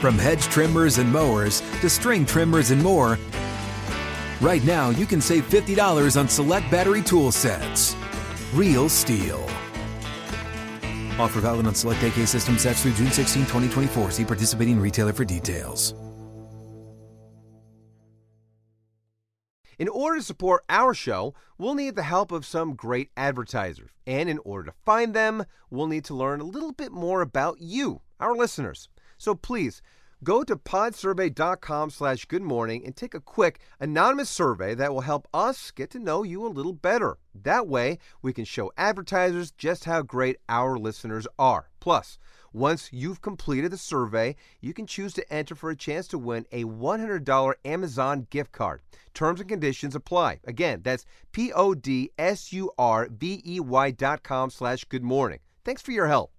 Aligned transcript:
From 0.00 0.18
hedge 0.18 0.42
trimmers 0.44 0.98
and 0.98 1.12
mowers 1.12 1.60
to 1.80 1.88
string 1.88 2.26
trimmers 2.26 2.72
and 2.72 2.82
more, 2.82 3.18
right 4.40 4.64
now 4.64 4.90
you 4.90 5.06
can 5.06 5.20
save 5.20 5.48
$50 5.48 6.18
on 6.18 6.28
select 6.28 6.68
battery 6.70 7.02
tool 7.02 7.30
sets. 7.30 7.94
Real 8.52 8.88
STIHL. 8.88 9.61
Offer 11.18 11.40
valid 11.40 11.66
on 11.66 11.74
select 11.74 12.02
AK 12.02 12.26
system 12.26 12.58
sets 12.58 12.82
through 12.82 12.94
June 12.94 13.10
16, 13.10 13.42
2024. 13.42 14.10
See 14.10 14.24
participating 14.24 14.80
retailer 14.80 15.12
for 15.12 15.24
details. 15.24 15.94
In 19.78 19.88
order 19.88 20.18
to 20.18 20.24
support 20.24 20.64
our 20.68 20.94
show, 20.94 21.34
we'll 21.58 21.74
need 21.74 21.96
the 21.96 22.04
help 22.04 22.30
of 22.30 22.46
some 22.46 22.76
great 22.76 23.10
advertisers. 23.16 23.90
And 24.06 24.28
in 24.28 24.38
order 24.44 24.70
to 24.70 24.76
find 24.84 25.12
them, 25.12 25.44
we'll 25.70 25.88
need 25.88 26.04
to 26.04 26.14
learn 26.14 26.40
a 26.40 26.44
little 26.44 26.70
bit 26.70 26.92
more 26.92 27.20
about 27.20 27.60
you, 27.60 28.02
our 28.20 28.36
listeners. 28.36 28.88
So 29.18 29.34
please, 29.34 29.82
go 30.24 30.44
to 30.44 30.56
podsurvey.com 30.56 31.90
slash 31.90 32.24
good 32.26 32.42
morning 32.42 32.84
and 32.84 32.94
take 32.94 33.14
a 33.14 33.20
quick 33.20 33.58
anonymous 33.80 34.30
survey 34.30 34.74
that 34.74 34.92
will 34.92 35.00
help 35.00 35.26
us 35.34 35.70
get 35.70 35.90
to 35.90 35.98
know 35.98 36.22
you 36.22 36.46
a 36.46 36.48
little 36.48 36.72
better. 36.72 37.18
That 37.34 37.66
way, 37.66 37.98
we 38.20 38.32
can 38.32 38.44
show 38.44 38.72
advertisers 38.76 39.50
just 39.50 39.84
how 39.84 40.02
great 40.02 40.36
our 40.48 40.78
listeners 40.78 41.26
are. 41.38 41.70
Plus, 41.80 42.18
once 42.52 42.90
you've 42.92 43.22
completed 43.22 43.72
the 43.72 43.78
survey, 43.78 44.36
you 44.60 44.74
can 44.74 44.86
choose 44.86 45.14
to 45.14 45.32
enter 45.32 45.54
for 45.54 45.70
a 45.70 45.76
chance 45.76 46.06
to 46.08 46.18
win 46.18 46.44
a 46.52 46.64
$100 46.64 47.54
Amazon 47.64 48.26
gift 48.30 48.52
card. 48.52 48.82
Terms 49.14 49.40
and 49.40 49.48
conditions 49.48 49.94
apply. 49.94 50.40
Again, 50.44 50.80
that's 50.82 51.06
P-O-D-S-U-R-V-E-Y 51.32 52.10
dot 53.92 54.22
com 54.22 54.50
slash 54.50 54.84
good 54.84 55.02
morning. 55.02 55.38
Thanks 55.64 55.80
for 55.82 55.92
your 55.92 56.08
help. 56.08 56.31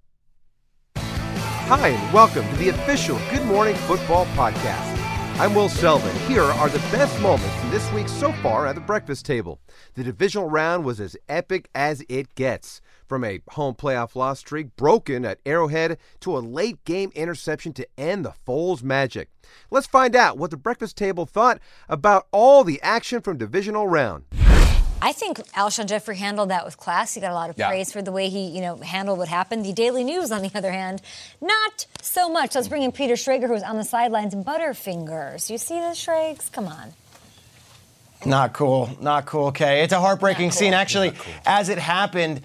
Hi, 1.67 1.87
and 1.87 2.13
welcome 2.13 2.45
to 2.49 2.55
the 2.57 2.69
official 2.69 3.17
Good 3.31 3.45
Morning 3.45 3.73
Football 3.73 4.25
Podcast. 4.35 4.99
I'm 5.39 5.55
Will 5.55 5.69
Selva. 5.69 6.11
Here 6.27 6.43
are 6.43 6.67
the 6.67 6.77
best 6.91 7.17
moments 7.21 7.55
from 7.55 7.71
this 7.71 7.89
week 7.93 8.09
so 8.09 8.33
far 8.33 8.67
at 8.67 8.75
the 8.75 8.81
breakfast 8.81 9.25
table. 9.25 9.61
The 9.93 10.03
divisional 10.03 10.49
round 10.49 10.83
was 10.83 10.99
as 10.99 11.15
epic 11.29 11.69
as 11.73 12.03
it 12.09 12.35
gets. 12.35 12.81
From 13.07 13.23
a 13.23 13.39
home 13.51 13.75
playoff 13.75 14.13
loss 14.13 14.39
streak 14.39 14.75
broken 14.75 15.23
at 15.23 15.39
Arrowhead 15.45 15.99
to 16.19 16.37
a 16.37 16.39
late 16.39 16.83
game 16.83 17.13
interception 17.15 17.71
to 17.73 17.87
end 17.97 18.25
the 18.25 18.33
Foles 18.45 18.83
magic. 18.83 19.29
Let's 19.71 19.87
find 19.87 20.17
out 20.17 20.37
what 20.37 20.51
the 20.51 20.57
breakfast 20.57 20.97
table 20.97 21.25
thought 21.25 21.61
about 21.87 22.27
all 22.33 22.65
the 22.65 22.81
action 22.81 23.21
from 23.21 23.37
divisional 23.37 23.87
round. 23.87 24.25
I 25.05 25.11
think 25.11 25.39
Alshon 25.51 25.87
Jeffery 25.87 26.15
handled 26.15 26.49
that 26.49 26.63
with 26.63 26.77
class. 26.77 27.13
He 27.13 27.19
got 27.19 27.31
a 27.31 27.33
lot 27.33 27.49
of 27.49 27.57
Yeah. 27.57 27.67
praise 27.67 27.91
for 27.91 28.01
the 28.01 28.11
way 28.13 28.29
he, 28.29 28.47
you 28.47 28.61
know, 28.61 28.77
handled 28.77 29.19
what 29.19 29.27
happened. 29.27 29.65
The 29.65 29.73
Daily 29.73 30.05
News, 30.05 30.31
on 30.31 30.41
the 30.41 30.51
other 30.55 30.71
hand, 30.71 31.01
not 31.41 31.85
so 32.01 32.29
much. 32.29 32.55
Let's 32.55 32.69
bring 32.69 32.83
in 32.83 32.93
Peter 32.93 33.15
Schrager, 33.15 33.47
who's 33.49 33.63
on 33.63 33.75
the 33.75 33.83
sidelines. 33.83 34.33
Butterfingers. 34.33 35.49
You 35.49 35.57
see 35.57 35.77
this, 35.81 35.97
Schrags? 35.97 36.49
Come 36.49 36.67
on. 36.69 36.93
Not 38.25 38.53
cool. 38.53 38.89
Not 39.01 39.25
cool, 39.25 39.47
okay? 39.47 39.83
It's 39.83 39.91
a 39.91 39.99
heartbreaking 39.99 40.51
cool. 40.51 40.57
scene. 40.57 40.73
Actually, 40.73 41.11
as 41.45 41.67
it 41.67 41.77
happened, 41.79 42.39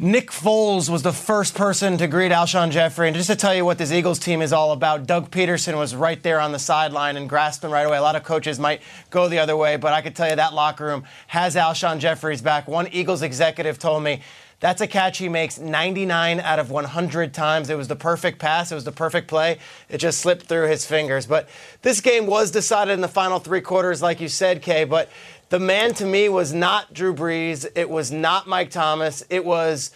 Nick 0.00 0.30
Foles 0.30 0.88
was 0.88 1.02
the 1.02 1.12
first 1.12 1.56
person 1.56 1.98
to 1.98 2.06
greet 2.06 2.30
Alshon 2.30 2.70
Jeffery. 2.70 3.08
And 3.08 3.16
just 3.16 3.28
to 3.30 3.34
tell 3.34 3.52
you 3.52 3.64
what 3.64 3.78
this 3.78 3.90
Eagles 3.90 4.20
team 4.20 4.42
is 4.42 4.52
all 4.52 4.70
about, 4.70 5.08
Doug 5.08 5.32
Pederson 5.32 5.76
was 5.76 5.92
right 5.92 6.22
there 6.22 6.38
on 6.38 6.52
the 6.52 6.58
sideline 6.60 7.16
and 7.16 7.28
grasped 7.28 7.64
him 7.64 7.72
right 7.72 7.84
away. 7.84 7.96
A 7.96 8.02
lot 8.02 8.14
of 8.14 8.22
coaches 8.22 8.60
might 8.60 8.80
go 9.10 9.28
the 9.28 9.40
other 9.40 9.56
way, 9.56 9.74
but 9.76 9.92
I 9.92 10.00
could 10.00 10.14
tell 10.14 10.30
you 10.30 10.36
that 10.36 10.54
locker 10.54 10.84
room 10.84 11.02
has 11.26 11.56
Alshon 11.56 11.98
Jeffery's 11.98 12.40
back. 12.40 12.68
One 12.68 12.86
Eagles 12.92 13.22
executive 13.22 13.80
told 13.80 14.04
me 14.04 14.22
that's 14.60 14.80
a 14.80 14.86
catch 14.86 15.18
he 15.18 15.28
makes 15.28 15.58
99 15.58 16.40
out 16.40 16.58
of 16.58 16.70
100 16.70 17.32
times. 17.32 17.70
It 17.70 17.76
was 17.76 17.86
the 17.86 17.96
perfect 17.96 18.40
pass. 18.40 18.72
It 18.72 18.74
was 18.74 18.84
the 18.84 18.92
perfect 18.92 19.28
play. 19.28 19.58
It 19.88 19.98
just 19.98 20.20
slipped 20.20 20.46
through 20.46 20.66
his 20.66 20.84
fingers. 20.84 21.26
But 21.26 21.48
this 21.82 22.00
game 22.00 22.26
was 22.26 22.50
decided 22.50 22.92
in 22.92 23.00
the 23.00 23.08
final 23.08 23.38
three 23.38 23.60
quarters, 23.60 24.02
like 24.02 24.20
you 24.20 24.28
said, 24.28 24.60
Kay. 24.62 24.82
But 24.84 25.10
the 25.50 25.58
man 25.58 25.94
to 25.94 26.04
me 26.04 26.28
was 26.28 26.52
not 26.52 26.92
Drew 26.92 27.14
Brees. 27.14 27.66
It 27.74 27.88
was 27.88 28.12
not 28.12 28.46
Mike 28.46 28.70
Thomas. 28.70 29.24
It 29.30 29.44
was 29.44 29.90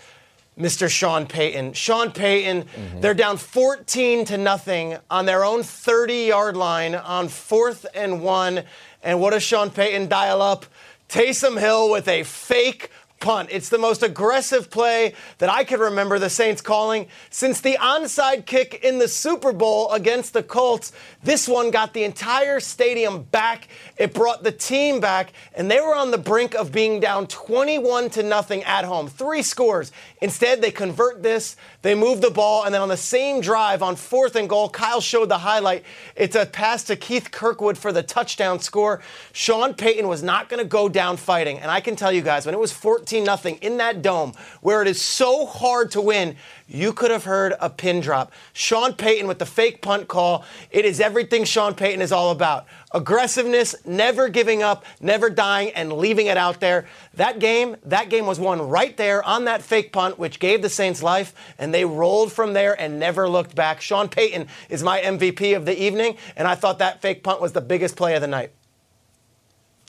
Mr. 0.58 0.88
Sean 0.88 1.26
Payton. 1.26 1.72
Sean 1.72 2.10
Payton, 2.12 2.66
they're 3.00 3.14
down 3.14 3.36
14 3.36 4.24
to 4.26 4.38
nothing 4.38 4.96
on 5.10 5.26
their 5.26 5.44
own 5.44 5.62
30 5.62 6.26
yard 6.26 6.56
line 6.56 6.94
on 6.94 7.28
fourth 7.28 7.86
and 7.94 8.22
one. 8.22 8.64
And 9.02 9.20
what 9.20 9.30
does 9.30 9.42
Sean 9.42 9.70
Payton 9.70 10.08
dial 10.08 10.42
up? 10.42 10.66
Taysom 11.08 11.60
Hill 11.60 11.90
with 11.90 12.08
a 12.08 12.22
fake 12.22 12.90
punt. 13.22 13.48
It's 13.50 13.70
the 13.70 13.78
most 13.78 14.02
aggressive 14.02 14.68
play 14.68 15.14
that 15.38 15.48
I 15.48 15.64
can 15.64 15.80
remember 15.80 16.18
the 16.18 16.28
Saints 16.28 16.60
calling 16.60 17.06
since 17.30 17.62
the 17.62 17.78
onside 17.80 18.44
kick 18.44 18.80
in 18.82 18.98
the 18.98 19.08
Super 19.08 19.52
Bowl 19.52 19.90
against 19.92 20.34
the 20.34 20.42
Colts. 20.42 20.92
This 21.22 21.48
one 21.48 21.70
got 21.70 21.94
the 21.94 22.02
entire 22.02 22.60
stadium 22.60 23.22
back. 23.22 23.68
It 23.96 24.12
brought 24.12 24.42
the 24.42 24.52
team 24.52 25.00
back, 25.00 25.32
and 25.54 25.70
they 25.70 25.80
were 25.80 25.94
on 25.94 26.10
the 26.10 26.18
brink 26.18 26.54
of 26.54 26.72
being 26.72 27.00
down 27.00 27.28
21 27.28 28.10
to 28.10 28.22
nothing 28.22 28.64
at 28.64 28.84
home. 28.84 29.08
Three 29.08 29.42
scores. 29.42 29.92
Instead, 30.20 30.60
they 30.60 30.72
convert 30.72 31.22
this, 31.22 31.56
they 31.82 31.94
move 31.94 32.20
the 32.20 32.30
ball, 32.30 32.64
and 32.64 32.72
then 32.72 32.80
on 32.80 32.88
the 32.88 32.96
same 32.96 33.40
drive 33.40 33.82
on 33.82 33.96
fourth 33.96 34.36
and 34.36 34.48
goal, 34.48 34.68
Kyle 34.68 35.00
showed 35.00 35.28
the 35.28 35.38
highlight. 35.38 35.84
It's 36.14 36.36
a 36.36 36.46
pass 36.46 36.84
to 36.84 36.96
Keith 36.96 37.30
Kirkwood 37.30 37.76
for 37.76 37.92
the 37.92 38.02
touchdown 38.02 38.60
score. 38.60 39.02
Sean 39.32 39.74
Payton 39.74 40.06
was 40.06 40.22
not 40.22 40.48
going 40.48 40.62
to 40.62 40.68
go 40.68 40.88
down 40.88 41.16
fighting, 41.16 41.58
and 41.58 41.70
I 41.70 41.80
can 41.80 41.96
tell 41.96 42.12
you 42.12 42.22
guys, 42.22 42.46
when 42.46 42.54
it 42.54 42.58
was 42.58 42.72
14 42.72 43.24
nothing 43.24 43.56
in 43.56 43.78
that 43.78 44.00
dome, 44.00 44.32
where 44.60 44.80
it 44.80 44.88
is 44.88 45.02
so 45.02 45.44
hard 45.44 45.90
to 45.92 46.00
win, 46.00 46.36
you 46.68 46.92
could 46.92 47.10
have 47.10 47.24
heard 47.24 47.54
a 47.60 47.68
pin 47.68 48.00
drop. 48.00 48.32
Sean 48.52 48.94
Payton 48.94 49.26
with 49.26 49.38
the 49.38 49.46
fake 49.46 49.82
punt 49.82 50.08
call. 50.08 50.44
It 50.70 50.84
is 50.84 51.00
everything 51.00 51.44
Sean 51.44 51.74
Payton 51.74 52.00
is 52.00 52.12
all 52.12 52.30
about. 52.30 52.66
Aggressiveness, 52.94 53.74
never 53.86 54.28
giving 54.28 54.62
up, 54.62 54.84
never 55.00 55.30
dying, 55.30 55.70
and 55.70 55.92
leaving 55.92 56.26
it 56.26 56.36
out 56.36 56.60
there. 56.60 56.86
That 57.14 57.38
game, 57.38 57.76
that 57.84 58.10
game 58.10 58.26
was 58.26 58.38
won 58.38 58.68
right 58.68 58.96
there 58.96 59.22
on 59.22 59.46
that 59.46 59.62
fake 59.62 59.92
punt, 59.92 60.18
which 60.18 60.38
gave 60.38 60.62
the 60.62 60.68
Saints 60.68 61.02
life, 61.02 61.34
and 61.58 61.72
they 61.72 61.84
rolled 61.84 62.32
from 62.32 62.52
there 62.52 62.78
and 62.80 62.98
never 62.98 63.28
looked 63.28 63.54
back. 63.54 63.80
Sean 63.80 64.08
Payton 64.08 64.46
is 64.68 64.82
my 64.82 65.00
MVP 65.00 65.56
of 65.56 65.64
the 65.64 65.80
evening, 65.80 66.16
and 66.36 66.46
I 66.46 66.54
thought 66.54 66.78
that 66.80 67.00
fake 67.00 67.22
punt 67.22 67.40
was 67.40 67.52
the 67.52 67.60
biggest 67.60 67.96
play 67.96 68.14
of 68.14 68.20
the 68.20 68.26
night. 68.26 68.52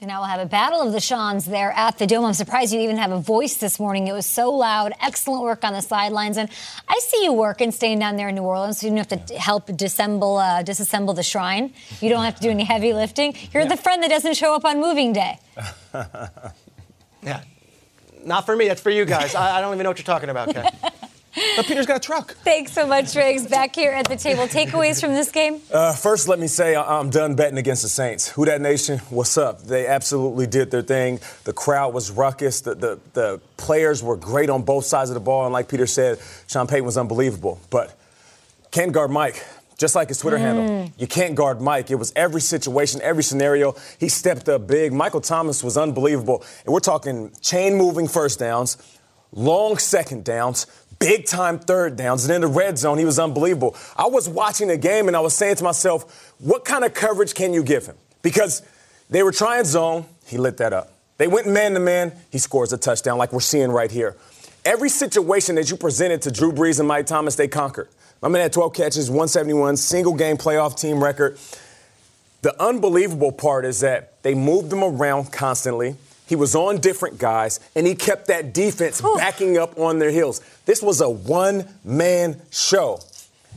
And 0.04 0.10
now 0.10 0.20
we'll 0.20 0.28
have 0.28 0.42
a 0.42 0.46
battle 0.46 0.82
of 0.82 0.92
the 0.92 1.00
Shawns 1.00 1.46
there 1.46 1.72
at 1.72 1.98
the 1.98 2.06
Dome. 2.06 2.26
I'm 2.26 2.34
surprised 2.34 2.74
you 2.74 2.82
even 2.82 2.98
have 2.98 3.14
a 3.14 3.20
voice 3.22 3.56
this 3.56 3.80
morning. 3.80 4.10
It 4.10 4.12
was 4.12 4.26
so 4.26 4.52
loud. 4.52 4.92
Excellent 5.02 5.44
work 5.44 5.64
on 5.64 5.72
the 5.72 5.80
sidelines. 5.80 6.36
And 6.36 6.50
I 6.90 7.00
see 7.00 7.24
you 7.24 7.32
working, 7.32 7.72
staying 7.72 8.00
down 8.00 8.18
there 8.18 8.28
in 8.28 8.36
New 8.36 8.42
Orleans. 8.42 8.80
So 8.80 8.88
you 8.88 8.92
don't 8.94 9.10
have 9.10 9.26
to 9.26 9.36
help 9.36 9.68
disassemble, 9.68 10.44
uh, 10.44 10.62
disassemble 10.62 11.16
the 11.16 11.24
shrine. 11.24 11.74
You 12.02 12.10
don't 12.10 12.26
have 12.26 12.36
to 12.36 12.42
do 12.42 12.50
any 12.50 12.66
heavy 12.66 12.92
lifting. 12.92 13.34
You're 13.54 13.64
the 13.64 13.78
friend 13.78 14.04
that 14.04 14.10
doesn't 14.10 14.36
show 14.36 14.54
up 14.54 14.66
on 14.66 14.82
moving 14.82 15.14
day. 15.14 15.40
Yeah. 17.26 17.42
Not 18.26 18.46
for 18.46 18.54
me. 18.54 18.68
That's 18.68 18.82
for 18.82 18.90
you 18.90 19.06
guys. 19.06 19.34
I, 19.34 19.60
I 19.60 19.62
don't 19.62 19.74
even 19.74 19.86
know 19.86 19.92
what 19.92 19.98
you're 19.98 20.04
talking 20.04 20.28
about, 20.28 20.54
Kay. 20.54 20.68
But 21.56 21.66
Peter's 21.66 21.86
got 21.88 21.98
a 21.98 22.00
truck. 22.00 22.36
Thanks 22.44 22.72
so 22.74 22.86
much, 22.86 23.16
Riggs. 23.16 23.48
Back 23.48 23.76
here 23.76 23.92
at 23.92 24.08
the 24.08 24.16
table. 24.16 24.44
Takeaways 24.44 25.00
from 25.02 25.14
this 25.14 25.32
game? 25.32 25.62
Uh, 25.72 25.94
first, 25.94 26.28
let 26.28 26.40
me 26.40 26.46
say 26.48 26.76
I- 26.76 27.00
I'm 27.00 27.10
done 27.10 27.36
betting 27.36 27.58
against 27.58 27.82
the 27.82 27.90
Saints. 27.90 28.28
Who 28.30 28.46
Dat 28.46 28.62
Nation? 28.62 29.00
What's 29.10 29.38
up? 29.38 29.64
They 29.64 29.88
absolutely 29.88 30.46
did 30.46 30.70
their 30.70 30.84
thing. 30.84 31.20
The 31.46 31.54
crowd 31.54 31.94
was 31.94 32.12
ruckus. 32.12 32.62
The, 32.62 32.76
the, 32.76 33.00
the 33.14 33.42
players 33.58 34.04
were 34.04 34.16
great 34.16 34.50
on 34.52 34.62
both 34.62 34.86
sides 34.86 35.10
of 35.10 35.16
the 35.16 35.20
ball. 35.22 35.46
And 35.46 35.54
like 35.54 35.68
Peter 35.70 35.88
said, 35.88 36.20
Sean 36.48 36.68
Payton 36.68 36.86
was 36.86 36.98
unbelievable. 36.98 37.60
But 37.72 37.98
can't 38.72 38.92
guard 38.92 39.10
Mike. 39.10 39.44
Just 39.78 39.96
like 39.96 40.10
his 40.10 40.20
Twitter 40.20 40.38
handle. 40.38 40.92
You 41.00 41.08
can't 41.08 41.34
guard 41.34 41.60
Mike. 41.60 41.90
It 41.90 41.96
was 41.96 42.14
every 42.16 42.42
situation, 42.42 43.02
every 43.02 43.24
scenario. 43.24 43.76
He 44.00 44.08
stepped 44.08 44.48
up 44.48 44.68
big. 44.68 44.94
Michael 44.94 45.20
Thomas 45.20 45.64
was 45.64 45.78
unbelievable. 45.78 46.44
And 46.64 46.72
we're 46.74 46.80
talking 46.80 47.32
chain 47.42 47.74
moving 47.74 48.08
first 48.08 48.38
downs, 48.40 48.78
long 49.34 49.80
second 49.80 50.24
downs, 50.24 50.68
big 51.04 51.26
time 51.26 51.60
third 51.60 51.98
downs. 51.98 52.24
And 52.24 52.34
in 52.34 52.42
the 52.42 52.48
red 52.48 52.78
zone, 52.78 52.98
he 52.98 53.06
was 53.06 53.20
unbelievable. 53.20 53.76
I 53.98 54.08
was 54.08 54.30
watching 54.30 54.70
the 54.70 54.78
game 54.78 55.08
and 55.08 55.18
I 55.18 55.20
was 55.20 55.34
saying 55.36 55.58
to 55.58 55.64
myself, 55.64 56.34
what 56.40 56.64
kind 56.64 56.86
of 56.86 56.94
coverage 56.94 57.34
can 57.34 57.54
you 57.54 57.62
give 57.64 57.86
him? 57.86 57.98
Because 58.22 58.62
they 59.10 59.22
were 59.22 59.34
trying 59.34 59.66
zone, 59.66 60.06
he 60.26 60.38
lit 60.38 60.58
that 60.58 60.72
up. 60.72 60.94
They 61.18 61.28
went 61.28 61.48
man 61.48 61.74
to 61.74 61.80
man, 61.80 62.14
he 62.32 62.38
scores 62.38 62.72
a 62.72 62.78
touchdown 62.78 63.18
like 63.18 63.34
we're 63.34 63.42
seeing 63.42 63.70
right 63.70 63.92
here. 63.92 64.16
Every 64.66 64.90
situation 64.90 65.56
that 65.56 65.70
you 65.70 65.76
presented 65.76 66.22
to 66.22 66.32
Drew 66.32 66.54
Brees 66.54 66.80
and 66.80 66.88
Mike 66.88 67.06
Thomas, 67.06 67.36
they 67.36 67.50
conquered. 67.50 67.90
My 68.22 68.30
man 68.30 68.42
had 68.42 68.54
12 68.54 68.74
catches, 68.74 69.10
171, 69.10 69.76
single 69.76 70.16
game 70.16 70.38
playoff 70.38 70.80
team 70.80 71.04
record. 71.04 71.38
The 72.42 72.62
unbelievable 72.62 73.34
part 73.34 73.66
is 73.66 73.82
that 73.82 74.24
they 74.24 74.34
moved 74.34 74.72
him 74.72 74.84
around 74.84 75.34
constantly. 75.34 75.96
He 76.28 76.36
was 76.36 76.56
on 76.56 76.80
different 76.80 77.18
guys, 77.18 77.60
and 77.76 77.86
he 77.86 77.96
kept 77.96 78.28
that 78.28 78.54
defense 78.54 79.02
backing 79.18 79.58
up 79.58 79.78
on 79.78 80.00
their 80.00 80.12
heels. 80.12 80.42
This 80.66 80.82
was 80.82 81.02
a 81.02 81.10
one 81.10 81.68
man 81.84 82.42
show. 82.52 83.00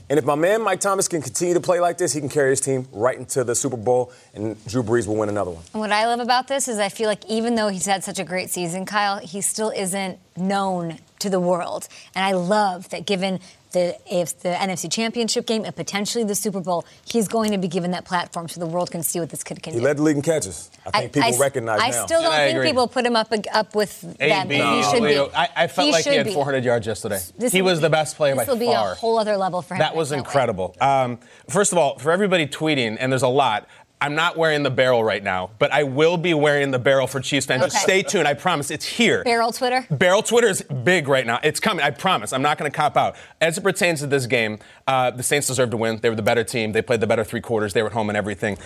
And 0.09 0.21
if 0.21 0.25
my 0.25 0.37
man 0.37 0.63
Mike 0.63 0.79
Thomas 0.81 1.09
can 1.09 1.21
continue 1.21 1.55
to 1.55 1.61
play 1.61 1.81
like 1.81 1.99
this, 1.99 2.13
he 2.13 2.21
can 2.21 2.29
carry 2.29 2.51
his 2.51 2.61
team 2.61 2.87
right 2.93 3.19
into 3.19 3.43
the 3.43 3.57
Super 3.57 3.77
Bowl, 3.77 4.13
and 4.35 4.65
Drew 4.67 4.83
Brees 4.85 5.07
will 5.07 5.17
win 5.17 5.29
another 5.29 5.51
one. 5.51 5.65
And 5.73 5.81
what 5.81 5.91
I 5.91 6.07
love 6.07 6.21
about 6.21 6.47
this 6.47 6.69
is 6.69 6.79
I 6.79 6.89
feel 6.89 7.09
like 7.09 7.25
even 7.29 7.57
though 7.57 7.69
he's 7.69 7.87
had 7.87 8.05
such 8.05 8.21
a 8.21 8.25
great 8.25 8.51
season, 8.51 8.87
Kyle, 8.87 9.19
he 9.19 9.41
still 9.41 9.71
isn't 9.71 10.19
known 10.37 10.99
to 11.19 11.31
the 11.31 11.41
world. 11.41 11.89
And 12.15 12.25
I 12.25 12.33
love 12.33 12.89
that 12.91 13.05
given 13.05 13.41
the 13.77 13.97
if 14.23 14.41
the 14.41 14.49
NFC 14.51 14.91
Championship 14.91 15.45
game 15.47 15.65
and 15.65 15.75
potentially 15.77 16.25
the 16.25 16.35
Super 16.35 16.61
Bowl, 16.61 16.85
he's 17.05 17.29
going 17.29 17.51
to 17.53 17.59
be 17.59 17.69
given 17.69 17.91
that 17.91 18.05
platform 18.07 18.49
so 18.49 18.59
the 18.61 18.67
world 18.67 18.91
can 18.91 19.03
see 19.03 19.21
what 19.21 19.29
this 19.31 19.45
kid 19.45 19.63
can 19.63 19.75
He 19.75 19.79
do. 19.81 19.85
led 19.85 19.99
the 19.99 20.03
league 20.03 20.17
in 20.17 20.23
catches. 20.23 20.71
I 20.87 21.01
think 21.01 21.13
people 21.13 21.29
s- 21.35 21.39
recognize 21.41 21.81
I 21.81 21.91
now. 21.91 22.07
still 22.07 22.23
don't 22.23 22.33
I 22.33 22.47
think 22.47 22.57
agree. 22.57 22.69
people 22.71 22.89
put 22.89 23.05
him 23.05 23.17
up 23.17 23.31
up 23.53 23.75
with 23.75 24.01
them. 24.01 24.15
but 24.19 24.31
AB, 24.31 24.55
he 24.55 24.83
should 24.85 25.03
Leo, 25.03 25.29
be. 25.29 25.35
I, 25.35 25.49
I 25.57 25.67
felt 25.67 25.91
like 25.91 26.05
he 26.05 26.11
should 26.11 26.17
had 26.19 26.27
be. 26.27 26.33
400 26.33 26.65
yards 26.65 26.87
yesterday. 26.87 27.21
This 27.37 27.53
he 27.53 27.61
will- 27.63 27.73
was 27.73 27.81
the 27.81 27.91
best 27.91 28.17
player 28.17 28.35
by 28.35 28.43
This 28.45 28.49
will 28.49 28.57
be 28.59 28.67
far. 28.67 28.93
a 28.93 28.95
whole 28.95 29.19
other 29.19 29.37
level 29.37 29.61
for 29.63 29.75
him. 29.75 29.81
That 29.81 29.95
was 29.95 30.11
incredible. 30.13 30.75
Um, 30.81 31.19
first 31.49 31.73
of 31.73 31.79
all, 31.79 31.99
for 31.99 32.11
everybody 32.13 32.47
tweeting, 32.47 32.97
and 32.99 33.13
there's 33.13 33.23
a 33.23 33.29
lot. 33.29 33.69
I'm 34.01 34.15
not 34.15 34.37
wearing 34.37 34.63
the 34.63 34.71
barrel 34.71 35.03
right 35.03 35.23
now, 35.23 35.51
but 35.59 35.73
I 35.73 35.83
will 35.85 36.17
be 36.19 36.35
wearing 36.35 36.71
the 36.71 36.79
barrel 36.79 37.07
for 37.07 37.19
Chiefs 37.21 37.47
fans. 37.47 37.63
Just 37.63 37.77
Okay. 37.77 37.83
stay 37.83 38.03
tuned. 38.03 38.29
I 38.29 38.35
promise. 38.35 38.71
It's 38.71 38.85
here. 38.85 39.25
Barrel 39.25 39.53
Twitter. 39.53 39.87
Barrel 39.91 40.23
Twitter 40.23 40.49
is 40.49 40.61
big 40.63 41.09
right 41.09 41.27
now. 41.27 41.41
It's 41.43 41.61
coming. 41.61 41.83
I 41.85 41.91
promise. 41.91 42.33
I'm 42.35 42.43
not 42.43 42.59
going 42.59 42.71
to 42.71 42.77
cop 42.77 42.97
out. 42.97 43.17
As 43.41 43.57
it 43.57 43.63
pertains 43.63 44.01
to 44.01 44.07
this 44.07 44.27
game, 44.27 44.59
uh, 44.87 45.11
the 45.13 45.23
Saints 45.23 45.47
deserve 45.47 45.71
to 45.71 45.77
win. 45.79 45.99
They 46.03 46.11
were 46.11 46.15
the 46.15 46.23
better 46.23 46.45
team. 46.45 46.73
They 46.73 46.83
played 46.83 47.01
the 47.01 47.07
better 47.07 47.25
three 47.25 47.41
quarters. 47.41 47.73
They 47.73 47.81
were 47.83 47.89
at 47.89 47.95
home 47.95 48.11
and 48.11 48.17
everything. 48.19 48.59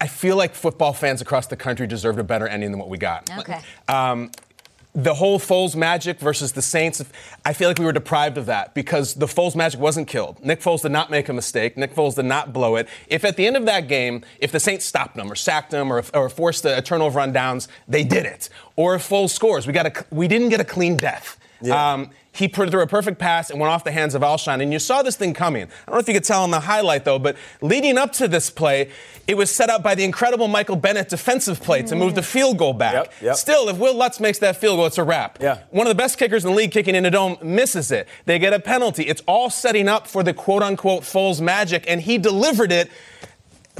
I 0.00 0.06
feel 0.06 0.36
like 0.36 0.54
football 0.54 0.92
fans 0.94 1.20
across 1.20 1.46
the 1.46 1.56
country 1.56 1.86
deserved 1.86 2.18
a 2.18 2.24
better 2.24 2.48
ending 2.48 2.70
than 2.70 2.78
what 2.80 2.88
we 2.88 2.98
got. 2.98 3.30
Okay. 3.38 3.60
Um, 3.88 4.30
the 4.94 5.14
whole 5.14 5.40
Foles 5.40 5.74
magic 5.74 6.20
versus 6.20 6.52
the 6.52 6.62
Saints, 6.62 7.04
I 7.44 7.52
feel 7.52 7.68
like 7.68 7.78
we 7.78 7.84
were 7.84 7.92
deprived 7.92 8.38
of 8.38 8.46
that 8.46 8.74
because 8.74 9.14
the 9.14 9.26
Foles 9.26 9.56
magic 9.56 9.80
wasn't 9.80 10.06
killed. 10.06 10.42
Nick 10.44 10.60
Foles 10.60 10.82
did 10.82 10.92
not 10.92 11.10
make 11.10 11.28
a 11.28 11.32
mistake. 11.32 11.76
Nick 11.76 11.94
Foles 11.94 12.14
did 12.14 12.26
not 12.26 12.52
blow 12.52 12.76
it. 12.76 12.88
If 13.08 13.24
at 13.24 13.36
the 13.36 13.46
end 13.46 13.56
of 13.56 13.66
that 13.66 13.88
game, 13.88 14.24
if 14.38 14.52
the 14.52 14.60
Saints 14.60 14.84
stopped 14.84 15.16
them 15.16 15.30
or 15.30 15.34
sacked 15.34 15.72
them 15.72 15.92
or, 15.92 16.04
or 16.14 16.28
forced 16.28 16.64
a, 16.64 16.80
turnover 16.80 17.18
on 17.18 17.32
downs, 17.32 17.66
they 17.88 18.04
did 18.04 18.24
it. 18.24 18.48
Or 18.76 18.94
if 18.94 19.08
Foles 19.08 19.30
scores, 19.30 19.66
we 19.66 19.72
got 19.72 19.86
a, 19.86 20.04
we 20.10 20.28
didn't 20.28 20.50
get 20.50 20.60
a 20.60 20.64
clean 20.64 20.96
death. 20.96 21.38
Um, 21.70 22.10
he 22.32 22.48
put 22.48 22.68
through 22.70 22.82
a 22.82 22.86
perfect 22.86 23.18
pass 23.18 23.48
and 23.50 23.60
went 23.60 23.72
off 23.72 23.84
the 23.84 23.92
hands 23.92 24.14
of 24.14 24.22
Alshon, 24.22 24.60
and 24.60 24.72
you 24.72 24.80
saw 24.80 25.02
this 25.02 25.16
thing 25.16 25.34
coming. 25.34 25.62
I 25.62 25.66
don't 25.86 25.94
know 25.94 25.98
if 26.00 26.08
you 26.08 26.14
could 26.14 26.24
tell 26.24 26.42
on 26.42 26.50
the 26.50 26.60
highlight 26.60 27.04
though, 27.04 27.18
but 27.18 27.36
leading 27.60 27.96
up 27.96 28.12
to 28.14 28.26
this 28.26 28.50
play, 28.50 28.90
it 29.28 29.36
was 29.36 29.54
set 29.54 29.70
up 29.70 29.82
by 29.82 29.94
the 29.94 30.02
incredible 30.02 30.48
Michael 30.48 30.74
Bennett 30.74 31.08
defensive 31.08 31.62
play 31.62 31.82
to 31.82 31.94
move 31.94 32.16
the 32.16 32.22
field 32.22 32.58
goal 32.58 32.72
back. 32.72 32.94
Yep, 32.94 33.12
yep. 33.22 33.36
Still, 33.36 33.68
if 33.68 33.78
Will 33.78 33.94
Lutz 33.94 34.18
makes 34.18 34.40
that 34.40 34.56
field 34.56 34.78
goal, 34.78 34.86
it's 34.86 34.98
a 34.98 35.04
wrap. 35.04 35.38
Yeah. 35.40 35.60
One 35.70 35.86
of 35.86 35.90
the 35.90 36.02
best 36.02 36.18
kickers 36.18 36.44
in 36.44 36.50
the 36.50 36.56
league 36.56 36.72
kicking 36.72 36.96
in 36.96 37.06
a 37.06 37.10
dome 37.10 37.38
misses 37.40 37.92
it. 37.92 38.08
They 38.26 38.40
get 38.40 38.52
a 38.52 38.58
penalty. 38.58 39.04
It's 39.04 39.22
all 39.26 39.48
setting 39.48 39.88
up 39.88 40.08
for 40.08 40.24
the 40.24 40.34
quote 40.34 40.62
unquote 40.62 41.04
Foles 41.04 41.40
magic, 41.40 41.84
and 41.86 42.00
he 42.00 42.18
delivered 42.18 42.72
it. 42.72 42.90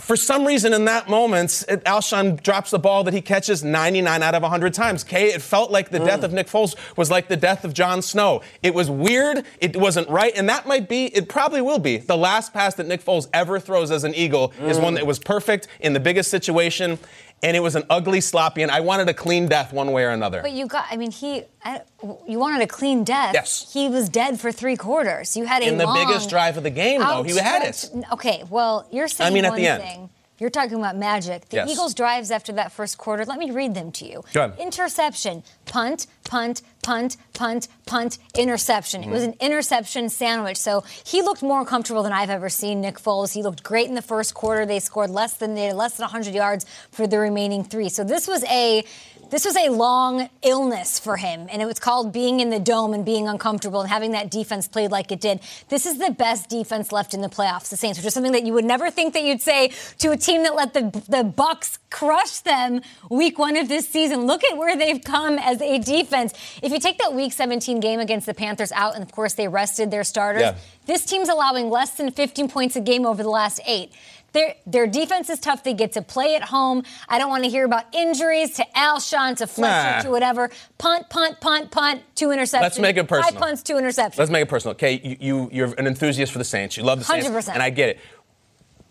For 0.00 0.17
some 0.17 0.44
reason, 0.44 0.73
in 0.73 0.87
that 0.87 1.08
moment, 1.08 1.64
it- 1.69 1.85
Alshon 1.85 2.43
drops 2.43 2.70
the 2.70 2.81
ball 2.81 3.05
that 3.05 3.14
he 3.14 3.20
catches 3.20 3.62
99 3.62 4.25
out 4.25 4.35
of 4.35 4.43
100 4.43 4.75
times. 4.75 5.05
Kay, 5.05 5.32
it 5.32 5.41
felt 5.41 5.70
like 5.70 5.91
the 5.91 6.00
death 6.00 6.25
of 6.25 6.32
mm. 6.32 6.35
Nick 6.35 6.49
Foles 6.49 6.75
was 6.96 7.12
like 7.12 7.29
the 7.29 7.37
death 7.37 7.64
of 7.64 7.73
Jon 7.73 8.02
Snow. 8.02 8.43
It 8.62 8.75
was 8.75 8.91
weird. 8.91 9.44
It 9.61 9.76
wasn't 9.76 10.08
right, 10.08 10.32
and 10.37 10.49
that 10.49 10.67
might 10.67 10.88
be. 10.88 11.06
It 11.06 11.29
probably 11.29 11.61
will 11.61 11.79
be 11.79 11.99
the 11.99 12.17
last 12.17 12.52
pass 12.52 12.75
that 12.75 12.88
Nick 12.88 13.05
Foles 13.05 13.29
ever 13.32 13.61
throws 13.61 13.93
as 13.93 14.02
an 14.02 14.14
Eagle 14.17 14.52
is 14.62 14.79
one 14.79 14.94
mm. 14.94 14.96
that 14.96 15.06
was 15.06 15.20
perfect 15.20 15.69
in 15.79 15.93
the 15.93 16.00
biggest 16.00 16.29
situation, 16.29 16.99
and 17.44 17.55
it 17.55 17.61
was 17.61 17.76
an 17.76 17.85
ugly, 17.91 18.23
sloppy, 18.23 18.62
and 18.62 18.70
I 18.70 18.81
wanted 18.81 19.06
a 19.11 19.14
clean 19.14 19.49
death 19.49 19.70
one 19.73 19.93
way 19.93 20.05
or 20.05 20.11
another. 20.11 20.41
But 20.41 20.52
you 20.52 20.67
got, 20.67 20.87
I 20.91 20.96
mean, 20.96 21.11
he, 21.11 21.43
I, 21.62 21.82
you 22.26 22.38
wanted 22.38 22.62
a 22.62 22.67
clean 22.67 23.05
death. 23.05 23.35
Yes. 23.35 23.70
He 23.70 23.91
was 23.91 24.08
dead 24.08 24.41
for 24.41 24.50
three 24.50 24.76
quarters. 24.76 25.37
You 25.37 25.44
had 25.44 25.62
a 25.62 25.67
in 25.69 25.76
the 25.76 25.85
long, 25.85 25.94
biggest 25.94 26.31
drive 26.31 26.56
of 26.56 26.62
the 26.62 26.70
game, 26.70 27.02
though, 27.02 27.23
he 27.23 27.37
had 27.37 27.62
it. 27.62 27.91
Okay, 28.12 28.44
well, 28.49 28.88
you're 28.91 29.08
saying 29.08 29.31
I 29.31 29.35
mean, 29.35 29.44
at 29.44 29.55
the 29.56 29.67
end. 29.67 29.82
thing. 29.82 30.11
You're 30.38 30.50
talking 30.50 30.78
about 30.78 30.96
magic. 30.96 31.48
The 31.48 31.56
Yes. 31.58 31.70
Eagles' 31.70 31.94
drives 31.94 32.31
after 32.31 32.52
that 32.52 32.72
first 32.72 32.98
quarter, 32.98 33.25
let 33.25 33.38
me 33.38 33.50
read 33.50 33.75
them 33.75 33.92
to 33.92 34.04
you. 34.04 34.25
Interception, 34.58 35.44
punt, 35.64 36.06
punt, 36.25 36.62
punt, 36.82 37.16
punt, 37.34 37.69
punt, 37.86 38.19
interception. 38.36 39.02
It 39.02 39.04
mm-hmm. 39.04 39.12
was 39.12 39.22
an 39.22 39.34
interception 39.40 40.08
sandwich. 40.08 40.56
So 40.56 40.82
he 41.04 41.22
looked 41.22 41.42
more 41.42 41.64
comfortable 41.64 42.02
than 42.02 42.12
I've 42.12 42.31
ever 42.31 42.48
seen 42.48 42.81
Nick 42.81 42.98
Foles. 42.98 43.32
He 43.32 43.42
looked 43.42 43.62
great 43.62 43.88
in 43.88 43.94
the 43.94 44.02
first 44.02 44.34
quarter. 44.34 44.66
They 44.66 44.81
scored 44.81 45.10
less 45.10 45.34
than 45.34 45.54
they 45.54 45.72
less 45.72 45.96
than 45.96 46.04
100 46.04 46.34
yards 46.34 46.66
for 46.90 47.06
the 47.06 47.19
remaining 47.19 47.62
three. 47.62 47.88
So 47.88 48.02
this 48.02 48.26
was 48.26 48.44
a 48.44 48.84
this 49.30 49.44
was 49.44 49.56
a 49.56 49.68
long 49.70 50.28
illness 50.42 50.98
for 50.98 51.16
him, 51.16 51.48
and 51.50 51.60
it 51.62 51.66
was 51.66 51.78
called 51.78 52.12
being 52.12 52.40
in 52.40 52.50
the 52.50 52.58
dome 52.60 52.92
and 52.94 53.04
being 53.04 53.26
uncomfortable 53.28 53.81
and 53.81 53.88
having 53.90 54.12
that 54.12 54.31
defense 54.31 54.69
played 54.69 54.90
like 54.90 55.10
it 55.12 55.20
did. 55.20 55.40
This 55.69 55.86
is 55.86 55.98
the 55.98 56.10
best 56.10 56.48
defense 56.48 56.93
left 56.93 57.14
in 57.14 57.20
the 57.20 57.28
playoffs, 57.28 57.69
the 57.70 57.76
Saints, 57.76 57.98
which 57.98 58.06
is 58.06 58.14
something 58.14 58.32
that 58.32 58.44
you 58.44 58.52
would 58.52 58.64
never 58.64 58.90
think 58.90 59.14
that 59.14 59.22
you'd 59.24 59.43
say 59.43 59.72
to 59.98 60.10
a 60.10 60.16
team 60.16 60.43
that 60.44 60.54
let 60.54 60.74
the 60.74 60.82
the 61.08 61.24
Bucks 61.24 61.78
crush 61.90 62.38
them 62.40 62.81
week 63.10 63.38
one 63.38 63.56
of 63.56 63.69
this 63.69 63.88
season. 63.88 64.26
Look 64.26 64.43
at 64.44 64.56
where 64.56 64.76
they've 64.76 65.02
come 65.02 65.38
as 65.38 65.60
a 65.62 65.78
defense. 65.78 66.32
If 66.62 66.72
you 66.72 66.81
take 66.81 66.98
that 66.98 67.14
week 67.14 67.32
17 67.32 67.81
game 67.81 68.00
against 68.00 68.26
the 68.26 68.34
Panthers 68.34 68.72
out, 68.72 68.94
and 68.94 69.02
of 69.02 69.12
course 69.12 69.34
they 69.34 69.48
rested 69.48 69.90
their 69.90 70.04
starters, 70.04 70.43
Yeah. 70.43 70.54
this 70.86 71.04
team's 71.04 71.28
allowing 71.28 71.70
less 71.70 71.93
than 71.93 72.10
15 72.10 72.48
points 72.48 72.74
a 72.76 72.81
game 72.81 73.06
over 73.06 73.22
the 73.22 73.31
last 73.31 73.60
eight. 73.66 73.93
Their, 74.34 74.56
their 74.67 74.86
defense 74.88 75.31
is 75.31 75.38
tough. 75.38 75.62
They 75.62 75.74
get 75.74 75.93
to 75.93 76.03
play 76.03 76.34
at 76.34 76.43
home. 76.43 76.82
I 77.08 77.19
don't 77.19 77.31
want 77.31 77.44
to 77.44 77.50
hear 77.50 77.64
about 77.64 77.84
injuries 77.94 78.50
to 78.56 78.67
Alshon, 78.76 79.36
to 79.36 79.46
Fletcher, 79.46 79.96
Nah. 79.96 80.03
to 80.03 80.10
whatever. 80.10 80.50
Punt, 80.76 81.08
punt, 81.08 81.41
punt, 81.41 81.70
punt, 81.70 82.03
two 82.17 82.29
interceptions. 82.29 82.60
Let's 82.62 82.79
make 82.81 82.96
it 82.96 83.08
personal. 83.08 83.31
Five 83.31 83.41
punts, 83.41 83.62
two 83.62 83.74
interceptions. 83.74 84.19
Let's 84.19 84.32
make 84.32 84.43
it 84.43 84.48
personal. 84.48 84.72
Okay, 84.72 85.00
you, 85.03 85.17
you 85.20 85.48
you're 85.53 85.74
an 85.74 85.86
enthusiast 85.86 86.32
for 86.32 86.38
the 86.38 86.44
Saints. 86.44 86.76
You 86.76 86.82
love 86.82 86.98
the 86.98 87.05
Saints, 87.05 87.29
100%. 87.29 87.55
and 87.55 87.62
I 87.62 87.70
get 87.70 87.91
it. 87.91 88.00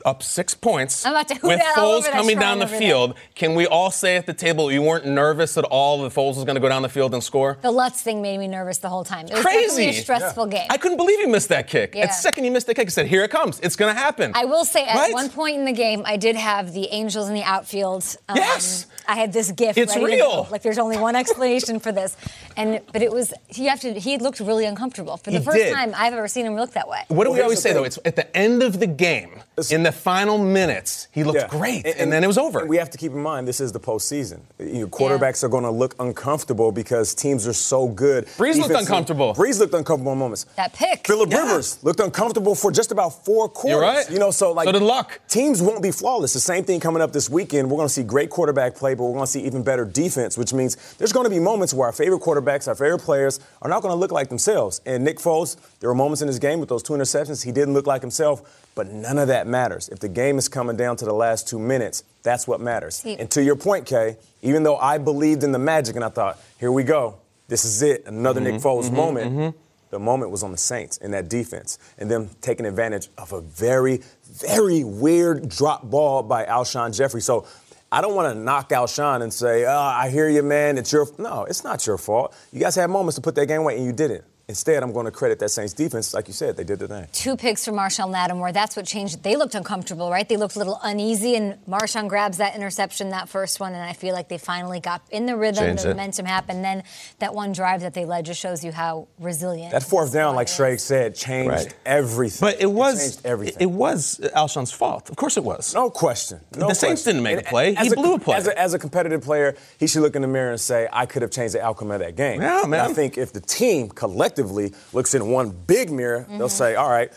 Up 0.05 0.21
six 0.21 0.53
points 0.53 1.05
I'm 1.05 1.13
about 1.13 1.27
to 1.29 1.35
hoot 1.35 1.43
with 1.49 1.59
that 1.59 1.75
Foles 1.75 2.03
coming 2.11 2.37
down 2.37 2.59
the 2.59 2.65
over 2.65 2.71
there. 2.71 2.79
field. 2.79 3.15
Can 3.35 3.55
we 3.55 3.65
all 3.65 3.89
say 3.91 4.17
at 4.17 4.25
the 4.25 4.33
table 4.33 4.71
you 4.71 4.81
weren't 4.81 5.05
nervous 5.05 5.57
at 5.57 5.63
all 5.65 6.01
that 6.03 6.11
Foles 6.13 6.35
was 6.35 6.43
going 6.43 6.55
to 6.55 6.61
go 6.61 6.69
down 6.69 6.81
the 6.81 6.89
field 6.89 7.13
and 7.13 7.23
score? 7.23 7.57
the 7.61 7.71
Lutz 7.71 8.01
thing 8.01 8.21
made 8.21 8.37
me 8.37 8.47
nervous 8.47 8.79
the 8.79 8.89
whole 8.89 9.03
time. 9.03 9.25
It 9.27 9.33
was 9.33 9.41
Crazy. 9.43 9.85
a 9.89 9.93
stressful 9.93 10.47
game. 10.47 10.67
I 10.69 10.77
couldn't 10.77 10.97
believe 10.97 11.19
he 11.19 11.25
missed 11.27 11.49
that 11.49 11.67
kick. 11.67 11.95
Yeah. 11.95 12.03
At 12.03 12.09
the 12.09 12.13
second 12.15 12.43
he 12.43 12.49
missed 12.49 12.67
the 12.67 12.73
kick, 12.75 12.87
I 12.87 12.89
said, 12.89 13.07
"Here 13.07 13.23
it 13.23 13.31
comes. 13.31 13.59
It's 13.61 13.75
going 13.75 13.93
to 13.93 13.99
happen." 13.99 14.31
I 14.35 14.45
will 14.45 14.65
say, 14.65 14.85
at 14.85 14.95
Right? 14.95 15.13
one 15.13 15.29
point 15.29 15.57
in 15.57 15.65
the 15.65 15.71
game, 15.71 16.03
I 16.05 16.17
did 16.17 16.35
have 16.35 16.73
the 16.73 16.87
Angels 16.91 17.27
in 17.29 17.33
the 17.35 17.43
outfield. 17.43 18.05
Um, 18.27 18.35
Yes. 18.37 18.87
I 19.07 19.15
had 19.15 19.33
this 19.33 19.51
gift. 19.51 19.77
It's 19.77 19.95
ready 19.95 20.05
to 20.11 20.13
real. 20.15 20.43
go. 20.43 20.47
Like, 20.49 20.61
there's 20.61 20.77
only 20.77 20.97
one 20.97 21.15
explanation 21.15 21.79
for 21.81 21.91
this, 21.91 22.15
and 22.55 22.79
but 22.93 23.01
it 23.01 23.11
was 23.11 23.33
you 23.53 23.67
have 23.69 23.79
to. 23.81 23.93
He 23.93 24.17
looked 24.17 24.39
really 24.39 24.65
uncomfortable 24.65 25.17
for 25.17 25.29
the 25.31 25.39
He 25.39 25.43
first 25.45 25.57
did. 25.57 25.73
time 25.73 25.93
I've 25.95 26.13
ever 26.13 26.27
seen 26.29 26.45
him 26.45 26.55
look 26.55 26.71
that 26.71 26.87
way. 26.87 27.03
What 27.09 27.25
do 27.25 27.29
Well, 27.31 27.39
we 27.39 27.41
always 27.43 27.59
the 27.61 27.69
say 27.69 27.73
though? 27.73 27.83
It's 27.83 27.99
at 28.05 28.15
the 28.15 28.35
end 28.37 28.63
of 28.63 28.79
the 28.79 28.87
game, 28.87 29.41
in 29.71 29.83
the 29.83 29.91
final 29.93 30.37
minutes, 30.37 31.07
he 31.11 31.23
looked 31.23 31.39
Yeah. 31.39 31.47
great, 31.47 31.85
and, 31.85 32.11
then 32.11 32.23
it 32.23 32.27
was 32.27 32.37
over. 32.37 32.65
We 32.65 32.77
have 32.77 32.89
to 32.91 32.97
keep 32.97 33.11
in 33.11 33.19
mind 33.21 33.47
this 33.47 33.59
is 33.59 33.71
the 33.71 33.79
postseason. 33.79 34.39
You 34.59 34.81
know, 34.81 34.87
quarterbacks 34.87 35.43
are 35.43 35.47
going 35.49 35.63
to 35.63 35.71
look 35.71 35.95
uncomfortable 35.99 36.71
because 36.71 37.13
teams 37.15 37.47
are 37.47 37.53
so 37.53 37.87
good. 37.87 38.25
Brees 38.37 38.57
looked 38.57 38.75
uncomfortable. 38.75 39.33
Brees 39.33 39.59
looked 39.59 39.73
uncomfortable 39.73 40.11
in 40.13 40.17
moments. 40.19 40.45
That 40.55 40.73
pick. 40.73 41.07
Philip 41.07 41.31
Yeah. 41.31 41.43
Rivers 41.43 41.77
looked 41.83 41.99
uncomfortable 41.99 42.55
for 42.55 42.71
just 42.71 42.91
about 42.91 43.23
four 43.25 43.47
quarters. 43.49 43.71
You're 43.71 43.81
right. 43.81 44.09
You 44.11 44.19
know, 44.19 44.31
so 44.31 44.51
like 44.51 44.65
So 44.67 44.71
did 44.73 44.81
Luck. 44.81 45.19
teams 45.27 45.61
won't 45.61 45.81
be 45.81 45.91
flawless. 45.91 46.33
The 46.33 46.39
same 46.39 46.63
thing 46.63 46.79
coming 46.79 47.01
up 47.01 47.11
this 47.13 47.29
weekend. 47.29 47.69
We're 47.69 47.77
going 47.77 47.87
to 47.87 47.93
see 47.93 48.03
great 48.03 48.29
quarterback 48.29 48.75
play, 48.75 48.93
but 48.95 49.03
we're 49.03 49.13
going 49.13 49.25
to 49.25 49.31
see 49.31 49.41
even 49.45 49.63
better 49.63 49.85
defense, 49.85 50.37
which 50.37 50.53
means 50.53 50.75
there's 50.97 51.11
going 51.13 51.25
to 51.25 51.29
be 51.29 51.39
moments 51.39 51.73
where 51.73 51.87
our 51.87 51.93
favorite 51.93 52.21
quarterbacks, 52.21 52.67
our 52.67 52.75
favorite 52.75 52.99
players, 53.01 53.39
are 53.61 53.69
not 53.69 53.81
going 53.81 53.91
to 53.91 53.97
look 53.97 54.11
like 54.11 54.29
themselves. 54.29 54.81
And 54.85 55.03
Nick 55.03 55.19
Foles, 55.19 55.57
there 55.79 55.89
were 55.89 55.95
moments 55.95 56.21
in 56.21 56.27
his 56.27 56.39
game 56.39 56.59
with 56.59 56.69
those 56.69 56.83
two 56.83 56.93
interceptions 56.93 57.43
he 57.43 57.51
didn't 57.51 57.73
look 57.73 57.87
like 57.87 58.01
himself, 58.01 58.41
but 58.75 58.87
none 58.87 59.17
of 59.19 59.27
that 59.27 59.47
matters. 59.47 59.82
If 59.89 59.99
the 59.99 60.09
game 60.09 60.37
is 60.37 60.47
coming 60.47 60.75
down 60.75 60.95
to 60.97 61.05
the 61.05 61.13
last 61.13 61.47
two 61.47 61.59
minutes, 61.59 62.03
that's 62.23 62.47
what 62.47 62.61
matters. 62.61 62.95
See- 62.95 63.17
And 63.17 63.29
to 63.31 63.43
your 63.43 63.55
point, 63.55 63.85
Kay, 63.85 64.17
even 64.41 64.63
though 64.63 64.77
I 64.77 64.97
believed 64.97 65.43
in 65.43 65.51
the 65.51 65.59
magic 65.59 65.95
and 65.95 66.03
I 66.03 66.09
thought, 66.09 66.39
here 66.59 66.71
we 66.71 66.83
go, 66.83 67.15
this 67.47 67.65
is 67.65 67.81
it, 67.81 68.05
another 68.05 68.39
Nick 68.41 68.55
mm-hmm. 68.55 68.67
Foles 68.67 68.85
mm-hmm. 68.85 68.95
moment. 68.95 69.31
Mm-hmm. 69.31 69.57
The 69.91 69.99
moment 69.99 70.31
was 70.31 70.41
on 70.41 70.51
the 70.51 70.57
Saints 70.57 70.97
in 70.97 71.11
that 71.11 71.29
defense 71.29 71.77
and 71.99 72.09
them 72.09 72.31
taking 72.41 72.65
advantage 72.65 73.09
of 73.15 73.31
a 73.31 73.41
very, 73.41 74.01
very 74.23 74.83
weird 74.83 75.49
drop 75.49 75.87
ball 75.87 76.23
by 76.23 76.45
Alshon 76.45 76.97
Jeffery. 76.97 77.21
So 77.21 77.45
I 77.91 78.01
don't 78.01 78.15
want 78.15 78.33
to 78.33 78.39
knock 78.39 78.69
Alshon 78.69 79.21
and 79.21 79.31
say, 79.31 79.65
oh, 79.65 79.71
I 79.71 80.09
hear 80.09 80.27
you, 80.27 80.41
man. 80.41 80.79
It's 80.79 80.91
your 80.91 81.07
no, 81.19 81.43
it's 81.43 81.63
not 81.63 81.85
your 81.85 81.99
fault. 81.99 82.35
You 82.51 82.59
guys 82.59 82.73
had 82.73 82.89
moments 82.89 83.17
to 83.17 83.21
put 83.21 83.35
that 83.35 83.45
game 83.45 83.61
away 83.61 83.77
and 83.77 83.85
you 83.85 83.93
didn't. 83.93 84.23
Instead, 84.49 84.83
I'm 84.83 84.91
going 84.91 85.05
to 85.05 85.11
credit 85.11 85.39
that 85.39 85.49
Saints 85.49 85.71
defense. 85.71 86.13
Like 86.13 86.27
you 86.27 86.33
said, 86.33 86.57
they 86.57 86.65
did 86.65 86.77
the 86.79 86.87
thing. 86.89 87.07
Two 87.13 87.37
picks 87.37 87.63
from 87.63 87.75
Marshon 87.75 88.09
Lattimore. 88.11 88.51
That's 88.51 88.75
what 88.75 88.85
changed. 88.85 89.23
They 89.23 89.37
looked 89.37 89.55
uncomfortable, 89.55 90.11
right? 90.11 90.27
They 90.27 90.35
looked 90.35 90.55
a 90.55 90.59
little 90.59 90.81
uneasy, 90.83 91.35
and 91.37 91.57
Marshon 91.65 92.09
grabs 92.09 92.39
that 92.39 92.53
interception, 92.53 93.11
that 93.11 93.29
first 93.29 93.61
one, 93.61 93.73
and 93.73 93.81
I 93.81 93.93
feel 93.93 94.13
like 94.13 94.27
they 94.27 94.37
finally 94.37 94.81
got 94.81 95.01
in 95.11 95.27
the 95.27 95.37
rhythm. 95.37 95.63
Changed 95.63 95.83
the 95.85 95.91
it. 95.91 95.93
momentum 95.93 96.25
happened. 96.25 96.61
Then 96.65 96.83
that 97.19 97.33
one 97.33 97.53
drive 97.53 97.79
that 97.81 97.93
they 97.93 98.03
led 98.03 98.25
just 98.25 98.41
shows 98.41 98.65
you 98.65 98.73
how 98.73 99.07
resilient. 99.17 99.71
That 99.71 99.83
fourth 99.83 100.11
down, 100.11 100.35
like 100.35 100.49
squad. 100.49 100.65
Shrek 100.65 100.79
said, 100.81 101.15
changed 101.15 101.49
Right. 101.49 101.73
everything. 101.85 102.45
but 102.45 102.61
it 102.61 102.69
was 102.69 102.99
changed 103.01 103.25
everything. 103.25 103.61
It 103.61 103.71
was 103.71 104.19
Alshon's 104.35 104.73
fault. 104.73 105.09
Of 105.09 105.15
course 105.15 105.37
it 105.37 105.43
was. 105.45 105.73
No 105.73 105.89
question. 105.89 106.41
No 106.57 106.67
The 106.67 106.75
Saints 106.75 107.03
question. 107.03 107.21
didn't 107.21 107.23
make 107.37 107.47
a 107.47 107.49
play. 107.49 107.77
as 107.77 107.87
He 107.87 107.95
blew 107.95 108.15
a 108.15 108.19
play. 108.19 108.35
As 108.35 108.47
a, 108.47 108.59
as 108.59 108.73
a 108.73 108.79
competitive 108.79 109.21
player, 109.21 109.55
he 109.79 109.87
should 109.87 110.01
look 110.01 110.17
in 110.17 110.21
the 110.21 110.27
mirror 110.27 110.51
and 110.51 110.59
say, 110.59 110.89
I 110.91 111.05
could 111.05 111.21
have 111.21 111.31
changed 111.31 111.53
the 111.55 111.63
outcome 111.63 111.91
of 111.91 111.99
that 112.01 112.17
game. 112.17 112.41
Yeah, 112.41 112.63
And 112.63 112.71
man. 112.71 112.81
I 112.81 112.93
think 112.93 113.17
if 113.17 113.31
the 113.31 113.39
team 113.39 113.87
collectively 113.87 114.32
looks 114.37 115.13
in 115.13 115.27
one 115.27 115.51
big 115.51 115.91
mirror, 115.91 116.25
they'll 116.27 116.39
mm-hmm. 116.39 116.47
say, 116.47 116.75
all 116.75 116.89
right, 116.89 117.11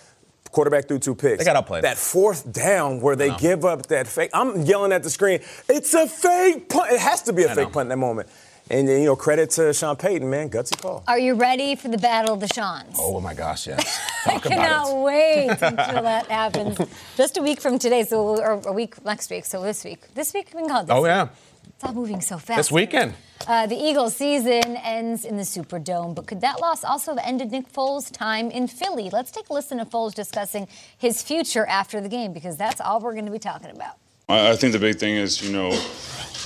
quarterback 0.51 0.89
threw 0.89 0.99
two 0.99 1.15
picks. 1.15 1.39
They 1.39 1.45
got 1.45 1.57
outplayed. 1.57 1.85
That 1.85 1.99
fourth 1.99 2.53
down 2.53 3.01
where 3.01 3.17
they 3.17 3.31
give 3.37 3.65
up 3.65 3.87
that 3.87 4.07
fake, 4.07 4.31
I'm 4.33 4.63
yelling 4.63 4.93
at 4.93 5.03
the 5.03 5.11
screen, 5.11 5.41
it's 5.69 5.95
a 5.95 6.07
fake 6.07 6.69
punt. 6.69 6.93
It 6.93 7.01
has 7.01 7.23
to 7.23 7.33
be 7.33 7.43
a 7.43 7.51
I 7.51 7.55
fake 7.55 7.69
know. 7.69 7.73
punt 7.73 7.87
in 7.87 7.89
that 7.91 7.99
moment. 7.99 8.29
And, 8.69 8.89
you 8.89 9.05
know, 9.05 9.15
credit 9.15 9.51
to 9.51 9.73
Sean 9.73 9.95
Payton, 9.95 10.29
man, 10.29 10.51
gutsy 10.51 10.81
call. 10.81 11.05
Are 11.07 11.21
you 11.21 11.35
ready 11.35 11.77
for 11.77 11.87
the 11.87 11.99
battle 11.99 12.35
of 12.35 12.41
the 12.41 12.49
Shawns? 12.49 12.97
Oh 12.99 13.21
my 13.21 13.33
gosh, 13.33 13.69
yes. 13.69 14.01
I 14.27 14.33
Talk 14.33 14.43
cannot 14.43 14.89
it. 14.89 15.05
wait 15.05 15.51
until 15.63 16.03
that 16.03 16.27
happens. 16.27 16.79
Just 17.17 17.37
a 17.37 17.43
week 17.43 17.61
from 17.61 17.79
today, 17.79 18.03
so 18.03 18.41
or 18.41 18.61
a 18.67 18.73
week 18.73 19.05
next 19.05 19.31
week. 19.31 19.45
So 19.45 19.63
this 19.63 19.85
week, 19.85 20.13
this 20.15 20.35
week 20.35 20.51
we 20.53 20.63
can 20.63 20.69
call 20.69 20.81
it. 20.81 20.87
This 20.87 20.97
Oh 20.97 21.05
yeah. 21.05 21.25
It's 21.25 21.46
all 21.85 21.93
moving 21.93 22.21
so 22.21 22.39
fast. 22.39 22.57
This 22.57 22.73
weekend. 22.73 23.15
Uh, 23.47 23.67
the 23.67 23.77
Eagles' 23.77 24.17
season 24.17 24.77
ends 24.77 25.25
in 25.25 25.37
the 25.37 25.43
Superdome, 25.43 26.15
but 26.15 26.27
could 26.27 26.41
that 26.41 26.61
loss 26.61 26.83
also 26.83 27.15
have 27.15 27.25
ended 27.25 27.53
Nick 27.53 27.73
Foles' 27.73 28.11
time 28.11 28.51
in 28.51 28.67
Philly? 28.67 29.11
Let's 29.11 29.31
take 29.31 29.49
a 29.51 29.53
listen 29.53 29.79
to 29.79 29.85
Foles 29.85 30.15
discussing 30.15 30.67
his 30.97 31.23
future 31.23 31.67
after 31.67 32.01
the 32.01 32.09
game 32.09 32.33
because 32.33 32.57
that's 32.57 32.81
all 32.81 33.01
we're 33.01 33.13
going 33.13 33.27
to 33.27 33.33
be 33.33 33.39
talking 33.39 33.71
about. 33.71 33.97
I 34.29 34.51
I 34.51 34.57
think 34.57 34.73
the 34.73 34.79
big 34.79 34.99
thing 34.99 35.17
is, 35.17 35.43
you 35.43 35.53
know, 35.53 35.73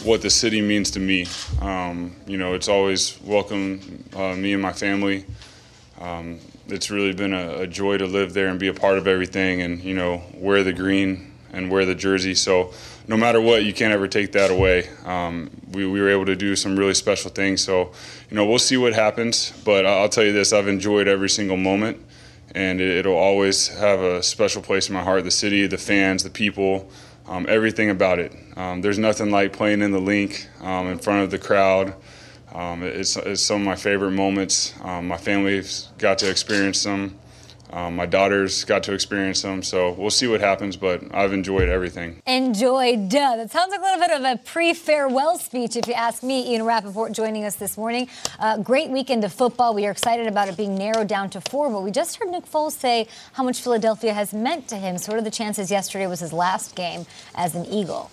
what 0.05 0.21
the 0.23 0.31
city 0.31 0.61
means 0.61 0.91
to 0.93 1.01
me. 1.01 1.27
Um, 1.61 2.17
you 2.27 2.37
know, 2.37 2.55
it's 2.55 2.69
always 2.69 3.21
welcomed 3.23 4.05
uh, 4.15 4.35
me 4.35 4.53
and 4.53 4.63
my 4.63 4.73
family. 4.73 5.25
Um, 6.01 6.41
it's 6.67 6.91
really 6.91 7.13
been 7.13 7.35
a, 7.35 7.61
a 7.61 7.67
joy 7.67 7.99
to 7.99 8.07
live 8.07 8.33
there 8.33 8.49
and 8.49 8.59
be 8.59 8.69
a 8.69 8.75
part 8.75 8.97
of 8.97 9.07
everything 9.07 9.61
and, 9.61 9.83
you 9.83 9.95
know, 9.95 10.23
wear 10.35 10.63
the 10.63 10.73
green 10.73 11.33
and 11.53 11.71
wear 11.71 11.85
the 11.85 11.95
jersey. 11.95 12.35
So 12.35 12.73
no 13.11 13.17
matter 13.17 13.41
what, 13.41 13.65
you 13.65 13.75
can't 13.75 13.93
ever 13.93 14.07
take 14.07 14.31
that 14.31 14.53
away. 14.53 14.89
Um, 15.05 15.51
we, 15.73 15.85
we 15.85 16.01
were 16.01 16.11
able 16.11 16.27
to 16.27 16.37
do 16.37 16.55
some 16.55 16.79
really 16.79 16.95
special 16.95 17.29
things. 17.29 17.61
So, 17.61 17.91
you 18.31 18.37
know, 18.37 18.47
we'll 18.47 18.61
see 18.61 18.77
what 18.77 18.93
happens. 18.93 19.53
But 19.65 19.85
I'll 19.85 20.09
tell 20.09 20.23
you 20.23 20.33
this 20.33 20.53
I've 20.53 20.69
enjoyed 20.69 21.09
every 21.09 21.29
single 21.29 21.57
moment 21.57 22.07
and 22.55 22.81
it, 22.81 22.99
it'll 22.99 23.17
always 23.17 23.67
have 23.67 23.99
a 23.99 24.23
special 24.23 24.63
place 24.63 24.89
in 24.89 24.95
my 24.95 25.03
heart. 25.03 25.25
The 25.25 25.33
city, 25.33 25.67
the 25.67 25.77
fans, 25.77 26.23
the 26.23 26.31
people, 26.31 26.89
um, 27.27 27.47
everything 27.49 27.91
about 27.91 28.21
it. 28.21 28.33
Um, 28.57 28.81
there's 28.81 28.99
nothing 28.99 29.33
like 29.33 29.53
playing 29.53 29.83
in 29.83 29.91
the 29.91 30.01
Linc 30.01 30.47
um, 30.61 30.87
in 30.87 30.99
front 30.99 31.25
of 31.25 31.33
the 31.33 31.39
crowd. 31.39 31.95
Um, 32.55 32.85
it's, 32.85 33.17
it's 33.17 33.43
some 33.43 33.63
of 33.63 33.67
my 33.67 33.75
favorite 33.75 34.13
moments. 34.13 34.73
Um, 34.83 35.09
my 35.09 35.17
family's 35.17 35.89
got 35.99 36.19
to 36.19 36.31
experience 36.31 36.85
them. 36.85 37.19
Um, 37.73 37.95
my 37.95 38.07
daughters 38.07 38.65
got 38.65 38.83
to 38.85 38.93
experience 38.93 39.43
them. 39.43 39.63
So 39.63 39.93
we'll 39.93 40.11
see 40.11 40.27
what 40.27 40.41
happens, 40.41 40.77
but 40.77 41.03
I've 41.15 41.33
enjoyed 41.33 41.69
everything. 41.69 42.21
Enjoyed. 42.27 43.09
Duh. 43.09 43.37
That 43.37 43.51
sounds 43.51 43.71
like 43.71 43.81
a 43.81 43.83
little 43.83 44.01
bit 44.01 44.11
of 44.11 44.25
a 44.25 44.43
pre-farewell 44.43 45.39
speech, 45.39 45.77
if 45.77 45.87
you 45.87 45.95
ask 45.95 46.23
me. 46.23 46.53
Ian 46.53 46.65
Rapoport 46.65 47.13
joining 47.13 47.45
us 47.45 47.57
this 47.57 47.77
morning. 47.77 48.09
Uh, 48.39 48.59
great 48.59 48.91
weekend 48.91 49.23
of 49.25 49.33
football. 49.33 49.73
We 49.75 49.87
are 49.87 49.93
excited 49.93 50.27
about 50.27 50.49
it 50.49 50.57
being 50.57 50.77
narrowed 50.77 51.07
down 51.07 51.31
to 51.31 51.41
four, 51.41 51.71
but 51.71 51.83
we 51.83 51.93
just 51.93 52.17
heard 52.17 52.29
Nick 52.31 52.45
Foles 52.45 52.73
say 52.73 53.07
how 53.35 53.45
much 53.45 53.61
Philadelphia 53.61 54.13
has 54.13 54.33
meant 54.33 54.67
to 54.69 54.77
him. 54.77 54.99
So 54.99 55.13
what 55.13 55.21
are 55.21 55.25
the 55.25 55.31
chances 55.31 55.71
yesterday 55.71 56.07
was 56.09 56.21
his 56.21 56.33
last 56.33 56.75
game 56.75 57.07
as 57.37 57.55
an 57.55 57.67
Eagle? 57.67 58.11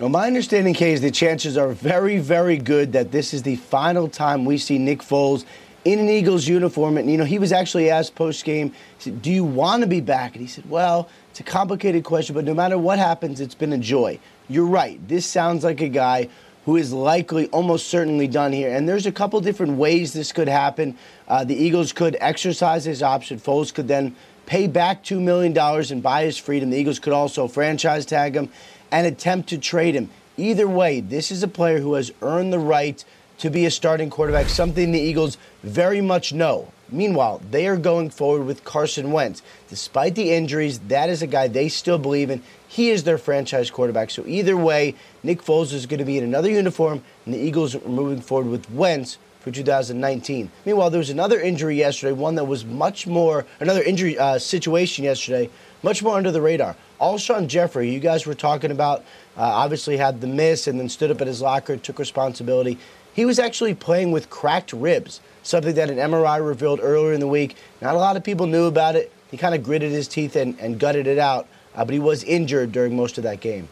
Well, 0.00 0.08
my 0.08 0.26
understanding, 0.26 0.74
Kay, 0.74 0.94
is 0.94 1.00
the 1.00 1.12
chances 1.12 1.56
are 1.56 1.68
very, 1.68 2.18
very 2.18 2.56
good 2.56 2.92
that 2.94 3.12
this 3.12 3.32
is 3.32 3.44
the 3.44 3.54
final 3.54 4.08
time 4.08 4.44
we 4.44 4.58
see 4.58 4.76
Nick 4.76 4.98
Foles 4.98 5.44
in 5.84 5.98
an 5.98 6.08
Eagles 6.08 6.46
uniform. 6.46 6.96
And, 6.96 7.10
you 7.10 7.16
know, 7.16 7.24
he 7.24 7.38
was 7.38 7.52
actually 7.52 7.90
asked 7.90 8.14
post 8.14 8.44
game, 8.44 8.72
Do 9.20 9.30
you 9.30 9.44
want 9.44 9.82
to 9.82 9.88
be 9.88 10.00
back? 10.00 10.32
And 10.32 10.42
he 10.42 10.48
said, 10.48 10.68
Well, 10.68 11.08
it's 11.30 11.40
a 11.40 11.44
complicated 11.44 12.04
question, 12.04 12.34
but 12.34 12.44
no 12.44 12.54
matter 12.54 12.78
what 12.78 12.98
happens, 12.98 13.40
it's 13.40 13.54
been 13.54 13.72
a 13.72 13.78
joy. 13.78 14.18
You're 14.48 14.66
right. 14.66 15.00
This 15.08 15.26
sounds 15.26 15.64
like 15.64 15.80
a 15.80 15.88
guy 15.88 16.28
who 16.64 16.76
is 16.76 16.92
likely, 16.92 17.48
almost 17.48 17.88
certainly 17.88 18.28
done 18.28 18.52
here. 18.52 18.72
And 18.74 18.88
there's 18.88 19.06
a 19.06 19.12
couple 19.12 19.40
different 19.40 19.72
ways 19.78 20.12
this 20.12 20.32
could 20.32 20.48
happen. 20.48 20.96
Uh, 21.26 21.44
the 21.44 21.56
Eagles 21.56 21.92
could 21.92 22.16
exercise 22.20 22.84
his 22.84 23.02
option. 23.02 23.40
Foles 23.40 23.74
could 23.74 23.88
then 23.88 24.14
pay 24.46 24.68
back 24.68 25.02
$2 25.02 25.20
million 25.20 25.56
and 25.58 26.02
buy 26.02 26.24
his 26.24 26.38
freedom. 26.38 26.70
The 26.70 26.76
Eagles 26.76 26.98
could 26.98 27.12
also 27.12 27.48
franchise 27.48 28.06
tag 28.06 28.36
him 28.36 28.48
and 28.92 29.06
attempt 29.06 29.48
to 29.48 29.58
trade 29.58 29.94
him. 29.94 30.10
Either 30.36 30.68
way, 30.68 31.00
this 31.00 31.30
is 31.30 31.42
a 31.42 31.48
player 31.48 31.80
who 31.80 31.94
has 31.94 32.12
earned 32.22 32.52
the 32.52 32.58
right 32.58 33.04
to 33.42 33.50
be 33.50 33.66
a 33.66 33.70
starting 33.72 34.08
quarterback, 34.08 34.48
something 34.48 34.92
the 34.92 35.00
Eagles 35.00 35.36
very 35.64 36.00
much 36.00 36.32
know. 36.32 36.72
Meanwhile, 36.90 37.42
they 37.50 37.66
are 37.66 37.76
going 37.76 38.08
forward 38.08 38.46
with 38.46 38.62
Carson 38.62 39.10
Wentz. 39.10 39.42
Despite 39.68 40.14
the 40.14 40.32
injuries, 40.32 40.78
that 40.86 41.10
is 41.10 41.22
a 41.22 41.26
guy 41.26 41.48
they 41.48 41.68
still 41.68 41.98
believe 41.98 42.30
in. 42.30 42.40
He 42.68 42.90
is 42.90 43.02
their 43.02 43.18
franchise 43.18 43.68
quarterback. 43.68 44.10
So 44.10 44.22
either 44.28 44.56
way, 44.56 44.94
Nick 45.24 45.42
Foles 45.42 45.72
is 45.72 45.86
going 45.86 45.98
to 45.98 46.04
be 46.04 46.18
in 46.18 46.24
another 46.24 46.50
uniform, 46.50 47.02
and 47.24 47.34
the 47.34 47.38
Eagles 47.38 47.74
are 47.74 47.80
moving 47.80 48.20
forward 48.20 48.48
with 48.48 48.70
Wentz 48.70 49.18
for 49.40 49.50
2019. 49.50 50.48
Meanwhile, 50.64 50.90
there 50.90 50.98
was 50.98 51.10
another 51.10 51.40
injury 51.40 51.76
yesterday, 51.76 52.12
one 52.12 52.36
that 52.36 52.44
was 52.44 52.64
much 52.64 53.08
more, 53.08 53.44
another 53.58 53.82
injury 53.82 54.16
uh, 54.16 54.38
situation 54.38 55.04
yesterday, 55.04 55.50
much 55.82 56.00
more 56.00 56.16
under 56.16 56.30
the 56.30 56.40
radar. 56.40 56.76
Alshon 57.00 57.48
Jeffery, 57.48 57.90
you 57.90 57.98
guys 57.98 58.24
were 58.24 58.34
talking 58.34 58.70
about, 58.70 59.00
uh, 59.36 59.40
obviously 59.40 59.96
had 59.96 60.20
the 60.20 60.28
miss 60.28 60.68
and 60.68 60.78
then 60.78 60.88
stood 60.88 61.10
up 61.10 61.20
at 61.20 61.26
his 61.26 61.42
locker, 61.42 61.76
took 61.76 61.98
responsibility. 61.98 62.78
He 63.14 63.24
was 63.24 63.38
actually 63.38 63.74
playing 63.74 64.10
with 64.10 64.30
cracked 64.30 64.72
ribs, 64.72 65.20
something 65.42 65.74
that 65.74 65.90
an 65.90 65.98
MRI 65.98 66.44
revealed 66.46 66.80
earlier 66.82 67.12
in 67.12 67.20
the 67.20 67.28
week. 67.28 67.56
Not 67.80 67.94
a 67.94 67.98
lot 67.98 68.16
of 68.16 68.24
people 68.24 68.46
knew 68.46 68.64
about 68.64 68.96
it. 68.96 69.12
He 69.30 69.36
kind 69.36 69.54
of 69.54 69.62
gritted 69.62 69.92
his 69.92 70.08
teeth 70.08 70.36
and, 70.36 70.58
and 70.58 70.78
gutted 70.78 71.06
it 71.06 71.18
out, 71.18 71.46
uh, 71.74 71.84
but 71.84 71.92
he 71.92 71.98
was 71.98 72.24
injured 72.24 72.72
during 72.72 72.96
most 72.96 73.18
of 73.18 73.24
that 73.24 73.40
game. 73.40 73.68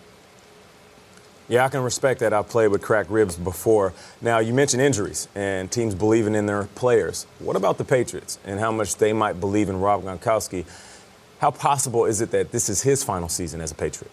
Yeah, 1.49 1.65
I 1.65 1.69
can 1.69 1.83
respect 1.83 2.21
that. 2.21 2.33
I've 2.33 2.49
played 2.49 2.69
with 2.69 2.81
cracked 2.81 3.11
ribs 3.11 3.37
before. 3.37 3.93
Now, 4.21 4.39
you 4.39 4.55
mentioned 4.55 4.83
injuries 4.83 5.27
and 5.35 5.71
teams 5.71 5.97
believing 5.97 6.37
in 6.37 6.47
their 6.47 6.65
players. 6.77 7.27
What 7.41 7.57
about 7.57 7.77
the 7.77 7.85
Patriots 7.85 8.39
and 8.45 8.61
how 8.61 8.71
much 8.71 8.97
they 8.97 9.13
might 9.13 9.41
believe 9.41 9.69
in 9.69 9.81
Rob 9.81 10.05
Gronkowski? 10.05 10.65
How 11.41 11.51
possible 11.51 12.05
is 12.05 12.21
it 12.21 12.31
that 12.31 12.53
this 12.53 12.69
is 12.69 12.83
his 12.83 13.03
final 13.03 13.29
season 13.29 13.61
as 13.61 13.73
a 13.73 13.75
Patriot? 13.75 14.13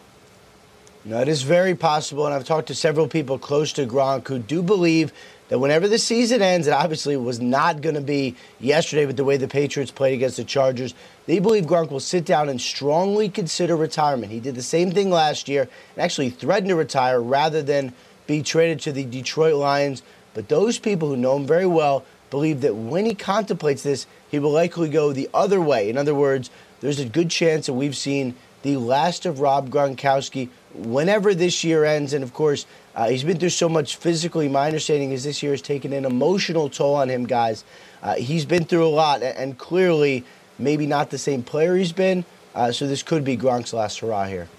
No, 1.05 1.21
it 1.21 1.27
is 1.27 1.41
very 1.41 1.75
possible, 1.75 2.25
and 2.25 2.35
I've 2.35 2.43
talked 2.43 2.67
to 2.67 2.75
several 2.75 3.07
people 3.07 3.39
close 3.39 3.71
to 3.73 3.85
Gronk 3.85 4.27
who 4.27 4.39
do 4.39 4.61
believe 4.61 5.13
that 5.49 5.59
whenever 5.59 5.87
the 5.87 5.97
season 5.97 6.41
ends, 6.41 6.67
it 6.67 6.73
obviously 6.73 7.15
was 7.15 7.39
not 7.39 7.81
going 7.81 7.95
to 7.95 8.01
be 8.01 8.35
yesterday 8.59 9.05
with 9.05 9.15
the 9.15 9.23
way 9.23 9.37
the 9.37 9.47
Patriots 9.47 9.91
played 9.91 10.13
against 10.13 10.37
the 10.37 10.43
Chargers, 10.43 10.93
they 11.25 11.39
believe 11.39 11.65
Gronk 11.65 11.91
will 11.91 12.01
sit 12.01 12.25
down 12.25 12.49
and 12.49 12.59
strongly 12.59 13.29
consider 13.29 13.75
retirement. 13.75 14.31
He 14.31 14.39
did 14.39 14.55
the 14.55 14.63
same 14.63 14.91
thing 14.91 15.09
last 15.09 15.47
year 15.47 15.61
and 15.61 16.03
actually 16.03 16.29
threatened 16.29 16.69
to 16.69 16.75
retire 16.75 17.21
rather 17.21 17.61
than 17.61 17.93
be 18.25 18.41
traded 18.41 18.81
to 18.81 18.91
the 18.91 19.05
Detroit 19.05 19.55
Lions. 19.55 20.03
But 20.33 20.49
those 20.49 20.77
people 20.77 21.07
who 21.07 21.17
know 21.17 21.37
him 21.37 21.47
very 21.47 21.67
well 21.67 22.03
believe 22.29 22.61
that 22.61 22.75
when 22.75 23.05
he 23.05 23.15
contemplates 23.15 23.83
this, 23.83 24.05
he 24.29 24.39
will 24.39 24.51
likely 24.51 24.89
go 24.89 25.13
the 25.13 25.29
other 25.33 25.61
way. 25.61 25.89
In 25.89 25.97
other 25.97 26.13
words, 26.13 26.49
there's 26.81 26.99
a 26.99 27.05
good 27.05 27.29
chance 27.29 27.67
that 27.67 27.73
we've 27.73 27.95
seen 27.95 28.35
the 28.67 28.75
last 28.75 29.25
of 29.25 29.39
Rob 29.39 29.69
Gronkowski 29.69 30.50
whenever 30.74 31.33
this 31.33 31.63
year 31.63 31.86
ends. 31.86 32.12
And 32.12 32.21
of 32.21 32.33
course, 32.33 32.65
uh, 32.95 33.07
he's 33.07 33.24
been 33.24 33.39
through 33.39 33.51
so 33.51 33.69
much 33.69 33.95
physically. 33.95 34.50
My 34.50 34.65
understanding 34.65 35.13
is 35.13 35.24
this 35.24 35.41
year 35.41 35.53
has 35.53 35.62
taken 35.62 35.93
an 35.93 36.03
emotional 36.03 36.69
toll 36.69 36.95
on 36.95 37.07
him, 37.07 37.25
guys. 37.25 37.63
Uh, 38.03 38.15
he's 38.15 38.43
been 38.43 38.65
through 38.65 38.86
a 38.86 38.89
lot, 38.89 39.24
and 39.24 39.57
clearly, 39.57 40.25
maybe 40.59 40.86
not 40.86 41.12
the 41.12 41.17
same 41.17 41.43
player 41.43 41.77
he's 41.77 41.93
been. 41.93 42.25
Uh, 42.53 42.74
so 42.74 42.88
this 42.88 43.03
could 43.03 43.24
be 43.24 43.38
Gronk's 43.38 43.71
last 43.71 44.00
hurrah 44.00 44.25
here. 44.25 44.50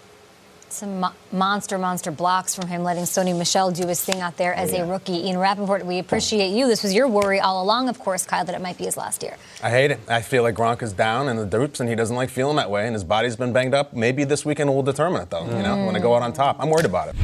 Some 0.71 1.01
mo- 1.01 1.13
monster, 1.33 1.79
monster 1.79 2.11
blocks 2.11 2.55
from 2.55 2.69
him, 2.69 2.83
letting 2.83 3.05
Sony 3.05 3.37
Michel 3.37 3.71
do 3.71 3.87
his 3.87 4.05
thing 4.05 4.21
out 4.21 4.37
there 4.37 4.53
as 4.55 4.73
Oh, 4.73 4.77
yeah. 4.77 4.83
a 4.83 4.87
rookie. 4.87 5.27
Ian 5.27 5.39
Rapoport, 5.39 5.85
we 5.87 5.99
appreciate 5.99 6.51
you. 6.51 6.67
This 6.67 6.83
was 6.83 6.93
your 6.95 7.09
worry 7.09 7.41
all 7.41 7.63
along, 7.63 7.89
of 7.89 7.99
course, 7.99 8.25
Kyle, 8.27 8.45
that 8.45 8.55
it 8.55 8.61
might 8.61 8.77
be 8.79 8.85
his 8.85 8.97
last 8.97 9.23
year. 9.23 9.37
I 9.63 9.71
hate 9.71 9.91
it. 9.91 10.01
I 10.09 10.21
feel 10.23 10.43
like 10.43 10.55
Gronk 10.55 10.83
is 10.83 10.93
down 10.93 11.29
in 11.29 11.37
the 11.37 11.47
dupes, 11.47 11.81
and 11.81 11.89
he 11.89 11.95
doesn't 11.95 12.15
like 12.17 12.31
feeling 12.31 12.57
that 12.57 12.71
way, 12.71 12.85
and 12.87 12.95
his 12.95 13.05
body's 13.05 13.37
been 13.37 13.53
banged 13.53 13.75
up. 13.75 13.93
Maybe 13.95 14.25
this 14.25 14.45
weekend 14.45 14.69
will 14.71 14.83
determine 14.83 15.23
it, 15.23 15.31
though. 15.31 15.45
You 15.47 15.63
know, 15.63 15.87
when 15.87 15.97
I 15.97 16.01
go 16.01 16.15
out 16.15 16.23
on 16.23 16.33
top, 16.33 16.57
I'm 16.61 16.71
worried 16.71 16.87
about 16.87 17.09
it. 17.09 17.17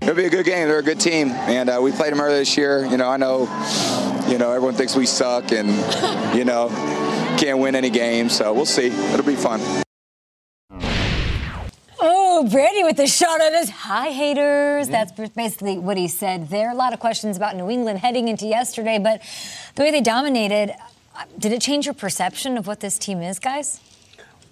It'll 0.00 0.14
be 0.14 0.24
a 0.26 0.30
good 0.30 0.46
game. 0.46 0.68
They're 0.68 0.78
a 0.78 0.82
good 0.82 1.00
team, 1.00 1.30
and 1.32 1.68
uh, 1.68 1.80
we 1.82 1.92
played 1.92 2.12
them 2.12 2.20
earlier 2.20 2.38
this 2.38 2.56
year. 2.56 2.84
You 2.86 2.96
know, 2.96 3.08
I 3.08 3.16
know, 3.18 3.40
you 4.28 4.38
know, 4.38 4.52
everyone 4.52 4.74
thinks 4.74 4.94
we 4.96 5.06
suck, 5.06 5.52
and 5.52 5.68
you 6.36 6.44
know, 6.44 6.68
can't 7.38 7.58
win 7.58 7.74
any 7.74 7.90
games. 7.90 8.36
So 8.36 8.54
we'll 8.54 8.64
see. 8.64 8.86
It'll 8.86 9.26
be 9.26 9.34
fun. 9.36 9.60
Oh, 12.00 12.48
Brady 12.48 12.84
with 12.84 12.96
the 12.96 13.08
shot 13.08 13.40
at 13.40 13.52
his 13.52 13.70
hi 13.70 14.10
haters. 14.10 14.88
That's 14.88 15.10
basically 15.30 15.78
what 15.78 15.96
he 15.96 16.06
said 16.06 16.48
there. 16.48 16.70
A 16.70 16.74
lot 16.74 16.92
of 16.92 17.00
questions 17.00 17.36
about 17.36 17.56
New 17.56 17.68
England 17.68 17.98
heading 17.98 18.28
into 18.28 18.46
yesterday, 18.46 18.98
but 19.00 19.20
the 19.74 19.82
way 19.82 19.90
they 19.90 20.00
dominated, 20.00 20.76
uh, 21.16 21.24
did 21.38 21.50
it 21.50 21.60
change 21.60 21.86
your 21.86 21.94
perception 21.94 22.56
of 22.56 22.68
what 22.68 22.78
this 22.78 22.98
team 22.98 23.20
is, 23.20 23.40
guys? 23.40 23.80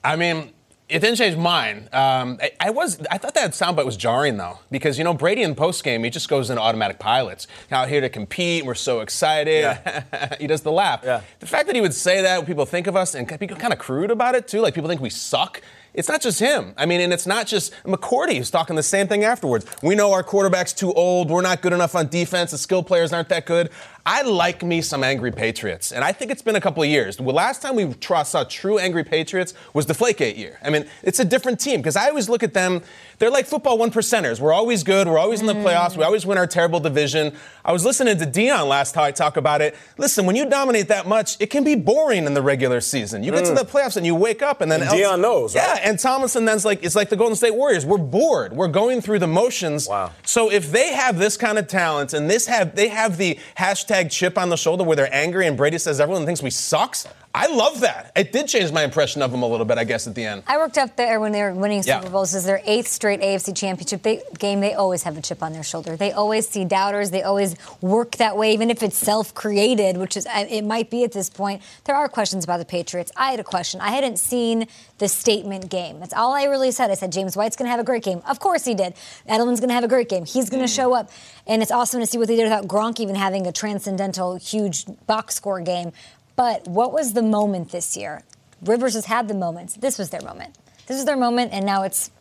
I 0.03 0.17
mean, 0.17 0.51
it 0.89 1.01
didn't 1.01 1.17
change 1.17 1.37
mine. 1.37 1.89
Um, 1.93 2.39
I, 2.43 2.51
I 2.61 2.71
was, 2.71 3.01
I 3.11 3.19
thought 3.19 3.35
that 3.35 3.53
soundbite 3.53 3.87
was 3.87 3.97
jarring 3.97 4.37
though, 4.37 4.59
because 4.73 4.99
you 4.99 5.05
know 5.05 5.15
Brady 5.15 5.43
in 5.43 5.55
post 5.55 5.85
game 5.85 6.03
he 6.03 6.11
just 6.11 6.29
goes 6.29 6.51
into 6.51 6.63
automatic 6.63 6.99
pilots. 6.99 7.47
Out 7.71 7.89
here 7.89 8.01
to 8.01 8.09
compete, 8.09 8.65
we're 8.65 8.75
so 8.75 9.01
excited. 9.01 9.79
he 10.41 10.49
does 10.49 10.63
the 10.63 10.73
laugh. 10.73 11.03
Yeah. 11.05 11.21
The 11.39 11.47
fact 11.47 11.67
that 11.67 11.77
he 11.77 11.81
would 11.81 11.95
say 11.95 12.23
that, 12.23 12.39
when 12.39 12.47
people 12.47 12.67
think 12.67 12.89
of 12.89 12.97
us, 12.97 13.15
and 13.15 13.29
people 13.41 13.57
kind 13.57 13.73
of 13.73 13.79
crude 13.79 14.11
about 14.11 14.35
it 14.35 14.49
too, 14.49 14.61
like 14.61 14.75
people 14.75 14.89
think 14.89 15.01
we 15.01 15.11
suck. 15.11 15.63
It's 15.97 16.09
not 16.09 16.21
just 16.21 16.39
him. 16.39 16.75
I 16.77 16.87
mean, 16.87 17.01
and 17.01 17.13
it's 17.13 17.27
not 17.27 17.47
just 17.47 17.73
McCourty 17.85 18.37
who's 18.37 18.51
talking 18.51 18.77
the 18.77 18.83
same 18.83 19.09
thing 19.09 19.25
afterwards. 19.25 19.67
We 19.83 19.95
know 19.95 20.13
our 20.13 20.23
quarterback's 20.23 20.75
too 20.75 20.93
old. 20.93 21.31
We're 21.31 21.41
not 21.41 21.63
good 21.63 21.73
enough 21.73 21.95
on 21.95 22.09
defense. 22.09 22.51
The 22.51 22.59
skill 22.59 22.83
players 22.83 23.13
aren't 23.13 23.31
that 23.31 23.47
good. 23.47 23.71
I 24.09 24.23
like 24.23 24.63
me 24.63 24.83
some 24.83 25.03
angry 25.03 25.33
Patriots, 25.33 25.91
and 25.91 26.05
I 26.05 26.13
think 26.13 26.31
it's 26.31 26.41
been 26.41 26.55
a 26.55 26.61
couple 26.61 26.81
of 26.81 26.89
years. 26.89 27.17
The 27.17 27.25
last 27.25 27.61
time 27.61 27.75
we 27.75 27.93
saw 28.01 28.45
true 28.45 28.79
angry 28.79 29.03
Patriots 29.03 29.53
was 29.75 29.87
the 29.87 29.95
Flakegate 29.95 30.39
year. 30.39 30.61
I 30.63 30.71
mean, 30.71 30.87
it's 31.03 31.19
a 31.19 31.25
different 31.25 31.59
team 31.59 31.81
because 31.81 31.97
I 31.97 32.09
always 32.09 32.29
look 32.29 32.45
at 32.45 32.55
them. 32.55 32.83
They're 33.19 33.33
like 33.33 33.47
football 33.47 33.79
one 33.79 33.91
percenters. 33.91 34.39
We're 34.39 34.53
always 34.53 34.85
good. 34.85 35.09
We're 35.09 35.19
always 35.19 35.41
in 35.41 35.47
the 35.47 35.55
mm. 35.55 35.65
playoffs. 35.65 35.97
We 35.97 36.05
always 36.05 36.25
win 36.25 36.39
our 36.39 36.47
terrible 36.47 36.79
division. 36.79 37.35
I 37.65 37.73
was 37.73 37.85
listening 37.85 38.17
to 38.19 38.27
Deion 38.27 38.69
last 38.69 38.95
night 38.95 39.17
talk 39.17 39.37
about 39.37 39.61
it. 39.61 39.75
Listen, 39.99 40.25
when 40.25 40.37
you 40.37 40.49
dominate 40.49 40.87
that 40.87 41.09
much, 41.09 41.37
it 41.41 41.51
can 41.51 41.65
be 41.65 41.75
boring 41.75 42.27
in 42.27 42.35
the 42.35 42.43
regular 42.43 42.81
season. 42.81 43.25
You 43.25 43.33
get 43.33 43.45
to 43.47 43.53
mm. 43.53 43.57
the 43.57 43.65
playoffs 43.65 43.97
and 43.97 44.07
you 44.07 44.15
wake 44.15 44.41
up, 44.41 44.61
and 44.61 44.71
then 44.71 44.83
And 44.83 44.91
Deion 44.91 45.21
knows, 45.21 45.53
Yeah, 45.53 45.81
and 45.87 46.01
Tomlinson 46.01 46.45
then's 46.45 46.65
like 46.65 46.83
it's 46.83 46.97
like 46.97 47.09
the 47.09 47.17
Golden 47.17 47.37
State 47.37 47.55
Warriors. 47.55 47.87
We're 47.87 47.97
bored. 47.97 48.53
We're 48.53 48.67
going 48.67 49.01
through 49.01 49.21
the 49.21 49.29
motions. 49.29 49.89
Wow. 49.89 50.11
So 50.25 50.51
if 50.51 50.73
they 50.73 50.93
have 50.93 51.17
this 51.17 51.37
kind 51.37 51.59
of 51.59 51.69
talent 51.69 52.13
and 52.13 52.29
this 52.29 52.47
have 52.47 52.75
they 52.75 52.89
have 52.89 53.17
the 53.17 53.39
hashtag 53.57 54.11
chip 54.11 54.37
on 54.37 54.49
the 54.49 54.57
shoulder 54.57 54.83
where 54.83 54.97
they're 54.97 55.15
angry 55.15 55.47
and 55.47 55.57
Brady 55.57 55.79
says 55.79 56.01
everyone 56.01 56.27
thinks 56.27 56.43
we 56.43 56.51
sucks, 56.51 57.07
I 57.37 57.49
love 57.49 57.81
that. 57.81 58.13
It 58.17 58.33
did 58.33 58.49
change 58.49 58.73
my 58.73 58.83
impression 58.83 59.21
of 59.21 59.31
them 59.31 59.43
a 59.43 59.47
little 59.47 59.67
bit, 59.67 59.77
I 59.77 59.85
guess, 59.85 60.07
at 60.07 60.15
the 60.15 60.25
end. 60.25 60.43
I 60.47 60.57
worked 60.57 60.79
up 60.79 60.97
there 60.97 61.21
when 61.21 61.33
they 61.33 61.43
were 61.43 61.53
winning 61.53 61.83
Yeah. 61.85 62.01
Super 62.01 62.11
Bowls. 62.11 62.33
This 62.33 62.41
is 62.41 62.47
their 62.47 62.63
eighth 62.65 62.89
straight 62.89 63.21
AFC 63.21 63.55
Championship 63.55 64.01
they, 64.03 64.23
game. 64.39 64.61
They 64.61 64.73
always 64.73 65.03
have 65.03 65.19
a 65.19 65.21
chip 65.21 65.43
on 65.43 65.53
their 65.53 65.63
shoulder. 65.63 65.99
They 65.99 66.13
always 66.13 66.49
see 66.49 66.65
doubters. 66.65 67.11
They 67.11 67.23
always 67.23 67.55
work 67.83 68.17
that 68.17 68.39
way, 68.39 68.55
even 68.55 68.71
if 68.71 68.83
it's 68.83 68.97
self-created, 68.97 69.99
which 69.99 70.17
is 70.17 70.27
it 70.31 70.65
might 70.65 70.89
be 70.89 71.05
at 71.05 71.13
this 71.13 71.29
point. 71.29 71.61
There 71.85 71.95
are 71.95 72.09
questions 72.09 72.43
about 72.43 72.57
the 72.57 72.65
Patriots. 72.65 73.13
I 73.19 73.33
had 73.33 73.41
a 73.41 73.45
question. 73.45 73.83
I 73.83 73.91
hadn't 73.91 74.19
seen 74.19 74.67
the 74.97 75.07
statement 75.07 75.69
game. 75.69 76.01
That's 76.01 76.15
all 76.15 76.33
I 76.33 76.45
really 76.45 76.71
said. 76.71 76.91
I 76.91 76.95
said 76.95 77.13
James 77.13 77.37
White's 77.37 77.55
going 77.55 77.67
to 77.67 77.71
have 77.71 77.81
a 77.81 77.85
great 77.85 78.03
game. 78.03 78.23
Of 78.27 78.41
course 78.41 78.65
he 78.65 78.75
did. 78.75 78.95
Edelman's 79.29 79.61
going 79.61 79.69
to 79.69 79.75
have 79.75 79.85
a 79.85 79.89
great 79.89 80.09
game. 80.09 80.25
He's 80.25 80.49
going 80.49 80.65
to 80.65 80.73
mm. 80.73 80.75
show 80.75 80.95
up, 80.95 81.11
and 81.47 81.61
it's 81.61 81.71
awesome 81.71 82.01
to 82.01 82.07
see 82.07 82.17
what 82.17 82.29
they 82.29 82.37
did 82.37 82.45
without 82.45 82.67
Gronk 82.67 82.99
even 82.99 83.15
having 83.15 83.47
a 83.47 83.53
transcendental, 83.53 84.37
huge 84.37 84.87
box 85.07 85.35
score 85.35 85.61
game. 85.61 85.93
But 86.37 86.69
what 86.69 86.93
was 86.93 87.15
the 87.15 87.23
moment 87.23 87.73
this 87.73 87.97
year? 87.97 88.23
Rivers 88.63 88.95
has 88.95 89.07
had 89.07 89.29
the 89.29 89.35
moments. 89.35 89.75
This 89.75 89.99
was 89.99 90.11
their 90.11 90.23
moment. 90.23 90.57
This 90.87 90.99
is 90.99 91.05
their 91.05 91.17
moment, 91.17 91.53
and 91.53 91.67
now 91.67 91.83
it's 91.83 92.13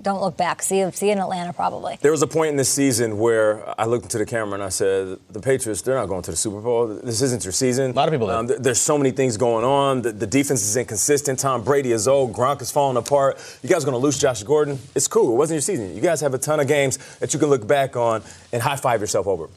don't 0.00 0.20
look 0.20 0.36
back. 0.36 0.62
See, 0.62 0.88
see 0.92 1.06
you 1.06 1.12
in 1.12 1.18
Atlanta 1.18 1.52
probably. 1.52 1.98
There 2.00 2.12
was 2.12 2.22
a 2.22 2.26
point 2.28 2.50
in 2.50 2.56
this 2.56 2.68
season 2.68 3.18
where 3.18 3.64
I 3.80 3.86
looked 3.86 4.04
into 4.04 4.18
the 4.18 4.26
camera 4.26 4.54
and 4.54 4.62
I 4.62 4.68
said, 4.68 5.18
"The 5.28 5.40
Patriots, 5.40 5.82
they're 5.82 5.96
not 5.96 6.06
going 6.06 6.22
to 6.22 6.30
the 6.30 6.36
Super 6.36 6.60
Bowl. 6.60 6.86
This 6.86 7.20
isn't 7.20 7.42
your 7.44 7.52
season." 7.52 7.90
A 7.90 7.94
lot 7.94 8.06
of 8.06 8.12
people 8.12 8.28
did. 8.28 8.36
Um, 8.36 8.46
th- 8.46 8.60
there's 8.60 8.80
so 8.80 8.96
many 8.96 9.10
things 9.10 9.36
going 9.36 9.64
on. 9.64 10.02
The, 10.02 10.12
the 10.12 10.26
defense 10.26 10.62
is 10.62 10.76
inconsistent. 10.76 11.40
Tom 11.40 11.64
Brady 11.64 11.90
is 11.90 12.06
old. 12.06 12.32
Gronk 12.32 12.62
is 12.62 12.70
falling 12.70 12.96
apart. 12.96 13.38
You 13.60 13.68
guys 13.68 13.82
are 13.82 13.86
going 13.86 14.00
to 14.00 14.04
lose 14.04 14.18
Josh 14.18 14.44
Gordon. 14.44 14.78
It's 14.94 15.08
cool. 15.08 15.32
It 15.32 15.36
wasn't 15.36 15.56
your 15.56 15.62
season. 15.62 15.92
You 15.92 16.00
guys 16.00 16.20
have 16.20 16.32
a 16.32 16.38
ton 16.38 16.60
of 16.60 16.68
games 16.68 16.96
that 17.18 17.34
you 17.34 17.40
can 17.40 17.48
look 17.48 17.66
back 17.66 17.96
on 17.96 18.22
and 18.52 18.62
high 18.62 18.76
five 18.76 19.00
yourself 19.00 19.26
over. 19.26 19.48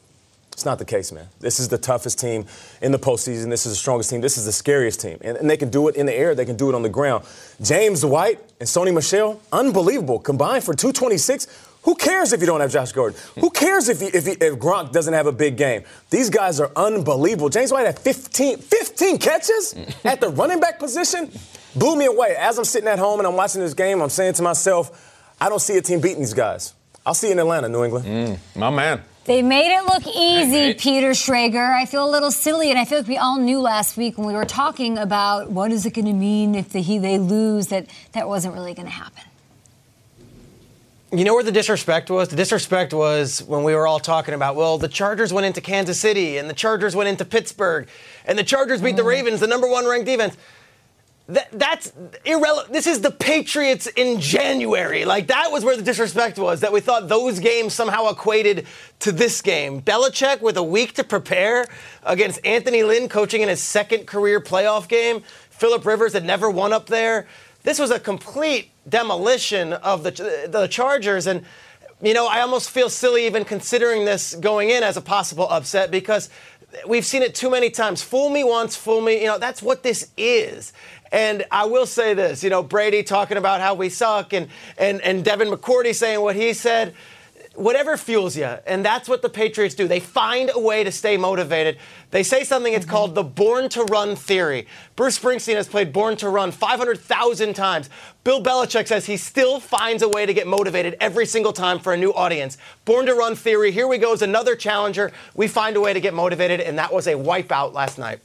It's 0.53 0.65
not 0.65 0.79
the 0.79 0.85
case, 0.85 1.11
man. 1.11 1.27
This 1.39 1.59
is 1.59 1.67
the 1.67 1.77
toughest 1.77 2.19
team 2.19 2.45
in 2.81 2.91
the 2.91 2.99
postseason. 2.99 3.49
This 3.49 3.65
is 3.65 3.73
the 3.73 3.77
strongest 3.77 4.11
team. 4.11 4.21
This 4.21 4.37
is 4.37 4.45
the 4.45 4.51
scariest 4.51 5.01
team. 5.01 5.17
And, 5.21 5.35
and 5.35 5.49
they 5.49 5.57
can 5.57 5.69
do 5.69 5.87
it 5.87 5.95
in 5.95 6.05
the 6.05 6.13
air. 6.13 6.35
They 6.35 6.45
can 6.45 6.55
do 6.55 6.69
it 6.69 6.75
on 6.75 6.83
the 6.83 6.89
ground. 6.89 7.25
James 7.61 8.05
White 8.05 8.39
and 8.59 8.69
Sony 8.69 8.93
Michel, 8.93 9.41
unbelievable. 9.51 10.19
Combined 10.19 10.63
for 10.63 10.73
226. 10.73 11.47
Who 11.83 11.95
cares 11.95 12.31
if 12.31 12.39
you 12.39 12.45
don't 12.45 12.61
have 12.61 12.71
Josh 12.71 12.93
Gordon? 12.93 13.19
Who 13.39 13.49
cares 13.49 13.89
if, 13.89 13.99
he, 13.99 14.05
if, 14.07 14.25
he, 14.25 14.31
if 14.33 14.53
Gronk 14.53 14.93
doesn't 14.93 15.13
have 15.13 15.27
a 15.27 15.33
big 15.33 15.57
game? 15.57 15.83
These 16.11 16.29
guys 16.29 16.59
are 16.61 16.71
unbelievable. 16.75 17.49
James 17.49 17.73
White 17.73 17.85
had 17.85 17.99
15, 17.99 18.59
15 18.59 19.17
catches 19.17 19.75
at 20.05 20.21
the 20.21 20.29
running 20.29 20.61
back 20.61 20.79
position. 20.79 21.29
Blew 21.75 21.97
me 21.97 22.05
away. 22.05 22.35
As 22.37 22.57
I'm 22.57 22.63
sitting 22.63 22.87
at 22.87 22.99
home 22.99 23.19
and 23.19 23.27
I'm 23.27 23.35
watching 23.35 23.59
this 23.59 23.73
game, 23.73 24.01
I'm 24.01 24.09
saying 24.09 24.35
to 24.35 24.43
myself, 24.43 25.35
I 25.41 25.49
don't 25.49 25.59
see 25.59 25.75
a 25.75 25.81
team 25.81 25.99
beating 25.99 26.19
these 26.19 26.33
guys. 26.33 26.73
I'll 27.05 27.13
see 27.15 27.27
you 27.27 27.33
in 27.33 27.39
Atlanta, 27.39 27.67
New 27.67 27.83
England. 27.83 28.05
Mm, 28.05 28.39
my 28.55 28.69
man. 28.69 29.01
They 29.25 29.41
made 29.41 29.73
it 29.73 29.85
look 29.85 30.05
easy, 30.05 30.51
Hey. 30.51 30.73
Peter 30.73 31.11
Schrager. 31.11 31.73
I 31.73 31.85
feel 31.85 32.07
a 32.07 32.11
little 32.11 32.31
silly, 32.31 32.69
and 32.69 32.77
I 32.77 32.83
feel 32.83 32.97
like 32.99 33.07
we 33.07 33.17
all 33.17 33.39
knew 33.39 33.61
last 33.61 33.95
week 33.95 34.17
when 34.17 34.27
we 34.27 34.33
were 34.33 34.43
talking 34.43 34.97
about 34.97 35.49
what 35.49 35.71
is 35.71 35.85
it 35.85 35.93
going 35.93 36.07
to 36.07 36.13
mean 36.13 36.55
if 36.55 36.69
the, 36.69 36.81
he, 36.81 36.97
they 36.97 37.17
lose 37.17 37.67
that 37.67 37.87
that 38.11 38.27
wasn't 38.27 38.53
really 38.53 38.73
going 38.73 38.87
to 38.87 38.91
happen. 38.91 39.23
You 41.13 41.23
know 41.23 41.35
where 41.35 41.43
the 41.43 41.51
disrespect 41.51 42.09
was? 42.09 42.29
The 42.29 42.35
disrespect 42.35 42.91
was 42.91 43.43
when 43.43 43.63
we 43.63 43.75
were 43.75 43.85
all 43.85 43.99
talking 43.99 44.33
about, 44.33 44.55
well, 44.55 44.77
the 44.79 44.87
Chargers 44.87 45.31
went 45.31 45.45
into 45.45 45.61
Kansas 45.61 45.99
City 45.99 46.37
and 46.37 46.49
the 46.49 46.55
Chargers 46.55 46.95
went 46.95 47.07
into 47.07 47.23
Pittsburgh 47.23 47.87
and 48.25 48.37
the 48.37 48.43
Chargers 48.43 48.81
beat 48.81 48.95
the 48.95 49.03
mm. 49.03 49.07
Ravens, 49.07 49.39
the 49.39 49.47
number 49.47 49.67
one 49.67 49.85
ranked 49.85 50.07
defense. 50.07 50.35
That, 51.27 51.47
that's 51.53 51.93
irrelevant. 52.25 52.73
This 52.73 52.85
is 52.85 52.99
the 52.99 53.09
Patriots 53.11 53.87
in 53.87 54.19
January. 54.19 55.05
Like, 55.05 55.27
that 55.27 55.51
was 55.51 55.63
where 55.63 55.77
the 55.77 55.81
disrespect 55.81 56.37
was, 56.37 56.59
that 56.59 56.73
we 56.73 56.81
thought 56.81 57.07
those 57.07 57.39
games 57.39 57.73
somehow 57.73 58.09
equated 58.09 58.67
to 58.99 59.13
this 59.13 59.41
game. 59.41 59.81
Belichick 59.81 60.41
with 60.41 60.57
a 60.57 60.63
week 60.63 60.93
to 60.95 61.03
prepare 61.03 61.65
against 62.03 62.45
Anthony 62.45 62.83
Lynn 62.83 63.07
coaching 63.07 63.41
in 63.41 63.47
his 63.47 63.61
second 63.61 64.05
career 64.05 64.41
playoff 64.41 64.89
game. 64.89 65.23
Philip 65.49 65.85
Rivers 65.85 66.11
had 66.11 66.25
never 66.25 66.49
won 66.49 66.73
up 66.73 66.87
there. 66.87 67.27
This 67.63 67.79
was 67.79 67.89
a 67.89 67.99
complete 68.01 68.71
demolition 68.89 69.71
of 69.71 70.03
the, 70.03 70.49
the 70.49 70.67
Chargers. 70.67 71.25
And, 71.25 71.45
you 72.01 72.13
know, 72.13 72.27
I 72.27 72.41
almost 72.41 72.69
feel 72.69 72.89
silly 72.89 73.25
even 73.25 73.45
considering 73.45 74.03
this 74.03 74.35
going 74.35 74.71
in 74.71 74.83
as 74.83 74.97
a 74.97 75.01
possible 75.01 75.47
upset 75.49 75.89
because 75.89 76.29
we've 76.85 77.05
seen 77.05 77.21
it 77.21 77.33
too 77.33 77.49
many 77.49 77.69
times. 77.69 78.01
Fool 78.01 78.29
me 78.29 78.43
once, 78.43 78.75
fool 78.75 78.99
me. 78.99 79.21
You 79.21 79.27
know, 79.27 79.37
that's 79.37 79.61
what 79.61 79.83
this 79.83 80.11
is. 80.17 80.73
And 81.13 81.45
I 81.51 81.65
will 81.65 81.85
say 81.85 82.15
this, 82.15 82.43
you 82.43 82.49
know, 82.49 82.63
Brady 82.63 83.03
talking 83.03 83.37
about 83.37 83.61
how 83.61 83.75
we 83.75 83.89
suck 83.89 84.33
and, 84.33 84.47
and, 84.79 84.99
and 85.01 85.23
Devin 85.23 85.47
McCourty 85.47 85.93
saying 85.93 86.19
what 86.19 86.35
he 86.35 86.53
said. 86.53 86.95
Whatever 87.53 87.97
fuels 87.97 88.35
you, 88.35 88.45
and 88.45 88.83
that's 88.83 89.07
what 89.07 89.21
the 89.21 89.29
Patriots 89.29 89.75
do. 89.75 89.87
They 89.87 89.99
find 89.99 90.49
a 90.51 90.59
way 90.59 90.83
to 90.83 90.91
stay 90.91 91.17
motivated. 91.17 91.77
They 92.09 92.23
say 92.23 92.43
something, 92.43 92.73
it's 92.73 92.83
mm-hmm. 92.83 92.91
called 92.91 93.13
the 93.13 93.21
born 93.21 93.69
to 93.69 93.83
run 93.83 94.15
theory. 94.15 94.65
Bruce 94.95 95.19
Springsteen 95.19 95.53
has 95.53 95.67
played 95.67 95.93
Born 95.93 96.17
to 96.17 96.29
Run 96.29 96.51
500,000 96.51 97.53
times. 97.53 97.91
Bill 98.23 98.41
Belichick 98.41 98.87
says 98.87 99.05
he 99.05 99.17
still 99.17 99.59
finds 99.59 100.01
a 100.01 100.09
way 100.09 100.25
to 100.25 100.33
get 100.33 100.47
motivated 100.47 100.97
every 100.99 101.27
single 101.27 101.53
time 101.53 101.77
for 101.77 101.93
a 101.93 101.97
new 101.97 102.11
audience. 102.11 102.57
Born 102.85 103.05
to 103.05 103.13
Run 103.13 103.35
theory, 103.35 103.71
here 103.71 103.87
we 103.87 103.99
go, 103.99 104.13
is 104.13 104.23
another 104.23 104.55
challenger. 104.55 105.11
We 105.35 105.47
find 105.47 105.77
a 105.77 105.81
way 105.81 105.93
to 105.93 106.01
get 106.01 106.15
motivated, 106.15 106.59
and 106.59 106.79
that 106.79 106.91
was 106.91 107.05
a 107.05 107.13
wipeout 107.13 107.73
last 107.73 107.99
night. 107.99 108.19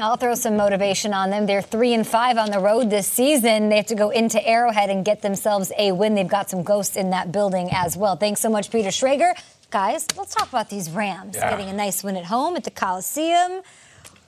I'll 0.00 0.16
throw 0.16 0.36
some 0.36 0.56
motivation 0.56 1.12
on 1.12 1.30
them. 1.30 1.46
They're 1.46 1.60
three 1.62 1.92
and 1.92 2.06
five 2.06 2.38
on 2.38 2.52
the 2.52 2.60
road 2.60 2.88
this 2.88 3.08
season. 3.08 3.68
They 3.68 3.76
have 3.78 3.86
to 3.86 3.96
go 3.96 4.10
into 4.10 4.44
Arrowhead 4.46 4.90
and 4.90 5.04
get 5.04 5.22
themselves 5.22 5.72
a 5.76 5.90
win. 5.90 6.14
They've 6.14 6.28
got 6.28 6.48
some 6.48 6.62
ghosts 6.62 6.94
in 6.96 7.10
that 7.10 7.32
building 7.32 7.68
as 7.72 7.96
well. 7.96 8.14
Thanks 8.14 8.40
so 8.40 8.48
much, 8.48 8.70
Peter 8.70 8.90
Schrager. 8.90 9.32
Guys, 9.70 10.06
let's 10.16 10.34
talk 10.34 10.48
about 10.48 10.70
these 10.70 10.88
Rams 10.90 11.34
Yeah. 11.36 11.50
getting 11.50 11.68
a 11.68 11.72
nice 11.72 12.04
win 12.04 12.16
at 12.16 12.26
home 12.26 12.54
at 12.54 12.62
the 12.62 12.70
Coliseum. 12.70 13.62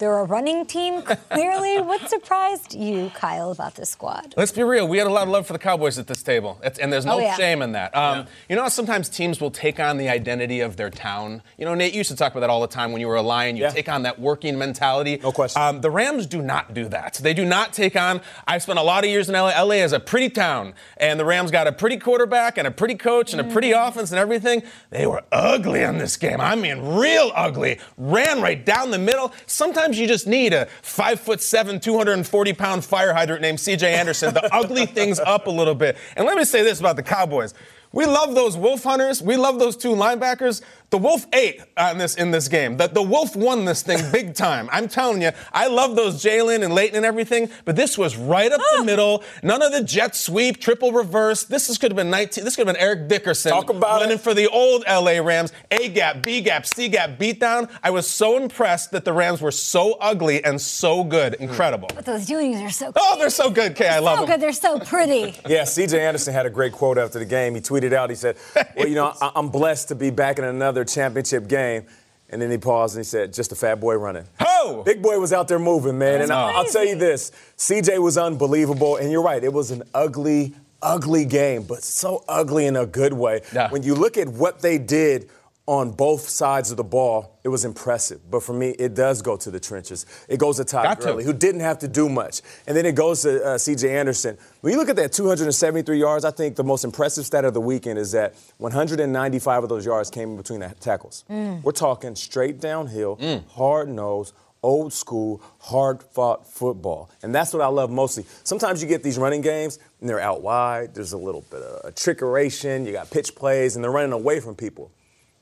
They're 0.01 0.19
a 0.19 0.25
running 0.25 0.65
team, 0.65 1.03
clearly. 1.03 1.79
what 1.83 2.09
surprised 2.09 2.73
you, 2.75 3.11
Kyle, 3.15 3.51
about 3.53 3.75
this 3.75 3.91
squad? 3.91 4.33
Let's 4.35 4.51
be 4.51 4.63
real. 4.63 4.89
We 4.89 4.97
had 4.97 5.07
a 5.07 5.11
lot 5.11 5.25
of 5.25 5.29
love 5.29 5.47
for 5.47 5.53
the 5.53 5.59
Cowboys 5.59 5.99
at 5.99 6.07
this 6.07 6.23
table, 6.23 6.59
it's, 6.65 6.79
and 6.79 6.91
there's 6.91 7.05
no 7.05 7.17
Oh, 7.17 7.19
yeah. 7.19 7.35
shame 7.37 7.61
in 7.61 7.73
that. 7.73 7.95
Um, 7.95 8.27
You 8.49 8.57
know 8.57 8.63
how 8.63 8.71
sometimes 8.71 9.11
teams 9.11 9.43
will 9.43 9.51
take 9.51 9.79
on 9.79 9.99
the 9.99 10.09
identity 10.09 10.61
of 10.61 10.77
their 10.79 10.89
town? 10.89 11.43
You 11.59 11.67
know, 11.67 11.75
Nate, 11.75 11.93
you 11.93 11.99
used 11.99 12.11
to 12.11 12.17
talk 12.17 12.33
about 12.33 12.41
that 12.41 12.49
all 12.49 12.63
the 12.63 12.67
time 12.67 12.93
when 12.93 13.03
you 13.03 13.09
were 13.09 13.17
a 13.17 13.23
Lion. 13.23 13.57
You 13.59 13.65
Yeah. 13.65 13.71
take 13.73 13.91
on 13.91 14.03
that 14.05 14.19
working 14.19 14.57
mentality. 14.59 15.21
No 15.23 15.33
question. 15.33 15.61
Um, 15.61 15.83
the 15.83 15.91
Rams 15.91 16.25
do 16.25 16.41
not 16.41 16.73
do 16.73 16.89
that. 16.89 17.21
They 17.23 17.35
do 17.35 17.45
not 17.45 17.75
take 17.75 17.95
on. 17.95 18.23
I've 18.49 18.63
spent 18.63 18.79
a 18.79 18.83
lot 18.83 19.05
of 19.05 19.11
years 19.11 19.29
in 19.29 19.35
LA. 19.35 19.51
LA 19.51 19.83
is 19.85 19.93
a 19.93 20.01
pretty 20.01 20.31
town, 20.31 20.73
and 20.97 21.21
the 21.21 21.27
Rams 21.27 21.51
got 21.51 21.67
a 21.67 21.73
pretty 21.73 21.99
quarterback 21.99 22.57
and 22.57 22.67
a 22.67 22.71
pretty 22.71 22.95
coach 22.95 23.33
and 23.35 23.41
a 23.43 23.45
pretty 23.45 23.73
offense 23.73 24.11
and 24.13 24.19
everything. 24.19 24.63
They 24.89 25.07
were 25.07 25.23
ugly 25.31 25.83
in 25.83 25.99
this 25.99 26.17
game. 26.17 26.41
I 26.41 26.55
mean, 26.55 26.95
real 26.97 27.33
ugly. 27.35 27.79
Ran 27.99 28.41
right 28.41 28.65
down 28.65 28.93
the 28.93 28.99
middle. 28.99 29.35
Sometimes 29.47 29.90
you 29.99 30.07
just 30.07 30.27
need 30.27 30.53
a 30.53 30.67
five 30.83 31.21
foot 31.21 31.41
seven, 31.41 31.81
240 31.81 32.53
pound 32.53 32.85
fire 32.85 33.13
hydrant 33.13 33.43
named 33.43 33.59
CJ 33.59 33.83
Anderson 33.83 34.35
to 34.35 34.55
ugly 34.55 34.87
things 34.87 35.19
up 35.19 35.47
a 35.47 35.51
little 35.51 35.75
bit. 35.75 35.97
And 36.17 36.27
let 36.27 36.37
me 36.37 36.45
say 36.45 36.63
this 36.63 36.81
about 36.81 36.97
the 36.97 37.03
Cowboys. 37.03 37.55
We 37.93 38.07
love 38.07 38.37
those 38.37 38.57
wolf 38.57 38.85
hunters. 38.85 39.21
We 39.21 39.37
love 39.37 39.59
those 39.59 39.77
two 39.77 39.91
linebackers. 39.91 40.63
The 40.91 40.99
wolf 40.99 41.27
ate 41.33 41.61
on 41.77 41.95
uh, 41.97 41.99
this 41.99 42.17
in 42.17 42.33
this 42.33 42.49
game. 42.49 42.77
The, 42.77 42.89
the 42.89 43.03
wolf 43.03 43.37
won 43.37 43.65
this 43.65 43.83
thing 43.83 43.99
big 44.13 44.35
time. 44.35 44.69
I'm 44.73 44.89
telling 44.89 45.23
you, 45.23 45.31
I 45.53 45.69
love 45.69 45.95
those 45.95 46.23
Jaylon 46.23 46.65
and 46.65 46.75
Leighton 46.75 46.97
and 46.97 47.07
everything, 47.07 47.49
but 47.65 47.77
this 47.77 47.97
was 47.97 48.17
right 48.17 48.51
up 48.51 48.61
the 48.77 48.85
middle. 48.85 49.23
None 49.45 49.63
of 49.63 49.71
the 49.71 49.85
jet 49.85 50.17
sweep, 50.17 50.59
triple 50.61 50.91
reverse. 50.91 51.45
This 51.45 51.71
is, 51.71 51.79
could 51.79 51.93
have 51.93 51.97
been 51.97 52.11
19. 52.11 52.43
This 52.45 52.57
could 52.57 52.67
have 52.67 52.75
been 52.75 52.83
Eric 52.83 53.07
Dickerson. 53.09 53.53
Talk 53.53 53.71
about 53.71 54.01
running 54.01 54.17
it. 54.17 54.21
for 54.21 54.35
the 54.35 54.49
old 54.49 54.83
LA 54.89 55.21
Rams. 55.21 55.53
A 55.71 55.89
gap, 55.89 56.25
B 56.25 56.41
gap, 56.41 56.67
C 56.67 56.89
gap, 56.89 57.19
beatdown. 57.21 57.71
I 57.85 57.91
was 57.91 58.09
so 58.09 58.37
impressed 58.37 58.91
that 58.91 59.05
the 59.05 59.13
Rams 59.13 59.41
were 59.41 59.53
so 59.53 59.97
ugly 60.01 60.43
and 60.45 60.61
so 60.61 61.05
good. 61.05 61.37
Hmm. 61.37 61.45
Incredible. 61.45 61.89
But 61.95 62.05
those 62.05 62.29
unis 62.29 62.61
are 62.63 62.71
so 62.71 62.93
Oh, 62.97 63.17
they're 63.17 63.31
so 63.31 63.49
good, 63.49 63.77
Kay. 63.77 63.89
I 63.89 64.01
love 64.01 64.19
so 64.19 64.27
them. 64.27 64.35
good. 64.35 64.41
They're 64.43 64.53
so 64.53 64.81
pretty. 64.81 65.37
Yeah, 65.49 65.63
CJ 65.63 65.99
Anderson 65.99 66.33
had 66.35 66.47
a 66.47 66.51
great 66.51 66.73
quote 66.73 66.99
after 66.99 67.19
the 67.21 67.25
game. 67.25 67.55
He 67.55 67.61
tweeted 67.61 67.93
out, 67.93 68.11
he 68.11 68.17
said, 68.17 68.37
Well, 68.77 68.87
you 68.89 68.95
know, 68.95 69.13
I- 69.21 69.33
I'm 69.37 69.49
blessed 69.49 69.89
to 69.89 69.95
be 69.95 70.11
back 70.11 70.39
in 70.39 70.45
another 70.45 70.80
championship 70.85 71.49
game. 71.49 71.85
And 72.33 72.41
then 72.41 72.51
he 72.51 72.59
paused 72.59 72.95
and 72.97 73.05
he 73.05 73.09
said, 73.09 73.33
Just 73.35 73.51
a 73.51 73.57
fat 73.57 73.81
boy 73.81 73.97
running. 73.97 74.25
Ho! 74.39 74.83
Big 74.85 75.03
boy 75.03 75.19
was 75.19 75.33
out 75.33 75.49
there 75.49 75.59
moving, 75.59 75.99
man. 75.99 76.23
And 76.23 76.31
I- 76.31 76.53
I'll 76.53 76.65
tell 76.65 76.85
you 76.85 76.95
this 76.95 77.33
CJ 77.57 77.99
was 78.01 78.17
unbelievable. 78.17 78.97
And 78.97 79.11
you're 79.11 79.23
right, 79.23 79.43
it 79.43 79.53
was 79.53 79.73
an 79.73 79.83
ugly, 79.95 80.55
ugly 80.81 81.25
game, 81.25 81.65
but 81.65 81.83
so 81.83 82.23
ugly 82.29 82.67
in 82.67 82.77
a 82.77 82.87
good 82.87 83.13
way. 83.13 83.43
Yeah. 83.53 83.69
When 83.71 83.83
you 83.83 83.95
look 83.97 84.17
at 84.17 84.29
what 84.29 84.61
they 84.63 84.79
did 84.79 85.29
on 85.71 85.93
both 85.93 86.29
sides 86.29 86.73
of 86.73 86.77
the 86.77 86.83
ball, 86.83 87.39
it 87.45 87.49
was 87.49 87.65
impressive. 87.65 88.29
But 88.29 88.43
for 88.43 88.53
me, 88.53 88.71
it 88.71 88.93
does 88.93 89.23
go 89.23 89.37
to 89.37 89.53
the 89.53 89.61
trenches. 89.61 90.05
It 90.29 90.41
goes 90.41 90.57
to 90.57 90.65
Todd 90.65 90.83
Got 90.83 91.01
to. 91.03 91.07
Gurley, 91.07 91.23
who 91.23 91.33
didn't 91.33 91.61
have 91.61 91.79
to 91.79 91.87
do 91.87 92.09
much. 92.09 92.43
And 92.67 92.77
then 92.77 92.85
it 92.87 92.97
goes 92.97 93.23
to 93.23 93.45
uh, 93.45 93.57
C.J. 93.57 93.97
Anderson. 93.97 94.37
When 94.63 94.73
you 94.73 94.81
look 94.81 94.89
at 94.89 94.97
that 94.97 95.13
273 95.13 95.97
yards, 95.97 96.25
I 96.25 96.33
think 96.33 96.57
the 96.57 96.65
most 96.65 96.83
impressive 96.83 97.25
stat 97.25 97.45
of 97.45 97.55
the 97.55 97.61
weekend 97.61 98.01
is 98.01 98.11
that 98.11 98.35
195 98.59 99.63
of 99.63 99.69
those 99.69 99.87
yards 99.87 100.11
came 100.11 100.31
in 100.31 100.37
between 100.37 100.59
the 100.59 100.75
tackles. 100.81 101.25
We're 101.29 101.71
talking 101.71 102.17
straight 102.17 102.61
downhill, 102.61 103.21
hard 103.51 103.89
nose, 103.89 104.33
old 104.65 104.93
school, 104.93 105.41
hard 105.61 106.03
fought 106.03 106.49
football. 106.49 107.11
And 107.23 107.33
that's 107.33 107.53
what 107.53 107.63
I 107.63 107.69
love 107.69 107.93
mostly. 107.93 108.27
Sometimes 108.43 108.83
you 108.83 108.89
get 108.89 109.05
these 109.05 109.19
running 109.19 109.41
games 109.41 109.79
and 110.01 110.09
they're 110.09 110.19
out 110.19 110.43
wide. 110.43 110.97
There's 110.97 111.13
a 111.13 111.17
little 111.17 111.45
bit 111.49 111.63
of 111.63 111.85
a 111.91 111.93
trickeration. 111.93 112.85
You 112.87 112.91
got 112.93 113.09
pitch 113.09 113.37
plays 113.37 113.77
and 113.77 113.85
they're 113.85 113.93
running 113.93 114.13
away 114.13 114.41
from 114.41 114.57
people. 114.57 114.91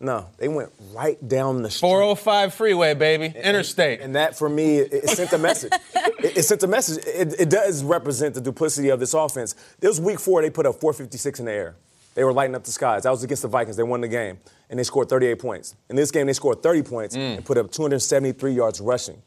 No, 0.00 0.26
they 0.36 0.46
went 0.46 0.70
right 0.92 1.18
down 1.26 1.62
the 1.62 1.70
street. 1.70 1.88
405 1.88 2.54
freeway, 2.54 2.94
baby. 2.94 3.32
Interstate. 3.36 4.00
And 4.00 4.14
that, 4.14 4.38
for 4.38 4.48
me, 4.48 4.78
it, 4.78 4.92
it 4.92 5.10
sent 5.10 5.32
a 5.32 5.38
message. 5.38 5.72
it, 5.94 6.36
it 6.36 6.42
sent 6.44 6.62
a 6.62 6.68
message. 6.68 7.04
It, 7.04 7.34
it 7.40 7.50
does 7.50 7.82
represent 7.82 8.34
the 8.34 8.40
duplicity 8.40 8.90
of 8.90 9.00
this 9.00 9.12
offense. 9.12 9.56
It 9.80 9.88
was 9.88 10.00
week 10.00 10.20
four, 10.20 10.40
they 10.40 10.50
put 10.50 10.66
up 10.66 10.80
456 10.80 11.40
in 11.40 11.46
the 11.46 11.52
air. 11.52 11.76
They 12.14 12.24
were 12.24 12.32
lighting 12.32 12.54
up 12.54 12.64
the 12.64 12.70
skies. 12.70 13.04
That 13.04 13.10
was 13.10 13.24
against 13.24 13.42
the 13.42 13.48
Vikings. 13.48 13.76
They 13.76 13.82
won 13.82 14.00
the 14.00 14.08
game, 14.08 14.38
and 14.70 14.78
they 14.78 14.84
scored 14.84 15.08
38 15.08 15.38
points. 15.38 15.74
In 15.88 15.96
this 15.96 16.10
game, 16.10 16.26
they 16.26 16.32
scored 16.32 16.62
30 16.62 16.82
points 16.82 17.16
mm. 17.16 17.36
and 17.36 17.44
put 17.44 17.58
up 17.58 17.70
273 17.70 18.52
yards 18.52 18.80
rushing. 18.80 19.22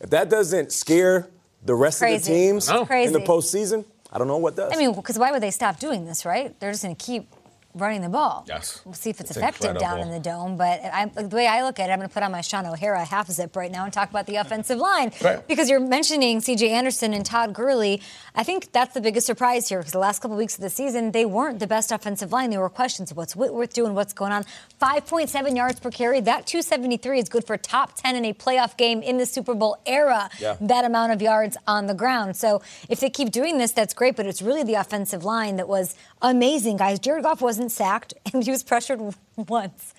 If 0.00 0.10
that 0.10 0.28
doesn't 0.28 0.72
scare 0.72 1.28
the 1.64 1.74
rest 1.74 2.02
of 2.02 2.08
the 2.08 2.18
teams 2.18 2.68
in 2.68 2.76
the 2.76 2.84
Crazy. 2.84 3.14
postseason, 3.14 3.84
I 4.12 4.18
don't 4.18 4.28
know 4.28 4.36
what 4.36 4.54
does. 4.54 4.72
I 4.72 4.76
mean, 4.76 4.94
because 4.94 5.18
why 5.18 5.32
would 5.32 5.42
they 5.42 5.50
stop 5.50 5.80
doing 5.80 6.04
this, 6.04 6.24
right? 6.24 6.58
They're 6.60 6.70
just 6.70 6.82
going 6.82 6.94
to 6.94 7.04
keep 7.04 7.28
running 7.76 8.00
the 8.02 8.08
ball. 8.08 8.44
Yes. 8.48 8.80
We'll 8.84 8.94
see 8.94 9.10
if 9.10 9.20
it's, 9.20 9.30
It's 9.30 9.36
effective 9.36 9.78
down 9.78 10.00
in 10.00 10.10
the 10.10 10.20
dome. 10.20 10.56
But 10.56 10.80
I, 10.84 11.06
the 11.06 11.34
way 11.34 11.46
I 11.46 11.62
look 11.62 11.78
at 11.78 11.90
it, 11.90 11.92
I'm 11.92 11.98
going 11.98 12.08
to 12.08 12.14
put 12.14 12.22
on 12.22 12.32
my 12.32 12.40
Shaun 12.40 12.66
O'Hara 12.66 13.04
half 13.04 13.30
zip 13.30 13.54
right 13.56 13.70
now 13.70 13.84
and 13.84 13.92
talk 13.92 14.10
about 14.10 14.26
the 14.26 14.36
offensive 14.36 14.78
line. 14.78 15.12
Right. 15.22 15.46
Because 15.46 15.68
you're 15.68 15.80
mentioning 15.80 16.40
C.J. 16.40 16.70
Anderson 16.70 17.12
and 17.12 17.24
Todd 17.24 17.52
Gurley. 17.52 18.02
I 18.34 18.42
think 18.42 18.72
that's 18.72 18.94
the 18.94 19.00
biggest 19.00 19.26
surprise 19.26 19.68
here 19.68 19.78
because 19.78 19.92
the 19.92 19.98
last 19.98 20.20
couple 20.20 20.36
weeks 20.36 20.54
of 20.54 20.60
the 20.62 20.70
season, 20.70 21.12
they 21.12 21.24
weren't 21.24 21.58
the 21.58 21.66
best 21.66 21.92
offensive 21.92 22.32
line. 22.32 22.50
There 22.50 22.60
were 22.60 22.70
questions 22.70 23.10
of 23.10 23.16
what's 23.16 23.36
Whitworth 23.36 23.72
doing, 23.72 23.94
what's 23.94 24.12
going 24.12 24.32
on. 24.32 24.44
5.7 24.80 25.56
yards 25.56 25.80
per 25.80 25.90
carry. 25.90 26.20
That 26.20 26.46
273 26.46 27.18
is 27.20 27.28
good 27.28 27.44
for 27.46 27.56
top 27.56 27.94
10 27.96 28.16
in 28.16 28.24
a 28.24 28.32
playoff 28.32 28.76
game 28.76 29.02
in 29.02 29.18
the 29.18 29.26
Super 29.26 29.54
Bowl 29.54 29.78
era. 29.86 30.30
Yeah. 30.38 30.56
That 30.60 30.84
amount 30.84 31.12
of 31.12 31.22
yards 31.22 31.56
on 31.66 31.86
the 31.86 31.94
ground. 31.94 32.36
So 32.36 32.62
if 32.88 33.00
they 33.00 33.10
keep 33.10 33.30
doing 33.30 33.58
this, 33.58 33.72
that's 33.72 33.94
great. 33.94 34.16
But 34.16 34.26
it's 34.26 34.42
really 34.42 34.62
the 34.62 34.74
offensive 34.74 35.24
line 35.24 35.56
that 35.56 35.68
was 35.68 35.94
amazing, 36.22 36.76
guys. 36.76 36.98
Jared 36.98 37.24
Goff 37.24 37.40
wasn't 37.40 37.65
sacked, 37.68 38.14
and 38.32 38.44
he 38.44 38.50
was 38.50 38.62
pressured 38.62 39.00
once. 39.36 39.94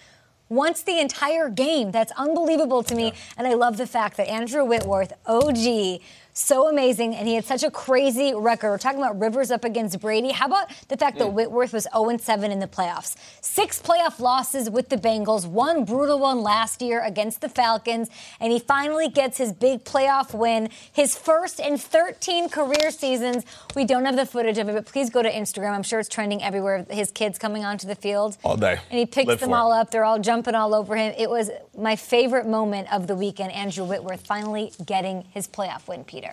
Once 0.49 0.81
the 0.81 0.99
entire 0.99 1.49
game. 1.49 1.91
That's 1.91 2.13
unbelievable 2.13 2.81
to 2.83 2.95
me. 2.95 3.13
And 3.37 3.45
I 3.45 3.53
love 3.53 3.77
the 3.77 3.87
fact 3.87 4.15
that 4.17 4.29
Andrew 4.29 4.63
Whitworth, 4.63 5.11
OG, 5.25 6.01
so 6.37 6.69
amazing, 6.69 7.15
and 7.15 7.27
he 7.27 7.35
had 7.35 7.45
such 7.45 7.63
a 7.63 7.71
crazy 7.71 8.33
record. 8.33 8.69
We're 8.69 8.77
talking 8.77 8.99
about 8.99 9.19
Rivers 9.19 9.49
up 9.49 9.63
against 9.63 9.99
Brady. 9.99 10.31
How 10.31 10.45
about 10.45 10.69
the 10.87 10.95
fact 10.95 11.17
that 11.17 11.27
mm. 11.27 11.33
Whitworth 11.33 11.73
was 11.73 11.87
0 11.95 12.17
7 12.17 12.51
in 12.51 12.59
the 12.59 12.67
playoffs? 12.67 13.15
Six 13.41 13.81
playoff 13.81 14.19
losses 14.19 14.69
with 14.69 14.89
the 14.89 14.97
Bengals, 14.97 15.47
one 15.47 15.83
brutal 15.83 16.19
one 16.19 16.41
last 16.41 16.81
year 16.81 17.03
against 17.03 17.41
the 17.41 17.49
Falcons, 17.49 18.09
and 18.39 18.51
he 18.53 18.59
finally 18.59 19.09
gets 19.09 19.37
his 19.37 19.51
big 19.51 19.83
playoff 19.83 20.37
win, 20.37 20.69
his 20.91 21.17
first 21.17 21.59
in 21.59 21.77
13 21.77 22.49
career 22.49 22.91
seasons. 22.91 23.43
We 23.75 23.85
don't 23.85 24.05
have 24.05 24.15
the 24.15 24.25
footage 24.25 24.59
of 24.59 24.69
it, 24.69 24.73
but 24.73 24.85
please 24.85 25.09
go 25.09 25.23
to 25.23 25.31
Instagram. 25.31 25.73
I'm 25.73 25.83
sure 25.83 25.99
it's 25.99 26.09
trending 26.09 26.43
everywhere. 26.43 26.85
His 26.89 27.11
kids 27.11 27.39
coming 27.39 27.65
onto 27.65 27.87
the 27.87 27.95
field. 27.95 28.37
All 28.43 28.57
day. 28.57 28.79
And 28.91 28.99
he 28.99 29.05
picks 29.05 29.27
Live 29.27 29.39
them 29.39 29.49
for 29.49 29.55
it. 29.55 29.59
all 29.59 29.71
up. 29.71 29.89
They're 29.89 30.05
all 30.05 30.19
jumping 30.19 30.53
all 30.53 30.75
over 30.75 30.95
him. 30.95 31.13
It 31.17 31.29
was 31.29 31.49
my 31.75 31.95
favorite 31.95 32.45
moment 32.45 32.93
of 32.93 33.07
the 33.07 33.15
weekend. 33.15 33.51
Andrew 33.53 33.85
Whitworth 33.85 34.25
finally 34.25 34.71
getting 34.85 35.23
his 35.31 35.47
playoff 35.47 35.87
win, 35.87 36.03
Peter. 36.03 36.26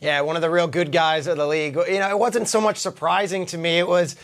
Yeah, 0.00 0.20
one 0.20 0.36
of 0.36 0.42
the 0.42 0.50
real 0.50 0.68
good 0.68 0.92
guys 0.92 1.26
of 1.26 1.38
the 1.38 1.46
league. 1.46 1.74
You 1.74 1.98
know, 1.98 2.10
it 2.10 2.18
wasn't 2.18 2.48
so 2.48 2.60
much 2.60 2.76
surprising 2.76 3.46
to 3.46 3.58
me. 3.58 3.78
It 3.78 3.88
was 3.88 4.16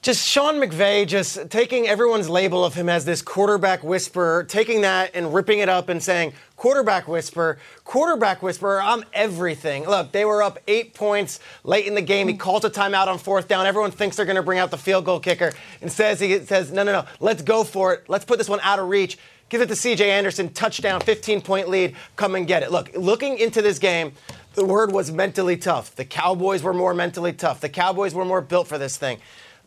just 0.00 0.26
Sean 0.26 0.54
McVay 0.54 1.06
just 1.06 1.50
taking 1.50 1.88
everyone's 1.88 2.28
label 2.28 2.64
of 2.64 2.74
him 2.74 2.88
as 2.88 3.04
this 3.04 3.20
quarterback 3.20 3.82
whisperer, 3.82 4.44
taking 4.44 4.82
that 4.82 5.10
and 5.14 5.34
ripping 5.34 5.58
it 5.58 5.68
up 5.68 5.88
and 5.88 6.02
saying, 6.02 6.32
quarterback 6.56 7.08
whisperer, 7.08 7.58
quarterback 7.84 8.42
whisperer, 8.42 8.80
I'm 8.80 9.04
everything. 9.12 9.84
Look, 9.84 10.12
they 10.12 10.24
were 10.24 10.42
up 10.42 10.58
eight 10.68 10.94
points 10.94 11.40
late 11.64 11.86
in 11.86 11.94
the 11.94 12.02
game. 12.02 12.28
He 12.28 12.34
hmm. 12.34 12.38
calls 12.38 12.64
a 12.64 12.70
timeout 12.70 13.08
on 13.08 13.18
fourth 13.18 13.48
down. 13.48 13.66
Everyone 13.66 13.90
thinks 13.90 14.16
they're 14.16 14.26
going 14.26 14.36
to 14.36 14.42
bring 14.42 14.58
out 14.58 14.70
the 14.70 14.78
field 14.78 15.04
goal 15.04 15.20
kicker 15.20 15.52
and 15.82 15.90
says, 15.90 16.20
he 16.20 16.38
says, 16.38 16.70
no, 16.72 16.84
no, 16.84 16.92
no, 16.92 17.04
let's 17.20 17.42
go 17.42 17.64
for 17.64 17.92
it. 17.92 18.04
Let's 18.08 18.24
put 18.24 18.38
this 18.38 18.48
one 18.48 18.60
out 18.62 18.78
of 18.78 18.88
reach. 18.88 19.18
Give 19.48 19.60
it 19.60 19.68
to 19.68 19.74
CJ 19.74 20.00
Anderson, 20.00 20.52
touchdown, 20.52 21.00
15 21.00 21.40
point 21.40 21.68
lead, 21.68 21.94
come 22.16 22.34
and 22.34 22.46
get 22.46 22.64
it. 22.64 22.72
Look, 22.72 22.90
looking 22.96 23.38
into 23.38 23.62
this 23.62 23.78
game, 23.78 24.12
the 24.56 24.64
word 24.64 24.90
was 24.90 25.12
mentally 25.12 25.58
tough. 25.58 25.94
The 25.94 26.04
Cowboys 26.04 26.62
were 26.62 26.72
more 26.72 26.94
mentally 26.94 27.34
tough. 27.34 27.60
The 27.60 27.68
Cowboys 27.68 28.14
were 28.14 28.24
more 28.24 28.40
built 28.40 28.66
for 28.66 28.78
this 28.78 28.96
thing. 28.96 29.18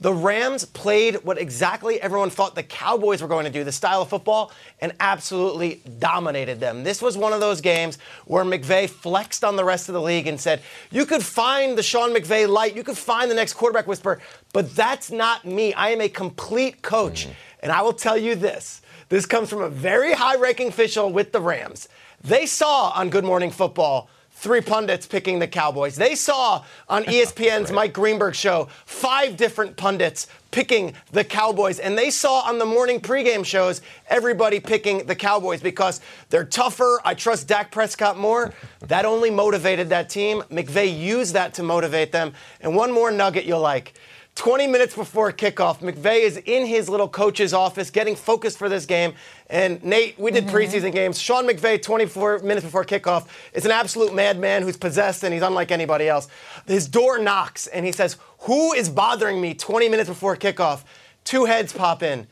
The 0.02 0.14
Rams 0.14 0.66
played 0.66 1.16
what 1.24 1.38
exactly 1.38 2.02
everyone 2.02 2.30
thought 2.30 2.56
the 2.56 2.64
Cowboys 2.64 3.22
were 3.22 3.28
going 3.28 3.46
to 3.46 3.52
do, 3.52 3.64
the 3.64 3.72
style 3.72 4.02
of 4.02 4.10
football, 4.10 4.52
and 4.82 4.94
absolutely 5.00 5.82
dominated 6.00 6.60
them. 6.60 6.84
This 6.84 7.02
was 7.02 7.18
one 7.18 7.34
of 7.34 7.40
those 7.40 7.62
games 7.62 8.00
where 8.26 8.44
McVay 8.44 8.90
flexed 8.90 9.44
on 9.44 9.58
the 9.58 9.64
rest 9.64 9.90
of 9.90 9.94
the 9.94 10.02
league 10.02 10.26
and 10.26 10.40
said, 10.40 10.62
You 10.90 11.06
could 11.06 11.22
find 11.22 11.78
the 11.78 11.84
Sean 11.84 12.12
McVay 12.12 12.48
light, 12.48 12.76
you 12.76 12.84
could 12.84 12.98
find 12.98 13.30
the 13.30 13.36
next 13.36 13.54
quarterback 13.54 13.88
whisper, 13.88 14.20
but 14.54 14.74
that's 14.76 15.12
not 15.12 15.46
me. 15.46 15.74
I 15.74 15.90
am 15.90 16.02
a 16.02 16.10
complete 16.10 16.82
coach. 16.82 17.28
Mm. 17.28 17.34
And 17.62 17.72
I 17.72 17.82
will 17.82 17.94
tell 17.94 18.18
you 18.18 18.36
this 18.36 18.82
this 19.10 19.26
comes 19.26 19.50
from 19.50 19.62
a 19.62 19.70
very 19.70 20.14
high 20.14 20.38
ranking 20.38 20.70
official 20.70 21.12
with 21.12 21.32
the 21.32 21.42
Rams. 21.42 21.90
They 22.24 22.48
saw 22.48 22.90
on 22.92 23.10
Good 23.10 23.26
Morning 23.26 23.52
Football 23.52 24.10
three 24.40 24.62
pundits 24.62 25.06
picking 25.06 25.40
the 25.40 25.48
Cowboys. 25.48 25.98
They 25.98 26.16
saw 26.16 26.64
on 26.88 27.04
ESPN's 27.06 27.72
Mike 27.72 27.94
Greenberg 27.94 28.36
show 28.36 28.70
five 28.86 29.36
different 29.36 29.76
pundits 29.76 30.28
picking 30.52 30.94
the 31.12 31.26
Cowboys. 31.26 31.78
And 31.80 31.98
they 31.98 32.10
saw 32.10 32.42
on 32.48 32.58
the 32.58 32.66
morning 32.66 33.02
pregame 33.02 33.46
shows 33.46 33.82
everybody 34.08 34.62
picking 34.62 35.06
the 35.06 35.16
Cowboys 35.16 35.62
because 35.62 36.00
they're 36.30 36.46
tougher. 36.46 37.02
I 37.04 37.16
trust 37.16 37.50
Dak 37.50 37.70
Prescott 37.72 38.18
more. 38.18 38.54
That 38.88 39.06
only 39.06 39.30
motivated 39.30 39.90
that 39.90 40.10
team. 40.10 40.42
McVay 40.50 40.98
used 40.98 41.34
that 41.34 41.54
to 41.56 41.64
motivate 41.64 42.14
them. 42.14 42.34
And 42.62 42.76
one 42.76 42.94
more 42.94 43.12
nugget 43.12 43.44
you'll 43.44 43.60
like. 43.60 43.94
20 44.40 44.68
minutes 44.68 44.96
before 44.96 45.34
kickoff, 45.34 45.80
McVay 45.80 46.22
is 46.22 46.38
in 46.38 46.66
his 46.66 46.88
little 46.88 47.10
coach's 47.10 47.54
office 47.54 47.90
getting 47.90 48.16
focused 48.16 48.58
for 48.58 48.70
this 48.70 48.86
game. 48.86 49.14
And 49.50 49.84
Nate, 49.84 50.18
we 50.18 50.32
did 50.32 50.46
mm-hmm. 50.46 50.56
preseason 50.56 50.94
games. 50.94 51.20
Sean 51.20 51.46
McVay, 51.46 51.82
24 51.82 52.40
minutes 52.40 52.64
before 52.64 52.86
kickoff, 52.86 53.28
is 53.52 53.66
an 53.66 53.72
absolute 53.72 54.16
madman 54.16 54.62
who's 54.62 54.78
possessed 54.78 55.26
and 55.26 55.34
he's 55.34 55.44
unlike 55.44 55.72
anybody 55.72 56.08
else. 56.08 56.30
His 56.68 56.88
door 56.88 57.20
knocks 57.20 57.68
and 57.68 57.86
he 57.86 57.92
says, 57.92 58.16
Who 58.44 58.72
is 58.72 58.88
bothering 58.88 59.42
me 59.42 59.56
20 59.56 59.90
minutes 59.90 60.08
before 60.08 60.38
kickoff? 60.38 60.86
Two 61.26 61.44
heads 61.44 61.74
pop 61.74 62.02
in 62.02 62.26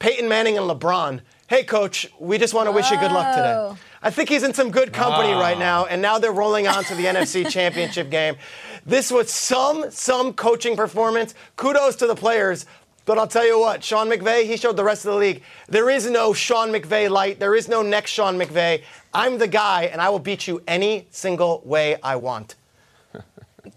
Peyton 0.00 0.28
Manning 0.28 0.58
and 0.58 0.68
LeBron. 0.68 1.20
Hey, 1.46 1.62
coach, 1.62 2.08
we 2.18 2.38
just 2.38 2.54
want 2.54 2.66
to 2.66 2.72
wish 2.72 2.90
you 2.90 2.98
good 2.98 3.12
luck 3.12 3.36
Oh. 3.36 3.68
today. 3.68 3.80
I 4.02 4.10
think 4.10 4.30
he's 4.30 4.42
in 4.42 4.52
some 4.52 4.72
good 4.72 4.92
company 4.92 5.32
ah. 5.32 5.38
right 5.40 5.58
now, 5.58 5.84
and 5.84 6.02
now 6.02 6.18
they're 6.18 6.32
rolling 6.32 6.66
on 6.66 6.82
to 6.84 6.94
the 6.96 7.04
NFC 7.12 7.48
Championship 7.48 8.10
game. 8.10 8.34
This 8.84 9.10
was 9.10 9.30
some 9.30 9.90
some 9.90 10.32
coaching 10.32 10.76
performance. 10.76 11.34
Kudos 11.56 11.96
to 11.96 12.06
the 12.06 12.16
players. 12.16 12.66
But 13.04 13.18
I'll 13.18 13.26
tell 13.26 13.44
you 13.44 13.58
what, 13.58 13.82
Sean 13.82 14.08
McVay, 14.08 14.44
he 14.44 14.56
showed 14.56 14.76
the 14.76 14.84
rest 14.84 15.04
of 15.04 15.12
the 15.12 15.18
league. 15.18 15.42
There 15.68 15.90
is 15.90 16.08
no 16.08 16.32
Sean 16.32 16.68
McVay 16.68 17.10
light. 17.10 17.40
There 17.40 17.56
is 17.56 17.68
no 17.68 17.82
next 17.82 18.12
Sean 18.12 18.38
McVay. 18.38 18.82
I'm 19.12 19.38
the 19.38 19.48
guy, 19.48 19.84
and 19.86 20.00
I 20.00 20.08
will 20.08 20.20
beat 20.20 20.46
you 20.46 20.62
any 20.68 21.08
single 21.10 21.62
way 21.64 21.96
I 22.00 22.14
want. 22.14 22.54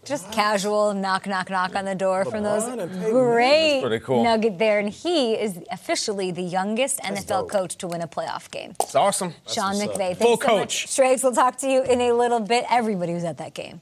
Just 0.05 0.31
casual 0.31 0.93
knock, 0.93 1.25
knock, 1.25 1.49
knock 1.49 1.75
on 1.75 1.85
the 1.85 1.95
door 1.95 2.23
from 2.25 2.43
those 2.43 2.63
LeBron 2.63 2.79
and 2.81 3.01
great 3.11 3.81
pretty 3.81 4.05
cool. 4.05 4.23
nugget 4.23 4.59
there. 4.59 4.77
And 4.79 4.89
he 4.89 5.33
is 5.33 5.59
officially 5.71 6.29
the 6.31 6.43
youngest 6.43 6.99
NFL 6.99 7.49
coach 7.49 7.75
to 7.77 7.87
win 7.87 8.01
a 8.01 8.07
playoff 8.07 8.51
game. 8.51 8.75
It's 8.79 8.93
awesome. 8.95 9.33
Sean 9.47 9.73
McVay. 9.75 9.97
Thanks 10.15 10.19
Full 10.19 10.37
so 10.37 10.47
coach. 10.47 10.59
much. 10.59 10.89
Schrags, 10.93 11.23
we'll 11.23 11.33
talk 11.33 11.57
to 11.57 11.67
you 11.67 11.81
in 11.83 11.99
a 12.01 12.11
little 12.13 12.39
bit. 12.39 12.65
Everybody 12.69 13.13
was 13.15 13.23
at 13.23 13.37
that 13.39 13.55
game. 13.55 13.81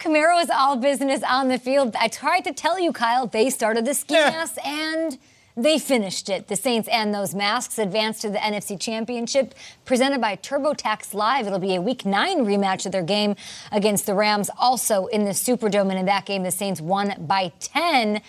Kamara 0.00 0.42
is 0.42 0.48
all 0.50 0.76
business 0.76 1.22
on 1.22 1.48
the 1.48 1.58
field. 1.58 1.94
I 2.00 2.08
tried 2.08 2.40
to 2.44 2.54
tell 2.54 2.80
you, 2.80 2.90
Kyle, 2.90 3.26
they 3.26 3.50
started 3.50 3.84
the 3.84 3.92
ski 3.92 4.14
Yeah. 4.14 4.30
mask 4.30 4.56
and 4.66 5.18
they 5.58 5.78
finished 5.78 6.30
it. 6.30 6.48
The 6.48 6.56
Saints 6.56 6.88
and 6.88 7.12
those 7.12 7.34
masks 7.34 7.78
advanced 7.78 8.22
to 8.22 8.30
the 8.30 8.38
NFC 8.38 8.78
Championship, 8.80 9.54
presented 9.84 10.18
by 10.22 10.36
TurboTax 10.36 11.12
Live. 11.12 11.46
It'll 11.46 11.58
be 11.58 11.74
a 11.74 11.82
Week 11.82 12.06
Nine 12.06 12.46
rematch 12.46 12.86
of 12.86 12.92
their 12.92 13.02
game 13.02 13.36
against 13.70 14.06
the 14.06 14.14
Rams, 14.14 14.48
also 14.58 15.04
in 15.06 15.24
the 15.24 15.32
Superdome. 15.32 15.90
And 15.90 15.98
in 15.98 16.06
that 16.06 16.24
game, 16.24 16.44
the 16.44 16.50
Saints 16.50 16.80
won 16.80 17.14
by 17.18 17.52
10. 17.60 18.22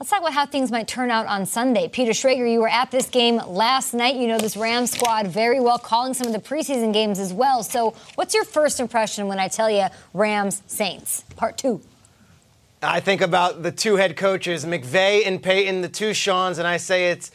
Let's 0.00 0.10
talk 0.10 0.20
about 0.20 0.32
how 0.32 0.46
things 0.46 0.70
might 0.70 0.86
turn 0.86 1.10
out 1.10 1.26
on 1.26 1.44
Sunday. 1.44 1.88
Peter 1.88 2.12
Schrager, 2.12 2.48
you 2.48 2.60
were 2.60 2.68
at 2.68 2.92
this 2.92 3.08
game 3.08 3.40
last 3.48 3.94
night. 3.94 4.14
You 4.14 4.28
know 4.28 4.38
this 4.38 4.56
Rams 4.56 4.92
squad 4.92 5.26
very 5.26 5.58
well, 5.58 5.76
calling 5.76 6.14
some 6.14 6.28
of 6.28 6.32
the 6.32 6.38
preseason 6.38 6.92
games 6.92 7.18
as 7.18 7.32
well. 7.32 7.64
So, 7.64 7.96
what's 8.14 8.32
your 8.32 8.44
first 8.44 8.78
impression 8.78 9.26
when 9.26 9.40
I 9.40 9.48
tell 9.48 9.68
you 9.68 9.86
Rams 10.14 10.62
Saints, 10.68 11.24
part 11.34 11.58
two? 11.58 11.80
I 12.80 13.00
think 13.00 13.22
about 13.22 13.64
the 13.64 13.72
two 13.72 13.96
head 13.96 14.16
coaches, 14.16 14.64
McVay 14.64 15.26
and 15.26 15.42
Payton, 15.42 15.80
the 15.80 15.88
two 15.88 16.14
Seans, 16.14 16.58
and 16.58 16.68
I 16.68 16.76
say 16.76 17.10
it's 17.10 17.32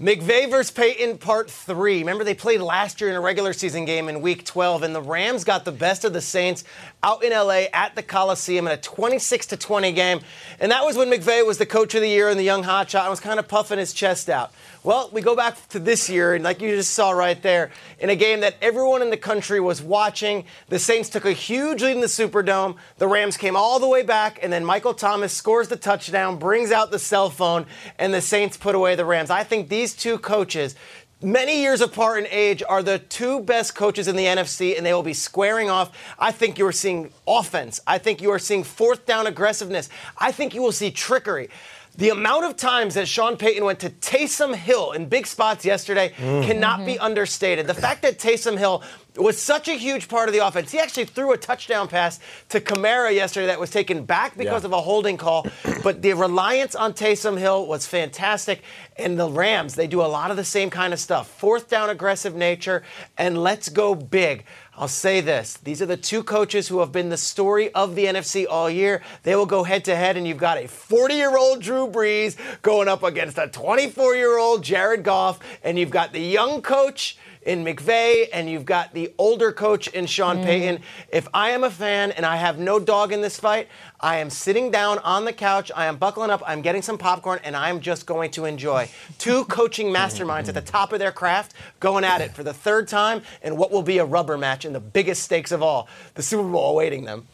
McVay 0.00 0.50
versus 0.50 0.72
Payton 0.72 1.18
part 1.18 1.48
three. 1.48 2.00
Remember, 2.00 2.24
they 2.24 2.34
played 2.34 2.60
last 2.60 3.00
year 3.00 3.10
in 3.10 3.14
a 3.14 3.20
regular 3.20 3.52
season 3.52 3.84
game 3.84 4.08
in 4.08 4.20
week 4.20 4.44
12, 4.44 4.82
and 4.82 4.92
the 4.92 5.00
Rams 5.00 5.44
got 5.44 5.64
the 5.64 5.70
best 5.70 6.04
of 6.04 6.12
the 6.12 6.20
Saints 6.20 6.64
out 7.04 7.22
in 7.22 7.30
LA 7.30 7.66
at 7.72 7.94
the 7.94 8.02
Coliseum 8.02 8.66
in 8.66 8.72
a 8.72 8.76
26 8.76 9.46
to 9.46 9.56
20 9.56 9.92
game. 9.92 10.18
And 10.58 10.72
that 10.72 10.84
was 10.84 10.96
when 10.96 11.08
McVay 11.08 11.46
was 11.46 11.58
the 11.58 11.66
coach 11.66 11.94
of 11.94 12.00
the 12.00 12.08
year 12.08 12.28
and 12.28 12.36
the 12.36 12.42
young 12.42 12.64
hotshot 12.64 13.02
and 13.02 13.10
was 13.10 13.20
kind 13.20 13.38
of 13.38 13.46
puffing 13.46 13.78
his 13.78 13.92
chest 13.92 14.28
out. 14.28 14.52
Well, 14.84 15.08
we 15.14 15.22
go 15.22 15.34
back 15.34 15.66
to 15.70 15.78
this 15.78 16.10
year, 16.10 16.34
and 16.34 16.44
like 16.44 16.60
you 16.60 16.68
just 16.68 16.92
saw 16.92 17.12
right 17.12 17.40
there, 17.40 17.70
in 18.00 18.10
a 18.10 18.16
game 18.16 18.40
that 18.40 18.56
everyone 18.60 19.00
in 19.00 19.08
the 19.08 19.16
country 19.16 19.58
was 19.58 19.80
watching, 19.80 20.44
the 20.68 20.78
Saints 20.78 21.08
took 21.08 21.24
a 21.24 21.32
huge 21.32 21.82
lead 21.82 21.92
in 21.92 22.02
the 22.02 22.06
Superdome. 22.06 22.76
The 22.98 23.08
Rams 23.08 23.38
came 23.38 23.56
all 23.56 23.80
the 23.80 23.88
way 23.88 24.02
back, 24.02 24.40
and 24.42 24.52
then 24.52 24.62
Michael 24.62 24.92
Thomas 24.92 25.32
scores 25.32 25.68
the 25.68 25.76
touchdown, 25.76 26.38
brings 26.38 26.70
out 26.70 26.90
the 26.90 26.98
cell 26.98 27.30
phone, 27.30 27.64
and 27.98 28.12
the 28.12 28.20
Saints 28.20 28.58
put 28.58 28.74
away 28.74 28.94
the 28.94 29.06
Rams. 29.06 29.30
I 29.30 29.42
think 29.42 29.70
these 29.70 29.94
two 29.94 30.18
coaches, 30.18 30.76
many 31.22 31.62
years 31.62 31.80
apart 31.80 32.18
in 32.18 32.26
age, 32.30 32.62
are 32.68 32.82
the 32.82 32.98
two 32.98 33.40
best 33.40 33.74
coaches 33.74 34.06
in 34.06 34.16
the 34.16 34.26
NFC, 34.26 34.76
and 34.76 34.84
they 34.84 34.92
will 34.92 35.02
be 35.02 35.14
squaring 35.14 35.70
off. 35.70 35.96
I 36.18 36.30
think 36.30 36.58
you 36.58 36.66
are 36.66 36.72
seeing 36.72 37.10
offense. 37.26 37.80
I 37.86 37.96
think 37.96 38.20
you 38.20 38.30
are 38.32 38.38
seeing 38.38 38.62
fourth 38.62 39.06
down 39.06 39.26
aggressiveness. 39.26 39.88
I 40.18 40.30
think 40.30 40.54
you 40.54 40.60
will 40.60 40.72
see 40.72 40.90
trickery. 40.90 41.48
The 41.96 42.08
amount 42.10 42.44
of 42.44 42.56
times 42.56 42.94
that 42.94 43.06
Sean 43.06 43.36
Payton 43.36 43.64
went 43.64 43.78
to 43.80 43.90
Taysom 43.90 44.54
Hill 44.54 44.92
in 44.92 45.06
big 45.06 45.28
spots 45.28 45.64
yesterday 45.64 46.12
mm-hmm. 46.16 46.46
cannot 46.46 46.84
be 46.84 46.94
mm-hmm. 46.94 47.04
understated. 47.04 47.68
The 47.68 47.74
fact 47.74 48.02
that 48.02 48.18
Taysom 48.18 48.58
Hill 48.58 48.82
was 49.16 49.40
such 49.40 49.68
a 49.68 49.74
huge 49.74 50.08
part 50.08 50.28
of 50.28 50.32
the 50.32 50.44
offense. 50.44 50.72
He 50.72 50.80
actually 50.80 51.04
threw 51.04 51.32
a 51.32 51.36
touchdown 51.36 51.86
pass 51.86 52.18
to 52.48 52.60
Kamara 52.60 53.14
yesterday 53.14 53.46
that 53.46 53.60
was 53.60 53.70
taken 53.70 54.04
back 54.04 54.36
because 54.36 54.62
Yeah. 54.62 54.66
of 54.66 54.72
a 54.72 54.80
holding 54.80 55.16
call. 55.16 55.46
But 55.84 56.02
the 56.02 56.14
reliance 56.14 56.74
on 56.74 56.94
Taysom 56.94 57.38
Hill 57.38 57.66
was 57.66 57.86
fantastic. 57.86 58.62
And 58.96 59.18
the 59.18 59.28
Rams, 59.28 59.76
they 59.76 59.86
do 59.86 60.00
a 60.00 60.06
lot 60.10 60.32
of 60.32 60.36
the 60.36 60.44
same 60.44 60.70
kind 60.70 60.92
of 60.92 60.98
stuff. 60.98 61.28
Fourth 61.28 61.68
down 61.68 61.90
aggressive 61.90 62.34
nature, 62.34 62.82
and 63.16 63.38
let's 63.40 63.68
go 63.68 63.94
big. 63.94 64.44
I'll 64.76 64.88
say 64.88 65.20
this. 65.20 65.56
These 65.58 65.80
are 65.82 65.86
the 65.86 65.96
two 65.96 66.24
coaches 66.24 66.66
who 66.66 66.80
have 66.80 66.90
been 66.90 67.08
the 67.08 67.16
story 67.16 67.72
of 67.74 67.94
the 67.94 68.06
NFC 68.06 68.44
all 68.48 68.68
year. 68.68 69.02
They 69.22 69.36
will 69.36 69.46
go 69.46 69.62
head 69.62 69.84
to 69.84 69.94
head, 69.94 70.16
and 70.16 70.26
you've 70.26 70.36
got 70.36 70.58
a 70.58 70.66
40 70.66 71.14
year 71.14 71.36
old 71.36 71.62
Drew 71.62 71.86
Brees 71.86 72.36
going 72.62 72.88
up 72.88 73.04
against 73.04 73.38
a 73.38 73.46
24 73.46 74.16
year 74.16 74.36
old 74.36 74.64
Jared 74.64 75.04
Goff, 75.04 75.38
and 75.62 75.78
you've 75.78 75.90
got 75.90 76.12
the 76.12 76.20
young 76.20 76.60
coach 76.60 77.16
in 77.44 77.64
McVay, 77.64 78.28
and 78.32 78.48
you've 78.48 78.64
got 78.64 78.94
the 78.94 79.12
older 79.18 79.52
coach 79.52 79.88
in 79.88 80.06
Sean 80.06 80.42
Payton. 80.42 80.80
If 81.10 81.28
I 81.32 81.50
am 81.50 81.64
a 81.64 81.70
fan 81.70 82.12
and 82.12 82.24
I 82.24 82.36
have 82.36 82.58
no 82.58 82.78
dog 82.78 83.12
in 83.12 83.20
this 83.20 83.38
fight, 83.38 83.68
I 84.00 84.18
am 84.18 84.30
sitting 84.30 84.70
down 84.70 84.98
on 85.00 85.24
the 85.24 85.32
couch, 85.32 85.70
I 85.74 85.86
am 85.86 85.96
buckling 85.96 86.30
up, 86.30 86.42
I'm 86.46 86.62
getting 86.62 86.82
some 86.82 86.98
popcorn, 86.98 87.40
and 87.44 87.56
I'm 87.56 87.80
just 87.80 88.06
going 88.06 88.30
to 88.32 88.44
enjoy. 88.44 88.88
Two 89.18 89.44
coaching 89.46 89.88
masterminds 89.88 90.48
at 90.48 90.54
the 90.54 90.60
top 90.60 90.92
of 90.92 90.98
their 90.98 91.12
craft 91.12 91.54
going 91.80 92.04
at 92.04 92.20
it 92.20 92.32
for 92.32 92.42
the 92.42 92.54
third 92.54 92.88
time 92.88 93.22
in 93.42 93.56
what 93.56 93.70
will 93.70 93.82
be 93.82 93.98
a 93.98 94.04
rubber 94.04 94.38
match 94.38 94.64
in 94.64 94.72
the 94.72 94.80
biggest 94.80 95.22
stakes 95.22 95.52
of 95.52 95.62
all 95.62 95.88
the 96.14 96.22
Super 96.22 96.48
Bowl 96.48 96.70
awaiting 96.70 97.04
them. 97.04 97.26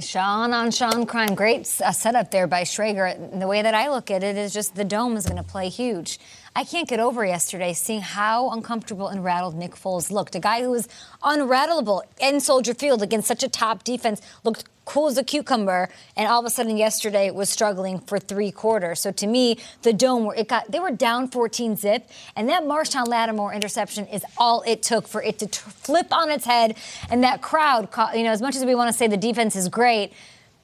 Sean 0.00 0.52
on 0.52 0.72
Sean 0.72 1.06
crime. 1.06 1.34
Great 1.36 1.72
uh, 1.80 1.92
setup 1.92 2.32
there 2.32 2.48
by 2.48 2.62
Schrager. 2.62 3.38
The 3.38 3.46
way 3.46 3.62
that 3.62 3.74
I 3.74 3.90
look 3.90 4.10
at 4.10 4.24
it 4.24 4.36
is 4.36 4.52
just 4.52 4.74
the 4.74 4.84
dome 4.84 5.16
is 5.16 5.24
going 5.24 5.36
to 5.36 5.48
play 5.48 5.68
huge. 5.68 6.18
I 6.56 6.62
can't 6.62 6.88
get 6.88 7.00
over 7.00 7.24
yesterday 7.24 7.72
seeing 7.72 8.00
how 8.00 8.50
uncomfortable 8.50 9.08
and 9.08 9.24
rattled 9.24 9.56
Nick 9.56 9.74
Foles 9.74 10.12
looked. 10.12 10.36
A 10.36 10.40
guy 10.40 10.62
who 10.62 10.70
was 10.70 10.86
unrattleable 11.20 12.02
in 12.20 12.38
Soldier 12.38 12.74
Field 12.74 13.02
against 13.02 13.26
such 13.26 13.42
a 13.42 13.48
top 13.48 13.82
defense 13.82 14.22
looked 14.44 14.64
cool 14.84 15.08
as 15.08 15.18
a 15.18 15.24
cucumber, 15.24 15.88
and 16.16 16.28
all 16.28 16.38
of 16.38 16.46
a 16.46 16.50
sudden 16.50 16.76
yesterday 16.76 17.28
was 17.32 17.50
struggling 17.50 17.98
for 17.98 18.20
three 18.20 18.52
quarters. 18.52 19.00
So 19.00 19.10
to 19.12 19.26
me, 19.26 19.58
the 19.82 19.92
dome 19.92 20.26
where 20.26 20.36
it 20.36 20.46
got 20.46 20.70
they 20.70 20.78
were 20.78 20.92
down 20.92 21.28
14 21.28 21.74
zip, 21.74 22.08
and 22.36 22.48
that 22.48 22.62
Marshon 22.62 23.08
Lattimore 23.08 23.52
interception 23.52 24.06
is 24.06 24.24
all 24.38 24.62
it 24.64 24.82
took 24.82 25.08
for 25.08 25.22
it 25.22 25.40
to 25.40 25.46
t- 25.48 25.58
flip 25.58 26.12
on 26.12 26.30
its 26.30 26.44
head, 26.44 26.76
and 27.10 27.24
that 27.24 27.42
crowd, 27.42 27.90
ca- 27.90 28.12
you 28.14 28.22
know, 28.22 28.30
as 28.30 28.42
much 28.42 28.54
as 28.54 28.64
we 28.64 28.76
want 28.76 28.92
to 28.92 28.96
say 28.96 29.08
the 29.08 29.16
defense 29.16 29.56
is 29.56 29.68
great. 29.68 30.12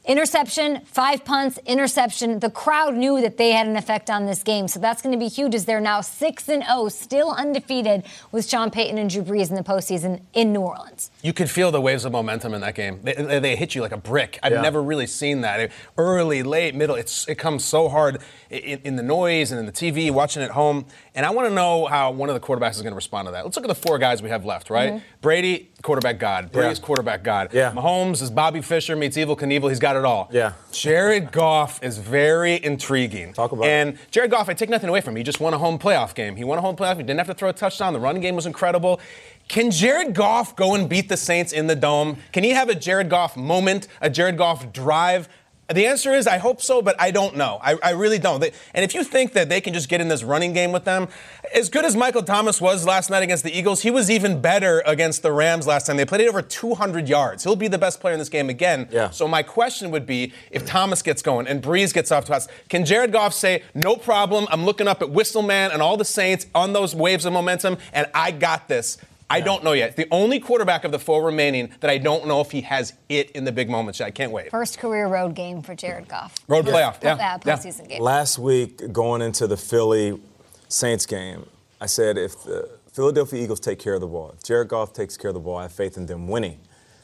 Interception, 0.07 0.81
five 0.87 1.27
punts, 1.27 1.59
interception. 1.67 2.39
The 2.41 2.49
crowd 2.51 2.95
knew 2.95 3.21
that 3.21 3.37
they 3.37 3.53
had 3.53 3.67
an 3.67 3.77
effect 3.77 4.09
on 4.09 4.25
this 4.25 4.43
game, 4.43 4.67
so 4.67 4.81
that's 4.81 5.03
going 5.03 5.13
to 5.13 5.19
be 5.19 5.29
huge. 5.29 5.55
As 5.55 5.67
they're 5.67 5.79
now 5.81 6.01
six 6.01 6.49
and 6.49 6.65
zero, 6.65 6.89
still 6.89 7.31
undefeated 7.33 8.05
with 8.33 8.49
Sean 8.49 8.71
Payton 8.71 8.97
and 8.97 9.11
Drew 9.11 9.23
Brees 9.23 9.51
in 9.51 9.57
the 9.57 9.63
postseason 9.63 10.23
in 10.33 10.55
New 10.55 10.63
Orleans. 10.63 11.11
You 11.23 11.35
could 11.35 11.51
feel 11.51 11.71
the 11.71 11.83
waves 11.83 12.07
of 12.07 12.13
momentum 12.13 12.55
in 12.55 12.63
that 12.63 12.75
game. 12.75 13.01
They, 13.03 13.13
they, 13.13 13.39
they 13.41 13.57
hit 13.57 13.75
you 13.75 13.83
like 13.83 13.93
a 13.93 13.99
brick. 13.99 14.39
I've 14.43 14.53
Yeah. 14.53 14.63
never 14.63 14.83
really 14.83 15.07
seen 15.07 15.43
that. 15.43 15.71
Early, 15.99 16.43
late, 16.43 16.75
middle. 16.75 16.97
It's 16.97 17.29
it 17.29 17.35
comes 17.35 17.63
so 17.65 17.91
hard 17.91 18.23
in, 18.49 18.81
in 18.85 18.97
the 18.97 19.03
noise 19.03 19.53
and 19.53 19.61
in 19.61 19.67
the 19.67 19.73
TV, 19.73 20.11
watching 20.11 20.43
at 20.43 20.53
home. 20.53 20.87
And 21.15 21.27
I 21.27 21.31
want 21.31 21.47
to 21.47 21.55
know 21.55 21.85
how 21.87 22.11
one 22.11 22.31
of 22.31 22.35
the 22.35 22.41
quarterbacks 22.41 22.73
is 22.77 22.83
going 22.83 22.93
to 22.93 22.97
respond 22.97 23.29
to 23.29 23.33
that. 23.33 23.45
Let's 23.45 23.57
look 23.57 23.65
at 23.67 23.69
the 23.69 23.75
four 23.75 23.99
guys 23.99 24.23
we 24.23 24.31
have 24.31 24.47
left, 24.47 24.71
right? 24.71 24.95
Mm-hmm. 24.95 25.05
Brady, 25.21 25.71
quarterback 25.83 26.19
god. 26.19 26.51
Brady's 26.53 26.79
Yeah. 26.79 26.85
quarterback 26.87 27.23
god. 27.23 27.51
Yeah. 27.53 27.73
Mahomes 27.73 28.23
is 28.23 28.31
Bobby 28.31 28.63
Fischer 28.63 28.97
meets 28.97 29.17
Evel 29.19 29.39
Knievel. 29.39 29.69
He's 29.69 29.79
got 29.79 29.90
it 29.97 30.05
all. 30.05 30.29
Yeah. 30.33 30.53
Jared 30.73 31.33
Goff 31.33 31.83
is 31.83 31.99
very 31.99 32.63
intriguing. 32.65 33.33
Talk 33.33 33.53
about 33.53 33.65
it. 33.65 33.71
and 33.71 33.99
Jared 34.11 34.31
Goff, 34.31 34.49
I 34.49 34.55
take 34.55 34.69
nothing 34.69 34.89
away 34.89 35.01
from 35.01 35.13
him. 35.13 35.19
He 35.19 35.23
just 35.23 35.41
won 35.41 35.55
a 35.55 35.59
home 35.59 35.79
playoff 35.79 36.15
game. 36.15 36.37
He 36.37 36.45
won 36.45 36.59
a 36.59 36.61
home 36.61 36.77
playoff. 36.77 36.97
He 36.97 37.03
didn't 37.03 37.19
have 37.19 37.27
to 37.29 37.35
throw 37.35 37.49
a 37.49 37.53
touchdown. 37.53 37.93
The 37.93 38.01
run 38.01 38.21
game 38.21 38.37
was 38.37 38.47
incredible. 38.47 39.01
Can 39.49 39.71
Jared 39.73 40.15
Goff 40.15 40.55
go 40.55 40.75
and 40.77 40.89
beat 40.89 41.09
the 41.09 41.17
Saints 41.17 41.53
in 41.53 41.67
the 41.67 41.75
dome? 41.75 42.19
Can 42.33 42.45
he 42.45 42.51
have 42.51 42.69
a 42.69 42.75
Jared 42.75 43.09
Goff 43.09 43.37
moment, 43.37 43.89
a 44.01 44.09
Jared 44.09 44.37
Goff 44.39 44.73
drive? 44.73 45.29
The 45.73 45.87
answer 45.87 46.13
is 46.13 46.27
I 46.27 46.39
hope 46.39 46.61
so, 46.61 46.83
but 46.83 46.97
I 47.01 47.11
don't 47.11 47.37
know. 47.37 47.59
I, 47.63 47.77
I 47.83 47.91
really 47.91 48.19
don't. 48.19 48.41
They, 48.41 48.53
and 48.75 48.85
if 48.85 48.95
you 48.95 49.05
think 49.05 49.33
that 49.35 49.49
they 49.49 49.61
can 49.61 49.73
just 49.73 49.89
get 49.89 50.01
in 50.01 50.09
this 50.09 50.23
running 50.23 50.53
game 50.53 50.73
with 50.73 50.85
them, 50.85 51.09
as 51.55 51.69
good 51.69 51.85
as 51.85 51.97
Michael 51.97 52.23
Thomas 52.23 52.61
was 52.61 52.85
last 52.85 53.11
night 53.11 53.23
against 53.23 53.45
the 53.45 53.57
Eagles, 53.57 53.83
he 53.83 53.91
was 53.91 54.11
even 54.11 54.41
better 54.41 54.83
against 54.87 55.23
the 55.23 55.33
Rams 55.33 55.67
last 55.67 55.87
time. 55.87 55.97
They 55.97 56.05
played 56.05 56.23
it 56.23 56.29
over 56.29 56.43
200 56.43 57.09
yards. 57.09 57.45
He'll 57.45 57.57
be 57.57 57.69
the 57.69 57.79
best 57.79 58.01
player 58.01 58.15
in 58.15 58.19
this 58.19 58.29
game 58.29 58.51
again. 58.51 58.89
Yeah. 58.91 59.11
So 59.11 59.29
my 59.29 59.43
question 59.43 59.91
would 59.91 60.07
be, 60.07 60.33
if 60.51 60.67
Thomas 60.67 61.03
gets 61.03 61.23
going 61.23 61.47
and 61.47 61.63
Brees 61.63 61.95
gets 61.95 62.11
off 62.11 62.25
to 62.27 62.35
us, 62.35 62.49
can 62.69 62.85
Jared 62.85 63.13
Goff 63.13 63.35
say, 63.35 63.63
"No 63.75 63.97
problem. 63.97 64.47
I'm 64.51 64.65
looking 64.65 64.89
up 64.89 65.03
at 65.03 65.09
Whistleman 65.11 65.73
and 65.73 65.83
all 65.83 65.97
the 65.97 66.05
Saints 66.05 66.47
on 66.55 66.73
those 66.73 66.95
waves 66.95 67.25
of 67.25 67.33
momentum, 67.33 67.79
and 67.93 68.09
I 68.15 68.31
got 68.33 68.69
this." 68.69 68.99
I 69.31 69.41
don't 69.41 69.63
know 69.63 69.73
yet. 69.73 69.97
The 69.97 70.09
only 70.11 70.41
quarterback 70.41 70.85
of 70.85 70.91
the 70.91 70.99
four 70.99 71.25
remaining 71.25 71.73
that 71.81 71.89
I 71.89 71.99
don't 71.99 72.27
know 72.27 72.41
if 72.41 72.51
he 72.51 72.63
has 72.63 72.95
it 73.09 73.31
in 73.31 73.45
the 73.45 73.53
big 73.53 73.71
moments. 73.71 74.01
I 74.01 74.11
can't 74.11 74.33
wait. 74.33 74.51
First 74.51 74.79
career 74.79 75.07
road 75.07 75.35
game 75.35 75.63
for 75.63 75.75
Jared 75.75 76.09
Goff. 76.09 76.35
Road 76.49 76.67
playoff. 76.67 77.03
Yeah. 77.03 77.15
Uh, 77.15 77.39
postseason 77.39 77.89
game. 77.89 78.03
Last 78.03 78.39
week, 78.39 78.93
going 78.93 79.23
into 79.23 79.47
the 79.47 79.57
Philly 79.57 80.21
Saints 80.69 81.07
game, 81.07 81.47
I 81.81 81.87
said 81.87 82.19
if 82.19 82.43
the 82.43 82.69
Philadelphia 82.93 83.43
Eagles 83.43 83.61
take 83.61 83.79
care 83.79 83.95
of 83.95 84.01
the 84.01 84.09
ball, 84.09 84.33
if 84.37 84.43
Jared 84.43 84.69
Goff 84.69 84.93
takes 84.93 85.17
care 85.17 85.29
of 85.29 85.35
the 85.35 85.41
ball, 85.41 85.57
I 85.57 85.63
have 85.63 85.73
faith 85.73 85.97
in 85.97 86.07
them 86.07 86.27
winning. 86.27 86.59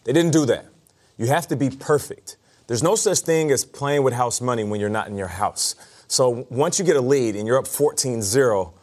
They 0.05 0.12
didn't 0.12 0.33
do 0.33 0.45
that. 0.47 0.67
You 1.17 1.29
have 1.29 1.47
to 1.49 1.57
be 1.57 1.71
perfect. 1.71 2.37
There's 2.67 2.83
no 2.83 2.97
such 2.97 3.21
thing 3.21 3.53
as 3.53 3.65
playing 3.65 4.03
with 4.03 4.15
house 4.15 4.41
money 4.41 4.65
when 4.65 4.81
you're 4.81 4.89
not 4.89 5.07
in 5.07 5.17
your 5.17 5.29
house. 5.29 5.77
So 6.09 6.47
once 6.51 6.79
you 6.79 6.85
get 6.85 6.97
a 6.97 7.01
lead 7.01 7.37
and 7.37 7.47
you're 7.47 7.59
up 7.59 7.67
14 7.67 8.21
0, 8.23 8.75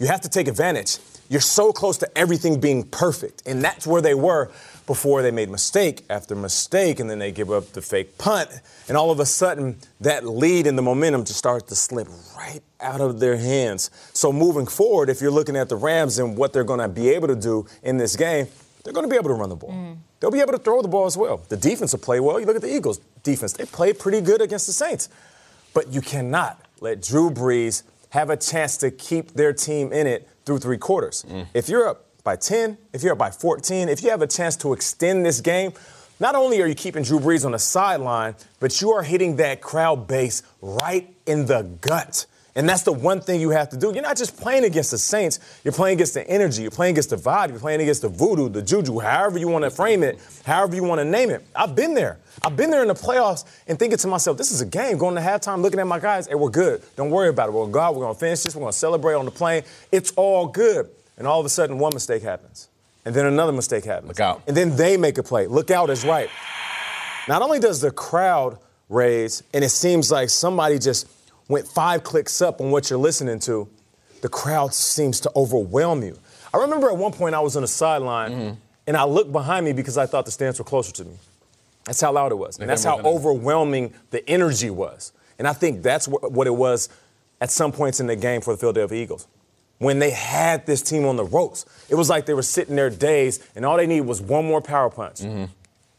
you 0.00 0.06
have 0.06 0.22
to 0.22 0.28
take 0.28 0.48
advantage. 0.48 0.98
You're 1.28 1.40
so 1.40 1.72
close 1.72 1.98
to 1.98 2.18
everything 2.18 2.58
being 2.58 2.82
perfect. 2.82 3.42
And 3.46 3.62
that's 3.62 3.86
where 3.86 4.02
they 4.02 4.14
were 4.14 4.50
before 4.86 5.22
they 5.22 5.30
made 5.30 5.48
mistake 5.48 6.04
after 6.10 6.34
mistake, 6.34 6.98
and 6.98 7.08
then 7.08 7.20
they 7.20 7.30
give 7.30 7.52
up 7.52 7.72
the 7.72 7.82
fake 7.82 8.18
punt. 8.18 8.50
And 8.88 8.96
all 8.96 9.12
of 9.12 9.20
a 9.20 9.26
sudden, 9.26 9.76
that 10.00 10.26
lead 10.26 10.66
and 10.66 10.76
the 10.76 10.82
momentum 10.82 11.24
just 11.24 11.38
starts 11.38 11.68
to 11.68 11.76
slip 11.76 12.08
right 12.36 12.60
out 12.80 13.00
of 13.00 13.20
their 13.20 13.36
hands. 13.36 13.90
So 14.12 14.32
moving 14.32 14.66
forward, 14.66 15.08
if 15.08 15.20
you're 15.20 15.30
looking 15.30 15.54
at 15.54 15.68
the 15.68 15.76
Rams 15.76 16.18
and 16.18 16.36
what 16.36 16.52
they're 16.52 16.64
going 16.64 16.80
to 16.80 16.88
be 16.88 17.10
able 17.10 17.28
to 17.28 17.36
do 17.36 17.66
in 17.84 17.98
this 17.98 18.16
game, 18.16 18.48
they're 18.82 18.94
going 18.94 19.06
to 19.06 19.10
be 19.10 19.16
able 19.16 19.28
to 19.28 19.34
run 19.34 19.50
the 19.50 19.56
ball. 19.56 19.70
Mm. 19.70 19.98
They'll 20.18 20.30
be 20.30 20.40
able 20.40 20.52
to 20.52 20.58
throw 20.58 20.82
the 20.82 20.88
ball 20.88 21.06
as 21.06 21.16
well. 21.16 21.42
The 21.48 21.56
defense 21.56 21.92
will 21.92 22.00
play 22.00 22.18
well. 22.18 22.40
You 22.40 22.46
look 22.46 22.56
at 22.56 22.62
the 22.62 22.74
Eagles 22.74 22.98
defense, 23.22 23.52
they 23.52 23.66
played 23.66 23.98
pretty 23.98 24.22
good 24.22 24.40
against 24.40 24.66
the 24.66 24.72
Saints. 24.72 25.08
But 25.74 25.92
you 25.92 26.00
cannot 26.00 26.60
let 26.80 27.02
Drew 27.02 27.30
Brees 27.30 27.82
have 28.10 28.30
a 28.30 28.36
chance 28.36 28.76
to 28.78 28.90
keep 28.90 29.32
their 29.32 29.52
team 29.52 29.92
in 29.92 30.06
it 30.06 30.28
through 30.44 30.58
three 30.58 30.78
quarters. 30.78 31.24
Mm. 31.28 31.46
If 31.54 31.68
you're 31.68 31.88
up 31.88 32.06
by 32.22 32.36
10, 32.36 32.76
if 32.92 33.02
you're 33.02 33.12
up 33.12 33.18
by 33.18 33.30
14, 33.30 33.88
if 33.88 34.02
you 34.02 34.10
have 34.10 34.22
a 34.22 34.26
chance 34.26 34.56
to 34.56 34.72
extend 34.72 35.24
this 35.24 35.40
game, 35.40 35.72
not 36.18 36.34
only 36.34 36.60
are 36.60 36.66
you 36.66 36.74
keeping 36.74 37.02
Drew 37.02 37.18
Brees 37.18 37.46
on 37.46 37.52
the 37.52 37.58
sideline, 37.58 38.34
but 38.58 38.80
you 38.80 38.90
are 38.92 39.02
hitting 39.02 39.36
that 39.36 39.62
crowd 39.62 40.06
base 40.06 40.42
right 40.60 41.08
in 41.26 41.46
the 41.46 41.62
gut. 41.80 42.26
And 42.56 42.68
that's 42.68 42.82
the 42.82 42.92
one 42.92 43.20
thing 43.20 43.40
you 43.40 43.50
have 43.50 43.68
to 43.70 43.76
do. 43.76 43.92
You're 43.92 44.02
not 44.02 44.16
just 44.16 44.36
playing 44.36 44.64
against 44.64 44.90
the 44.90 44.98
Saints, 44.98 45.38
you're 45.64 45.72
playing 45.72 45.98
against 45.98 46.14
the 46.14 46.28
energy, 46.28 46.62
you're 46.62 46.70
playing 46.70 46.94
against 46.94 47.10
the 47.10 47.16
vibe, 47.16 47.50
you're 47.50 47.60
playing 47.60 47.80
against 47.80 48.02
the 48.02 48.08
voodoo, 48.08 48.48
the 48.48 48.62
juju, 48.62 48.98
however 48.98 49.38
you 49.38 49.48
want 49.48 49.64
to 49.64 49.70
frame 49.70 50.02
it, 50.02 50.18
however 50.44 50.74
you 50.74 50.82
want 50.82 50.98
to 50.98 51.04
name 51.04 51.30
it. 51.30 51.44
I've 51.54 51.76
been 51.76 51.94
there. 51.94 52.18
I've 52.42 52.56
been 52.56 52.70
there 52.70 52.82
in 52.82 52.88
the 52.88 52.94
playoffs 52.94 53.44
and 53.68 53.78
thinking 53.78 53.98
to 53.98 54.08
myself, 54.08 54.36
this 54.36 54.50
is 54.50 54.60
a 54.60 54.66
game. 54.66 54.98
Going 54.98 55.14
to 55.14 55.20
halftime, 55.20 55.62
looking 55.62 55.78
at 55.78 55.86
my 55.86 56.00
guys, 56.00 56.26
hey, 56.26 56.34
we're 56.34 56.50
good. 56.50 56.82
Don't 56.96 57.10
worry 57.10 57.28
about 57.28 57.48
it. 57.48 57.52
We're 57.52 57.66
God, 57.66 57.94
we're 57.94 58.02
going 58.02 58.14
to 58.14 58.20
finish 58.20 58.42
this, 58.42 58.56
we're 58.56 58.62
going 58.62 58.72
to 58.72 58.78
celebrate 58.78 59.14
on 59.14 59.24
the 59.24 59.30
plane. 59.30 59.62
It's 59.92 60.12
all 60.12 60.46
good. 60.46 60.88
And 61.18 61.26
all 61.26 61.38
of 61.38 61.46
a 61.46 61.50
sudden, 61.50 61.78
one 61.78 61.92
mistake 61.94 62.22
happens. 62.22 62.68
And 63.04 63.14
then 63.14 63.26
another 63.26 63.52
mistake 63.52 63.84
happens. 63.84 64.08
Look 64.08 64.20
out. 64.20 64.42
And 64.46 64.56
then 64.56 64.76
they 64.76 64.96
make 64.96 65.18
a 65.18 65.22
play. 65.22 65.46
Look 65.46 65.70
out 65.70 65.90
is 65.90 66.04
right. 66.04 66.30
Not 67.28 67.42
only 67.42 67.58
does 67.58 67.80
the 67.80 67.90
crowd 67.90 68.58
raise, 68.88 69.42
and 69.54 69.62
it 69.62 69.68
seems 69.68 70.10
like 70.10 70.30
somebody 70.30 70.78
just 70.78 71.06
went 71.50 71.66
five 71.68 72.02
clicks 72.04 72.40
up 72.40 72.60
on 72.60 72.70
what 72.70 72.88
you're 72.88 72.98
listening 72.98 73.38
to, 73.40 73.68
the 74.22 74.28
crowd 74.28 74.72
seems 74.72 75.20
to 75.20 75.30
overwhelm 75.36 76.02
you. 76.02 76.16
I 76.54 76.58
remember 76.58 76.88
at 76.90 76.96
one 76.96 77.12
point 77.12 77.34
I 77.34 77.40
was 77.40 77.56
on 77.56 77.62
the 77.62 77.68
sideline 77.68 78.32
Mm-hmm. 78.32 78.54
and 78.86 78.96
I 78.96 79.04
looked 79.04 79.32
behind 79.32 79.64
me 79.66 79.72
because 79.72 79.98
I 79.98 80.06
thought 80.06 80.24
the 80.24 80.30
stands 80.30 80.58
were 80.58 80.64
closer 80.64 80.92
to 80.92 81.04
me. 81.04 81.16
That's 81.84 82.00
how 82.00 82.12
loud 82.12 82.32
it 82.32 82.36
was. 82.36 82.58
And 82.58 82.68
that's 82.68 82.84
how 82.84 82.92
more 82.98 83.02
than 83.02 83.12
that. 83.12 83.18
overwhelming 83.18 83.94
the 84.10 84.28
energy 84.28 84.70
was. 84.70 85.12
And 85.38 85.48
I 85.48 85.52
think 85.52 85.82
that's 85.82 86.06
wh- 86.06 86.30
what 86.30 86.46
it 86.46 86.54
was 86.54 86.88
at 87.40 87.50
some 87.50 87.72
points 87.72 88.00
in 88.00 88.06
the 88.06 88.16
game 88.16 88.40
for 88.42 88.52
the 88.54 88.58
Philadelphia 88.58 89.02
Eagles. 89.02 89.26
When 89.78 89.98
they 89.98 90.10
had 90.10 90.66
this 90.66 90.82
team 90.82 91.06
on 91.06 91.16
the 91.16 91.24
ropes, 91.24 91.64
it 91.88 91.94
was 91.94 92.10
like 92.10 92.26
they 92.26 92.34
were 92.34 92.42
sitting 92.42 92.76
there 92.76 92.90
dazed, 92.90 93.42
and 93.56 93.64
all 93.64 93.78
they 93.78 93.86
needed 93.86 94.06
was 94.06 94.20
one 94.20 94.44
more 94.44 94.60
power 94.60 94.90
punch. 94.90 95.22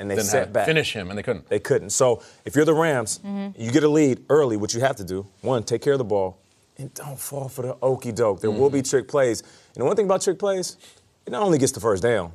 And 0.02 0.10
they 0.10 0.18
sat 0.18 0.52
back. 0.52 0.66
finish 0.66 0.94
him, 0.94 1.10
and 1.10 1.18
they 1.18 1.22
couldn't. 1.22 1.48
They 1.48 1.60
couldn't. 1.60 1.92
So 1.92 2.24
if 2.44 2.56
you're 2.56 2.66
the 2.66 2.74
Rams, 2.74 3.20
you 3.56 3.72
get 3.72 3.84
a 3.84 3.88
lead 3.88 4.26
early, 4.30 4.58
what 4.58 4.74
you 4.74 4.80
have 4.80 4.96
to 4.96 5.04
do, 5.04 5.28
one, 5.42 5.62
take 5.64 5.84
care 5.84 5.94
of 5.94 6.00
the 6.00 6.04
ball, 6.06 6.40
and 6.78 6.92
don't 6.96 7.20
fall 7.20 7.48
for 7.48 7.62
the 7.62 7.78
okey 7.84 8.12
doke. 8.12 8.42
There 8.42 8.50
will 8.50 8.72
be 8.72 8.80
mm-hmm. 8.80 8.90
trick 8.90 9.08
plays. 9.08 9.42
And 9.76 9.82
the 9.82 9.86
one 9.86 9.96
thing 9.96 10.06
about 10.06 10.22
trick 10.22 10.40
plays, 10.40 10.78
it 11.28 11.30
not 11.30 11.44
only 11.44 11.60
gets 11.60 11.72
the 11.72 11.80
first 11.80 12.02
down, 12.02 12.32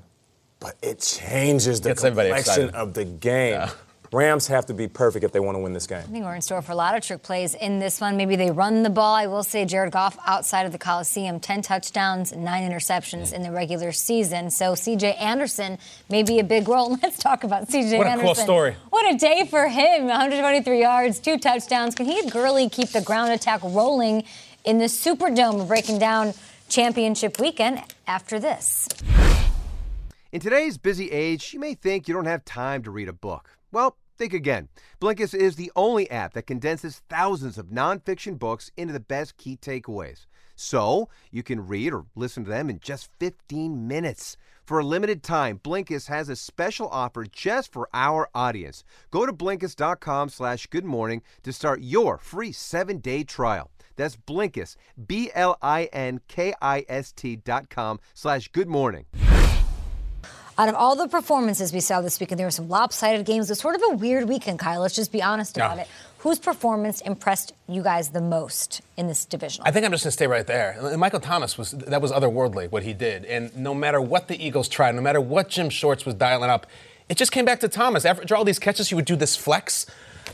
but 0.61 0.77
it 0.81 1.01
changes 1.01 1.81
the 1.81 1.95
complexion 1.95 2.71
of 2.71 2.95
the 2.95 3.05
game. 3.05 3.69
Rams 4.13 4.47
have 4.47 4.67
to 4.67 4.75
be 4.75 4.87
perfect 4.89 5.25
if 5.25 5.33
they 5.33 5.41
want 5.41 5.57
to 5.57 5.61
win 5.61 5.73
this 5.73 5.87
game. 5.87 5.99
I 5.99 6.03
think 6.03 6.25
we're 6.25 6.35
in 6.35 6.43
store 6.43 6.63
for 6.63 6.73
a 6.73 6.77
lot 6.77 6.97
of 6.97 7.03
trick 7.03 7.23
plays 7.23 7.55
in 7.55 7.79
this 7.79 8.01
one. 8.01 8.17
Maybe 8.17 8.37
they 8.37 8.51
run 8.51 8.83
the 8.83 8.91
ball. 8.91 9.15
I 9.15 9.27
will 9.27 9.43
say 9.43 9.65
Jared 9.65 9.93
Goff 9.93 10.17
outside 10.27 10.67
of 10.67 10.73
the 10.73 10.79
Coliseum, 10.79 11.41
10 11.41 11.63
touchdowns, 11.63 12.33
nine 12.35 12.71
interceptions 12.71 13.33
in 13.33 13.43
the 13.43 13.51
regular 13.51 13.93
season. 13.93 14.51
So 14.51 14.73
CJ 14.75 15.21
Anderson 15.21 15.79
may 16.09 16.23
be 16.23 16.39
a 16.39 16.45
big 16.45 16.69
role. 16.69 16.97
Let's 17.03 17.19
talk 17.19 17.45
about 17.45 17.69
CJ 17.69 17.99
What 17.99 18.07
a 18.07 18.11
Anderson. 18.11 18.27
cool 18.27 18.35
story. 18.35 18.77
What 18.91 19.13
a 19.15 19.19
day 19.19 19.47
for 19.51 19.69
him. 19.69 20.07
123 20.07 20.81
yards, 20.81 21.19
two 21.19 21.39
touchdowns. 21.39 21.95
Can 21.95 22.07
he 22.07 22.19
and 22.21 22.31
Gurley 22.31 22.69
keep 22.69 22.91
the 22.91 23.03
ground 23.03 23.33
attack 23.33 23.63
rolling 23.63 24.25
in 24.65 24.79
the 24.79 24.85
Superdome? 24.87 25.59
We're 25.59 25.67
breaking 25.67 25.99
down 25.99 26.33
championship 26.69 27.39
weekend 27.41 27.83
after 28.07 28.39
this. 28.39 28.89
In 30.33 30.41
today's 30.41 30.77
busy 30.77 31.13
age, 31.13 31.55
you 31.55 31.61
may 31.61 31.75
think 31.75 32.09
you 32.09 32.15
don't 32.15 32.25
have 32.25 32.45
time 32.45 32.83
to 32.83 32.91
read 32.91 33.09
a 33.09 33.13
book. 33.13 33.49
Well, 33.71 33.97
think 34.19 34.35
again. 34.35 34.69
Blinkist 35.01 35.35
is 35.35 35.55
the 35.55 35.71
only 35.77 36.11
app 36.11 36.33
that 36.35 36.49
condenses 36.49 37.01
thousands 37.09 37.59
of 37.59 37.67
nonfiction 37.67 38.37
books 38.37 38.73
into 38.77 38.93
the 38.93 38.99
best 38.99 39.37
key 39.37 39.57
takeaways. 39.57 40.27
So 40.57 41.09
you 41.31 41.45
can 41.45 41.69
read 41.69 41.93
or 41.93 42.07
listen 42.17 42.43
to 42.45 42.51
them 42.51 42.69
in 42.69 42.81
just 42.81 43.09
15 43.21 43.87
minutes. 43.87 44.37
For 44.65 44.81
a 44.81 44.85
limited 44.85 45.23
time, 45.23 45.61
Blinkist 45.63 46.09
has 46.09 46.29
a 46.29 46.35
special 46.35 46.89
offer 46.89 47.25
just 47.25 47.73
for 47.73 47.89
our 47.95 48.29
audience. 48.35 48.83
Go 49.13 49.27
to 49.27 49.33
Blinkist.com 49.33 50.31
slash 50.31 50.67
good 50.67 50.85
morning 50.85 51.23
to 51.45 51.53
start 51.53 51.83
your 51.83 52.19
free 52.19 52.51
seven-day 52.51 53.23
trial. 53.25 53.71
That's 53.95 54.17
Blinkist, 54.17 54.75
B-L-I-N-K-I-S-T 55.07 55.37
dot 57.37 57.71
com 57.71 58.01
slash 58.13 58.49
good 58.49 58.69
morning. 58.69 59.05
Out 60.59 60.71
of 60.71 60.75
all 60.75 60.97
the 60.97 61.07
performances 61.07 61.73
we 61.73 61.81
saw 61.81 62.01
this 62.01 62.19
weekend, 62.19 62.39
there 62.39 62.47
were 62.47 62.51
some 62.51 62.69
lopsided 62.69 63.27
games. 63.27 63.49
It 63.51 63.53
was 63.53 63.61
sort 63.61 63.75
of 63.75 63.83
a 63.91 63.95
weird 63.97 64.27
weekend, 64.29 64.59
Kyle. 64.59 64.81
Let's 64.81 64.95
just 64.95 65.13
be 65.13 65.23
honest 65.23 65.57
about 65.57 65.77
Yeah. 65.77 65.83
it. 65.83 65.89
Whose 66.21 66.39
performance 66.39 67.03
impressed 67.03 67.53
you 67.69 67.83
guys 67.83 68.09
the 68.09 68.23
most 68.23 68.81
in 68.97 69.07
this 69.07 69.27
division? 69.27 69.63
I 69.67 69.71
think 69.71 69.85
I'm 69.85 69.93
just 69.93 70.05
going 70.05 70.09
to 70.09 70.13
stay 70.13 70.27
right 70.27 70.47
there. 70.47 70.77
And 70.81 70.99
Michael 70.99 71.21
Thomas 71.21 71.59
was 71.59 71.73
that 71.73 72.01
was 72.01 72.11
otherworldly 72.11 72.71
what 72.71 72.83
he 72.85 72.95
did, 72.95 73.27
and 73.27 73.55
no 73.55 73.75
matter 73.75 74.01
what 74.01 74.29
the 74.29 74.43
Eagles 74.45 74.69
tried, 74.69 74.95
no 74.95 75.03
matter 75.03 75.21
what 75.21 75.51
Jim 75.51 75.69
Schwartz 75.69 76.07
was 76.07 76.15
dialing 76.15 76.49
up, 76.51 76.67
it 77.09 77.17
just 77.19 77.33
came 77.33 77.45
back 77.45 77.61
to 77.61 77.69
Thomas. 77.69 78.05
After 78.07 78.35
all 78.35 78.45
these 78.45 78.59
catches, 78.59 78.89
he 78.89 78.95
would 78.95 79.05
do 79.05 79.15
this 79.15 79.37
flex. 79.37 79.87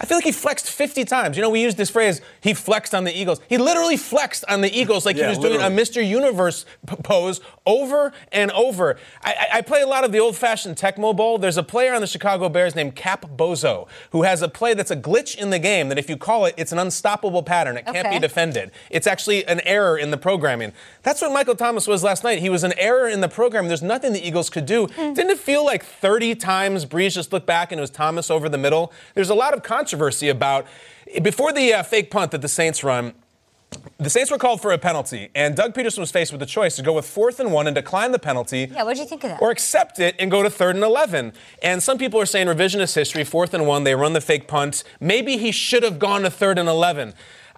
I 0.03 0.05
feel 0.05 0.17
like 0.17 0.25
he 0.25 0.33
flexed 0.33 0.69
50 0.69 1.05
times. 1.05 1.37
You 1.37 1.43
know, 1.43 1.51
we 1.51 1.63
used 1.63 1.77
this 1.77 1.89
phrase, 1.89 2.21
he 2.41 2.55
flexed 2.55 2.93
on 2.93 3.05
the 3.05 3.17
Eagles. 3.17 3.41
He 3.49 3.57
literally 3.57 3.97
flexed 3.97 4.45
on 4.49 4.61
the 4.61 4.77
Eagles 4.77 5.07
like 5.07 5.17
Yeah, 5.17 5.25
he 5.27 5.29
was 5.31 5.39
doing 5.39 5.61
a. 5.61 5.65
Mr. 5.73 6.05
Universe 6.07 6.67
p- 6.87 6.97
pose 6.97 7.41
over 7.67 8.13
and 8.33 8.51
over. 8.51 8.97
I, 9.23 9.31
I- 9.33 9.49
I 9.59 9.61
play 9.63 9.81
a 9.83 9.87
lot 9.87 10.03
of 10.03 10.11
the 10.13 10.19
old 10.19 10.37
fashioned 10.37 10.77
Tecmo 10.77 11.15
Bowl. 11.17 11.39
There's 11.39 11.57
a 11.57 11.63
player 11.63 11.95
on 11.95 12.01
the 12.01 12.07
Chicago 12.09 12.49
Bears 12.49 12.75
named 12.75 12.97
Cap 12.97 13.27
Bozo 13.37 13.87
who 14.11 14.23
has 14.23 14.43
a 14.43 14.49
play 14.49 14.75
that's 14.75 14.91
a 14.91 14.97
glitch 14.97 15.37
in 15.37 15.51
the 15.51 15.59
game 15.61 15.89
that 15.89 15.99
if 15.99 16.11
you 16.11 16.17
call 16.17 16.47
it, 16.47 16.55
it's 16.57 16.73
an 16.73 16.79
unstoppable 16.81 17.43
pattern. 17.45 17.77
It 17.77 17.85
can't 17.85 17.99
Okay. 18.07 18.17
be 18.17 18.19
defended. 18.19 18.73
It's 18.91 19.07
actually 19.07 19.47
an 19.47 19.61
error 19.61 19.97
in 19.97 20.11
the 20.11 20.17
programming. 20.17 20.73
That's 21.05 21.21
what 21.23 21.33
Michael 21.33 21.55
Thomas 21.55 21.87
was 21.87 22.03
last 22.03 22.25
night. 22.25 22.41
He 22.41 22.49
was 22.51 22.65
an 22.65 22.73
error 22.77 23.07
in 23.09 23.21
the 23.21 23.29
program. 23.29 23.69
There's 23.69 23.83
nothing 23.83 24.13
the 24.15 24.27
Eagles 24.27 24.51
could 24.51 24.67
do. 24.67 24.89
Mm. 24.89 25.15
Didn't 25.15 25.31
it 25.31 25.39
feel 25.39 25.65
like 25.65 25.85
30 25.85 26.35
times 26.35 26.87
Brees 26.87 27.13
just 27.15 27.33
looked 27.33 27.47
back 27.47 27.71
and 27.71 27.79
it 27.79 27.83
was 27.83 27.91
Thomas 27.91 28.31
over 28.31 28.49
the 28.49 28.59
middle? 28.59 28.93
There's 29.15 29.31
a 29.31 29.35
lot 29.35 29.55
of 29.55 29.63
controversy 29.93 30.31
about 30.31 30.67
before 31.23 31.53
the 31.53 31.75
uh, 31.75 31.83
fake 31.83 32.11
punt 32.11 32.31
that 32.31 32.41
the 32.41 32.49
Saints 32.49 32.83
run. 32.83 33.13
The 33.99 34.11
Saints 34.11 34.31
were 34.31 34.39
called 34.39 34.61
for 34.61 34.73
a 34.73 34.79
penalty, 34.79 35.31
and 35.35 35.55
Doug 35.57 35.75
Pederson 35.75 35.99
was 35.99 36.11
faced 36.11 36.31
with 36.31 36.41
the 36.41 36.47
choice 36.47 36.77
to 36.77 36.83
go 36.83 36.93
with 36.95 37.07
fourth 37.07 37.41
and 37.41 37.53
one 37.53 37.67
and 37.67 37.75
decline 37.75 38.13
the 38.13 38.19
penalty. 38.19 38.71
Yeah, 38.71 38.85
what 38.85 38.97
did 38.97 39.01
you 39.01 39.07
think 39.07 39.25
of 39.25 39.31
that? 39.31 39.43
Or 39.43 39.51
accept 39.51 39.99
it 39.99 40.15
and 40.19 40.31
go 40.31 40.43
to 40.43 40.51
third 40.51 40.77
and 40.77 40.85
11. 40.85 41.33
And 41.63 41.83
some 41.83 41.97
people 41.97 42.21
are 42.21 42.27
saying 42.27 42.49
revisionist 42.49 42.95
history, 42.95 43.25
fourth 43.25 43.55
and 43.55 43.67
one, 43.67 43.85
they 43.85 43.95
run 43.95 44.13
the 44.13 44.21
fake 44.21 44.47
punt. 44.47 44.85
Maybe 45.01 45.39
he 45.39 45.53
should 45.53 45.83
have 45.83 45.99
gone 45.99 46.23
to 46.23 46.31
third 46.31 46.59
and 46.59 46.69
11. 46.69 47.15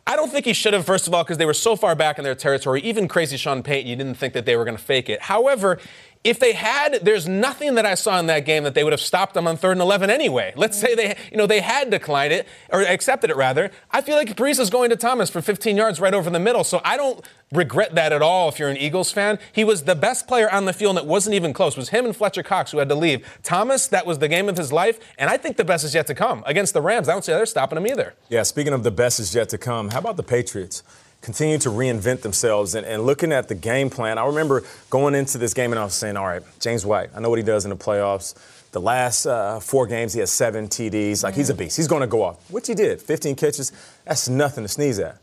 I 0.06 0.16
don't 0.16 0.30
think 0.30 0.44
he 0.44 0.52
should 0.52 0.74
have, 0.74 0.84
first 0.84 1.08
of 1.08 1.14
all, 1.14 1.24
because 1.24 1.38
they 1.38 1.46
were 1.46 1.54
so 1.54 1.76
far 1.76 1.96
back 1.96 2.18
in 2.18 2.24
their 2.24 2.34
territory. 2.34 2.80
Even 2.82 3.08
crazy 3.08 3.36
Sean 3.36 3.62
Payton, 3.62 3.88
you 3.88 3.96
didn't 3.96 4.14
think 4.14 4.34
that 4.34 4.44
they 4.44 4.56
were 4.56 4.64
going 4.64 4.76
to 4.76 4.82
fake 4.82 5.08
it. 5.08 5.22
However, 5.22 5.78
if 6.24 6.38
they 6.38 6.54
had, 6.54 7.00
there's 7.02 7.28
nothing 7.28 7.74
that 7.74 7.84
I 7.84 7.94
saw 7.94 8.18
in 8.18 8.26
that 8.26 8.46
game 8.46 8.64
that 8.64 8.74
they 8.74 8.82
would 8.82 8.94
have 8.94 9.00
stopped 9.00 9.34
them 9.34 9.46
on 9.46 9.58
third 9.58 9.72
and 9.72 9.82
11 9.82 10.08
anyway. 10.08 10.54
Let's 10.56 10.80
say 10.80 10.94
they, 10.94 11.16
you 11.30 11.36
know, 11.36 11.46
they 11.46 11.60
had 11.60 11.90
declined 11.90 12.32
it, 12.32 12.48
or 12.72 12.80
accepted 12.80 13.28
it 13.28 13.36
rather. 13.36 13.70
I 13.90 14.00
feel 14.00 14.16
like 14.16 14.34
Brees 14.34 14.58
is 14.58 14.70
going 14.70 14.88
to 14.88 14.96
Thomas 14.96 15.28
for 15.28 15.42
15 15.42 15.76
yards 15.76 16.00
right 16.00 16.14
over 16.14 16.30
the 16.30 16.40
middle. 16.40 16.64
So 16.64 16.80
I 16.82 16.96
don't 16.96 17.22
regret 17.52 17.94
that 17.94 18.10
at 18.10 18.22
all 18.22 18.48
if 18.48 18.58
you're 18.58 18.70
an 18.70 18.78
Eagles 18.78 19.12
fan. 19.12 19.38
He 19.52 19.64
was 19.64 19.84
the 19.84 19.94
best 19.94 20.26
player 20.26 20.50
on 20.50 20.64
the 20.64 20.72
field, 20.72 20.96
and 20.96 21.04
it 21.04 21.08
wasn't 21.08 21.34
even 21.34 21.52
close. 21.52 21.74
It 21.74 21.78
was 21.78 21.90
him 21.90 22.06
and 22.06 22.16
Fletcher 22.16 22.42
Cox 22.42 22.72
who 22.72 22.78
had 22.78 22.88
to 22.88 22.94
leave. 22.94 23.26
Thomas, 23.42 23.86
that 23.88 24.06
was 24.06 24.18
the 24.18 24.28
game 24.28 24.48
of 24.48 24.56
his 24.56 24.72
life, 24.72 24.98
and 25.18 25.28
I 25.28 25.36
think 25.36 25.58
the 25.58 25.64
best 25.64 25.84
is 25.84 25.94
yet 25.94 26.06
to 26.06 26.14
come. 26.14 26.42
Against 26.46 26.72
the 26.72 26.80
Rams, 26.80 27.06
I 27.06 27.12
don't 27.12 27.24
see 27.24 27.32
they're 27.32 27.44
stopping 27.44 27.76
him 27.76 27.86
either. 27.86 28.14
Yeah, 28.30 28.44
speaking 28.44 28.72
of 28.72 28.82
the 28.82 28.90
best 28.90 29.20
is 29.20 29.34
yet 29.34 29.50
to 29.50 29.58
come, 29.58 29.90
how 29.90 29.98
about 29.98 30.16
the 30.16 30.22
Patriots? 30.22 30.82
Continue 31.24 31.56
to 31.56 31.70
reinvent 31.70 32.20
themselves 32.20 32.74
and, 32.74 32.86
and 32.86 33.06
looking 33.06 33.32
at 33.32 33.48
the 33.48 33.54
game 33.54 33.88
plan. 33.88 34.18
I 34.18 34.26
remember 34.26 34.62
going 34.90 35.14
into 35.14 35.38
this 35.38 35.54
game 35.54 35.72
and 35.72 35.78
I 35.78 35.84
was 35.84 35.94
saying, 35.94 36.18
all 36.18 36.26
right, 36.26 36.42
James 36.60 36.84
White, 36.84 37.08
I 37.16 37.20
know 37.20 37.30
what 37.30 37.38
he 37.38 37.42
does 37.42 37.64
in 37.64 37.70
the 37.70 37.76
playoffs. 37.76 38.34
The 38.72 38.80
last 38.82 39.24
uh, 39.24 39.58
four 39.58 39.86
games, 39.86 40.12
he 40.12 40.20
has 40.20 40.30
seven 40.30 40.68
TDs. 40.68 41.24
Like, 41.24 41.34
he's 41.34 41.48
a 41.48 41.54
beast. 41.54 41.78
He's 41.78 41.88
going 41.88 42.02
to 42.02 42.06
go 42.06 42.22
off, 42.22 42.50
which 42.50 42.66
he 42.66 42.74
did. 42.74 43.00
15 43.00 43.36
catches. 43.36 43.72
That's 44.04 44.28
nothing 44.28 44.64
to 44.64 44.68
sneeze 44.68 44.98
at. 44.98 45.16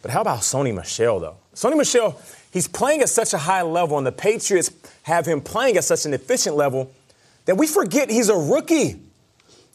But 0.00 0.12
how 0.12 0.20
about 0.20 0.40
Sony 0.42 0.72
Michel, 0.72 1.18
though? 1.18 1.38
Sony 1.56 1.76
Michel, 1.76 2.20
he's 2.52 2.68
playing 2.68 3.00
at 3.00 3.08
such 3.08 3.34
a 3.34 3.38
high 3.38 3.62
level, 3.62 3.98
and 3.98 4.06
the 4.06 4.12
Patriots 4.12 4.70
have 5.02 5.26
him 5.26 5.40
playing 5.40 5.76
at 5.76 5.82
such 5.82 6.06
an 6.06 6.14
efficient 6.14 6.54
level 6.54 6.92
that 7.46 7.56
we 7.56 7.66
forget 7.66 8.10
he's 8.10 8.28
a 8.28 8.36
rookie. 8.38 9.00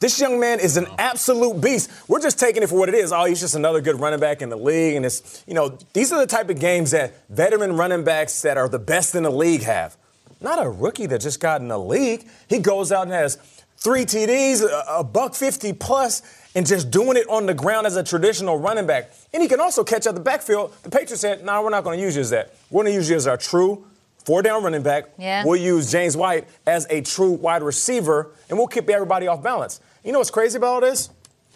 This 0.03 0.19
young 0.19 0.37
man 0.37 0.59
is 0.59 0.75
an 0.75 0.85
oh. 0.89 0.95
absolute 0.99 1.61
beast. 1.61 1.89
We're 2.09 2.19
just 2.19 2.37
taking 2.37 2.61
it 2.61 2.67
for 2.67 2.77
what 2.77 2.89
it 2.89 2.95
is. 2.95 3.13
Oh, 3.13 3.23
he's 3.23 3.39
just 3.39 3.55
another 3.55 3.79
good 3.79 4.01
running 4.01 4.19
back 4.19 4.41
in 4.41 4.49
the 4.49 4.57
league. 4.57 4.97
And 4.97 5.05
it's, 5.05 5.45
you 5.47 5.53
know, 5.53 5.77
these 5.93 6.11
are 6.11 6.19
the 6.19 6.27
type 6.27 6.49
of 6.49 6.59
games 6.59 6.91
that 6.91 7.13
veteran 7.29 7.77
running 7.77 8.03
backs 8.03 8.41
that 8.41 8.57
are 8.57 8.67
the 8.67 8.79
best 8.79 9.15
in 9.15 9.23
the 9.23 9.31
league 9.31 9.63
have. 9.63 9.95
Not 10.41 10.61
a 10.61 10.67
rookie 10.69 11.05
that 11.05 11.21
just 11.21 11.39
got 11.39 11.61
in 11.61 11.69
the 11.69 11.79
league. 11.79 12.27
He 12.49 12.59
goes 12.59 12.91
out 12.91 13.03
and 13.03 13.13
has 13.13 13.37
three 13.77 14.03
TDs, 14.03 14.61
a, 14.61 14.97
a 14.97 15.03
buck 15.05 15.35
50 15.35 15.71
plus, 15.71 16.21
and 16.53 16.67
just 16.67 16.91
doing 16.91 17.15
it 17.15 17.25
on 17.29 17.45
the 17.45 17.53
ground 17.53 17.87
as 17.87 17.95
a 17.95 18.03
traditional 18.03 18.57
running 18.57 18.85
back. 18.85 19.13
And 19.33 19.41
he 19.41 19.47
can 19.47 19.61
also 19.61 19.85
catch 19.85 20.05
out 20.05 20.15
the 20.15 20.19
backfield. 20.19 20.75
The 20.83 20.89
Patriots 20.89 21.21
said, 21.21 21.45
no, 21.45 21.53
nah, 21.53 21.61
we're 21.61 21.69
not 21.69 21.85
going 21.85 21.97
to 21.97 22.03
use 22.03 22.15
you 22.15 22.21
as 22.23 22.29
that. 22.31 22.53
We're 22.69 22.83
going 22.83 22.91
to 22.91 22.97
use 22.97 23.09
you 23.09 23.15
as 23.15 23.25
our 23.25 23.37
true 23.37 23.85
four 24.25 24.41
down 24.41 24.63
running 24.63 24.83
back. 24.83 25.05
Yeah. 25.17 25.45
We'll 25.45 25.61
use 25.61 25.91
James 25.91 26.17
White 26.17 26.47
as 26.65 26.87
a 26.89 27.01
true 27.01 27.31
wide 27.31 27.63
receiver, 27.63 28.31
and 28.49 28.57
we'll 28.57 28.67
keep 28.67 28.89
everybody 28.89 29.27
off 29.27 29.41
balance. 29.43 29.79
You 30.03 30.11
know 30.11 30.17
what's 30.19 30.31
crazy 30.31 30.57
about 30.57 30.67
all 30.67 30.81
this? 30.81 31.09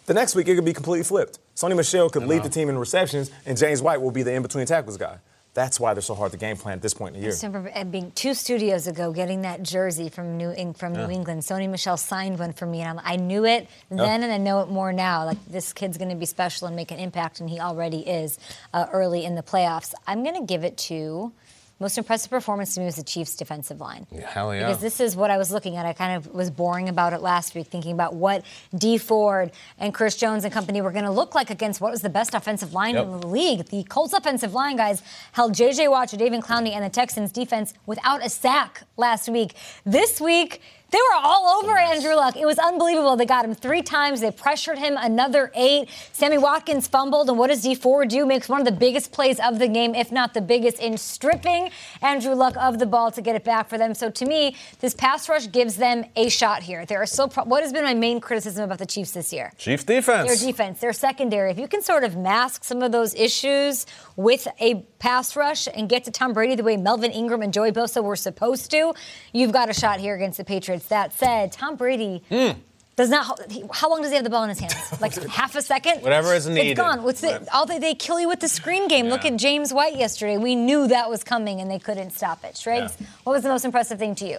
The 0.06 0.14
next 0.14 0.34
week 0.34 0.48
it 0.48 0.54
could 0.54 0.64
be 0.64 0.72
completely 0.72 1.04
flipped. 1.04 1.38
Sony 1.54 1.76
Michel 1.76 2.08
could 2.08 2.22
lead 2.24 2.42
the 2.42 2.48
team 2.48 2.70
in 2.70 2.78
receptions, 2.78 3.30
and 3.44 3.58
James 3.58 3.82
White 3.82 4.00
will 4.00 4.10
be 4.10 4.22
the 4.22 4.32
in-between 4.32 4.64
tackles 4.66 4.96
guy. 4.96 5.18
That's 5.52 5.78
why 5.80 5.92
they're 5.92 6.02
so 6.02 6.14
hard 6.14 6.30
to 6.32 6.38
game 6.38 6.56
plan 6.56 6.74
at 6.74 6.82
this 6.82 6.94
point 6.94 7.14
in 7.16 7.20
the 7.20 7.26
I 7.26 7.28
year. 7.28 7.32
just 7.32 7.42
remember 7.42 7.84
being 7.86 8.12
two 8.12 8.32
studios 8.32 8.86
ago, 8.86 9.12
getting 9.12 9.42
that 9.42 9.62
jersey 9.62 10.08
from 10.08 10.36
New 10.36 10.50
Eng- 10.50 10.72
from 10.74 10.92
New 10.92 11.10
England. 11.10 11.42
Sony 11.42 11.68
Michel 11.68 11.96
signed 11.96 12.38
one 12.38 12.52
for 12.52 12.64
me, 12.64 12.80
and 12.80 12.98
I'm, 12.98 13.04
I 13.04 13.16
knew 13.16 13.44
it 13.44 13.68
then, 13.90 14.22
and 14.22 14.32
I 14.32 14.38
know 14.38 14.60
it 14.60 14.68
more 14.68 14.92
now. 14.92 15.24
Like 15.26 15.44
this 15.46 15.72
kid's 15.72 15.98
going 15.98 16.10
to 16.10 16.16
be 16.16 16.26
special 16.26 16.68
and 16.68 16.76
make 16.76 16.90
an 16.90 16.98
impact, 16.98 17.40
and 17.40 17.50
he 17.50 17.60
already 17.60 18.00
is 18.00 18.38
uh, 18.72 18.86
early 18.92 19.24
in 19.24 19.34
the 19.34 19.42
playoffs. 19.42 19.92
I'm 20.06 20.22
going 20.22 20.36
to 20.36 20.44
give 20.46 20.64
it 20.64 20.78
to 20.78 21.32
most 21.80 21.96
impressive 21.96 22.30
performance 22.30 22.74
to 22.74 22.80
me 22.80 22.86
was 22.86 22.96
the 22.96 23.02
Chiefs' 23.04 23.36
defensive 23.36 23.80
line. 23.80 24.06
Hell 24.26 24.54
yeah. 24.54 24.66
Because 24.66 24.80
this 24.82 24.98
is 25.00 25.14
what 25.14 25.30
I 25.30 25.38
was 25.38 25.50
looking 25.52 25.76
at. 25.76 25.86
I 25.86 25.92
kind 25.92 26.16
of 26.16 26.32
was 26.34 26.50
boring 26.50 26.88
about 26.88 27.12
it 27.12 27.20
last 27.20 27.54
week, 27.54 27.68
thinking 27.68 27.92
about 27.92 28.14
what 28.14 28.44
Dee 28.76 28.98
Ford 28.98 29.52
and 29.78 29.94
Chris 29.94 30.16
Jones 30.16 30.44
and 30.44 30.52
company 30.52 30.80
were 30.80 30.90
going 30.90 31.04
to 31.04 31.10
look 31.10 31.34
like 31.34 31.50
against 31.50 31.80
what 31.80 31.90
was 31.92 32.02
the 32.02 32.08
best 32.10 32.34
offensive 32.34 32.72
line 32.74 32.94
Yep. 32.94 33.04
in 33.04 33.20
the 33.20 33.26
league. 33.28 33.66
The 33.66 33.84
Colts 33.84 34.12
offensive 34.12 34.54
line 34.54 34.76
guys 34.76 35.02
held 35.32 35.54
J.J. 35.54 35.88
Watt, 35.88 36.08
David 36.16 36.40
Clowney, 36.40 36.70
and 36.72 36.84
the 36.84 36.90
Texans 36.90 37.30
defense 37.32 37.74
without 37.86 38.24
a 38.24 38.28
sack 38.28 38.82
last 38.96 39.28
week. 39.28 39.54
This 39.84 40.20
week, 40.20 40.60
they 40.90 40.98
were 40.98 41.20
all 41.22 41.60
over 41.62 41.76
Andrew 41.76 42.14
Luck. 42.14 42.36
It 42.36 42.46
was 42.46 42.58
unbelievable. 42.58 43.16
They 43.16 43.26
got 43.26 43.44
him 43.44 43.54
three 43.54 43.82
times. 43.82 44.20
They 44.20 44.30
pressured 44.30 44.78
him 44.78 44.96
another 44.98 45.52
eight. 45.54 45.88
Sammy 46.12 46.38
Watkins 46.38 46.88
fumbled, 46.88 47.28
and 47.28 47.38
what 47.38 47.48
does 47.48 47.62
Dee 47.62 47.74
Ford 47.74 48.08
do? 48.08 48.24
Makes 48.24 48.48
one 48.48 48.60
of 48.60 48.64
the 48.64 48.72
biggest 48.72 49.12
plays 49.12 49.38
of 49.40 49.58
the 49.58 49.68
game, 49.68 49.94
if 49.94 50.10
not 50.10 50.32
the 50.32 50.40
biggest, 50.40 50.78
in 50.78 50.96
stripping 50.96 51.70
Andrew 52.00 52.34
Luck 52.34 52.56
of 52.56 52.78
the 52.78 52.86
ball 52.86 53.10
to 53.12 53.20
get 53.20 53.36
it 53.36 53.44
back 53.44 53.68
for 53.68 53.76
them. 53.76 53.92
So 53.92 54.08
to 54.10 54.24
me, 54.24 54.56
this 54.80 54.94
pass 54.94 55.28
rush 55.28 55.50
gives 55.52 55.76
them 55.76 56.04
a 56.16 56.30
shot 56.30 56.62
here. 56.62 56.86
There 56.86 57.02
are 57.02 57.06
still 57.06 57.28
pro- 57.28 57.44
what 57.44 57.62
has 57.62 57.72
been 57.72 57.84
my 57.84 57.94
main 57.94 58.18
criticism 58.20 58.64
about 58.64 58.78
the 58.78 58.86
Chiefs 58.86 59.12
this 59.12 59.30
year? 59.32 59.52
Chiefs 59.58 59.84
defense. 59.84 60.26
Their 60.26 60.36
defense. 60.36 60.46
defense, 60.46 60.80
their 60.80 60.92
secondary. 60.94 61.50
If 61.50 61.58
you 61.58 61.68
can 61.68 61.82
sort 61.82 62.02
of 62.02 62.16
mask 62.16 62.64
some 62.64 62.80
of 62.82 62.92
those 62.92 63.14
issues 63.14 63.84
with 64.16 64.48
a 64.58 64.86
pass 64.98 65.36
rush 65.36 65.68
and 65.72 65.88
get 65.88 66.04
to 66.04 66.10
Tom 66.10 66.32
Brady 66.32 66.54
the 66.54 66.62
way 66.62 66.76
Melvin 66.78 67.10
Ingram 67.10 67.42
and 67.42 67.52
Joey 67.52 67.72
Bosa 67.72 68.02
were 68.02 68.16
supposed 68.16 68.70
to, 68.70 68.94
you've 69.34 69.52
got 69.52 69.68
a 69.68 69.74
shot 69.74 70.00
here 70.00 70.14
against 70.14 70.38
the 70.38 70.44
Patriots. 70.44 70.77
That 70.86 71.12
said, 71.12 71.52
Tom 71.52 71.76
Brady. 71.76 72.22
Hmm. 72.28 72.58
Does 72.96 73.10
not. 73.10 73.40
How 73.72 73.88
long 73.88 74.02
does 74.02 74.10
he 74.10 74.16
have 74.16 74.24
the 74.24 74.30
ball 74.30 74.42
in 74.42 74.48
his 74.48 74.58
hands? 74.58 74.74
Like 75.00 75.14
half 75.28 75.54
a 75.54 75.62
second. 75.62 76.02
Whatever 76.02 76.34
is 76.34 76.48
needed. 76.48 76.70
It's 76.72 76.80
gone. 76.80 77.04
What's 77.04 77.20
the? 77.20 77.46
All 77.54 77.64
they, 77.64 77.78
they 77.78 77.94
kill 77.94 78.18
you 78.18 78.28
with 78.28 78.40
the 78.40 78.48
screen 78.48 78.88
game. 78.88 79.06
Look 79.06 79.24
at 79.24 79.36
James 79.36 79.72
White 79.72 79.96
yesterday. 79.96 80.36
We 80.36 80.56
knew 80.56 80.88
that 80.88 81.08
was 81.08 81.22
coming, 81.22 81.60
and 81.60 81.70
they 81.70 81.78
couldn't 81.78 82.10
stop 82.10 82.42
it. 82.42 82.56
Schrags, 82.56 82.96
what 83.22 83.34
was 83.34 83.44
the 83.44 83.50
most 83.50 83.64
impressive 83.64 84.00
thing 84.00 84.16
to 84.16 84.26
you? 84.26 84.38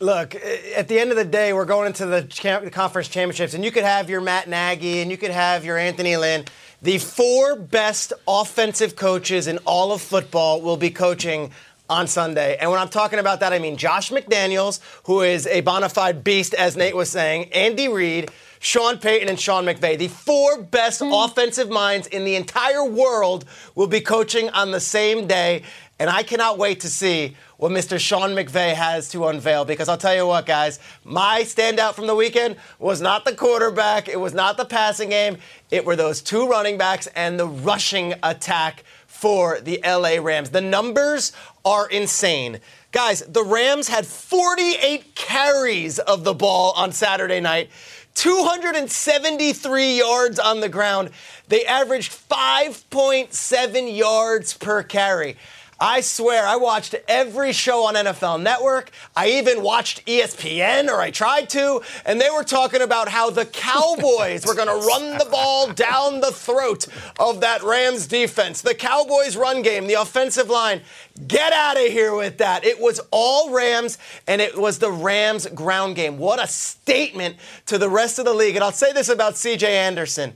Look, 0.00 0.34
at 0.34 0.88
the 0.88 0.98
end 0.98 1.10
of 1.10 1.16
the 1.16 1.24
day, 1.24 1.52
we're 1.52 1.64
going 1.64 1.86
into 1.86 2.06
the 2.06 2.70
conference 2.72 3.06
championships, 3.06 3.54
and 3.54 3.64
you 3.64 3.70
could 3.70 3.84
have 3.84 4.10
your 4.10 4.20
Matt 4.20 4.48
Nagy 4.48 5.00
and 5.00 5.10
you 5.10 5.16
could 5.16 5.30
have 5.30 5.64
your 5.64 5.78
Anthony 5.78 6.16
Lynn. 6.16 6.44
The 6.80 6.98
four 6.98 7.54
best 7.54 8.12
offensive 8.26 8.96
coaches 8.96 9.46
in 9.46 9.58
all 9.58 9.92
of 9.92 10.02
football 10.02 10.60
will 10.60 10.76
be 10.76 10.90
coaching 10.90 11.52
on 11.92 12.06
Sunday. 12.06 12.56
And 12.58 12.70
when 12.70 12.80
I'm 12.80 12.88
talking 12.88 13.18
about 13.18 13.40
that, 13.40 13.52
I 13.52 13.58
mean 13.58 13.76
Josh 13.76 14.10
McDaniels, 14.10 14.80
who 15.04 15.20
is 15.20 15.46
a 15.46 15.60
bona 15.60 15.90
fide 15.90 16.24
beast, 16.24 16.54
as 16.54 16.74
Nate 16.74 16.96
was 16.96 17.10
saying, 17.10 17.52
Andy 17.52 17.88
Reid, 17.88 18.30
Sean 18.60 18.96
Payton, 18.96 19.28
and 19.28 19.38
Sean 19.38 19.66
McVay. 19.66 19.98
The 19.98 20.08
four 20.08 20.62
best 20.62 21.00
hmm. 21.00 21.12
offensive 21.12 21.68
minds 21.68 22.06
in 22.06 22.24
the 22.24 22.34
entire 22.34 22.84
world 22.84 23.44
will 23.74 23.88
be 23.88 24.00
coaching 24.00 24.48
on 24.50 24.70
the 24.70 24.80
same 24.80 25.26
day. 25.26 25.64
And 25.98 26.08
I 26.08 26.22
cannot 26.22 26.58
wait 26.58 26.80
to 26.80 26.88
see 26.88 27.36
what 27.58 27.70
Mr. 27.70 28.00
Sean 28.00 28.30
McVay 28.30 28.72
has 28.74 29.10
to 29.10 29.26
unveil 29.26 29.64
because 29.64 29.88
I'll 29.88 29.98
tell 29.98 30.16
you 30.16 30.26
what, 30.26 30.46
guys, 30.46 30.80
my 31.04 31.42
standout 31.42 31.94
from 31.94 32.08
the 32.08 32.14
weekend 32.16 32.56
was 32.80 33.00
not 33.00 33.24
the 33.24 33.34
quarterback, 33.34 34.08
it 34.08 34.18
was 34.18 34.34
not 34.34 34.56
the 34.56 34.64
passing 34.64 35.10
game, 35.10 35.36
it 35.70 35.84
were 35.84 35.94
those 35.94 36.22
two 36.22 36.48
running 36.48 36.76
backs 36.76 37.06
and 37.08 37.38
the 37.38 37.46
rushing 37.46 38.14
attack 38.22 38.82
for 39.22 39.60
the 39.60 39.78
LA 39.84 40.16
Rams. 40.20 40.50
The 40.50 40.60
numbers 40.60 41.30
are 41.64 41.88
insane. 41.88 42.60
Guys, 42.90 43.22
the 43.22 43.42
Rams 43.42 43.88
had 43.88 44.06
48 44.06 45.14
carries 45.14 45.98
of 45.98 46.24
the 46.24 46.34
ball 46.34 46.72
on 46.76 46.92
Saturday 46.92 47.40
night. 47.40 47.70
273 48.14 49.98
yards 49.98 50.38
on 50.38 50.60
the 50.60 50.68
ground. 50.68 51.10
They 51.48 51.64
averaged 51.64 52.12
5.7 52.12 53.96
yards 53.96 54.54
per 54.54 54.82
carry. 54.82 55.36
I 55.84 56.00
swear, 56.00 56.46
I 56.46 56.54
watched 56.54 56.94
every 57.08 57.52
show 57.52 57.86
on 57.86 57.96
NFL 57.96 58.40
Network. 58.40 58.92
I 59.16 59.30
even 59.30 59.64
watched 59.64 60.06
ESPN, 60.06 60.88
or 60.88 61.00
I 61.00 61.10
tried 61.10 61.50
to, 61.50 61.82
and 62.06 62.20
they 62.20 62.30
were 62.30 62.44
talking 62.44 62.82
about 62.82 63.08
how 63.08 63.30
the 63.30 63.46
Cowboys 63.46 64.46
were 64.46 64.54
going 64.54 64.68
to 64.68 64.86
run 64.86 65.18
the 65.18 65.26
ball 65.28 65.72
down 65.72 66.20
the 66.20 66.30
throat 66.30 66.86
of 67.18 67.40
that 67.40 67.64
Rams 67.64 68.06
defense. 68.06 68.62
The 68.62 68.76
Cowboys' 68.76 69.36
run 69.36 69.62
game, 69.62 69.88
the 69.88 69.94
offensive 69.94 70.48
line. 70.48 70.82
Get 71.26 71.52
out 71.52 71.76
of 71.76 71.90
here 71.90 72.14
with 72.14 72.38
that. 72.38 72.64
It 72.64 72.80
was 72.80 73.00
all 73.10 73.50
Rams, 73.50 73.98
and 74.28 74.40
it 74.40 74.56
was 74.56 74.78
the 74.78 74.92
Rams' 74.92 75.48
ground 75.48 75.96
game. 75.96 76.16
What 76.16 76.40
a 76.40 76.46
statement 76.46 77.38
to 77.66 77.76
the 77.76 77.88
rest 77.88 78.20
of 78.20 78.24
the 78.24 78.34
league. 78.34 78.54
And 78.54 78.62
I'll 78.62 78.70
say 78.70 78.92
this 78.92 79.08
about 79.08 79.34
CJ 79.34 79.64
Anderson. 79.64 80.34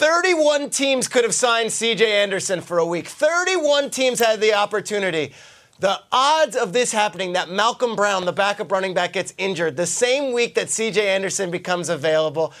31 0.00 0.70
teams 0.70 1.08
could 1.08 1.24
have 1.24 1.34
signed 1.34 1.68
CJ 1.68 2.00
Anderson 2.00 2.62
for 2.62 2.78
a 2.78 2.86
week. 2.86 3.06
31 3.06 3.90
teams 3.90 4.18
had 4.18 4.40
the 4.40 4.54
opportunity. 4.54 5.34
The 5.80 6.00
odds 6.10 6.56
of 6.56 6.72
this 6.72 6.90
happening, 6.90 7.34
that 7.34 7.50
Malcolm 7.50 7.96
Brown, 7.96 8.24
the 8.24 8.32
backup 8.32 8.72
running 8.72 8.94
back, 8.94 9.12
gets 9.12 9.34
injured 9.36 9.76
the 9.76 9.84
same 9.84 10.32
week 10.32 10.54
that 10.54 10.68
CJ 10.68 10.96
Anderson 10.96 11.50
becomes 11.50 11.90
available. 11.90 12.54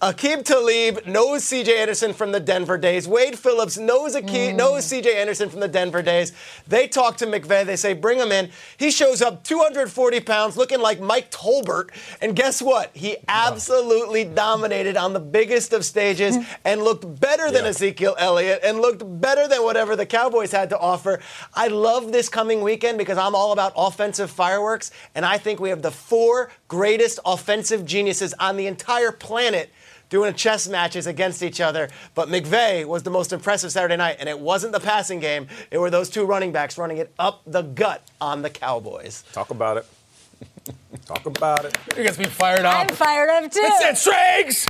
Aqib 0.00 0.44
Talib 0.44 1.06
knows 1.06 1.42
CJ 1.44 1.68
Anderson 1.76 2.12
from 2.12 2.32
the 2.32 2.40
Denver 2.40 2.78
days. 2.78 3.06
Wade 3.06 3.38
Phillips 3.38 3.78
knows 3.78 4.14
Aqib, 4.14 4.54
knows 4.54 4.90
hmm. 4.90 4.96
CJ 4.96 5.14
Anderson 5.14 5.48
from 5.48 5.60
the 5.60 5.68
Denver 5.68 6.02
days. 6.02 6.32
They 6.66 6.88
talk 6.88 7.16
to 7.18 7.26
McVay. 7.26 7.64
They 7.64 7.76
say, 7.76 7.92
bring 7.92 8.18
him 8.18 8.32
in. 8.32 8.50
He 8.76 8.90
shows 8.90 9.22
up 9.22 9.44
240 9.44 10.20
pounds, 10.20 10.56
looking 10.56 10.80
like 10.80 11.00
Mike 11.00 11.30
Tolbert. 11.30 11.90
And 12.20 12.34
guess 12.34 12.60
what? 12.60 12.90
He 12.94 13.16
absolutely 13.28 14.24
dominated 14.24 14.96
on 14.96 15.12
the 15.12 15.20
biggest 15.20 15.72
of 15.72 15.84
stages 15.84 16.36
hmm. 16.36 16.42
and 16.64 16.82
looked 16.82 17.20
better 17.20 17.50
than 17.50 17.64
Ezekiel 17.64 18.16
Elliott 18.18 18.60
and 18.62 18.80
looked 18.80 19.02
better 19.20 19.48
than 19.48 19.62
whatever 19.62 19.96
the 19.96 20.06
Cowboys 20.06 20.52
had 20.52 20.70
to 20.70 20.78
offer. 20.78 21.20
I 21.54 21.68
love 21.68 22.12
this 22.12 22.28
coming 22.28 22.62
weekend 22.62 22.98
because 22.98 23.18
I'm 23.18 23.34
all 23.34 23.52
about 23.52 23.72
offensive 23.76 24.30
fireworks. 24.30 24.90
And 25.14 25.24
I 25.24 25.38
think 25.38 25.60
we 25.60 25.70
have 25.70 25.82
the 25.82 25.90
four 25.90 26.50
greatest 26.68 27.18
offensive 27.24 27.84
geniuses 27.84 28.34
on 28.34 28.56
the 28.56 28.66
entire 28.66 29.12
planet 29.12 29.70
doing 30.08 30.34
chess 30.34 30.68
matches 30.68 31.06
against 31.06 31.42
each 31.42 31.60
other. 31.60 31.88
But 32.14 32.28
McVay 32.28 32.84
was 32.84 33.02
the 33.02 33.10
most 33.10 33.32
impressive 33.32 33.72
Saturday 33.72 33.96
night, 33.96 34.16
and 34.20 34.28
it 34.28 34.38
wasn't 34.38 34.72
the 34.72 34.80
passing 34.80 35.20
game. 35.20 35.48
It 35.70 35.78
were 35.78 35.90
those 35.90 36.10
two 36.10 36.24
running 36.24 36.52
backs 36.52 36.78
running 36.78 36.98
it 36.98 37.12
up 37.18 37.42
the 37.46 37.62
gut 37.62 38.02
on 38.20 38.42
the 38.42 38.50
Cowboys. 38.50 39.24
Talk 39.32 39.50
about 39.50 39.78
it. 39.78 39.86
Talk 41.06 41.26
about 41.26 41.64
it. 41.64 41.76
You 41.96 42.04
guys 42.04 42.16
be 42.16 42.24
fired 42.24 42.64
up. 42.64 42.74
I'm 42.74 42.88
fired 42.88 43.30
up 43.30 43.50
too. 43.50 43.60
It's 43.62 43.80
that 43.80 43.98
Schrags! 43.98 44.66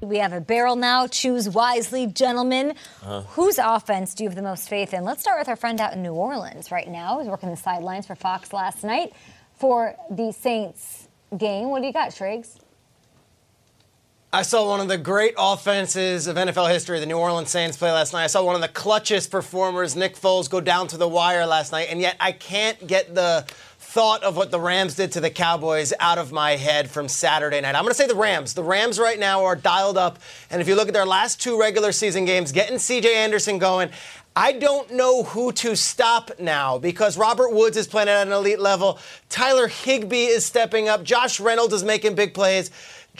We 0.00 0.16
have 0.16 0.32
a 0.32 0.40
barrel 0.40 0.76
now. 0.76 1.06
Choose 1.06 1.48
wisely, 1.48 2.06
gentlemen. 2.06 2.70
Uh-huh. 3.02 3.20
Whose 3.32 3.58
offense 3.58 4.14
do 4.14 4.24
you 4.24 4.30
have 4.30 4.36
the 4.36 4.42
most 4.42 4.68
faith 4.68 4.94
in? 4.94 5.04
Let's 5.04 5.20
start 5.20 5.38
with 5.38 5.48
our 5.48 5.56
friend 5.56 5.78
out 5.78 5.92
in 5.92 6.02
New 6.02 6.14
Orleans 6.14 6.70
right 6.70 6.88
now. 6.88 7.18
He's 7.18 7.28
working 7.28 7.50
the 7.50 7.56
sidelines 7.56 8.06
for 8.06 8.14
Fox 8.14 8.54
last 8.54 8.82
night 8.82 9.12
for 9.58 9.94
the 10.10 10.32
Saints 10.32 11.06
game. 11.36 11.68
What 11.68 11.80
do 11.80 11.86
you 11.86 11.92
got, 11.92 12.14
Triggs? 12.14 12.58
I 14.32 14.42
saw 14.42 14.68
one 14.68 14.78
of 14.78 14.86
the 14.86 14.96
great 14.96 15.34
offenses 15.36 16.28
of 16.28 16.36
NFL 16.36 16.70
history, 16.70 17.00
the 17.00 17.06
New 17.06 17.18
Orleans 17.18 17.50
Saints 17.50 17.76
play 17.76 17.90
last 17.90 18.12
night. 18.12 18.22
I 18.22 18.26
saw 18.28 18.44
one 18.44 18.54
of 18.54 18.60
the 18.60 18.68
clutchest 18.68 19.28
performers, 19.28 19.96
Nick 19.96 20.14
Foles, 20.14 20.48
go 20.48 20.60
down 20.60 20.86
to 20.86 20.96
the 20.96 21.08
wire 21.08 21.44
last 21.46 21.72
night, 21.72 21.88
and 21.90 22.00
yet 22.00 22.14
I 22.20 22.30
can't 22.30 22.86
get 22.86 23.12
the 23.12 23.44
thought 23.80 24.22
of 24.22 24.36
what 24.36 24.52
the 24.52 24.60
Rams 24.60 24.94
did 24.94 25.10
to 25.12 25.20
the 25.20 25.30
Cowboys 25.30 25.92
out 25.98 26.16
of 26.16 26.30
my 26.30 26.52
head 26.52 26.88
from 26.88 27.08
Saturday 27.08 27.60
night. 27.60 27.74
I'm 27.74 27.82
going 27.82 27.90
to 27.90 27.96
say 27.96 28.06
the 28.06 28.14
Rams. 28.14 28.54
The 28.54 28.62
Rams 28.62 29.00
right 29.00 29.18
now 29.18 29.44
are 29.44 29.56
dialed 29.56 29.98
up, 29.98 30.20
and 30.48 30.62
if 30.62 30.68
you 30.68 30.76
look 30.76 30.86
at 30.86 30.94
their 30.94 31.04
last 31.04 31.42
two 31.42 31.58
regular 31.58 31.90
season 31.90 32.24
games, 32.24 32.52
getting 32.52 32.76
CJ 32.76 33.06
Anderson 33.06 33.58
going, 33.58 33.90
I 34.36 34.52
don't 34.52 34.92
know 34.92 35.24
who 35.24 35.50
to 35.54 35.74
stop 35.74 36.30
now 36.38 36.78
because 36.78 37.18
Robert 37.18 37.52
Woods 37.52 37.76
is 37.76 37.88
playing 37.88 38.08
at 38.08 38.28
an 38.28 38.32
elite 38.32 38.60
level. 38.60 39.00
Tyler 39.28 39.66
Higbee 39.66 40.26
is 40.26 40.46
stepping 40.46 40.88
up. 40.88 41.02
Josh 41.02 41.40
Reynolds 41.40 41.74
is 41.74 41.82
making 41.82 42.14
big 42.14 42.32
plays. 42.32 42.70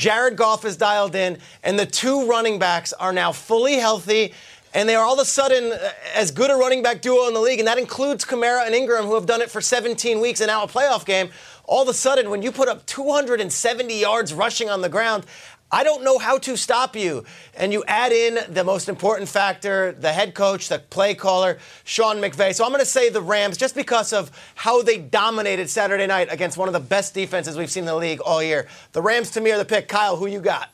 Jared 0.00 0.34
Goff 0.34 0.64
is 0.64 0.78
dialed 0.78 1.14
in, 1.14 1.36
and 1.62 1.78
the 1.78 1.84
two 1.84 2.26
running 2.26 2.58
backs 2.58 2.94
are 2.94 3.12
now 3.12 3.32
fully 3.32 3.74
healthy. 3.74 4.32
And 4.72 4.88
they 4.88 4.94
are 4.94 5.04
all 5.04 5.12
of 5.12 5.18
a 5.18 5.26
sudden 5.26 5.72
uh, 5.72 5.90
as 6.14 6.30
good 6.30 6.50
a 6.50 6.54
running 6.54 6.82
back 6.82 7.02
duo 7.02 7.28
in 7.28 7.34
the 7.34 7.40
league, 7.40 7.58
and 7.58 7.68
that 7.68 7.76
includes 7.76 8.24
Kamara 8.24 8.64
and 8.64 8.74
Ingram, 8.74 9.04
who 9.04 9.14
have 9.14 9.26
done 9.26 9.42
it 9.42 9.50
for 9.50 9.60
17 9.60 10.18
weeks 10.18 10.40
and 10.40 10.48
now 10.48 10.62
a 10.62 10.66
playoff 10.66 11.04
game. 11.04 11.28
All 11.66 11.82
of 11.82 11.88
a 11.88 11.92
sudden, 11.92 12.30
when 12.30 12.40
you 12.40 12.50
put 12.50 12.66
up 12.66 12.86
270 12.86 14.00
yards 14.00 14.32
rushing 14.32 14.70
on 14.70 14.80
the 14.80 14.88
ground, 14.88 15.26
I 15.72 15.84
don't 15.84 16.02
know 16.02 16.18
how 16.18 16.38
to 16.38 16.56
stop 16.56 16.96
you. 16.96 17.24
And 17.54 17.72
you 17.72 17.84
add 17.86 18.12
in 18.12 18.38
the 18.52 18.64
most 18.64 18.88
important 18.88 19.28
factor, 19.28 19.92
the 19.92 20.12
head 20.12 20.34
coach, 20.34 20.68
the 20.68 20.80
play 20.80 21.14
caller, 21.14 21.58
Sean 21.84 22.16
McVay. 22.16 22.54
So 22.54 22.64
I'm 22.64 22.70
going 22.70 22.80
to 22.80 22.86
say 22.86 23.08
the 23.08 23.22
Rams 23.22 23.56
just 23.56 23.76
because 23.76 24.12
of 24.12 24.30
how 24.56 24.82
they 24.82 24.98
dominated 24.98 25.70
Saturday 25.70 26.06
night 26.06 26.28
against 26.30 26.58
one 26.58 26.68
of 26.68 26.72
the 26.72 26.80
best 26.80 27.14
defenses 27.14 27.56
we've 27.56 27.70
seen 27.70 27.82
in 27.82 27.86
the 27.86 27.94
league 27.94 28.20
all 28.20 28.42
year. 28.42 28.66
The 28.92 29.02
Rams 29.02 29.30
to 29.32 29.40
me 29.40 29.52
are 29.52 29.58
the 29.58 29.64
pick. 29.64 29.86
Kyle, 29.86 30.16
who 30.16 30.26
you 30.26 30.40
got? 30.40 30.70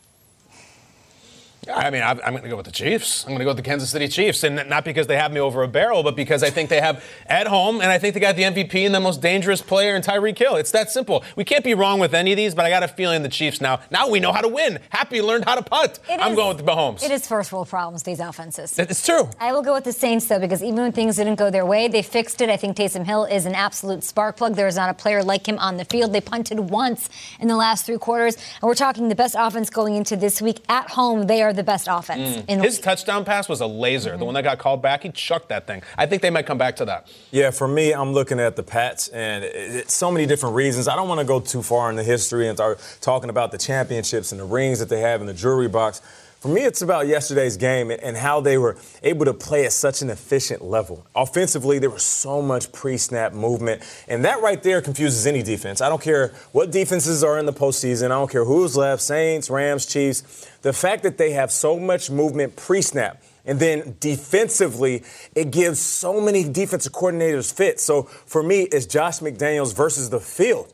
I 1.74 1.90
mean, 1.90 2.02
I'm, 2.02 2.18
going 2.18 2.42
to 2.42 2.48
go 2.48 2.56
with 2.56 2.66
the 2.66 2.72
Chiefs. 2.72 3.24
I'm 3.24 3.30
going 3.30 3.38
to 3.40 3.44
go 3.44 3.50
with 3.50 3.56
the 3.56 3.62
Kansas 3.62 3.90
City 3.90 4.08
Chiefs, 4.08 4.44
and 4.44 4.68
not 4.68 4.84
because 4.84 5.06
they 5.06 5.16
have 5.16 5.32
me 5.32 5.40
over 5.40 5.62
a 5.62 5.68
barrel, 5.68 6.02
but 6.02 6.14
because 6.14 6.42
I 6.42 6.50
think 6.50 6.70
they 6.70 6.80
have 6.80 7.02
at 7.26 7.46
home, 7.46 7.80
and 7.80 7.90
I 7.90 7.98
think 7.98 8.14
they 8.14 8.20
got 8.20 8.36
the 8.36 8.42
MVP 8.42 8.86
and 8.86 8.94
the 8.94 9.00
most 9.00 9.20
dangerous 9.20 9.60
player 9.62 9.96
in 9.96 10.02
Tyreek 10.02 10.38
Hill. 10.38 10.56
It's 10.56 10.70
that 10.72 10.90
simple. 10.90 11.24
We 11.34 11.44
can't 11.44 11.64
be 11.64 11.74
wrong 11.74 11.98
with 11.98 12.14
any 12.14 12.32
of 12.32 12.36
these, 12.36 12.54
but 12.54 12.64
I 12.64 12.70
got 12.70 12.82
a 12.82 12.88
feeling 12.88 13.22
the 13.22 13.28
Chiefs 13.28 13.60
now. 13.60 13.80
Now 13.90 14.08
we 14.08 14.20
know 14.20 14.32
how 14.32 14.40
to 14.42 14.48
win. 14.48 14.78
Happy 14.90 15.20
learned 15.20 15.44
how 15.44 15.54
to 15.56 15.62
punt. 15.62 15.98
It 16.08 16.20
I'm 16.20 16.32
is- 16.32 16.36
going 16.36 16.56
with 16.56 16.64
the 16.64 16.70
Mahomes. 16.72 17.02
It 17.02 17.10
is 17.10 17.26
first 17.26 17.52
world 17.52 17.68
problems, 17.68 18.02
these 18.04 18.20
offenses. 18.20 18.78
It's 18.78 19.04
true. 19.04 19.28
I 19.40 19.52
will 19.52 19.62
go 19.62 19.74
with 19.74 19.84
the 19.84 19.92
Saints, 19.92 20.26
though, 20.28 20.38
because 20.38 20.62
even 20.62 20.76
when 20.76 20.92
things 20.92 21.16
didn't 21.16 21.36
go 21.36 21.50
their 21.50 21.66
way, 21.66 21.88
they 21.88 22.02
fixed 22.02 22.40
it. 22.40 22.48
I 22.48 22.56
think 22.56 22.76
Taysom 22.76 23.04
Hill 23.04 23.24
is 23.24 23.46
an 23.46 23.54
absolute 23.54 24.04
spark 24.04 24.36
plug. 24.36 24.54
There 24.54 24.68
is 24.68 24.76
not 24.76 24.90
a 24.90 24.94
player 24.94 25.22
like 25.22 25.48
him 25.48 25.58
on 25.58 25.76
the 25.76 25.84
field. 25.84 26.12
They 26.12 26.20
punted 26.20 26.58
once 26.60 27.08
in 27.40 27.48
the 27.48 27.56
last 27.56 27.86
three 27.86 27.98
quarters. 27.98 28.36
And 28.36 28.62
we're 28.62 28.74
talking 28.74 29.08
the 29.08 29.14
best 29.14 29.34
offense 29.38 29.70
going 29.70 29.96
into 29.96 30.16
this 30.16 30.40
week. 30.40 30.60
At 30.68 30.90
home, 30.90 31.26
they 31.26 31.42
are 31.42 31.52
the 31.56 31.62
best 31.62 31.88
offense 31.90 32.36
mm. 32.36 32.44
in 32.48 32.58
the 32.58 32.64
His 32.64 32.78
touchdown 32.78 33.24
pass 33.24 33.48
was 33.48 33.60
a 33.60 33.66
laser. 33.66 34.10
The 34.10 34.16
mm-hmm. 34.16 34.24
one 34.26 34.34
that 34.34 34.44
got 34.44 34.58
called 34.58 34.82
back, 34.82 35.02
he 35.02 35.10
chucked 35.10 35.48
that 35.48 35.66
thing. 35.66 35.82
I 35.96 36.06
think 36.06 36.22
they 36.22 36.30
might 36.30 36.46
come 36.46 36.58
back 36.58 36.76
to 36.76 36.84
that. 36.84 37.08
Yeah, 37.30 37.50
for 37.50 37.66
me, 37.66 37.92
I'm 37.92 38.12
looking 38.12 38.38
at 38.38 38.56
the 38.56 38.62
Pats, 38.62 39.08
and 39.08 39.44
it's 39.44 39.94
so 39.94 40.10
many 40.10 40.26
different 40.26 40.54
reasons. 40.54 40.88
I 40.88 40.96
don't 40.96 41.08
want 41.08 41.20
to 41.20 41.26
go 41.26 41.40
too 41.40 41.62
far 41.62 41.90
in 41.90 41.96
the 41.96 42.04
history 42.04 42.48
and 42.48 42.56
start 42.56 42.80
talking 43.00 43.30
about 43.30 43.50
the 43.50 43.58
championships 43.58 44.32
and 44.32 44.40
the 44.40 44.44
rings 44.44 44.78
that 44.78 44.88
they 44.88 45.00
have 45.00 45.20
in 45.20 45.26
the 45.26 45.34
jewelry 45.34 45.68
box. 45.68 46.02
For 46.40 46.48
me, 46.48 46.62
it's 46.62 46.82
about 46.82 47.06
yesterday's 47.06 47.56
game 47.56 47.90
and- 47.90 48.16
how 48.16 48.40
they 48.40 48.58
were 48.58 48.76
able 49.02 49.24
to 49.24 49.34
play 49.34 49.64
at 49.64 49.72
such 49.72 50.02
an 50.02 50.10
efficient 50.10 50.62
level. 50.62 51.04
Offensively, 51.14 51.78
there 51.78 51.90
was 51.90 52.02
so 52.02 52.40
much 52.42 52.70
pre-snap 52.72 53.32
movement, 53.32 53.82
and 54.06 54.24
that 54.24 54.42
right 54.42 54.62
there 54.62 54.80
confuses 54.80 55.26
any 55.26 55.42
defense. 55.42 55.80
I 55.80 55.88
don't 55.88 56.02
care 56.02 56.32
what 56.52 56.70
defenses 56.70 57.24
are 57.24 57.38
in 57.38 57.46
the 57.46 57.52
postseason. 57.52 58.06
I 58.06 58.08
don't 58.08 58.30
care 58.30 58.44
who's 58.44 58.76
left, 58.76 59.02
Saints, 59.02 59.50
Rams, 59.50 59.86
Chiefs. 59.86 60.22
The 60.62 60.72
fact 60.72 61.02
that 61.04 61.18
they 61.18 61.32
have 61.32 61.50
so 61.50 61.78
much 61.78 62.10
movement 62.10 62.54
pre-snap 62.54 63.22
and 63.46 63.60
then 63.60 63.96
defensively, 64.00 65.04
it 65.34 65.52
gives 65.52 65.80
so 65.80 66.20
many 66.20 66.44
defensive 66.44 66.92
coordinators 66.92 67.52
fit. 67.52 67.80
So 67.80 68.02
for 68.02 68.42
me, 68.42 68.62
it's 68.62 68.86
Josh 68.86 69.20
McDaniels 69.20 69.74
versus 69.74 70.10
the 70.10 70.20
field. 70.20 70.72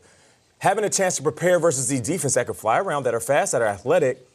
Having 0.58 0.84
a 0.84 0.90
chance 0.90 1.16
to 1.16 1.22
prepare 1.22 1.58
versus 1.58 1.88
the 1.88 2.00
defense 2.00 2.34
that 2.34 2.46
can 2.46 2.54
fly 2.54 2.78
around, 2.78 3.02
that 3.02 3.14
are 3.14 3.20
fast, 3.20 3.52
that 3.52 3.60
are 3.60 3.68
athletic, 3.68 4.26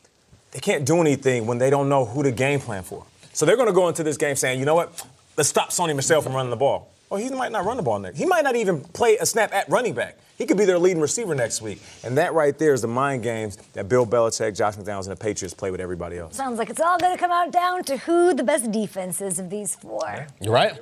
they 0.51 0.59
can't 0.59 0.85
do 0.85 1.01
anything 1.01 1.45
when 1.45 1.57
they 1.57 1.69
don't 1.69 1.89
know 1.89 2.05
who 2.05 2.23
to 2.23 2.31
game 2.31 2.59
plan 2.59 2.83
for. 2.83 3.05
So 3.33 3.45
they're 3.45 3.55
going 3.55 3.67
to 3.67 3.73
go 3.73 3.87
into 3.87 4.03
this 4.03 4.17
game 4.17 4.35
saying, 4.35 4.59
you 4.59 4.65
know 4.65 4.75
what? 4.75 5.05
Let's 5.35 5.49
stop 5.49 5.69
Sony 5.69 5.95
Michel 5.95 6.21
from 6.21 6.33
running 6.33 6.49
the 6.49 6.55
ball. 6.55 6.89
Well, 7.09 7.21
he 7.21 7.29
might 7.29 7.51
not 7.51 7.63
run 7.63 7.77
the 7.77 7.83
ball 7.83 7.99
next. 7.99 8.17
He 8.17 8.25
might 8.25 8.43
not 8.43 8.55
even 8.55 8.81
play 8.81 9.17
a 9.17 9.25
snap 9.25 9.53
at 9.53 9.69
running 9.69 9.93
back. 9.93 10.17
He 10.37 10.45
could 10.45 10.57
be 10.57 10.65
their 10.65 10.77
leading 10.77 11.01
receiver 11.01 11.33
next 11.33 11.61
week. 11.61 11.81
And 12.03 12.17
that 12.17 12.33
right 12.33 12.57
there 12.57 12.73
is 12.73 12.81
the 12.81 12.87
mind 12.87 13.23
games 13.23 13.57
that 13.73 13.87
Bill 13.89 14.05
Belichick, 14.05 14.55
Josh 14.57 14.75
McDaniels, 14.75 15.07
and 15.07 15.11
the 15.11 15.15
Patriots 15.15 15.53
play 15.53 15.71
with 15.71 15.79
everybody 15.79 16.17
else. 16.17 16.35
Sounds 16.35 16.59
like 16.59 16.69
it's 16.69 16.81
all 16.81 16.99
going 16.99 17.13
to 17.13 17.19
come 17.19 17.31
out 17.31 17.51
down 17.51 17.83
to 17.85 17.97
who 17.97 18.33
the 18.33 18.43
best 18.43 18.71
defense 18.71 19.21
is 19.21 19.39
of 19.39 19.49
these 19.49 19.75
four. 19.75 20.27
You're 20.41 20.53
right. 20.53 20.77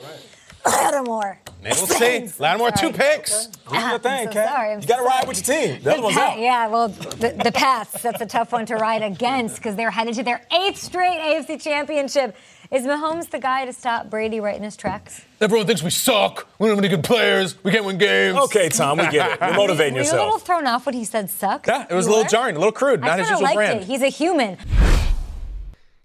Lattimore. 0.66 1.40
Maybe 1.64 1.76
we'll 1.78 1.88
see. 1.88 2.30
Lattimore, 2.40 2.72
two 2.72 2.92
picks. 2.92 3.48
Uh-huh. 3.68 3.80
Do 3.82 3.90
your 3.90 4.00
thing, 4.00 4.28
so 4.28 4.34
sorry, 4.34 4.74
I'm 4.74 4.82
You 4.82 4.88
got 4.88 4.98
to 4.98 5.04
ride 5.04 5.28
with 5.28 5.48
your 5.48 5.58
team. 5.58 5.82
The 5.84 5.94
other 5.94 6.04
one's 6.04 6.18
out. 6.18 6.40
Yeah, 6.40 6.68
well, 6.68 6.90
the, 6.90 7.40
the 7.44 7.52
Pats, 7.52 8.02
that's 8.02 8.22
a 8.22 8.26
tough 8.26 8.52
one 8.52 8.66
to 8.68 8.76
ride 8.76 9.02
against 9.02 9.58
because 9.58 9.76
they're 9.76 9.92
headed 9.92 10.14
to 10.16 10.24
their 10.24 10.42
eighth 10.52 10.78
straight 10.78 11.20
AFC 11.20 11.62
championship. 11.62 12.36
Is 12.72 12.84
Mahomes 12.84 13.30
the 13.30 13.40
guy 13.40 13.66
to 13.66 13.74
stop 13.74 14.10
Brady 14.10 14.40
right 14.40 14.56
in 14.56 14.64
his 14.64 14.76
tracks? 14.76 15.22
Everyone 15.40 15.68
thinks 15.68 15.84
we 15.84 15.92
suck. 15.92 16.48
We 16.60 16.68
don't 16.68 16.76
have 16.78 16.84
any 16.84 16.94
good 16.96 17.04
players. 17.04 17.64
We 17.64 17.72
can't 17.72 17.86
win 17.86 17.98
games. 18.00 18.38
Okay, 18.38 18.70
Tom, 18.70 18.98
we 18.98 19.08
get 19.10 19.34
it. 19.34 19.40
You're 19.40 19.54
motivating 19.54 19.94
Were 19.96 20.02
you 20.02 20.12
a 20.12 20.14
little 20.14 20.40
thrown 20.40 20.66
off 20.66 20.86
when 20.88 20.96
he 20.96 21.04
said 21.06 21.30
suck? 21.30 21.68
Yeah, 21.68 21.86
it 21.90 21.94
was 21.94 22.06
You 22.06 22.10
a 22.10 22.14
little 22.14 22.24
were? 22.26 22.30
jarring, 22.30 22.56
a 22.56 22.60
little 22.60 22.72
crude, 22.72 23.04
I 23.04 23.08
not 23.08 23.20
his 23.20 23.30
usual 23.30 23.44
liked 23.44 23.56
brand. 23.56 23.82
it. 23.82 23.86
He's 23.86 24.02
a 24.02 24.08
human. 24.08 24.58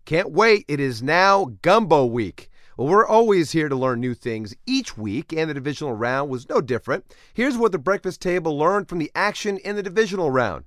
Can't 0.05 0.31
wait. 0.33 0.65
It 0.69 0.81
is 0.81 1.03
now 1.03 1.53
Gumbo 1.63 2.05
Week. 2.05 2.50
Well, 2.81 2.89
we're 2.89 3.07
always 3.07 3.53
here 3.53 3.69
to 3.69 3.77
learn 3.77 4.01
new 4.01 4.15
things 4.15 4.57
each 4.65 4.97
week, 4.97 5.35
and 5.35 5.51
the 5.51 5.53
divisional 5.53 5.93
round 5.93 6.31
was 6.31 6.49
no 6.49 6.63
different. 6.63 7.15
Here's 7.35 7.59
what 7.59 7.73
the 7.73 7.79
breakfast 7.79 8.23
table 8.23 8.57
learned 8.57 8.89
from 8.89 8.97
the 8.97 9.13
action 9.15 9.59
in 9.59 9.77
the 9.77 9.83
divisional 9.83 10.31
round. 10.31 10.65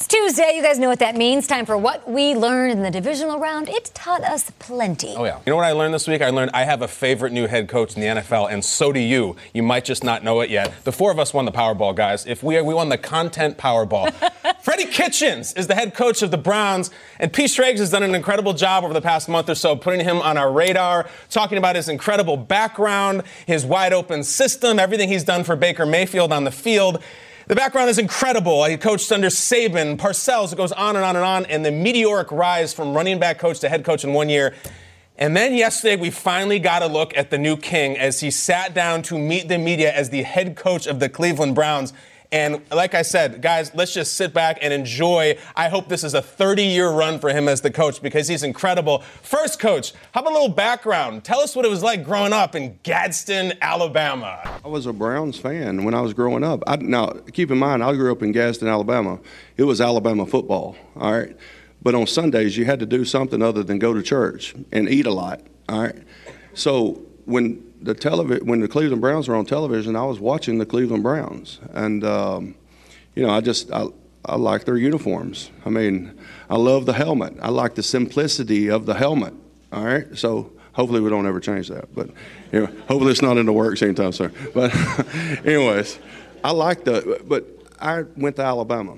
It's 0.00 0.06
Tuesday. 0.08 0.54
You 0.56 0.62
guys 0.62 0.78
know 0.78 0.88
what 0.88 1.00
that 1.00 1.14
means. 1.14 1.46
Time 1.46 1.66
for 1.66 1.76
what 1.76 2.08
we 2.08 2.34
learned 2.34 2.72
in 2.72 2.82
the 2.82 2.90
divisional 2.90 3.38
round. 3.38 3.68
It 3.68 3.90
taught 3.92 4.24
us 4.24 4.50
plenty. 4.58 5.14
Oh, 5.14 5.26
yeah. 5.26 5.40
You 5.44 5.50
know 5.50 5.56
what 5.56 5.66
I 5.66 5.72
learned 5.72 5.92
this 5.92 6.08
week? 6.08 6.22
I 6.22 6.30
learned 6.30 6.52
I 6.54 6.64
have 6.64 6.80
a 6.80 6.88
favorite 6.88 7.34
new 7.34 7.46
head 7.46 7.68
coach 7.68 7.96
in 7.96 8.00
the 8.00 8.06
NFL, 8.06 8.50
and 8.50 8.64
so 8.64 8.92
do 8.92 8.98
you. 8.98 9.36
You 9.52 9.62
might 9.62 9.84
just 9.84 10.02
not 10.02 10.24
know 10.24 10.40
it 10.40 10.48
yet. 10.48 10.72
The 10.84 10.90
four 10.90 11.10
of 11.10 11.18
us 11.18 11.34
won 11.34 11.44
the 11.44 11.52
Powerball, 11.52 11.94
guys. 11.94 12.24
If 12.24 12.42
we 12.42 12.58
we 12.62 12.72
won 12.72 12.88
the 12.88 12.96
content 12.96 13.58
Powerball. 13.58 14.10
Freddie 14.62 14.86
Kitchens 14.86 15.52
is 15.52 15.66
the 15.66 15.74
head 15.74 15.92
coach 15.92 16.22
of 16.22 16.30
the 16.30 16.38
Browns, 16.38 16.90
and 17.18 17.30
Pete 17.30 17.50
Schrags 17.50 17.78
has 17.78 17.90
done 17.90 18.02
an 18.02 18.14
incredible 18.14 18.54
job 18.54 18.84
over 18.84 18.94
the 18.94 19.02
past 19.02 19.28
month 19.28 19.50
or 19.50 19.54
so, 19.54 19.76
putting 19.76 20.00
him 20.00 20.16
on 20.22 20.38
our 20.38 20.50
radar, 20.50 21.10
talking 21.28 21.58
about 21.58 21.76
his 21.76 21.90
incredible 21.90 22.38
background, 22.38 23.22
his 23.44 23.66
wide 23.66 23.92
open 23.92 24.24
system, 24.24 24.78
everything 24.78 25.10
he's 25.10 25.24
done 25.24 25.44
for 25.44 25.56
Baker 25.56 25.84
Mayfield 25.84 26.32
on 26.32 26.44
the 26.44 26.50
field. 26.50 27.02
The 27.46 27.56
background 27.56 27.88
is 27.88 27.98
incredible. 27.98 28.64
He 28.64 28.76
coached 28.76 29.10
under 29.10 29.28
Saban, 29.28 29.96
Parcells, 29.96 30.52
it 30.52 30.56
goes 30.56 30.72
on 30.72 30.94
and 30.96 31.04
on 31.04 31.16
and 31.16 31.24
on, 31.24 31.46
and 31.46 31.64
the 31.64 31.70
meteoric 31.70 32.30
rise 32.30 32.74
from 32.74 32.94
running 32.94 33.18
back 33.18 33.38
coach 33.38 33.60
to 33.60 33.68
head 33.68 33.84
coach 33.84 34.04
in 34.04 34.12
one 34.12 34.28
year. 34.28 34.54
And 35.16 35.36
then 35.36 35.54
yesterday, 35.54 35.96
we 35.96 36.10
finally 36.10 36.58
got 36.58 36.82
a 36.82 36.86
look 36.86 37.16
at 37.16 37.30
the 37.30 37.38
new 37.38 37.56
king 37.56 37.98
as 37.98 38.20
he 38.20 38.30
sat 38.30 38.74
down 38.74 39.02
to 39.02 39.18
meet 39.18 39.48
the 39.48 39.58
media 39.58 39.92
as 39.92 40.10
the 40.10 40.22
head 40.22 40.54
coach 40.56 40.86
of 40.86 41.00
the 41.00 41.08
Cleveland 41.08 41.54
Browns. 41.54 41.92
And 42.32 42.62
like 42.70 42.94
I 42.94 43.02
said, 43.02 43.42
guys, 43.42 43.74
let's 43.74 43.92
just 43.92 44.14
sit 44.14 44.32
back 44.32 44.58
and 44.62 44.72
enjoy. 44.72 45.36
I 45.56 45.68
hope 45.68 45.88
this 45.88 46.04
is 46.04 46.14
a 46.14 46.22
30 46.22 46.62
year 46.62 46.90
run 46.90 47.18
for 47.18 47.30
him 47.30 47.48
as 47.48 47.60
the 47.60 47.70
coach 47.70 48.00
because 48.00 48.28
he's 48.28 48.44
incredible. 48.44 49.00
First, 49.22 49.58
coach, 49.58 49.92
how 50.12 50.20
about 50.20 50.30
a 50.30 50.34
little 50.34 50.54
background? 50.54 51.24
Tell 51.24 51.40
us 51.40 51.56
what 51.56 51.64
it 51.64 51.68
was 51.68 51.82
like 51.82 52.04
growing 52.04 52.32
up 52.32 52.54
in 52.54 52.78
Gadsden, 52.84 53.54
Alabama. 53.60 54.40
I 54.64 54.68
was 54.68 54.86
a 54.86 54.92
Browns 54.92 55.38
fan 55.38 55.84
when 55.84 55.94
I 55.94 56.00
was 56.00 56.14
growing 56.14 56.44
up. 56.44 56.62
I, 56.68 56.76
now, 56.76 57.06
keep 57.32 57.50
in 57.50 57.58
mind, 57.58 57.82
I 57.82 57.94
grew 57.94 58.12
up 58.12 58.22
in 58.22 58.30
Gadsden, 58.30 58.68
Alabama. 58.68 59.18
It 59.56 59.64
was 59.64 59.80
Alabama 59.80 60.24
football, 60.24 60.76
all 60.96 61.12
right? 61.12 61.36
But 61.82 61.94
on 61.94 62.06
Sundays, 62.06 62.56
you 62.56 62.64
had 62.64 62.78
to 62.80 62.86
do 62.86 63.04
something 63.04 63.42
other 63.42 63.62
than 63.62 63.78
go 63.78 63.92
to 63.92 64.02
church 64.02 64.54
and 64.70 64.88
eat 64.88 65.06
a 65.06 65.12
lot, 65.12 65.40
all 65.68 65.82
right? 65.82 65.96
So 66.54 67.00
when 67.24 67.69
the 67.82 67.94
televi- 67.94 68.42
when 68.42 68.60
the 68.60 68.68
Cleveland 68.68 69.00
Browns 69.00 69.28
were 69.28 69.34
on 69.34 69.46
television, 69.46 69.96
I 69.96 70.04
was 70.04 70.20
watching 70.20 70.58
the 70.58 70.66
Cleveland 70.66 71.02
Browns, 71.02 71.58
and 71.72 72.04
um, 72.04 72.54
you 73.14 73.26
know, 73.26 73.30
I 73.30 73.40
just 73.40 73.72
I, 73.72 73.86
I 74.24 74.36
like 74.36 74.64
their 74.64 74.76
uniforms. 74.76 75.50
I 75.64 75.70
mean, 75.70 76.18
I 76.48 76.56
love 76.56 76.86
the 76.86 76.92
helmet. 76.92 77.34
I 77.40 77.48
like 77.48 77.74
the 77.74 77.82
simplicity 77.82 78.68
of 78.68 78.86
the 78.86 78.94
helmet. 78.94 79.34
All 79.72 79.84
right, 79.84 80.06
so 80.16 80.52
hopefully 80.72 81.00
we 81.00 81.10
don't 81.10 81.26
ever 81.26 81.40
change 81.40 81.68
that. 81.68 81.94
But 81.94 82.10
you 82.52 82.60
know, 82.60 82.66
hopefully 82.66 83.12
it's 83.12 83.22
not 83.22 83.38
in 83.38 83.46
the 83.46 83.52
works 83.52 83.82
anytime 83.82 84.12
soon. 84.12 84.32
But 84.54 84.74
anyways, 85.44 85.98
I 86.44 86.50
like 86.52 86.84
the. 86.84 87.22
But 87.26 87.46
I 87.80 88.02
went 88.16 88.36
to 88.36 88.42
Alabama. 88.42 88.96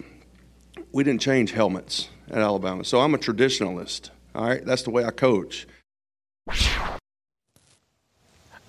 We 0.93 1.05
didn't 1.05 1.22
change 1.22 1.53
helmets 1.53 2.09
at 2.30 2.39
Alabama, 2.39 2.85
so 2.85 3.01
I'm 3.01 3.14
a 3.14 3.18
traditionalist. 3.18 4.11
All 4.35 4.47
right, 4.47 4.64
that's 4.64 4.83
the 4.83 4.91
way 4.91 5.05
I 5.05 5.11
coach. 5.11 5.66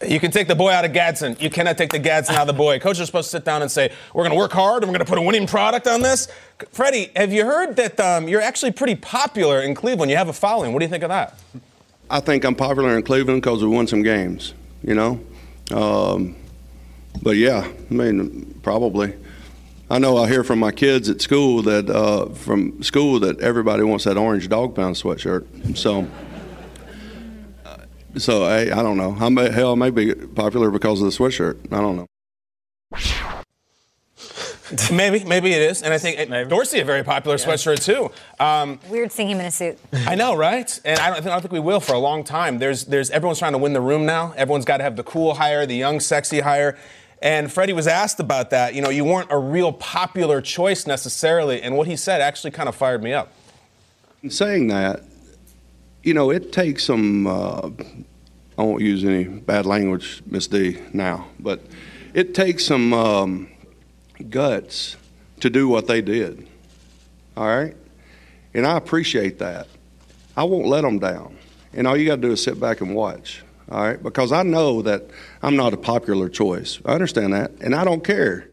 You 0.08 0.20
can 0.20 0.32
take 0.32 0.48
the 0.48 0.56
boy 0.56 0.72
out 0.72 0.86
of 0.86 0.94
Gadsden. 0.94 1.38
You 1.40 1.50
cannot 1.50 1.78
take 1.78 1.92
the 1.92 2.00
Gadsden 2.00 2.36
out 2.36 2.42
of 2.42 2.48
the 2.48 2.54
boy. 2.54 2.80
Coaches 2.80 3.02
are 3.02 3.06
supposed 3.06 3.32
to 3.32 3.38
sit 3.38 3.46
down 3.46 3.62
and 3.62 3.72
say, 3.72 3.92
"We're 4.14 4.24
going 4.24 4.32
to 4.32 4.38
work 4.38 4.52
hard 4.52 4.84
and 4.84 4.92
we're 4.92 4.98
going 4.98 5.06
to 5.06 5.10
put 5.10 5.18
a 5.18 5.22
winning 5.22 5.48
product 5.48 5.88
on 5.88 6.02
this." 6.02 6.28
Freddie, 6.72 7.12
have 7.16 7.34
you 7.34 7.46
heard 7.46 7.76
that 7.76 8.00
um, 8.00 8.28
you're 8.28 8.42
actually 8.42 8.72
pretty 8.72 8.96
popular 8.96 9.62
in 9.62 9.76
Cleveland? 9.76 10.12
You 10.12 10.18
have 10.18 10.30
a 10.30 10.34
following. 10.34 10.74
What 10.74 10.80
do 10.80 10.86
you 10.86 10.90
think 10.90 11.04
of 11.04 11.10
that? 11.10 11.40
I 12.10 12.20
think 12.20 12.44
I'm 12.44 12.56
popular 12.56 12.96
in 12.96 13.04
Cleveland 13.04 13.42
because 13.42 13.64
we 13.64 13.70
won 13.70 13.88
some 13.88 14.04
games, 14.04 14.54
you 14.84 14.94
know. 14.94 15.20
Um, 15.72 16.36
but 17.22 17.38
yeah, 17.38 17.68
I 17.90 17.94
mean, 17.94 18.60
probably. 18.64 19.14
I 19.90 20.00
know 20.00 20.18
I 20.18 20.28
hear 20.28 20.44
from 20.44 20.60
my 20.60 20.72
kids 20.72 21.10
at 21.10 21.22
school 21.22 21.62
that 21.64 21.90
uh, 21.90 22.26
from 22.30 22.82
school 22.82 23.20
that 23.20 23.40
everybody 23.42 23.84
wants 23.84 24.06
that 24.06 24.18
orange 24.18 24.50
dog 24.50 24.76
pound 24.76 24.96
sweatshirt. 24.96 25.78
So, 25.78 26.08
so 28.18 28.44
I, 28.44 28.62
I 28.62 28.84
don't 28.84 28.98
know. 28.98 29.18
I 29.20 29.30
may, 29.30 29.52
hell, 29.52 29.74
I 29.74 29.76
may 29.76 29.90
be 29.90 30.14
popular 30.14 30.72
because 30.72 31.02
of 31.02 31.12
the 31.12 31.18
sweatshirt. 31.18 31.58
I 31.72 31.82
don't 31.82 31.98
know. 31.98 32.08
maybe, 34.92 35.24
maybe 35.24 35.52
it 35.52 35.62
is, 35.62 35.82
and 35.82 35.94
I 35.94 35.98
think 35.98 36.30
maybe. 36.30 36.50
Dorsey 36.50 36.80
a 36.80 36.86
very 36.86 37.04
popular 37.04 37.38
yeah. 37.38 37.46
sweatshirt 37.46 37.84
too. 37.84 38.12
Um, 38.44 38.80
Weird 38.90 39.12
seeing 39.12 39.30
him 39.30 39.40
in 39.40 39.48
a 39.48 39.52
suit. 39.52 39.78
I 39.94 40.16
know, 40.16 40.36
right? 40.36 40.80
And 40.86 41.00
I 41.00 41.10
don't, 41.10 41.26
I 41.26 41.30
don't, 41.30 41.42
think 41.42 41.52
we 41.52 41.60
will 41.60 41.80
for 41.80 41.94
a 41.94 42.00
long 42.00 42.24
time. 42.24 42.60
There's, 42.60 42.86
there's 42.86 43.10
everyone's 43.10 43.40
trying 43.40 43.54
to 43.54 43.58
win 43.58 43.74
the 43.74 43.82
room 43.82 44.06
now. 44.06 44.34
Everyone's 44.38 44.66
got 44.66 44.78
to 44.78 44.84
have 44.84 44.96
the 44.96 45.04
cool 45.04 45.36
hire, 45.36 45.66
the 45.66 45.76
young, 45.76 46.00
sexy 46.00 46.42
hire. 46.42 46.78
And 47.22 47.52
Freddie 47.52 47.74
was 47.74 47.88
asked 47.88 48.20
about 48.20 48.50
that. 48.50 48.76
You 48.76 48.82
know, 48.82 48.90
you 48.90 49.06
weren't 49.06 49.32
a 49.32 49.38
real 49.38 49.72
popular 49.72 50.42
choice 50.42 50.86
necessarily, 50.86 51.62
and 51.62 51.78
what 51.78 51.88
he 51.88 51.96
said 51.96 52.22
actually 52.22 52.52
kind 52.52 52.68
of 52.68 52.76
fired 52.76 53.02
me 53.02 53.14
up. 53.14 53.32
In 54.22 54.30
saying 54.30 54.68
that, 54.68 55.04
you 56.04 56.14
know, 56.14 56.30
it 56.30 56.52
takes 56.52 56.84
some. 56.84 57.28
Uh, 57.28 57.72
I 58.58 58.62
won't 58.62 58.82
use 58.82 59.04
any 59.04 59.24
bad 59.24 59.66
language, 59.66 60.22
Miss 60.28 60.46
D, 60.48 60.80
now, 60.94 61.28
but 61.40 61.62
it 62.14 62.36
takes 62.36 62.66
some 62.66 62.94
um, 62.94 63.50
guts 64.30 64.96
to 65.40 65.50
do 65.50 65.68
what 65.68 65.88
they 65.88 66.02
did. 66.02 66.48
All 67.36 67.48
right, 67.48 67.76
and 68.54 68.68
I 68.68 68.78
appreciate 68.78 69.40
that. 69.40 69.68
I 70.38 70.44
won't 70.44 70.68
let 70.68 70.82
them 70.82 71.00
down, 71.00 71.38
and 71.74 71.88
all 71.88 71.98
you 71.98 72.06
got 72.06 72.18
to 72.18 72.22
do 72.22 72.32
is 72.32 72.44
sit 72.44 72.60
back 72.60 72.82
and 72.82 72.94
watch 72.94 73.44
all 73.74 73.84
right? 73.84 74.02
Because 74.02 74.32
I 74.32 74.44
know 74.44 74.82
that 74.82 75.04
I'm 75.42 75.56
not 75.56 75.74
a 75.74 75.78
popular 75.78 76.30
choice. 76.30 76.80
I 76.86 76.94
understand 76.94 77.34
that, 77.34 77.52
and 77.62 77.74
I 77.74 77.84
don't 77.84 78.04
care. 78.04 78.50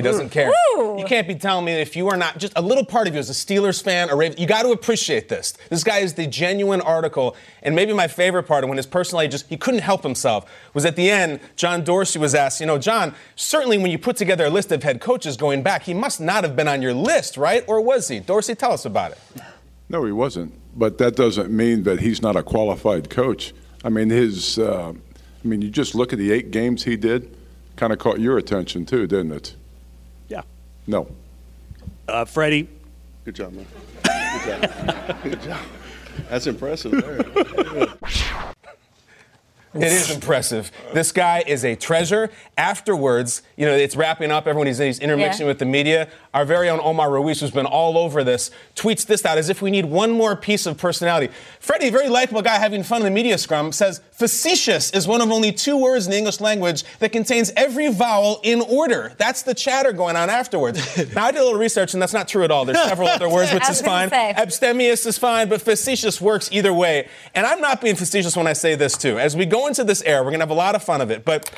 He 0.00 0.04
doesn't 0.04 0.28
care. 0.28 0.52
You 0.76 1.04
can't 1.08 1.26
be 1.26 1.34
telling 1.34 1.64
me 1.64 1.72
if 1.72 1.96
you 1.96 2.06
are 2.06 2.16
not 2.16 2.38
just 2.38 2.52
a 2.54 2.62
little 2.62 2.84
part 2.84 3.08
of 3.08 3.14
you 3.14 3.18
as 3.18 3.30
a 3.30 3.32
Steelers 3.32 3.82
fan 3.82 4.10
or 4.10 4.16
Ravens, 4.16 4.38
you 4.38 4.46
got 4.46 4.62
to 4.62 4.70
appreciate 4.70 5.28
this. 5.28 5.54
This 5.70 5.82
guy 5.82 5.98
is 5.98 6.14
the 6.14 6.24
genuine 6.24 6.80
article, 6.80 7.34
and 7.64 7.74
maybe 7.74 7.92
my 7.92 8.06
favorite 8.06 8.44
part 8.44 8.62
of 8.62 8.68
when 8.70 8.76
his 8.76 8.86
personality 8.86 9.28
just 9.28 9.48
he 9.48 9.56
couldn't 9.56 9.80
help 9.80 10.04
himself 10.04 10.48
was 10.72 10.84
at 10.84 10.94
the 10.94 11.10
end. 11.10 11.40
John 11.56 11.82
Dorsey 11.82 12.20
was 12.20 12.36
asked, 12.36 12.60
you 12.60 12.66
know, 12.66 12.78
John, 12.78 13.12
certainly 13.34 13.76
when 13.76 13.90
you 13.90 13.98
put 13.98 14.16
together 14.16 14.44
a 14.44 14.50
list 14.50 14.70
of 14.70 14.84
head 14.84 15.00
coaches 15.00 15.36
going 15.36 15.64
back, 15.64 15.82
he 15.82 15.94
must 15.94 16.20
not 16.20 16.44
have 16.44 16.54
been 16.54 16.68
on 16.68 16.80
your 16.80 16.94
list, 16.94 17.36
right? 17.36 17.64
Or 17.66 17.80
was 17.80 18.06
he? 18.06 18.20
Dorsey, 18.20 18.54
tell 18.54 18.70
us 18.70 18.84
about 18.84 19.10
it. 19.10 19.18
No, 19.88 20.04
he 20.04 20.12
wasn't. 20.12 20.54
But 20.78 20.98
that 20.98 21.16
doesn't 21.16 21.50
mean 21.50 21.82
that 21.82 21.98
he's 21.98 22.22
not 22.22 22.36
a 22.36 22.44
qualified 22.44 23.10
coach. 23.10 23.52
I 23.82 23.88
mean, 23.88 24.10
his. 24.10 24.60
Uh, 24.60 24.92
I 24.92 25.48
mean, 25.48 25.60
you 25.60 25.70
just 25.70 25.96
look 25.96 26.12
at 26.12 26.20
the 26.20 26.30
eight 26.30 26.52
games 26.52 26.84
he 26.84 26.96
did. 26.96 27.36
Kind 27.74 27.92
of 27.92 27.98
caught 27.98 28.20
your 28.20 28.38
attention 28.38 28.86
too, 28.86 29.08
didn't 29.08 29.32
it? 29.32 29.56
No. 30.88 31.06
Uh, 32.08 32.24
Freddie. 32.24 32.66
Good 33.26 33.34
job, 33.34 33.52
man. 33.52 33.66
Good 34.02 34.70
job. 34.70 35.22
Good 35.22 35.42
job. 35.42 35.60
That's 36.30 36.46
impressive. 36.46 36.94
It 39.74 39.84
is 39.84 40.10
impressive. 40.10 40.72
This 40.94 41.12
guy 41.12 41.44
is 41.46 41.64
a 41.64 41.76
treasure. 41.76 42.30
Afterwards, 42.56 43.42
you 43.56 43.66
know, 43.66 43.72
it's 43.72 43.96
wrapping 43.96 44.30
up. 44.30 44.46
Everyone 44.46 44.66
he's, 44.66 44.78
he's 44.78 44.98
intermixing 44.98 45.46
yeah. 45.46 45.50
with 45.50 45.58
the 45.58 45.66
media. 45.66 46.08
Our 46.32 46.44
very 46.44 46.68
own 46.68 46.80
Omar 46.82 47.10
Ruiz, 47.10 47.40
who's 47.40 47.50
been 47.50 47.66
all 47.66 47.98
over 47.98 48.24
this, 48.24 48.50
tweets 48.74 49.06
this 49.06 49.24
out 49.26 49.38
as 49.38 49.48
if 49.48 49.60
we 49.60 49.70
need 49.70 49.84
one 49.84 50.10
more 50.10 50.36
piece 50.36 50.66
of 50.66 50.78
personality. 50.78 51.32
Freddie, 51.60 51.88
a 51.88 51.90
very 51.90 52.08
likable 52.08 52.42
guy 52.42 52.56
having 52.56 52.82
fun 52.82 53.00
in 53.00 53.04
the 53.04 53.10
media 53.10 53.36
scrum, 53.36 53.72
says 53.72 54.00
facetious 54.12 54.90
is 54.92 55.06
one 55.06 55.20
of 55.20 55.30
only 55.30 55.52
two 55.52 55.76
words 55.76 56.06
in 56.06 56.12
the 56.12 56.18
English 56.18 56.40
language 56.40 56.84
that 56.98 57.12
contains 57.12 57.52
every 57.56 57.92
vowel 57.92 58.40
in 58.42 58.60
order. 58.60 59.12
That's 59.18 59.42
the 59.42 59.54
chatter 59.54 59.92
going 59.92 60.16
on 60.16 60.30
afterwards. 60.30 60.78
now, 61.14 61.26
I 61.26 61.32
did 61.32 61.40
a 61.40 61.44
little 61.44 61.58
research, 61.58 61.92
and 61.92 62.02
that's 62.02 62.12
not 62.12 62.28
true 62.28 62.44
at 62.44 62.50
all. 62.50 62.64
There's 62.64 62.82
several 62.82 63.08
other 63.08 63.28
words, 63.28 63.52
which 63.52 63.68
is 63.70 63.82
fine. 63.82 64.08
Say. 64.10 64.32
Abstemious 64.36 65.06
is 65.06 65.18
fine, 65.18 65.48
but 65.48 65.60
facetious 65.60 66.20
works 66.20 66.48
either 66.52 66.72
way. 66.72 67.08
And 67.34 67.46
I'm 67.46 67.60
not 67.60 67.80
being 67.80 67.96
facetious 67.96 68.36
when 68.36 68.46
I 68.46 68.52
say 68.52 68.74
this, 68.74 68.96
too. 68.96 69.18
As 69.18 69.36
we 69.36 69.46
go 69.46 69.57
into 69.66 69.84
this 69.84 70.02
era, 70.02 70.22
we're 70.22 70.30
going 70.30 70.40
to 70.40 70.44
have 70.44 70.50
a 70.50 70.54
lot 70.54 70.74
of 70.74 70.82
fun 70.82 71.00
of 71.00 71.10
it. 71.10 71.24
But 71.24 71.50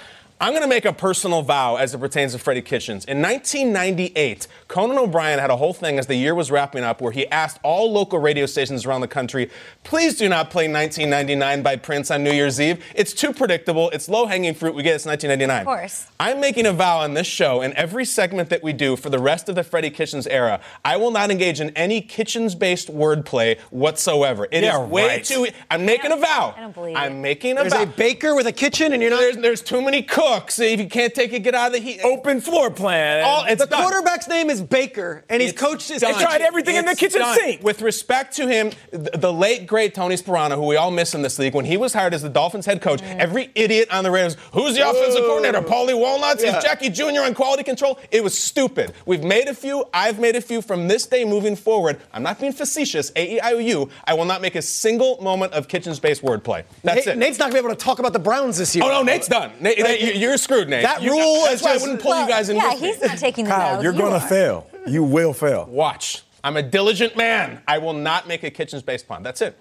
I'm 0.43 0.53
going 0.53 0.63
to 0.63 0.69
make 0.69 0.87
a 0.87 0.93
personal 0.95 1.43
vow 1.43 1.77
as 1.77 1.93
it 1.93 1.99
pertains 1.99 2.33
to 2.33 2.39
Freddie 2.39 2.63
Kitchens. 2.63 3.05
In 3.05 3.21
1998, 3.21 4.49
Conan 4.69 4.97
O'Brien 4.97 5.39
had 5.39 5.51
a 5.51 5.57
whole 5.57 5.75
thing 5.75 5.99
as 5.99 6.07
the 6.07 6.15
year 6.15 6.35
was 6.35 6.51
wrapping 6.51 6.83
up 6.83 7.03
where 7.03 7.13
he 7.13 7.27
asked 7.29 7.61
all 7.63 7.93
local 7.93 8.19
radio 8.19 8.47
stations 8.47 8.87
around 8.87 9.03
the 9.03 9.09
country, 9.09 9.51
please 9.85 10.17
do 10.17 10.31
not 10.31 10.49
play 10.49 10.67
1999 10.67 11.63
by 11.63 11.77
Prince 11.77 12.11
on 12.11 12.25
New 12.25 12.33
Year's 12.33 12.59
Eve. 12.59 12.83
It's 12.95 13.13
too 13.13 13.35
predictable. 13.35 13.91
It's 13.91 14.09
low 14.09 14.25
hanging 14.25 14.55
fruit. 14.55 14.75
We 14.75 14.83
get 14.83 14.95
it's 14.95 15.05
1999. 15.05 15.61
Of 15.61 15.67
course. 15.67 16.07
I'm 16.19 16.41
making 16.41 16.65
a 16.65 16.73
vow 16.73 17.01
on 17.01 17.13
this 17.13 17.27
show 17.27 17.61
and 17.61 17.75
every 17.75 18.07
segment 18.07 18.49
that 18.49 18.63
we 18.63 18.73
do 18.73 18.97
for 18.97 19.11
the 19.11 19.19
rest 19.19 19.51
of 19.51 19.57
the 19.57 19.63
Freddie 19.63 19.91
Kitchens 19.91 20.27
era, 20.27 20.61
I 20.83 20.97
will 20.97 21.11
not 21.11 21.31
engage 21.31 21.61
in 21.61 21.69
any 21.77 22.01
Kitchens 22.01 22.55
based 22.55 22.89
wordplay 22.89 23.59
whatsoever. 23.69 24.49
It 24.51 24.63
yeah, 24.63 24.83
is 24.83 24.91
way 24.91 25.07
right. 25.07 25.23
too. 25.25 25.49
I'm 25.71 25.85
making 25.85 26.13
a 26.13 26.17
vow. 26.17 26.55
I 26.57 26.61
don't 26.63 26.75
believe 26.75 26.97
I'm 26.97 27.17
it. 27.17 27.21
making 27.21 27.59
a 27.59 27.61
There's 27.61 27.75
vow. 27.75 27.79
There's 27.81 27.91
a 27.91 27.97
baker 27.99 28.35
with 28.35 28.47
a 28.47 28.53
kitchen, 28.53 28.95
and 28.95 29.03
you're 29.03 29.11
not. 29.11 29.21
There's, 29.21 29.37
there's 29.37 29.61
too 29.61 29.83
many 29.83 30.03
cooks. 30.03 30.30
See 30.49 30.73
if 30.73 30.81
you 30.81 30.89
can't 30.89 31.15
take 31.15 31.33
it, 31.33 31.41
get 31.43 31.55
out 31.55 31.69
of 31.69 31.73
the 31.73 31.79
heat. 31.79 32.01
Open 32.05 32.41
floor 32.41 32.71
plan. 32.71 33.25
All, 33.25 33.45
it's 33.47 33.61
the 33.61 33.67
done. 33.67 33.83
quarterback's 33.83 34.29
name 34.29 34.49
is 34.51 34.63
Baker, 34.63 35.25
and 35.29 35.43
he's 35.43 35.53
It's 35.53 35.61
coached 35.61 35.89
his. 35.89 36.01
done. 36.03 36.13
They 36.13 36.23
tried 36.23 36.41
everything 36.41 36.77
in 36.77 36.85
the 36.85 36.95
kitchen 36.95 37.21
done. 37.21 37.37
sink. 37.39 37.63
With 37.63 37.83
respect 37.83 38.37
to 38.37 38.47
him, 38.47 38.71
the, 38.91 39.11
the 39.15 39.33
late 39.33 39.67
great 39.67 39.95
Tony 39.95 40.15
Sparano, 40.17 40.55
who 40.55 40.67
we 40.67 40.77
all 40.77 40.91
miss 40.91 41.15
in 41.15 41.23
this 41.23 41.39
league, 41.39 41.55
when 41.55 41.65
he 41.65 41.77
was 41.77 41.93
hired 41.93 42.15
as 42.15 42.23
the 42.23 42.29
Dolphins 42.29 42.67
head 42.67 42.81
coach, 42.81 43.01
mm. 43.03 43.19
every 43.19 43.51
idiot 43.55 43.89
on 43.91 44.05
the 44.05 44.11
Raiders, 44.11 44.37
who's 44.53 44.77
the 44.77 44.89
offensive 44.89 45.23
coordinator? 45.23 45.61
Paulie 45.63 45.99
Walnuts? 45.99 46.43
Yeah. 46.45 46.59
Is 46.59 46.65
Jackie 46.65 46.91
Jr. 46.91 47.23
on 47.25 47.35
quality 47.35 47.63
control? 47.63 47.99
It 48.11 48.23
was 48.23 48.39
stupid. 48.39 48.93
We've 49.07 49.25
made 49.25 49.49
a 49.49 49.55
few. 49.55 49.85
I've 49.93 50.19
made 50.21 50.37
a 50.37 50.41
few 50.41 50.63
from 50.63 50.89
this 50.89 51.07
day 51.07 51.25
moving 51.25 51.57
forward. 51.57 52.01
I'm 52.13 52.23
not 52.23 52.39
being 52.41 52.53
facetious. 52.53 53.11
A 53.17 53.35
E 53.37 53.41
I 53.41 53.53
O 53.53 53.59
U. 53.59 53.91
I 54.05 54.15
will 54.15 54.25
not 54.25 54.41
make 54.43 54.55
a 54.55 54.63
single 54.63 55.21
moment 55.23 55.53
of 55.53 55.69
kitchen 55.69 55.95
space 55.95 56.21
wordplay. 56.21 56.65
That's 56.85 57.07
Nate- 57.07 57.15
it. 57.17 57.19
Nate's 57.19 57.39
not 57.39 57.47
gonna 57.51 57.55
be 57.63 57.67
able 57.67 57.77
to 57.77 57.85
talk 57.85 57.99
about 57.99 58.13
the 58.13 58.19
Browns 58.19 58.59
this 58.59 58.75
year. 58.77 58.85
Oh 58.85 58.89
no, 58.89 59.03
Nate's 59.03 59.29
done. 59.29 59.53
Nate, 59.61 59.79
Nate, 59.79 60.01
you- 60.01 60.20
you're 60.21 60.37
screwed, 60.37 60.69
Nate. 60.69 60.83
That 60.83 61.03
You- 61.03 61.13
rule 61.13 61.43
That's 61.45 61.55
is 61.57 61.63
why 61.63 61.73
I 61.75 61.77
wouldn't 61.79 62.01
pull 62.03 62.11
Well, 62.13 62.23
you 62.23 62.29
guys 62.29 62.49
in 62.49 62.57
yeah, 62.57 62.73
with 62.73 62.83
me. 62.83 62.89
he's 62.89 63.01
not 63.03 63.19
taking 63.19 63.45
the 63.47 63.51
Kyle, 63.51 63.77
vow. 63.77 63.83
you're 63.83 63.93
You 63.93 63.99
going 63.99 64.13
to 64.13 64.19
are. 64.25 64.29
fail. 64.29 64.67
You 64.87 65.03
will 65.05 65.33
fail. 65.33 65.67
Watch. 65.71 66.23
I'm 66.43 66.57
a 66.57 66.63
diligent 66.63 67.17
man. 67.17 67.61
I 67.69 67.79
will 67.79 67.93
not 67.93 68.27
make 68.29 68.43
a 68.45 68.51
kitchens 68.51 68.83
based 68.83 69.07
pun. 69.09 69.23
That's 69.23 69.43
it. 69.43 69.59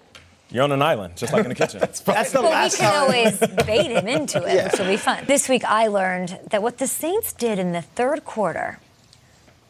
You're 0.52 0.64
on 0.64 0.72
an 0.72 0.82
island, 0.82 1.16
just 1.16 1.32
like 1.32 1.44
in 1.44 1.48
the 1.48 1.54
kitchen. 1.62 1.78
That's 1.78 2.00
the 2.00 2.12
But 2.12 2.42
we 2.42 2.48
last 2.48 2.76
can 2.78 2.90
time. 2.90 3.02
always 3.02 3.38
bait 3.66 3.90
him 3.90 4.08
into 4.08 4.38
it, 4.44 4.64
which 4.72 4.80
will 4.80 4.86
be 4.88 4.96
fun. 4.96 5.24
This 5.26 5.48
week, 5.48 5.64
I 5.64 5.86
learned 5.86 6.38
that 6.50 6.62
what 6.62 6.78
the 6.78 6.86
Saints 6.88 7.32
did 7.32 7.58
in 7.60 7.72
the 7.72 7.82
third 7.82 8.24
quarter 8.24 8.80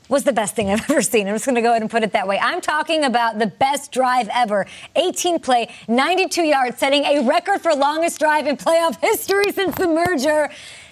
was 0.09 0.25
the 0.25 0.33
best 0.33 0.57
thing 0.57 0.71
I've 0.71 0.81
ever 0.91 1.03
seen. 1.03 1.29
I'm 1.29 1.35
just 1.35 1.45
going 1.45 1.55
to 1.57 1.61
go 1.61 1.71
ahead 1.71 1.83
and 1.83 1.91
put 1.91 2.03
it 2.03 2.13
that 2.13 2.27
way. 2.27 2.39
I'm 2.41 2.61
talking 2.61 3.05
about 3.05 3.39
the 3.39 3.47
best 3.47 3.93
drive 3.93 4.29
ever. 4.33 4.67
18 4.97 5.39
play, 5.41 5.69
92 5.87 6.43
yards, 6.45 6.79
setting 6.79 7.05
a 7.05 7.21
record 7.29 7.61
for 7.61 7.75
longest 7.75 8.19
drive 8.19 8.47
in 8.47 8.57
playoff 8.57 8.99
history 9.01 9.53
since 9.53 9.75
the 9.77 9.87
merger. 9.87 10.51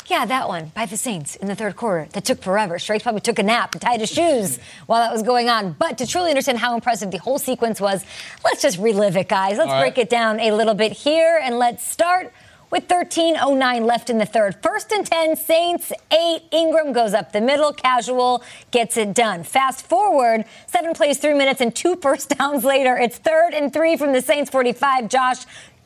Yeah, 0.08 0.24
that 0.24 0.48
one 0.48 0.72
by 0.74 0.86
the 0.86 0.96
Saints 0.96 1.36
in 1.36 1.48
the 1.48 1.54
third 1.54 1.76
quarter. 1.76 2.08
That 2.12 2.24
took 2.24 2.42
forever. 2.42 2.78
Strake 2.78 3.02
probably 3.02 3.20
took 3.20 3.38
a 3.38 3.42
nap 3.42 3.74
and 3.74 3.82
tied 3.82 4.00
his 4.00 4.10
shoes 4.10 4.58
while 4.86 5.02
that 5.02 5.12
was 5.12 5.22
going 5.22 5.50
on. 5.50 5.76
But 5.78 5.98
to 5.98 6.06
truly 6.06 6.30
understand 6.30 6.58
how 6.58 6.74
impressive 6.74 7.10
the 7.10 7.18
whole 7.18 7.38
sequence 7.38 7.78
was, 7.78 8.04
let's 8.42 8.62
just 8.62 8.78
relive 8.78 9.18
it, 9.18 9.28
guys. 9.28 9.58
Let's 9.58 9.68
All 9.68 9.74
right. 9.74 9.94
break 9.94 9.98
it 9.98 10.08
down 10.08 10.40
a 10.40 10.52
little 10.52 10.74
bit 10.74 10.92
here 10.92 11.38
and 11.42 11.58
let's 11.58 11.86
start 11.86 12.32
with 12.70 12.86
13.09 12.88 13.84
left 13.86 14.10
in 14.10 14.18
the 14.18 14.26
third. 14.26 14.56
First 14.62 14.92
and 14.92 15.04
10, 15.06 15.36
Saints, 15.36 15.92
eight. 16.12 16.42
Ingram 16.52 16.92
goes 16.92 17.14
up 17.14 17.32
the 17.32 17.40
middle. 17.40 17.72
Casual 17.72 18.42
gets 18.70 18.96
it 18.96 19.14
done. 19.14 19.42
Fast 19.42 19.86
forward, 19.86 20.44
seven 20.66 20.92
plays, 20.94 21.18
three 21.18 21.34
minutes, 21.34 21.60
and 21.60 21.74
two 21.74 21.96
first 22.02 22.30
downs 22.30 22.64
later. 22.64 22.96
It's 22.96 23.18
third 23.18 23.54
and 23.54 23.72
three 23.72 23.96
from 23.96 24.12
the 24.12 24.20
Saints 24.20 24.50
45. 24.50 25.08
Josh, 25.08 25.44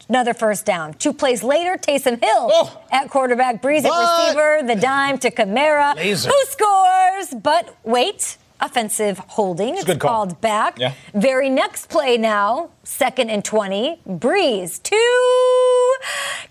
another 0.09 0.35
first 0.35 0.65
down. 0.67 0.95
Two 0.95 1.13
plays 1.13 1.43
later, 1.43 1.77
Taysom 1.77 2.23
Hill 2.23 2.49
Oh. 2.53 2.81
at 2.91 3.11
quarterback, 3.11 3.63
Brees 3.63 3.85
at 3.85 3.91
receiver, 3.91 4.63
the 4.67 4.77
dime 4.81 5.19
to 5.19 5.31
Kamara, 5.31 5.95
Laser. 5.97 6.31
who 6.31 6.45
scores. 6.47 7.35
But 7.43 7.75
wait. 7.85 8.37
Offensive 8.61 9.19
holding. 9.19 9.75
It's 9.77 9.85
call. 9.87 9.97
called 9.97 10.41
back. 10.41 10.79
Yeah. 10.79 10.93
Very 11.15 11.49
next 11.51 11.89
play 11.89 12.17
now, 12.17 12.71
second 12.85 13.29
and 13.29 13.45
20. 13.45 13.99
Brees 14.09 14.81
to 14.85 15.95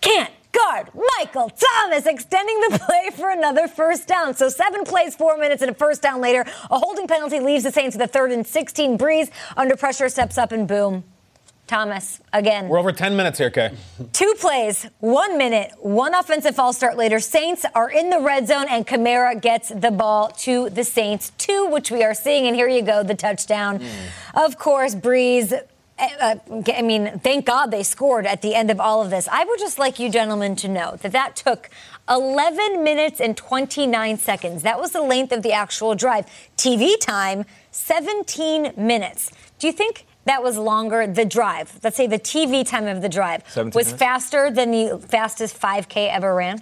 can't 0.01 0.29
guard 0.51 0.89
Michael 1.17 1.49
Thomas, 1.49 2.05
extending 2.05 2.59
the 2.69 2.79
play 2.85 3.11
for 3.15 3.29
another 3.29 3.69
first 3.69 4.07
down. 4.09 4.33
So 4.33 4.49
seven 4.49 4.83
plays, 4.83 5.15
four 5.15 5.37
minutes, 5.37 5.61
and 5.61 5.71
a 5.71 5.73
first 5.73 6.01
down 6.01 6.19
later. 6.19 6.45
A 6.69 6.77
holding 6.77 7.07
penalty 7.07 7.39
leaves 7.39 7.63
the 7.63 7.71
Saints 7.71 7.95
with 7.95 8.03
a 8.03 8.11
third 8.11 8.33
and 8.33 8.45
16. 8.45 8.97
Brees 8.97 9.29
under 9.55 9.77
pressure 9.77 10.09
steps 10.09 10.37
up 10.37 10.51
and 10.51 10.67
boom. 10.67 11.05
Thomas, 11.71 12.19
again. 12.33 12.67
We're 12.67 12.79
over 12.79 12.91
10 12.91 13.15
minutes 13.15 13.37
here, 13.37 13.49
Kay. 13.49 13.71
Two 14.11 14.35
plays, 14.37 14.87
one 14.99 15.37
minute, 15.37 15.71
one 15.79 16.13
offensive 16.13 16.53
false 16.53 16.75
start 16.75 16.97
later. 16.97 17.21
Saints 17.21 17.65
are 17.73 17.89
in 17.89 18.09
the 18.09 18.19
red 18.19 18.45
zone, 18.45 18.65
and 18.69 18.85
Kamara 18.85 19.41
gets 19.41 19.69
the 19.69 19.89
ball 19.89 20.27
to 20.39 20.69
the 20.69 20.83
Saints, 20.83 21.31
two, 21.37 21.69
which 21.71 21.89
we 21.89 22.03
are 22.03 22.13
seeing. 22.13 22.45
And 22.45 22.57
here 22.57 22.67
you 22.67 22.81
go, 22.81 23.03
the 23.03 23.15
touchdown. 23.15 23.81
Of 24.33 24.57
course, 24.57 24.95
Brees. 24.95 25.53
uh, 25.97 26.35
I 26.75 26.81
mean, 26.81 27.19
thank 27.19 27.45
God 27.45 27.67
they 27.67 27.83
scored 27.83 28.25
at 28.27 28.41
the 28.41 28.53
end 28.53 28.69
of 28.69 28.81
all 28.81 29.01
of 29.01 29.09
this. 29.09 29.29
I 29.31 29.45
would 29.45 29.59
just 29.59 29.79
like 29.79 29.97
you 29.97 30.09
gentlemen 30.09 30.57
to 30.57 30.67
know 30.67 30.97
that 30.97 31.13
that 31.13 31.37
took 31.37 31.69
11 32.09 32.83
minutes 32.83 33.21
and 33.21 33.37
29 33.37 34.17
seconds. 34.17 34.63
That 34.63 34.77
was 34.77 34.91
the 34.91 35.01
length 35.01 35.31
of 35.31 35.41
the 35.41 35.53
actual 35.53 35.95
drive. 35.95 36.25
TV 36.57 36.99
time, 36.99 37.45
17 37.71 38.73
minutes. 38.75 39.31
Do 39.57 39.67
you 39.67 39.73
think 39.73 40.05
that 40.25 40.43
was 40.43 40.57
longer, 40.57 41.07
the 41.07 41.25
drive? 41.25 41.79
Let's 41.83 41.97
say 41.97 42.07
the 42.07 42.19
TV 42.19 42.67
time 42.67 42.87
of 42.87 43.01
the 43.01 43.09
drive 43.09 43.43
was 43.55 43.73
minutes? 43.73 43.91
faster 43.93 44.51
than 44.51 44.71
the 44.71 44.99
fastest 45.07 45.59
5K 45.59 46.11
ever 46.11 46.33
ran? 46.35 46.61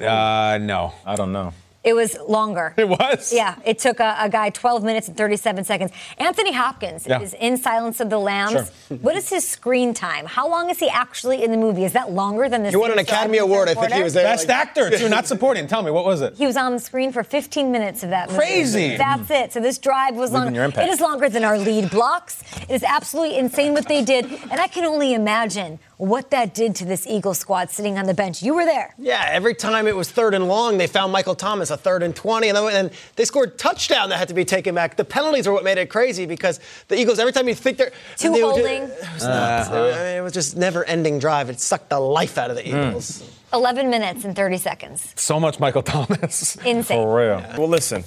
Uh, 0.00 0.58
no. 0.60 0.92
I 1.06 1.14
don't 1.16 1.32
know. 1.32 1.52
It 1.82 1.94
was 1.94 2.14
longer. 2.28 2.74
It 2.76 2.88
was? 2.88 3.32
Yeah, 3.32 3.54
it 3.64 3.78
took 3.78 4.00
a, 4.00 4.14
a 4.20 4.28
guy 4.28 4.50
12 4.50 4.84
minutes 4.84 5.08
and 5.08 5.16
37 5.16 5.64
seconds. 5.64 5.92
Anthony 6.18 6.52
Hopkins 6.52 7.06
Yeah. 7.06 7.20
is 7.22 7.32
in 7.32 7.56
Silence 7.56 8.00
of 8.00 8.10
the 8.10 8.18
Lambs. 8.18 8.70
What 9.00 9.16
is 9.16 9.30
his 9.30 9.48
screen 9.48 9.94
time? 9.94 10.26
How 10.26 10.48
long 10.48 10.68
is 10.68 10.78
he 10.80 10.88
actually 10.90 11.42
in 11.44 11.52
the 11.52 11.56
movie? 11.56 11.84
Is 11.84 11.92
that 11.94 12.10
longer 12.10 12.48
than 12.48 12.62
this? 12.64 12.72
He 12.72 12.76
won 12.76 12.90
an 12.90 12.98
Academy 12.98 13.38
Award. 13.38 13.68
I 13.68 13.74
think 13.74 13.92
he 13.92 14.02
was 14.02 14.12
there. 14.14 14.24
Best 14.24 14.48
like- 14.48 14.56
actor, 14.56 14.90
too, 14.90 15.08
not 15.08 15.26
supporting. 15.26 15.66
Tell 15.68 15.82
me, 15.82 15.90
what 15.90 16.04
was 16.04 16.20
it? 16.20 16.34
He 16.34 16.44
was 16.44 16.56
on 16.56 16.72
the 16.72 16.80
screen 16.80 17.12
for 17.12 17.22
15 17.22 17.70
minutes 17.72 18.02
of 18.02 18.10
that 18.10 18.28
movie. 18.28 18.38
Crazy. 18.40 18.96
That's 18.96 19.30
it. 19.30 19.52
So 19.52 19.60
this 19.60 19.78
drive 19.78 20.16
was 20.16 20.32
Leaving 20.32 20.44
longer. 20.46 20.56
your 20.56 20.64
impact. 20.64 20.88
It 20.88 20.92
is 20.92 21.00
longer 21.00 21.28
than 21.30 21.44
our 21.44 21.56
lead 21.56 21.88
blocks. 21.90 22.42
It 22.68 22.70
is 22.74 22.82
absolutely 22.82 23.38
insane 23.38 23.72
what 23.72 23.86
they 23.88 24.04
did. 24.04 24.26
And 24.26 24.60
I 24.60 24.66
can 24.66 24.84
only 24.84 25.14
imagine 25.14 25.78
what 26.00 26.30
that 26.30 26.54
did 26.54 26.74
to 26.76 26.86
this 26.86 27.06
Eagle 27.06 27.34
squad 27.34 27.70
sitting 27.70 27.98
on 27.98 28.06
the 28.06 28.14
bench. 28.14 28.42
You 28.42 28.54
were 28.54 28.64
there. 28.64 28.94
Yeah, 28.98 29.22
every 29.28 29.54
time 29.54 29.86
it 29.86 29.94
was 29.94 30.10
third 30.10 30.32
and 30.32 30.48
long, 30.48 30.78
they 30.78 30.86
found 30.86 31.12
Michael 31.12 31.34
Thomas 31.34 31.70
a 31.70 31.76
third 31.76 32.02
and 32.02 32.16
20, 32.16 32.48
and 32.48 32.56
then 32.56 32.90
they 33.16 33.26
scored 33.26 33.58
touchdown 33.58 34.08
that 34.08 34.16
had 34.16 34.28
to 34.28 34.34
be 34.34 34.46
taken 34.46 34.74
back. 34.74 34.96
The 34.96 35.04
penalties 35.04 35.46
are 35.46 35.52
what 35.52 35.62
made 35.62 35.76
it 35.76 35.90
crazy 35.90 36.24
because 36.24 36.58
the 36.88 36.98
Eagles, 36.98 37.18
every 37.18 37.32
time 37.32 37.48
you 37.48 37.54
think 37.54 37.76
they're 37.76 37.92
Two 38.16 38.32
they 38.32 38.42
would 38.42 38.56
ju- 38.56 38.62
holding. 38.62 38.82
it 38.84 39.12
was 39.12 39.24
nuts. 39.24 39.68
Uh-huh. 39.68 39.78
I 39.78 40.04
mean, 40.04 40.16
it 40.16 40.22
was 40.22 40.32
just 40.32 40.56
never-ending 40.56 41.18
drive. 41.18 41.50
It 41.50 41.60
sucked 41.60 41.90
the 41.90 42.00
life 42.00 42.38
out 42.38 42.48
of 42.48 42.56
the 42.56 42.62
hmm. 42.62 42.88
Eagles. 42.88 43.22
11 43.52 43.90
minutes 43.90 44.24
and 44.24 44.34
30 44.34 44.56
seconds. 44.56 45.12
So 45.16 45.38
much 45.38 45.60
Michael 45.60 45.82
Thomas. 45.82 46.56
Insane. 46.64 46.82
For 46.82 47.18
real. 47.18 47.44
Well, 47.58 47.68
listen, 47.68 48.04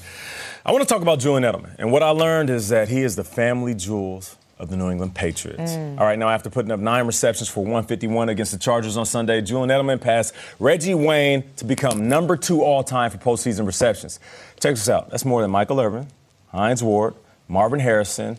I 0.66 0.72
want 0.72 0.82
to 0.82 0.91
talk 0.91 1.04
about 1.04 1.20
Julian 1.20 1.44
Edelman. 1.44 1.76
And 1.78 1.91
what 1.91 2.02
I 2.02 2.10
learned 2.10 2.50
is 2.50 2.70
that 2.70 2.89
he 2.89 3.02
is 3.02 3.16
the 3.16 3.24
family 3.24 3.76
jewels 3.76 4.38
of 4.64 4.70
the 4.70 4.78
New 4.78 4.89
England 4.89 5.14
Patriots. 5.14 5.74
All 5.74 6.05
right, 6.05 6.18
now 6.18 6.30
after 6.30 6.49
putting 6.49 6.72
up 6.72 6.80
nine 6.80 7.05
receptions 7.05 7.49
for 7.49 7.59
151 7.59 8.30
against 8.30 8.53
the 8.53 8.57
Chargers 8.57 8.97
on 8.97 9.05
Sunday, 9.05 9.41
Julian 9.41 9.70
Edelman 9.70 10.01
passed 10.01 10.34
Reggie 10.57 10.95
Wayne 10.95 11.43
to 11.57 11.66
become 11.66 12.07
number 12.07 12.36
two 12.36 12.64
all 12.64 12.84
time 12.84 13.11
for 13.11 13.18
postseason 13.18 13.68
receptions. 13.68 14.20
Check 14.59 14.76
this 14.76 14.89
out. 14.89 15.11
That's 15.11 15.26
more 15.26 15.41
than 15.41 15.51
Michael 15.51 15.80
Irvin, 15.80 16.07
Hines 16.47 16.82
Ward, 16.82 17.14
Marvin 17.47 17.80
Harrison, 17.80 18.38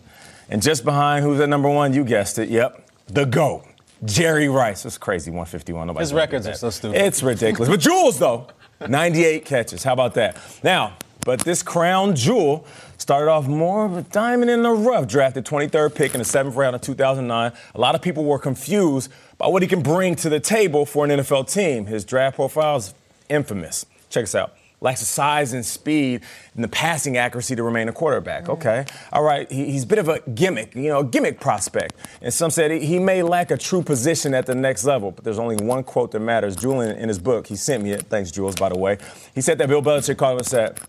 and 0.48 0.62
just 0.62 0.84
behind 0.84 1.24
who's 1.24 1.38
at 1.40 1.48
number 1.48 1.68
one, 1.68 1.92
you 1.92 2.04
guessed 2.04 2.38
it, 2.38 2.48
yep, 2.48 2.88
the 3.06 3.24
GOAT. 3.24 3.64
Jerry 4.04 4.48
Rice. 4.48 4.82
That's 4.82 4.98
crazy, 4.98 5.30
151. 5.30 5.86
Nobody 5.86 6.02
His 6.02 6.12
records 6.12 6.46
are 6.46 6.54
so 6.54 6.68
stupid. 6.68 7.00
It's 7.00 7.22
ridiculous. 7.22 7.70
But 7.70 7.80
Jules, 7.80 8.18
though, 8.18 8.48
98 8.86 9.46
catches. 9.46 9.82
How 9.82 9.94
about 9.94 10.14
that? 10.14 10.36
Now, 10.62 10.96
but 11.24 11.40
this 11.40 11.62
crown 11.62 12.14
jewel 12.14 12.66
started 13.05 13.30
off 13.30 13.46
more 13.46 13.84
of 13.84 13.98
a 13.98 14.02
diamond 14.02 14.50
in 14.50 14.62
the 14.62 14.70
rough. 14.70 15.07
Drafted 15.07 15.44
23rd 15.44 15.94
pick 15.94 16.14
in 16.14 16.20
the 16.20 16.24
seventh 16.24 16.57
round 16.57 16.74
of 16.74 16.80
2009. 16.80 17.52
A 17.74 17.78
lot 17.78 17.94
of 17.94 18.00
people 18.00 18.24
were 18.24 18.38
confused 18.38 19.12
by 19.36 19.46
what 19.46 19.61
he 19.61 19.68
can 19.68 19.82
bring 19.82 20.14
to 20.16 20.30
the 20.30 20.40
table 20.40 20.86
for 20.86 21.05
an 21.05 21.11
NFL 21.11 21.52
team. 21.52 21.84
His 21.84 22.02
draft 22.07 22.36
profile 22.36 22.76
is 22.76 22.94
infamous. 23.28 23.84
Check 24.09 24.22
this 24.22 24.34
out. 24.34 24.55
Lacks 24.80 25.00
the 25.00 25.07
size 25.07 25.52
and 25.52 25.66
speed 25.66 26.22
and 26.55 26.64
the 26.64 26.68
passing 26.68 27.18
accuracy 27.18 27.55
to 27.55 27.62
remain 27.62 27.90
a 27.90 27.92
quarterback. 27.92 28.44
Mm-hmm. 28.44 28.52
Okay. 28.52 28.86
All 29.12 29.22
right. 29.22 29.52
He, 29.52 29.70
he's 29.70 29.84
a 29.84 29.86
bit 29.86 29.98
of 29.98 30.09
a 30.09 30.20
gimmick, 30.30 30.74
you 30.74 30.88
know, 30.88 31.00
a 31.00 31.05
gimmick 31.05 31.40
prospect. 31.40 31.94
And 32.22 32.32
some 32.32 32.50
said 32.50 32.70
he, 32.70 32.86
he 32.86 32.98
may 32.98 33.22
lack 33.22 33.50
a 33.50 33.59
true 33.59 33.82
position 33.82 34.32
at 34.32 34.46
the 34.46 34.55
next 34.55 34.82
level, 34.82 35.11
but 35.11 35.24
there's 35.24 35.38
only 35.38 35.57
one 35.57 35.84
quote 35.84 36.11
that 36.12 36.20
matters. 36.20 36.57
Julian, 36.57 36.96
in 36.96 37.09
his 37.09 37.18
book, 37.18 37.48
he 37.48 37.57
sent 37.57 37.82
me 37.82 37.92
it. 37.92 38.05
Thanks, 38.05 38.30
Jules, 38.30 38.55
by 38.55 38.70
the 38.70 38.78
way. 38.78 38.96
He 39.34 39.42
said 39.42 39.59
that 39.59 39.68
Bill 39.68 39.82
Belichick 39.82 40.16
called 40.16 40.32
him 40.32 40.38
and 40.38 40.46
said, 40.46 40.80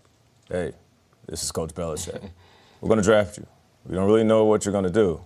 Hey, 0.48 0.72
this 1.28 1.42
is 1.42 1.50
Coach 1.52 1.74
Belichick. 1.74 2.30
We're 2.80 2.88
going 2.88 2.98
to 2.98 3.04
draft 3.04 3.38
you. 3.38 3.46
We 3.86 3.94
don't 3.94 4.06
really 4.06 4.24
know 4.24 4.44
what 4.44 4.64
you're 4.64 4.72
going 4.72 4.84
to 4.84 4.90
do, 4.90 5.20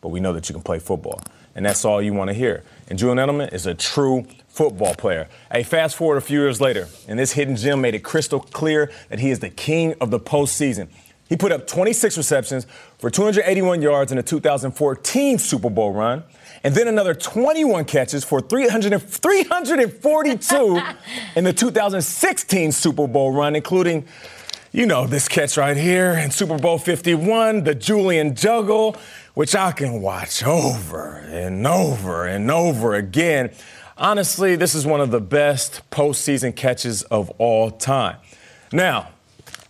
but 0.00 0.08
we 0.08 0.20
know 0.20 0.32
that 0.32 0.48
you 0.48 0.52
can 0.54 0.62
play 0.62 0.78
football. 0.78 1.20
And 1.54 1.64
that's 1.64 1.84
all 1.84 2.02
you 2.02 2.12
want 2.12 2.28
to 2.28 2.34
hear. 2.34 2.64
And 2.88 2.98
Julian 2.98 3.18
Edelman 3.18 3.52
is 3.52 3.66
a 3.66 3.74
true 3.74 4.26
football 4.48 4.94
player. 4.94 5.28
Hey, 5.50 5.62
fast 5.62 5.96
forward 5.96 6.18
a 6.18 6.20
few 6.20 6.40
years 6.40 6.60
later, 6.60 6.88
and 7.08 7.18
this 7.18 7.32
hidden 7.32 7.56
gem 7.56 7.80
made 7.80 7.94
it 7.94 8.00
crystal 8.00 8.40
clear 8.40 8.90
that 9.08 9.18
he 9.20 9.30
is 9.30 9.40
the 9.40 9.50
king 9.50 9.94
of 10.00 10.10
the 10.10 10.20
postseason. 10.20 10.88
He 11.28 11.36
put 11.36 11.50
up 11.50 11.66
26 11.66 12.16
receptions 12.16 12.66
for 12.98 13.10
281 13.10 13.82
yards 13.82 14.12
in 14.12 14.16
the 14.16 14.22
2014 14.22 15.38
Super 15.38 15.70
Bowl 15.70 15.92
run, 15.92 16.22
and 16.62 16.74
then 16.74 16.88
another 16.88 17.14
21 17.14 17.84
catches 17.86 18.22
for 18.24 18.40
300 18.40 18.92
and- 18.92 19.02
342 19.02 20.80
in 21.36 21.44
the 21.44 21.52
2016 21.52 22.70
Super 22.72 23.06
Bowl 23.08 23.32
run, 23.32 23.56
including 23.56 24.06
you 24.76 24.84
know 24.84 25.06
this 25.06 25.26
catch 25.26 25.56
right 25.56 25.74
here 25.74 26.12
in 26.12 26.30
Super 26.30 26.58
Bowl 26.58 26.76
51, 26.76 27.64
the 27.64 27.74
Julian 27.74 28.34
Juggle, 28.34 28.94
which 29.32 29.56
I 29.56 29.72
can 29.72 30.02
watch 30.02 30.44
over 30.44 31.16
and 31.16 31.66
over 31.66 32.26
and 32.26 32.50
over 32.50 32.94
again. 32.94 33.52
Honestly, 33.96 34.54
this 34.54 34.74
is 34.74 34.84
one 34.84 35.00
of 35.00 35.10
the 35.10 35.20
best 35.20 35.80
postseason 35.90 36.54
catches 36.54 37.04
of 37.04 37.30
all 37.38 37.70
time. 37.70 38.18
Now, 38.70 39.08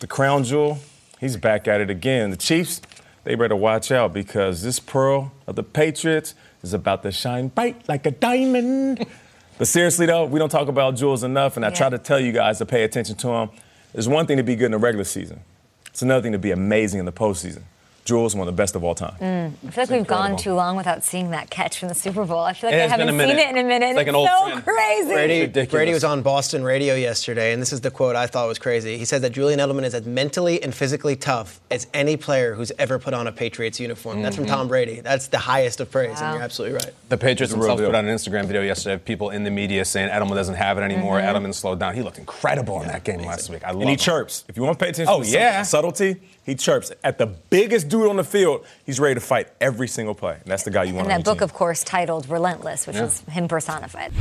the 0.01 0.09
crown 0.09 0.43
jewel, 0.43 0.81
he's 1.21 1.37
back 1.37 1.69
at 1.69 1.81
it 1.81 1.89
again. 1.89 2.31
The 2.31 2.37
Chiefs, 2.37 2.83
they 3.23 3.37
better 3.37 3.55
watch 3.55 3.93
out 3.93 4.13
because 4.13 4.65
this 4.65 4.81
pearl 4.81 5.31
of 5.47 5.55
the 5.55 5.63
Patriots 5.63 6.35
is 6.65 6.75
about 6.75 7.05
to 7.05 7.13
shine 7.13 7.47
bright 7.47 7.89
like 7.89 8.07
a 8.07 8.11
diamond. 8.11 9.07
but 9.59 9.69
seriously, 9.69 10.07
though, 10.07 10.27
we 10.27 10.41
don't 10.41 10.51
talk 10.51 10.67
about 10.67 10.97
jewels 10.97 11.23
enough, 11.23 11.55
and 11.55 11.65
I 11.65 11.71
try 11.71 11.91
to 11.91 11.99
tell 11.99 12.19
you 12.19 12.33
guys 12.33 12.59
to 12.59 12.67
pay 12.67 12.83
attention 12.83 13.15
to 13.19 13.29
them. 13.29 13.51
It's 13.97 14.07
one 14.07 14.27
thing 14.27 14.37
to 14.37 14.43
be 14.43 14.57
good 14.57 14.67
in 14.67 14.73
the 14.73 14.79
regular 14.79 15.05
season, 15.05 15.41
it's 15.87 16.03
another 16.03 16.23
thing 16.23 16.33
to 16.33 16.39
be 16.39 16.51
amazing 16.51 17.01
in 17.01 17.07
the 17.07 17.13
postseason. 17.13 17.63
Jules, 18.07 18.35
one 18.35 18.47
of 18.49 18.55
the 18.55 18.57
best 18.57 18.75
of 18.77 18.85
all 18.85 18.95
time. 18.95 19.17
Mm. 19.21 19.53
I 19.67 19.71
feel 19.71 19.83
like 19.85 19.91
we've 19.91 20.07
gone 20.07 20.37
too 20.37 20.55
long 20.55 20.77
without 20.77 21.05
seeing 21.05 21.33
that 21.33 21.51
catch 21.51 21.79
from 21.79 21.89
the 21.89 21.95
Super 21.95 22.25
Bowl. 22.25 22.39
I 22.39 22.53
feel 22.53 22.71
like 22.71 22.79
It 22.79 22.85
I 22.85 22.89
haven't 22.89 23.09
seen 23.09 23.21
it 23.39 23.51
in 23.51 23.59
a 23.59 23.65
minute. 23.65 23.89
It's 23.89 23.97
like 23.97 24.07
an 24.07 24.15
old 24.15 24.29
so 24.29 24.47
friend. 24.47 24.65
crazy. 24.65 25.13
Brady, 25.13 25.67
Brady 25.67 25.93
was 25.93 26.05
on 26.05 26.23
Boston 26.23 26.63
radio 26.63 26.95
yesterday, 26.95 27.53
and 27.53 27.61
this 27.61 27.73
is 27.73 27.81
the 27.83 27.91
quote 27.91 28.17
I 28.17 28.29
thought 28.29 28.47
was 28.49 28.59
crazy. 28.59 28.97
He 28.97 29.05
said 29.05 29.23
that 29.23 29.31
Julian 29.31 29.59
Edelman 29.61 29.83
is 29.85 29.93
as 29.95 30.07
mentally 30.07 30.63
and 30.63 30.73
physically 30.75 31.17
tough 31.17 31.61
as 31.71 31.87
any 31.93 32.17
player 32.17 32.55
who's 32.55 32.71
ever 32.79 32.99
put 32.99 33.13
on 33.13 33.27
a 33.27 33.33
Patriots 33.33 33.81
uniform. 33.81 34.23
That's 34.23 34.37
from 34.37 34.47
Mhm. 34.47 34.51
Tom 34.51 34.69
Brady. 34.69 35.01
That's 35.01 35.27
the 35.27 35.39
highest 35.39 35.81
of 35.81 35.91
praise, 35.91 36.21
and 36.21 36.35
you're 36.35 36.43
absolutely 36.45 36.77
right. 36.79 36.95
The 37.09 37.17
Patriots 37.19 37.53
It's 37.53 37.53
a 37.53 37.57
real 37.57 37.77
themselves 37.77 37.89
put 37.91 37.95
out 37.97 38.05
an 38.05 38.15
Instagram 38.17 38.47
video 38.47 38.63
yesterday 38.63 38.95
of 38.95 39.05
people 39.05 39.31
in 39.31 39.43
the 39.45 39.51
media 39.51 39.85
saying 39.85 40.11
Edelman 40.11 40.37
doesn't 40.37 40.55
have 40.55 40.79
it 40.79 40.83
anymore. 40.83 41.21
Mhm. 41.21 41.25
Edelman 41.35 41.55
slowed 41.55 41.81
down. 41.81 41.95
He 41.95 42.03
looked 42.03 42.19
incredible 42.19 42.81
in 42.83 42.89
that 42.89 43.03
game 43.03 43.21
last 43.23 43.51
week. 43.51 43.63
I 43.65 43.73
love 43.73 43.81
and 43.81 43.91
he 43.91 43.95
him. 43.95 43.99
chirps. 43.99 44.45
If 44.49 44.57
you 44.57 44.63
want 44.63 44.79
to 44.79 44.85
pay 44.85 44.91
attention 44.91 45.13
Oh, 45.13 45.23
to 45.23 45.29
yeah. 45.29 45.63
subtlety, 45.63 46.17
he 46.47 46.55
chirps. 46.55 46.93
At 47.05 47.19
the 47.19 47.27
biggest 47.27 47.89
dude 47.89 48.09
on 48.09 48.17
the 48.17 48.25
field, 48.25 48.65
he's 48.87 48.99
ready 49.01 49.15
to 49.17 49.21
fight 49.21 49.49
every 49.61 49.89
single 49.89 50.15
play. 50.15 50.35
And 50.35 50.45
that's 50.47 50.63
the 50.63 50.71
guy 50.71 50.85
you 50.85 50.95
want 50.95 51.07
And 51.09 51.13
on 51.13 51.19
that 51.21 51.27
your 51.29 51.35
book, 51.35 51.41
team. 51.41 51.45
of 51.45 51.53
course, 51.53 51.83
titled 51.85 52.29
Relentless, 52.31 52.87
which 52.87 52.97
Yeah. 52.97 53.05
is 53.07 53.21
him 53.29 53.49
personified. 53.49 54.13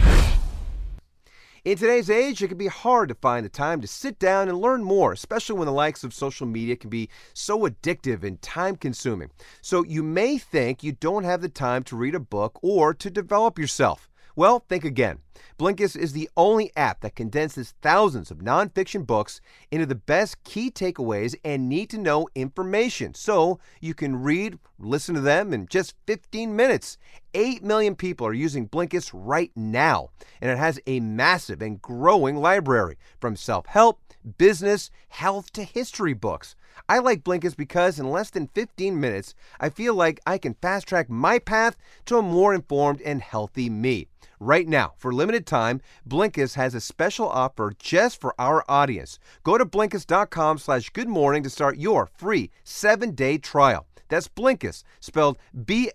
In 1.63 1.77
today's 1.79 2.11
age, 2.11 2.43
it 2.43 2.49
can 2.49 2.57
be 2.59 2.67
hard 2.67 3.09
to 3.09 3.15
find 3.15 3.43
the 3.43 3.49
time 3.49 3.81
to 3.81 3.87
sit 3.87 4.19
down 4.19 4.49
and 4.49 4.59
learn 4.59 4.83
more, 4.83 5.13
especially 5.13 5.57
when 5.57 5.65
the 5.65 5.71
likes 5.71 6.03
of 6.03 6.13
social 6.13 6.45
media 6.45 6.75
can 6.75 6.91
be 6.91 7.09
so 7.33 7.61
addictive 7.61 8.23
and 8.23 8.39
time 8.41 8.75
consuming. 8.75 9.31
So 9.61 9.83
you 9.83 10.03
may 10.03 10.37
think 10.37 10.83
you 10.83 10.91
don't 10.91 11.23
have 11.23 11.41
the 11.41 11.49
time 11.49 11.83
to 11.85 11.95
read 11.95 12.13
a 12.13 12.19
book 12.19 12.59
or 12.61 12.93
to 12.93 13.09
develop 13.09 13.57
yourself. 13.57 14.09
Well, 14.37 14.65
think 14.67 14.83
again. 14.83 15.19
Blinkist 15.57 15.95
is 15.95 16.11
the 16.11 16.29
only 16.35 16.69
app 16.75 16.99
that 16.99 17.15
condenses 17.15 17.73
thousands 17.81 18.29
of 18.29 18.39
nonfiction 18.39 19.07
books 19.07 19.39
into 19.71 19.85
the 19.85 19.95
best 19.95 20.43
key 20.43 20.69
takeaways 20.69 21.35
and 21.45 21.69
need 21.69 21.89
to 21.91 21.97
know 21.97 22.27
information 22.35 23.13
so 23.13 23.59
you 23.79 23.93
can 23.93 24.21
read, 24.21 24.59
listen 24.77 25.15
to 25.15 25.21
them 25.21 25.53
in 25.53 25.67
just 25.67 25.95
15 26.07 26.53
minutes. 26.53 26.97
8 27.33 27.63
million 27.63 27.95
people 27.95 28.27
are 28.27 28.33
using 28.33 28.67
Blinkist 28.67 29.11
right 29.13 29.51
now, 29.55 30.09
and 30.41 30.51
it 30.51 30.57
has 30.57 30.81
a 30.85 30.99
massive 30.99 31.61
and 31.61 31.81
growing 31.81 32.35
library 32.35 32.97
from 33.21 33.37
self 33.37 33.65
help, 33.67 34.01
business, 34.37 34.91
health 35.07 35.53
to 35.53 35.63
history 35.63 36.13
books. 36.13 36.57
I 36.87 36.99
like 36.99 37.23
Blinkist 37.23 37.57
because 37.57 37.99
in 37.99 38.09
less 38.09 38.29
than 38.29 38.47
15 38.47 38.99
minutes, 38.99 39.33
I 39.59 39.69
feel 39.69 39.95
like 39.95 40.19
I 40.25 40.37
can 40.37 40.55
fast 40.55 40.87
track 40.87 41.09
my 41.09 41.39
path 41.39 41.77
to 42.05 42.17
a 42.17 42.21
more 42.21 42.53
informed 42.53 43.01
and 43.01 43.21
healthy 43.21 43.69
me. 43.69 44.07
Right 44.39 44.67
now, 44.67 44.93
for 44.97 45.13
limited 45.13 45.45
time, 45.45 45.81
Blinkist 46.07 46.55
has 46.55 46.75
a 46.75 46.81
special 46.81 47.29
offer 47.29 47.73
just 47.79 48.19
for 48.19 48.35
our 48.39 48.63
audience. 48.67 49.17
Go 49.43 49.57
to 49.57 49.65
Blinkist.com 49.65 50.57
slash 50.57 50.89
good 50.89 51.07
morning 51.09 51.41
to 51.43 51.49
start 51.49 51.77
your 51.77 52.09
free 52.17 52.51
seven-day 52.63 53.37
trial. 53.37 53.87
That's 54.09 54.27
Blinkist, 54.27 54.83
spelled 54.99 55.37
B-L-I-N-K-I-S-T. 55.65 55.93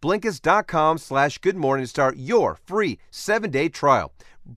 Blinkist.com 0.00 0.98
slash 0.98 1.38
good 1.38 1.56
morning 1.56 1.84
to 1.84 1.88
start 1.88 2.16
your 2.16 2.58
free 2.66 2.98
seven-day 3.10 3.68
trial. 3.68 4.12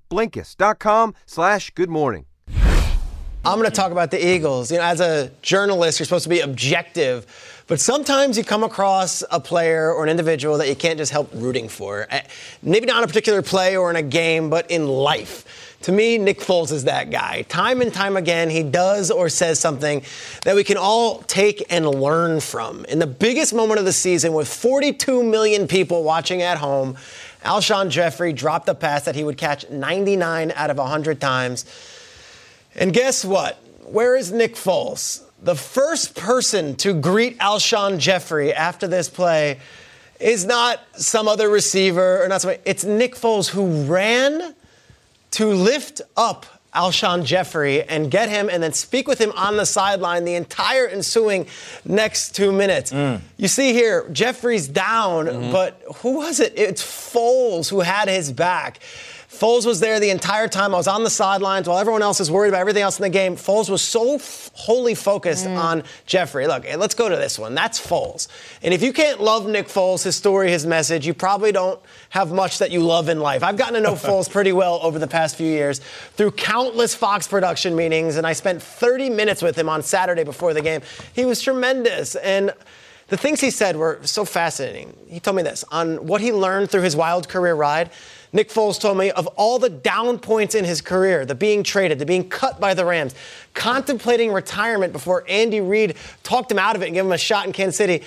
Blinkist.com 0.09 1.13
slash 1.25 1.71
good 1.71 1.89
morning. 1.89 2.25
I'm 3.43 3.57
going 3.57 3.67
to 3.67 3.75
talk 3.75 3.91
about 3.91 4.11
the 4.11 4.23
Eagles. 4.23 4.71
You 4.71 4.77
know, 4.77 4.83
as 4.83 4.99
a 4.99 5.31
journalist, 5.41 5.97
you're 5.97 6.05
supposed 6.05 6.25
to 6.25 6.29
be 6.29 6.41
objective, 6.41 7.25
but 7.65 7.79
sometimes 7.79 8.37
you 8.37 8.43
come 8.43 8.63
across 8.63 9.23
a 9.31 9.39
player 9.39 9.91
or 9.91 10.03
an 10.03 10.09
individual 10.09 10.59
that 10.59 10.67
you 10.69 10.75
can't 10.75 10.99
just 10.99 11.11
help 11.11 11.31
rooting 11.33 11.67
for. 11.67 12.05
Eh, 12.11 12.21
Maybe 12.61 12.85
not 12.85 12.99
in 12.99 13.03
a 13.03 13.07
particular 13.07 13.41
play 13.41 13.75
or 13.75 13.89
in 13.89 13.95
a 13.95 14.03
game, 14.03 14.51
but 14.51 14.69
in 14.69 14.87
life. 14.87 15.77
To 15.81 15.91
me, 15.91 16.19
Nick 16.19 16.39
Foles 16.39 16.71
is 16.71 16.83
that 16.83 17.09
guy. 17.09 17.41
Time 17.43 17.81
and 17.81 17.91
time 17.91 18.15
again, 18.15 18.51
he 18.51 18.61
does 18.61 19.09
or 19.09 19.27
says 19.27 19.59
something 19.59 20.03
that 20.43 20.55
we 20.55 20.63
can 20.63 20.77
all 20.77 21.23
take 21.23 21.65
and 21.71 21.87
learn 21.87 22.41
from. 22.41 22.85
In 22.85 22.99
the 22.99 23.07
biggest 23.07 23.55
moment 23.55 23.79
of 23.79 23.85
the 23.85 23.93
season, 23.93 24.33
with 24.33 24.47
42 24.47 25.23
million 25.23 25.67
people 25.67 26.03
watching 26.03 26.43
at 26.43 26.59
home, 26.59 26.95
Alshon 27.43 27.89
Jeffery 27.89 28.33
dropped 28.33 28.69
a 28.69 28.75
pass 28.75 29.05
that 29.05 29.15
he 29.15 29.23
would 29.23 29.39
catch 29.39 29.67
99 29.71 30.51
out 30.51 30.69
of 30.69 30.77
100 30.77 31.19
times. 31.19 31.65
And 32.75 32.93
guess 32.93 33.25
what? 33.25 33.57
Where 33.83 34.15
is 34.15 34.31
Nick 34.31 34.55
Foles? 34.55 35.23
The 35.43 35.55
first 35.55 36.15
person 36.15 36.75
to 36.77 36.93
greet 36.93 37.39
Alshon 37.39 37.97
Jeffery 37.97 38.53
after 38.53 38.87
this 38.87 39.09
play 39.09 39.59
is 40.19 40.45
not 40.45 40.79
some 40.93 41.27
other 41.27 41.49
receiver 41.49 42.23
or 42.23 42.27
not 42.27 42.41
somebody. 42.41 42.61
It's 42.63 42.83
Nick 42.83 43.15
Foles 43.15 43.49
who 43.49 43.83
ran 43.85 44.53
to 45.31 45.45
lift 45.47 46.01
up 46.15 46.45
Alshon 46.73 47.25
Jeffery 47.25 47.83
and 47.83 48.09
get 48.09 48.29
him 48.29 48.49
and 48.49 48.63
then 48.63 48.71
speak 48.71 49.07
with 49.07 49.19
him 49.19 49.33
on 49.35 49.57
the 49.57 49.65
sideline 49.65 50.23
the 50.23 50.35
entire 50.35 50.87
ensuing 50.87 51.47
next 51.83 52.33
two 52.33 52.51
minutes. 52.51 52.93
Mm. 52.93 53.19
You 53.37 53.47
see 53.49 53.73
here, 53.73 54.07
Jeffery's 54.11 54.67
down, 54.67 55.25
mm-hmm. 55.25 55.51
but 55.51 55.81
who 55.97 56.17
was 56.17 56.39
it? 56.39 56.53
It's 56.55 56.81
Foles 56.81 57.69
who 57.69 57.81
had 57.81 58.07
his 58.07 58.31
back. 58.31 58.79
Foles 59.41 59.65
was 59.65 59.79
there 59.79 59.99
the 59.99 60.11
entire 60.11 60.47
time. 60.47 60.71
I 60.75 60.77
was 60.77 60.87
on 60.87 61.03
the 61.03 61.09
sidelines 61.09 61.67
while 61.67 61.79
everyone 61.79 62.03
else 62.03 62.19
is 62.19 62.29
worried 62.29 62.49
about 62.49 62.61
everything 62.61 62.83
else 62.83 62.99
in 62.99 63.01
the 63.01 63.09
game. 63.09 63.35
Foles 63.35 63.71
was 63.71 63.81
so 63.81 64.13
f- 64.17 64.51
wholly 64.53 64.93
focused 64.93 65.47
on 65.47 65.83
Jeffery. 66.05 66.45
Look, 66.45 66.63
eh, 66.63 66.75
let's 66.75 66.93
go 66.93 67.09
to 67.09 67.15
this 67.15 67.39
one. 67.39 67.55
That's 67.55 67.83
Foles. 67.83 68.27
And 68.61 68.71
if 68.71 68.83
you 68.83 68.93
can't 68.93 69.19
love 69.19 69.47
Nick 69.47 69.67
Foles, 69.67 70.03
his 70.03 70.15
story, 70.15 70.51
his 70.51 70.67
message, 70.67 71.07
you 71.07 71.15
probably 71.15 71.51
don't 71.51 71.79
have 72.11 72.31
much 72.31 72.59
that 72.59 72.69
you 72.69 72.81
love 72.81 73.09
in 73.09 73.19
life. 73.19 73.41
I've 73.41 73.57
gotten 73.57 73.73
to 73.73 73.81
know 73.81 73.93
Foles 73.95 74.29
pretty 74.29 74.51
well 74.51 74.79
over 74.83 74.99
the 74.99 75.07
past 75.07 75.35
few 75.37 75.47
years 75.47 75.79
through 76.17 76.33
countless 76.33 76.93
Fox 76.93 77.27
production 77.27 77.75
meetings, 77.75 78.17
and 78.17 78.27
I 78.27 78.33
spent 78.33 78.61
30 78.61 79.09
minutes 79.09 79.41
with 79.41 79.55
him 79.55 79.69
on 79.69 79.81
Saturday 79.81 80.23
before 80.23 80.53
the 80.53 80.61
game. 80.61 80.81
He 81.13 81.25
was 81.25 81.41
tremendous. 81.41 82.15
And 82.15 82.53
the 83.07 83.17
things 83.17 83.41
he 83.41 83.49
said 83.49 83.75
were 83.75 83.99
so 84.03 84.23
fascinating. 84.23 84.95
He 85.07 85.19
told 85.19 85.35
me 85.35 85.43
this 85.43 85.65
on 85.69 86.05
what 86.05 86.21
he 86.21 86.31
learned 86.31 86.69
through 86.69 86.83
his 86.83 86.95
wild 86.95 87.27
career 87.27 87.55
ride. 87.55 87.89
Nick 88.33 88.49
Foles 88.49 88.79
told 88.79 88.97
me 88.97 89.11
of 89.11 89.27
all 89.27 89.59
the 89.59 89.69
down 89.69 90.17
points 90.17 90.55
in 90.55 90.63
his 90.63 90.81
career, 90.81 91.25
the 91.25 91.35
being 91.35 91.63
traded, 91.63 91.99
the 91.99 92.05
being 92.05 92.29
cut 92.29 92.59
by 92.59 92.73
the 92.73 92.85
Rams, 92.85 93.13
contemplating 93.53 94.31
retirement 94.31 94.93
before 94.93 95.25
Andy 95.27 95.59
Reid 95.59 95.95
talked 96.23 96.51
him 96.51 96.59
out 96.59 96.75
of 96.75 96.81
it 96.81 96.85
and 96.85 96.93
gave 96.93 97.05
him 97.05 97.11
a 97.11 97.17
shot 97.17 97.45
in 97.45 97.51
Kansas 97.51 97.75
City. 97.75 98.03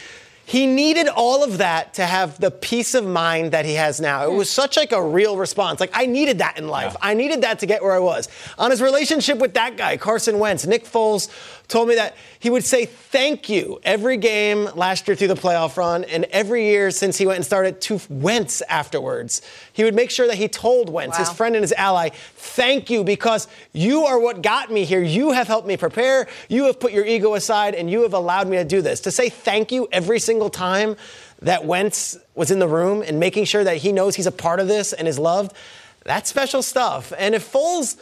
He 0.46 0.66
needed 0.66 1.08
all 1.08 1.42
of 1.42 1.58
that 1.58 1.94
to 1.94 2.04
have 2.04 2.38
the 2.38 2.50
peace 2.50 2.94
of 2.94 3.06
mind 3.06 3.52
that 3.52 3.64
he 3.64 3.74
has 3.74 3.98
now. 3.98 4.26
It 4.30 4.34
was 4.34 4.50
such 4.50 4.76
like 4.76 4.92
a 4.92 5.02
real 5.02 5.38
response. 5.38 5.80
Like 5.80 5.92
I 5.94 6.04
needed 6.04 6.38
that 6.38 6.58
in 6.58 6.68
life. 6.68 6.94
I 7.00 7.14
needed 7.14 7.42
that 7.42 7.60
to 7.60 7.66
get 7.66 7.82
where 7.82 7.94
I 7.94 7.98
was. 7.98 8.28
On 8.58 8.70
his 8.70 8.82
relationship 8.82 9.38
with 9.38 9.54
that 9.54 9.78
guy, 9.78 9.96
Carson 9.96 10.38
Wentz, 10.38 10.66
Nick 10.66 10.84
Foles 10.84 11.30
told 11.68 11.88
me 11.88 11.94
that 11.94 12.14
he 12.44 12.50
would 12.50 12.62
say 12.62 12.84
thank 12.84 13.48
you 13.48 13.80
every 13.84 14.18
game 14.18 14.68
last 14.74 15.08
year 15.08 15.16
through 15.16 15.28
the 15.28 15.34
playoff 15.34 15.78
run 15.78 16.04
and 16.04 16.24
every 16.24 16.66
year 16.66 16.90
since 16.90 17.16
he 17.16 17.24
went 17.24 17.36
and 17.36 17.44
started 17.46 17.80
to 17.80 17.98
Wentz 18.10 18.60
afterwards. 18.68 19.40
He 19.72 19.82
would 19.82 19.94
make 19.94 20.10
sure 20.10 20.26
that 20.26 20.36
he 20.36 20.46
told 20.46 20.90
Wentz, 20.90 21.16
his 21.16 21.30
friend 21.30 21.56
and 21.56 21.62
his 21.62 21.72
ally, 21.72 22.10
thank 22.10 22.90
you 22.90 23.02
because 23.02 23.48
you 23.72 24.04
are 24.04 24.18
what 24.18 24.42
got 24.42 24.70
me 24.70 24.84
here. 24.84 25.02
You 25.02 25.32
have 25.32 25.46
helped 25.46 25.66
me 25.66 25.78
prepare. 25.78 26.28
You 26.50 26.64
have 26.64 26.78
put 26.78 26.92
your 26.92 27.06
ego 27.06 27.32
aside 27.32 27.74
and 27.74 27.90
you 27.90 28.02
have 28.02 28.12
allowed 28.12 28.46
me 28.46 28.58
to 28.58 28.64
do 28.64 28.82
this. 28.82 29.00
To 29.00 29.10
say 29.10 29.30
thank 29.30 29.72
you 29.72 29.88
every 29.90 30.18
single 30.18 30.50
time 30.50 30.96
that 31.40 31.64
Wentz 31.64 32.18
was 32.34 32.50
in 32.50 32.58
the 32.58 32.68
room 32.68 33.00
and 33.00 33.18
making 33.18 33.46
sure 33.46 33.64
that 33.64 33.78
he 33.78 33.90
knows 33.90 34.16
he's 34.16 34.26
a 34.26 34.30
part 34.30 34.60
of 34.60 34.68
this 34.68 34.92
and 34.92 35.08
is 35.08 35.18
loved, 35.18 35.56
that's 36.04 36.28
special 36.28 36.62
stuff. 36.62 37.10
And 37.16 37.34
if 37.34 37.50
Foles 37.50 37.96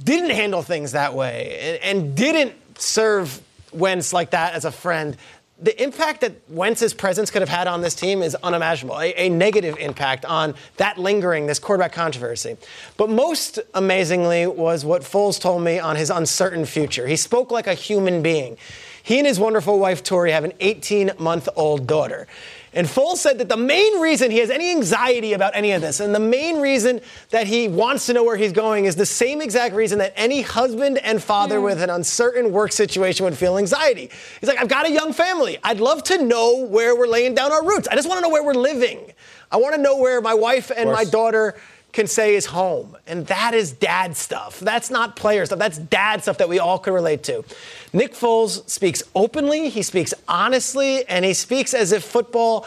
didn't 0.00 0.30
handle 0.30 0.62
things 0.62 0.92
that 0.92 1.14
way 1.14 1.80
and, 1.82 1.98
and 1.98 2.16
didn't 2.16 2.54
serve 2.78 3.40
Wentz 3.74 4.12
like 4.12 4.30
that 4.30 4.54
as 4.54 4.64
a 4.64 4.72
friend, 4.72 5.16
the 5.60 5.82
impact 5.82 6.20
that 6.22 6.32
Wentz's 6.48 6.92
presence 6.92 7.30
could 7.30 7.40
have 7.40 7.48
had 7.48 7.68
on 7.68 7.80
this 7.80 7.94
team 7.94 8.22
is 8.22 8.34
unimaginable. 8.42 9.00
A, 9.00 9.14
a 9.14 9.28
negative 9.28 9.76
impact 9.78 10.24
on 10.24 10.54
that 10.78 10.98
lingering, 10.98 11.46
this 11.46 11.60
quarterback 11.60 11.92
controversy. 11.92 12.56
But 12.96 13.08
most 13.08 13.60
amazingly 13.72 14.46
was 14.46 14.84
what 14.84 15.02
Foles 15.02 15.40
told 15.40 15.62
me 15.62 15.78
on 15.78 15.94
his 15.96 16.10
uncertain 16.10 16.64
future. 16.64 17.06
He 17.06 17.16
spoke 17.16 17.52
like 17.52 17.68
a 17.68 17.74
human 17.74 18.20
being. 18.20 18.56
He 19.02 19.18
and 19.18 19.26
his 19.26 19.38
wonderful 19.38 19.78
wife, 19.78 20.02
Tori, 20.02 20.32
have 20.32 20.44
an 20.44 20.54
18 20.60 21.12
month 21.18 21.48
old 21.54 21.86
daughter. 21.86 22.26
And 22.74 22.88
Foles 22.88 23.18
said 23.18 23.38
that 23.38 23.48
the 23.48 23.56
main 23.56 24.00
reason 24.00 24.30
he 24.30 24.38
has 24.38 24.50
any 24.50 24.70
anxiety 24.70 25.32
about 25.32 25.54
any 25.54 25.72
of 25.72 25.80
this, 25.80 26.00
and 26.00 26.14
the 26.14 26.20
main 26.20 26.60
reason 26.60 27.00
that 27.30 27.46
he 27.46 27.68
wants 27.68 28.06
to 28.06 28.12
know 28.12 28.24
where 28.24 28.36
he's 28.36 28.52
going, 28.52 28.84
is 28.84 28.96
the 28.96 29.06
same 29.06 29.40
exact 29.40 29.74
reason 29.74 29.98
that 29.98 30.12
any 30.16 30.42
husband 30.42 30.98
and 30.98 31.22
father 31.22 31.58
hmm. 31.58 31.64
with 31.64 31.82
an 31.82 31.90
uncertain 31.90 32.52
work 32.52 32.72
situation 32.72 33.24
would 33.24 33.38
feel 33.38 33.58
anxiety. 33.58 34.10
He's 34.40 34.48
like, 34.48 34.60
I've 34.60 34.68
got 34.68 34.86
a 34.86 34.90
young 34.90 35.12
family. 35.12 35.58
I'd 35.62 35.80
love 35.80 36.02
to 36.04 36.22
know 36.22 36.64
where 36.64 36.96
we're 36.96 37.06
laying 37.06 37.34
down 37.34 37.52
our 37.52 37.64
roots. 37.64 37.86
I 37.88 37.94
just 37.94 38.08
want 38.08 38.18
to 38.18 38.22
know 38.22 38.30
where 38.30 38.44
we're 38.44 38.54
living. 38.54 39.12
I 39.52 39.56
want 39.56 39.76
to 39.76 39.80
know 39.80 39.98
where 39.98 40.20
my 40.20 40.34
wife 40.34 40.72
and 40.76 40.90
my 40.90 41.04
daughter 41.04 41.54
can 41.94 42.08
say 42.08 42.34
is 42.34 42.46
home. 42.46 42.96
And 43.06 43.26
that 43.28 43.54
is 43.54 43.72
dad 43.72 44.16
stuff. 44.16 44.58
That's 44.60 44.90
not 44.90 45.16
player 45.16 45.46
stuff. 45.46 45.60
That's 45.60 45.78
dad 45.78 46.22
stuff 46.22 46.38
that 46.38 46.48
we 46.48 46.58
all 46.58 46.78
can 46.78 46.92
relate 46.92 47.22
to. 47.24 47.44
Nick 47.92 48.12
Foles 48.12 48.68
speaks 48.68 49.02
openly, 49.14 49.70
he 49.70 49.82
speaks 49.82 50.12
honestly, 50.28 51.06
and 51.06 51.24
he 51.24 51.32
speaks 51.32 51.72
as 51.72 51.92
if 51.92 52.04
football 52.04 52.66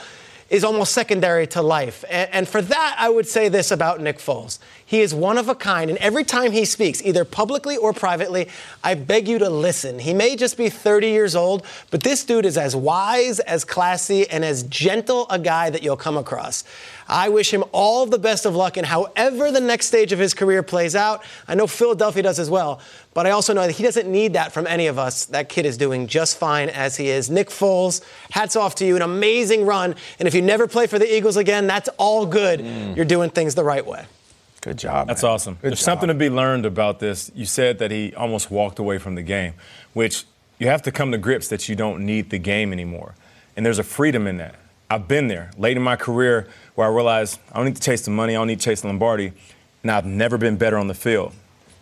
is 0.50 0.64
almost 0.64 0.94
secondary 0.94 1.46
to 1.46 1.62
life. 1.62 2.06
And, 2.10 2.30
and 2.34 2.48
for 2.48 2.62
that, 2.62 2.96
I 2.98 3.10
would 3.10 3.28
say 3.28 3.50
this 3.50 3.70
about 3.70 4.00
Nick 4.00 4.18
Foles. 4.18 4.60
He 4.88 5.02
is 5.02 5.14
one 5.14 5.38
of 5.38 5.50
a 5.50 5.54
kind, 5.54 5.90
and 5.90 6.00
every 6.00 6.24
time 6.24 6.54
he 6.54 6.64
speaks, 6.64 7.04
either 7.04 7.26
publicly 7.26 7.76
or 7.76 7.92
privately, 7.92 8.48
I 8.86 8.96
beg 8.96 9.28
you 9.28 9.38
to 9.40 9.50
listen. 9.50 10.00
He 10.00 10.14
may 10.14 10.38
just 10.38 10.56
be 10.56 10.70
30 10.70 11.10
years 11.10 11.36
old, 11.36 11.66
but 11.92 12.04
this 12.04 12.24
dude 12.24 12.46
is 12.46 12.58
as 12.58 12.74
wise, 12.74 13.42
as 13.42 13.66
classy, 13.66 14.30
and 14.30 14.46
as 14.46 14.64
gentle 14.64 15.28
a 15.30 15.40
guy 15.40 15.70
that 15.70 15.84
you'll 15.84 15.98
come 15.98 16.16
across. 16.16 16.64
I 17.06 17.28
wish 17.28 17.54
him 17.54 17.66
all 17.74 18.06
the 18.06 18.18
best 18.18 18.46
of 18.46 18.56
luck 18.56 18.78
in 18.78 18.86
however 18.86 19.52
the 19.52 19.60
next 19.60 19.88
stage 19.88 20.14
of 20.14 20.20
his 20.20 20.34
career 20.34 20.64
plays 20.64 20.96
out. 20.96 21.22
I 21.50 21.56
know 21.56 21.68
Philadelphia 21.68 22.24
does 22.24 22.40
as 22.40 22.50
well, 22.50 22.80
but 23.14 23.28
I 23.28 23.32
also 23.32 23.54
know 23.54 23.68
that 23.68 23.74
he 23.74 23.84
doesn't 23.84 24.10
need 24.10 24.34
that 24.34 24.54
from 24.54 24.66
any 24.68 24.88
of 24.88 24.98
us. 24.98 25.26
That 25.26 25.50
kid 25.50 25.66
is 25.66 25.76
doing 25.76 26.08
just 26.08 26.38
fine 26.38 26.70
as 26.70 26.96
he 26.96 27.10
is. 27.10 27.30
Nick 27.30 27.50
Foles, 27.50 28.02
hats 28.32 28.56
off 28.56 28.76
to 28.76 28.86
you. 28.86 28.96
An 28.96 29.02
amazing 29.02 29.66
run. 29.66 29.96
And 30.18 30.30
if 30.30 30.34
you 30.34 30.42
never 30.42 30.66
play 30.66 30.88
for 30.88 30.98
the 30.98 31.14
Eagles 31.14 31.36
again, 31.36 31.68
that's 31.68 31.90
all 31.98 32.26
good. 32.26 32.62
Mm. 32.62 32.96
You're 32.96 33.04
doing 33.04 33.30
things 33.30 33.54
the 33.54 33.66
right 33.66 33.86
way. 33.86 34.06
Good 34.68 34.80
job. 34.80 35.08
That's 35.08 35.24
awesome. 35.24 35.58
There's 35.62 35.80
something 35.80 36.10
to 36.10 36.14
be 36.14 36.30
learned 36.30 36.66
about 36.66 37.00
this. 37.00 37.32
You 37.34 37.46
said 37.46 37.80
that 37.80 37.90
he 37.90 38.14
almost 38.16 38.52
walked 38.52 38.80
away 38.80 38.98
from 38.98 39.16
the 39.16 39.22
game, 39.22 39.54
which 39.94 40.26
you 40.60 40.68
have 40.68 40.82
to 40.82 40.92
come 40.92 41.14
to 41.14 41.18
grips 41.18 41.48
that 41.48 41.70
you 41.70 41.76
don't 41.78 42.06
need 42.06 42.32
the 42.32 42.38
game 42.38 42.74
anymore. 42.74 43.16
And 43.56 43.66
there's 43.66 43.80
a 43.80 43.84
freedom 43.84 44.28
in 44.28 44.36
that. 44.40 44.56
I've 44.90 45.08
been 45.08 45.30
there 45.30 45.52
late 45.58 45.78
in 45.78 45.84
my 45.84 45.96
career 45.96 46.50
where 46.76 46.86
I 46.86 46.90
realized 46.94 47.40
I 47.54 47.56
don't 47.56 47.66
need 47.68 47.78
to 47.78 47.82
chase 47.82 48.02
the 48.02 48.12
money, 48.12 48.36
I 48.36 48.40
don't 48.40 48.48
need 48.48 48.60
to 48.60 48.66
chase 48.66 48.82
the 48.82 48.88
Lombardi, 48.88 49.32
and 49.84 49.90
I've 49.92 50.06
never 50.06 50.38
been 50.38 50.58
better 50.58 50.78
on 50.78 50.88
the 50.88 50.94
field. 50.94 51.34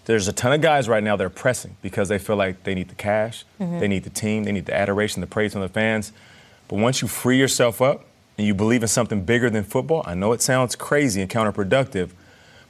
There's 0.06 0.28
a 0.28 0.34
ton 0.34 0.54
of 0.54 0.62
guys 0.62 0.88
right 0.88 1.04
now 1.04 1.16
that 1.16 1.24
are 1.24 1.30
pressing 1.32 1.78
because 1.82 2.08
they 2.08 2.20
feel 2.20 2.36
like 2.36 2.66
they 2.66 2.76
need 2.76 2.90
the 2.90 2.96
cash, 2.96 3.46
Mhm. 3.60 3.80
they 3.80 3.88
need 3.88 4.04
the 4.04 4.12
team, 4.12 4.44
they 4.44 4.52
need 4.52 4.68
the 4.68 4.76
adoration, 4.78 5.22
the 5.22 5.28
praise 5.28 5.54
from 5.54 5.62
the 5.62 5.70
fans. 5.70 6.12
But 6.68 6.78
once 6.78 7.02
you 7.02 7.08
free 7.08 7.40
yourself 7.40 7.82
up 7.82 8.06
and 8.38 8.46
you 8.46 8.54
believe 8.54 8.84
in 8.84 8.90
something 8.90 9.24
bigger 9.24 9.50
than 9.50 9.64
football, 9.64 10.04
I 10.06 10.14
know 10.14 10.34
it 10.34 10.44
sounds 10.44 10.76
crazy 10.76 11.20
and 11.20 11.30
counterproductive, 11.32 12.10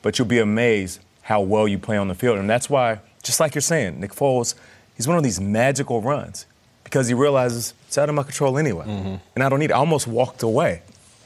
but 0.06 0.20
you'll 0.20 0.28
be 0.28 0.38
amazed 0.38 1.00
how 1.24 1.42
well 1.42 1.68
you 1.68 1.80
play 1.80 1.98
on 1.98 2.08
the 2.08 2.14
field. 2.14 2.38
And 2.38 2.48
that's 2.48 2.70
why, 2.70 3.00
just 3.24 3.40
like 3.40 3.56
you're 3.56 3.62
saying, 3.64 4.00
Nick 4.00 4.14
Foles, 4.14 4.54
he's 4.96 5.08
one 5.08 5.18
of 5.18 5.24
these 5.24 5.42
magical 5.42 6.00
runs 6.00 6.46
because 6.84 7.08
he 7.08 7.16
realizes 7.16 7.74
it's 7.88 7.98
out 7.98 8.08
of 8.08 8.14
my 8.14 8.22
control 8.22 8.60
anyway. 8.60 8.86
Mm-hmm. 8.86 9.16
And 9.34 9.44
I 9.44 9.50
don't 9.50 9.58
need 9.58 9.72
it. 9.72 9.74
I 9.74 9.78
almost 9.78 10.06
walked 10.06 10.44
away. 10.44 10.84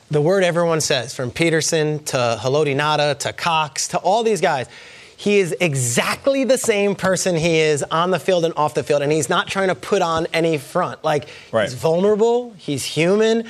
the 0.09 0.21
word 0.21 0.45
everyone 0.45 0.79
says, 0.79 1.13
from 1.13 1.29
Pederson 1.29 2.05
to 2.05 2.39
Haloti 2.39 2.73
Ngata 2.73 3.19
to 3.19 3.33
Cox 3.33 3.89
to 3.89 3.97
all 3.97 4.23
these 4.23 4.39
guys. 4.39 4.67
He 5.17 5.39
is 5.39 5.53
exactly 5.59 6.45
the 6.45 6.57
same 6.57 6.95
person 6.95 7.35
he 7.35 7.59
is 7.59 7.83
on 7.83 8.11
the 8.11 8.19
field 8.19 8.45
and 8.45 8.53
off 8.55 8.75
the 8.75 8.83
field, 8.83 9.01
and 9.01 9.11
he's 9.11 9.27
not 9.27 9.49
trying 9.49 9.67
to 9.67 9.75
put 9.75 10.01
on 10.01 10.25
any 10.31 10.57
front. 10.57 11.03
Like 11.03 11.27
he's 11.51 11.73
vulnerable, 11.73 12.53
he's 12.57 12.85
human, 12.85 13.43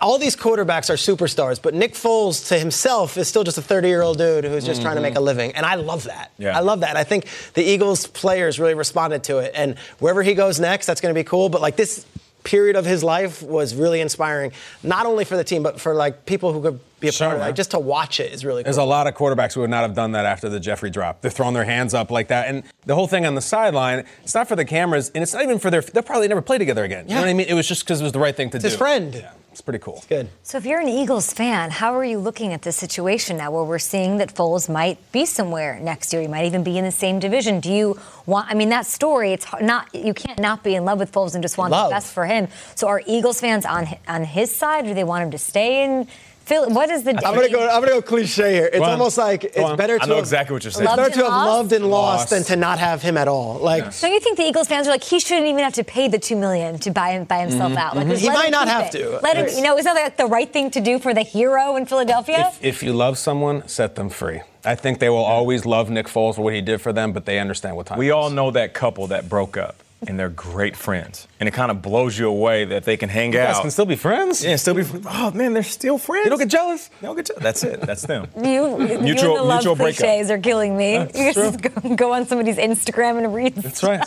all 0.00 0.18
these 0.18 0.34
quarterbacks 0.34 0.90
are 0.90 0.94
superstars, 0.94 1.60
but 1.60 1.74
Nick 1.74 1.94
Foles 1.94 2.48
to 2.48 2.58
himself 2.58 3.16
is 3.16 3.28
still 3.28 3.44
just 3.44 3.58
a 3.58 3.62
30 3.62 3.88
year 3.88 4.02
old 4.02 4.18
dude 4.18 4.44
who's 4.44 4.64
just 4.64 4.82
trying 4.82 4.96
to 4.96 5.02
make 5.02 5.14
a 5.14 5.16
mm-hmm. 5.16 5.24
living. 5.24 5.52
And 5.52 5.64
I 5.64 5.76
love 5.76 6.04
that. 6.04 6.32
Yeah. 6.38 6.56
I 6.56 6.60
love 6.60 6.80
that. 6.80 6.96
I 6.96 7.04
think 7.04 7.26
the 7.54 7.62
Eagles 7.62 8.06
players 8.06 8.58
really 8.58 8.74
responded 8.74 9.24
to 9.24 9.38
it. 9.38 9.52
And 9.54 9.78
wherever 9.98 10.22
he 10.22 10.34
goes 10.34 10.58
next, 10.58 10.86
that's 10.86 11.00
going 11.00 11.14
to 11.14 11.18
be 11.18 11.24
cool. 11.24 11.48
But 11.48 11.60
like 11.60 11.76
this 11.76 12.04
period 12.42 12.76
of 12.76 12.84
his 12.84 13.02
life 13.02 13.42
was 13.42 13.74
really 13.74 14.00
inspiring, 14.00 14.52
not 14.82 15.04
only 15.04 15.24
for 15.24 15.36
the 15.36 15.42
team, 15.44 15.62
but 15.64 15.80
for 15.80 15.94
like 15.94 16.26
people 16.26 16.52
who 16.52 16.62
could 16.62 16.80
be 17.00 17.08
a 17.08 17.12
Sure, 17.12 17.26
part 17.26 17.36
of 17.36 17.42
it. 17.42 17.46
Like 17.46 17.54
just 17.56 17.72
to 17.72 17.78
watch 17.78 18.20
it 18.20 18.32
is 18.32 18.44
really 18.44 18.62
cool. 18.62 18.64
There's 18.64 18.76
a 18.76 18.84
lot 18.84 19.06
of 19.06 19.14
quarterbacks 19.14 19.54
who 19.54 19.60
would 19.60 19.70
not 19.70 19.82
have 19.82 19.94
done 19.94 20.12
that 20.12 20.24
after 20.26 20.48
the 20.48 20.60
Jeffery 20.60 20.90
drop. 20.90 21.20
They're 21.20 21.30
throwing 21.30 21.54
their 21.54 21.64
hands 21.64 21.92
up 21.92 22.10
like 22.10 22.28
that. 22.28 22.48
And 22.48 22.62
the 22.84 22.94
whole 22.94 23.08
thing 23.08 23.26
on 23.26 23.34
the 23.34 23.40
sideline, 23.40 24.04
it's 24.22 24.34
not 24.34 24.48
for 24.48 24.56
the 24.56 24.64
cameras, 24.64 25.10
and 25.14 25.22
it's 25.22 25.34
not 25.34 25.42
even 25.42 25.58
for 25.58 25.70
their, 25.70 25.80
they'll 25.80 26.02
probably 26.04 26.28
never 26.28 26.42
play 26.42 26.58
together 26.58 26.84
again. 26.84 27.04
You 27.08 27.14
know 27.14 27.20
Yeah. 27.20 27.26
what 27.26 27.30
I 27.30 27.34
mean? 27.34 27.46
It 27.48 27.54
was 27.54 27.66
just 27.66 27.84
because 27.84 28.00
it 28.00 28.04
was 28.04 28.12
the 28.12 28.20
right 28.20 28.34
thing 28.36 28.50
to 28.50 28.56
It's 28.56 28.62
do. 28.64 28.68
his 28.68 28.78
friend. 28.78 29.14
Yeah, 29.14 29.30
it's 29.56 29.62
pretty 29.62 29.78
cool. 29.78 30.04
Good. 30.06 30.28
So 30.42 30.58
if 30.58 30.66
you're 30.66 30.80
an 30.80 30.88
Eagles 30.88 31.32
fan, 31.32 31.70
how 31.70 31.94
are 31.94 32.04
you 32.04 32.18
looking 32.18 32.52
at 32.52 32.60
this 32.60 32.76
situation 32.76 33.38
now 33.38 33.50
where 33.50 33.64
we're 33.64 33.78
seeing 33.78 34.18
that 34.18 34.34
Foles 34.34 34.68
might 34.68 34.98
be 35.12 35.24
somewhere 35.24 35.80
next 35.80 36.12
year? 36.12 36.20
He 36.20 36.28
might 36.28 36.44
even 36.44 36.62
be 36.62 36.76
in 36.76 36.84
the 36.84 36.92
same 36.92 37.18
division. 37.18 37.60
Do 37.60 37.72
you 37.72 37.98
want 38.26 38.50
I 38.50 38.54
mean 38.54 38.68
that 38.68 38.84
story, 38.84 39.32
it's 39.32 39.46
not 39.62 39.94
you 39.94 40.12
can't 40.12 40.40
not 40.40 40.62
be 40.62 40.74
in 40.74 40.84
love 40.84 40.98
with 40.98 41.10
Foles 41.10 41.32
and 41.32 41.42
just 41.42 41.56
want 41.56 41.70
Love. 41.70 41.88
the 41.88 41.94
best 41.94 42.12
for 42.12 42.26
him. 42.26 42.48
So 42.74 42.86
are 42.88 43.02
Eagles 43.06 43.40
fans 43.40 43.64
on 43.64 43.88
on 44.06 44.24
his 44.24 44.54
side 44.54 44.84
or 44.84 44.88
do 44.88 44.94
they 44.94 45.04
want 45.04 45.24
him 45.24 45.30
to 45.30 45.38
stay 45.38 45.84
in 45.84 46.06
Philly? 46.46 46.72
What 46.72 46.90
is 46.90 47.02
the 47.02 47.10
I'm 47.10 47.34
gonna 47.34 47.48
go. 47.48 47.68
I'm 47.68 47.80
gonna 47.80 47.94
go 47.94 48.02
cliche 48.02 48.54
here. 48.54 48.66
It's 48.66 48.78
Go 48.78 48.84
almost 48.84 49.18
like 49.18 49.44
it's 49.44 49.58
on. 49.58 49.76
better 49.76 49.98
to 49.98 50.04
I 50.04 50.06
know 50.06 50.14
have, 50.14 50.22
exactly 50.22 50.54
what 50.54 50.62
you're 50.62 50.70
saying. 50.70 50.84
It's 50.84 50.96
Loved 50.96 51.12
better 51.12 51.14
to 51.20 51.24
and 51.26 51.32
have 51.34 51.42
lost? 51.42 51.56
loved 51.56 51.72
and 51.72 51.90
lost, 51.90 52.18
Lost. 52.20 52.30
than 52.30 52.42
to 52.44 52.56
not 52.56 52.78
have 52.78 53.02
him 53.02 53.16
at 53.16 53.26
all. 53.26 53.58
Like 53.58 53.92
So 53.92 54.06
you 54.06 54.20
think 54.20 54.36
the 54.36 54.44
Eagles 54.44 54.68
fans 54.68 54.86
are 54.86 54.90
like 54.90 55.02
he 55.02 55.18
shouldn't 55.18 55.48
even 55.48 55.64
have 55.64 55.74
to 55.74 55.84
pay 55.84 56.06
the 56.06 56.20
two 56.20 56.36
million 56.36 56.78
to 56.78 56.90
buy 56.92 57.10
him 57.10 57.24
by 57.24 57.40
himself 57.40 57.72
mm-hmm. 57.72 57.78
out? 57.78 57.96
Like, 57.96 58.04
mm-hmm. 58.04 58.12
just 58.12 58.22
He 58.22 58.30
might 58.30 58.52
not 58.52 58.68
have 58.68 58.86
it. 58.86 58.92
to. 58.92 59.18
Let 59.22 59.36
him, 59.36 59.48
you 59.56 59.62
know, 59.62 59.76
isn't 59.76 59.92
that 59.92 60.02
like 60.02 60.16
the 60.16 60.26
right 60.26 60.52
thing 60.52 60.70
to 60.70 60.80
do 60.80 61.00
for 61.00 61.12
the 61.12 61.22
hero 61.22 61.74
in 61.74 61.84
Philadelphia? 61.84 62.46
If, 62.48 62.64
if 62.64 62.82
you 62.82 62.92
love 62.92 63.18
someone, 63.18 63.66
set 63.66 63.96
them 63.96 64.08
free. 64.08 64.40
I 64.64 64.74
think 64.76 64.98
they 64.98 65.08
will 65.08 65.18
always 65.18 65.64
love 65.66 65.90
Nick 65.90 66.06
Foles 66.06 66.36
for 66.36 66.42
what 66.42 66.54
he 66.54 66.60
did 66.60 66.80
for 66.80 66.92
them, 66.92 67.12
but 67.12 67.24
they 67.24 67.38
understand 67.38 67.76
what 67.76 67.86
time 67.86 67.98
We 67.98 68.10
all 68.10 68.30
know 68.30 68.50
that 68.52 68.72
couple 68.74 69.06
that 69.08 69.28
broke 69.28 69.56
up, 69.56 69.76
and 70.06 70.18
they're 70.18 70.28
great 70.28 70.76
friends. 70.76 71.26
And 71.40 71.48
it 71.48 71.52
kind 71.52 71.70
of 71.70 71.80
blows 71.82 72.18
you 72.18 72.28
away 72.28 72.64
that 72.66 72.84
they 72.84 72.96
can 72.96 73.08
hang 73.08 73.32
You 73.32 73.38
guys 73.38 73.56
out. 73.56 73.62
can 73.62 73.70
still 73.70 73.86
be 73.86 73.96
friends? 73.96 74.44
Yeah, 74.44 74.56
still 74.56 74.74
be. 74.74 74.84
Oh 75.08 75.30
man, 75.32 75.52
they're 75.52 75.62
still 75.62 75.98
friends. 75.98 76.24
You 76.24 76.30
don't 76.30 76.38
get 76.38 76.48
jealous? 76.48 76.90
You 77.00 77.06
don't 77.08 77.16
get 77.16 77.26
jealous. 77.26 77.42
That's 77.42 77.64
it. 77.64 77.80
That's 77.80 78.02
them. 78.02 78.28
You, 78.36 78.80
you 78.82 78.98
Mutual- 79.00 79.32
and 79.36 79.40
the 79.40 79.42
love 79.44 79.58
mutual 79.60 79.76
breakup. 79.76 79.98
cliches 80.00 80.30
are 80.30 80.38
killing 80.38 80.76
me. 80.76 80.98
That's 80.98 81.18
you 81.18 81.32
true. 81.32 81.42
just 81.52 81.60
go, 81.62 81.94
go 81.96 82.12
on 82.12 82.26
somebody's 82.26 82.56
Instagram 82.58 83.18
and 83.24 83.34
read 83.34 83.54
That's 83.56 83.82
right. 83.82 84.00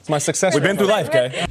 It's 0.00 0.08
my 0.08 0.18
success. 0.18 0.54
We've 0.54 0.62
been 0.62 0.76
through 0.76 0.88
life, 0.88 1.10
Kay. 1.10 1.46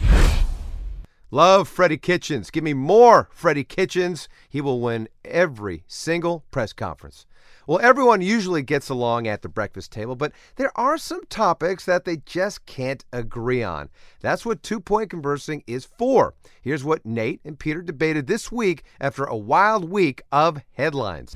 Love 1.31 1.67
Freddie 1.67 1.97
Kitchens. 1.97 2.49
Give 2.49 2.63
me 2.63 2.73
more 2.73 3.29
Freddie 3.31 3.63
Kitchens. 3.63 4.29
He 4.47 4.61
will 4.61 4.79
win 4.79 5.09
every 5.25 5.83
single 5.87 6.45
press 6.51 6.71
conference. 6.71 7.25
Well, 7.67 7.79
everyone 7.81 8.21
usually 8.21 8.61
gets 8.61 8.89
along 8.89 9.27
at 9.27 9.41
the 9.41 9.49
breakfast 9.49 9.91
table, 9.91 10.15
but 10.15 10.31
there 10.55 10.71
are 10.77 10.97
some 10.97 11.25
topics 11.29 11.85
that 11.85 12.05
they 12.05 12.17
just 12.17 12.65
can't 12.65 13.03
agree 13.11 13.63
on. 13.63 13.89
That's 14.21 14.45
what 14.45 14.61
two 14.61 14.79
point 14.79 15.09
conversing 15.09 15.63
is 15.65 15.85
for. 15.85 16.35
Here's 16.61 16.83
what 16.83 17.05
Nate 17.05 17.41
and 17.43 17.57
Peter 17.57 17.81
debated 17.81 18.27
this 18.27 18.51
week 18.51 18.83
after 19.01 19.23
a 19.23 19.35
wild 19.35 19.89
week 19.89 20.21
of 20.31 20.61
headlines. 20.73 21.35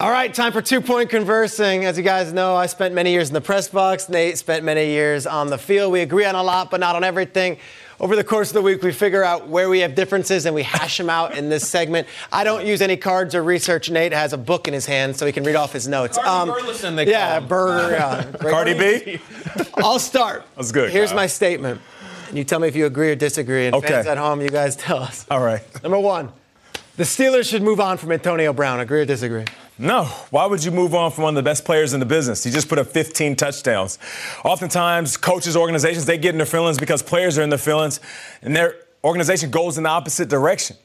All 0.00 0.10
right, 0.10 0.32
time 0.32 0.52
for 0.52 0.62
two 0.62 0.80
point 0.80 1.10
conversing. 1.10 1.84
As 1.84 1.96
you 1.96 2.04
guys 2.04 2.32
know, 2.32 2.54
I 2.54 2.66
spent 2.66 2.94
many 2.94 3.10
years 3.10 3.28
in 3.28 3.34
the 3.34 3.40
press 3.40 3.68
box. 3.68 4.08
Nate 4.08 4.38
spent 4.38 4.64
many 4.64 4.86
years 4.86 5.26
on 5.26 5.48
the 5.48 5.58
field. 5.58 5.92
We 5.92 6.02
agree 6.02 6.24
on 6.24 6.36
a 6.36 6.42
lot, 6.42 6.70
but 6.70 6.78
not 6.78 6.94
on 6.94 7.02
everything. 7.02 7.58
Over 8.00 8.14
the 8.14 8.22
course 8.22 8.50
of 8.50 8.54
the 8.54 8.62
week, 8.62 8.82
we 8.82 8.92
figure 8.92 9.24
out 9.24 9.48
where 9.48 9.68
we 9.68 9.80
have 9.80 9.96
differences 9.96 10.46
and 10.46 10.54
we 10.54 10.62
hash 10.62 10.98
them 10.98 11.10
out 11.10 11.36
in 11.36 11.48
this 11.48 11.68
segment. 11.68 12.06
I 12.30 12.44
don't 12.44 12.64
use 12.64 12.80
any 12.80 12.96
cards 12.96 13.34
or 13.34 13.42
research. 13.42 13.90
Nate 13.90 14.12
has 14.12 14.32
a 14.32 14.38
book 14.38 14.68
in 14.68 14.74
his 14.74 14.86
hand 14.86 15.16
so 15.16 15.26
he 15.26 15.32
can 15.32 15.42
read 15.42 15.56
off 15.56 15.72
his 15.72 15.88
notes. 15.88 16.16
Um, 16.16 16.48
Cardi 16.48 16.62
Burleson, 16.62 16.94
they 16.94 17.10
yeah, 17.10 17.30
call 17.30 17.38
him. 17.42 17.48
Burger. 17.48 17.88
Yeah, 17.98 18.24
great. 18.38 18.52
Cardi 18.52 18.74
B. 18.78 19.20
I'll 19.78 19.98
start. 19.98 20.44
That's 20.56 20.70
good, 20.70 20.92
Here's 20.92 21.08
Kyle. 21.10 21.16
my 21.16 21.26
statement. 21.26 21.80
And 22.28 22.38
you 22.38 22.44
tell 22.44 22.60
me 22.60 22.68
if 22.68 22.76
you 22.76 22.86
agree 22.86 23.10
or 23.10 23.16
disagree. 23.16 23.66
And 23.66 23.74
Okay. 23.74 23.88
fans 23.88 24.06
at 24.06 24.16
home, 24.18 24.42
you 24.42 24.48
guys 24.50 24.76
tell 24.76 24.98
us. 24.98 25.26
All 25.30 25.40
right. 25.40 25.62
Number 25.82 25.98
one, 25.98 26.30
the 26.98 27.04
Steelers 27.04 27.48
should 27.48 27.62
move 27.62 27.78
on 27.78 27.96
from 27.96 28.10
Antonio 28.10 28.52
Brown. 28.52 28.80
Agree 28.80 29.02
or 29.02 29.04
disagree? 29.04 29.44
No. 29.78 30.04
Why 30.30 30.46
would 30.46 30.64
you 30.64 30.72
move 30.72 30.96
on 30.96 31.12
from 31.12 31.22
one 31.22 31.34
of 31.34 31.36
the 31.36 31.48
best 31.48 31.64
players 31.64 31.94
in 31.94 32.00
the 32.00 32.06
business? 32.06 32.42
He 32.42 32.50
just 32.50 32.68
put 32.68 32.76
up 32.76 32.88
15 32.88 33.36
touchdowns. 33.36 34.00
Oftentimes, 34.44 35.16
coaches, 35.16 35.56
organizations, 35.56 36.06
they 36.06 36.18
get 36.18 36.34
in 36.34 36.38
their 36.38 36.46
feelings 36.46 36.76
because 36.76 37.00
players 37.00 37.38
are 37.38 37.42
in 37.42 37.50
their 37.50 37.58
feelings, 37.58 38.00
and 38.42 38.54
their 38.54 38.74
organization 39.04 39.48
goes 39.48 39.78
in 39.78 39.84
the 39.84 39.88
opposite 39.88 40.28
direction. 40.28 40.76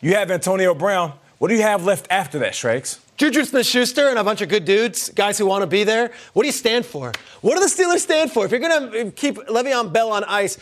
You 0.00 0.14
have 0.14 0.30
Antonio 0.30 0.72
Brown. 0.72 1.12
What 1.38 1.48
do 1.48 1.56
you 1.56 1.62
have 1.62 1.84
left 1.84 2.06
after 2.10 2.38
that, 2.38 2.54
Schrags? 2.54 3.00
Juju 3.16 3.44
Smith-Schuster 3.44 4.08
and 4.08 4.20
a 4.20 4.24
bunch 4.24 4.42
of 4.42 4.48
good 4.48 4.64
dudes, 4.64 5.08
guys 5.10 5.36
who 5.36 5.46
want 5.46 5.62
to 5.62 5.66
be 5.66 5.82
there. 5.82 6.12
What 6.32 6.44
do 6.44 6.46
you 6.46 6.52
stand 6.52 6.86
for? 6.86 7.10
What 7.40 7.54
do 7.54 7.60
the 7.60 7.66
Steelers 7.66 8.00
stand 8.00 8.30
for? 8.30 8.44
If 8.44 8.52
you're 8.52 8.60
going 8.60 8.92
to 8.92 9.10
keep 9.10 9.34
Le'Veon 9.34 9.92
Bell 9.92 10.12
on 10.12 10.22
ice, 10.24 10.58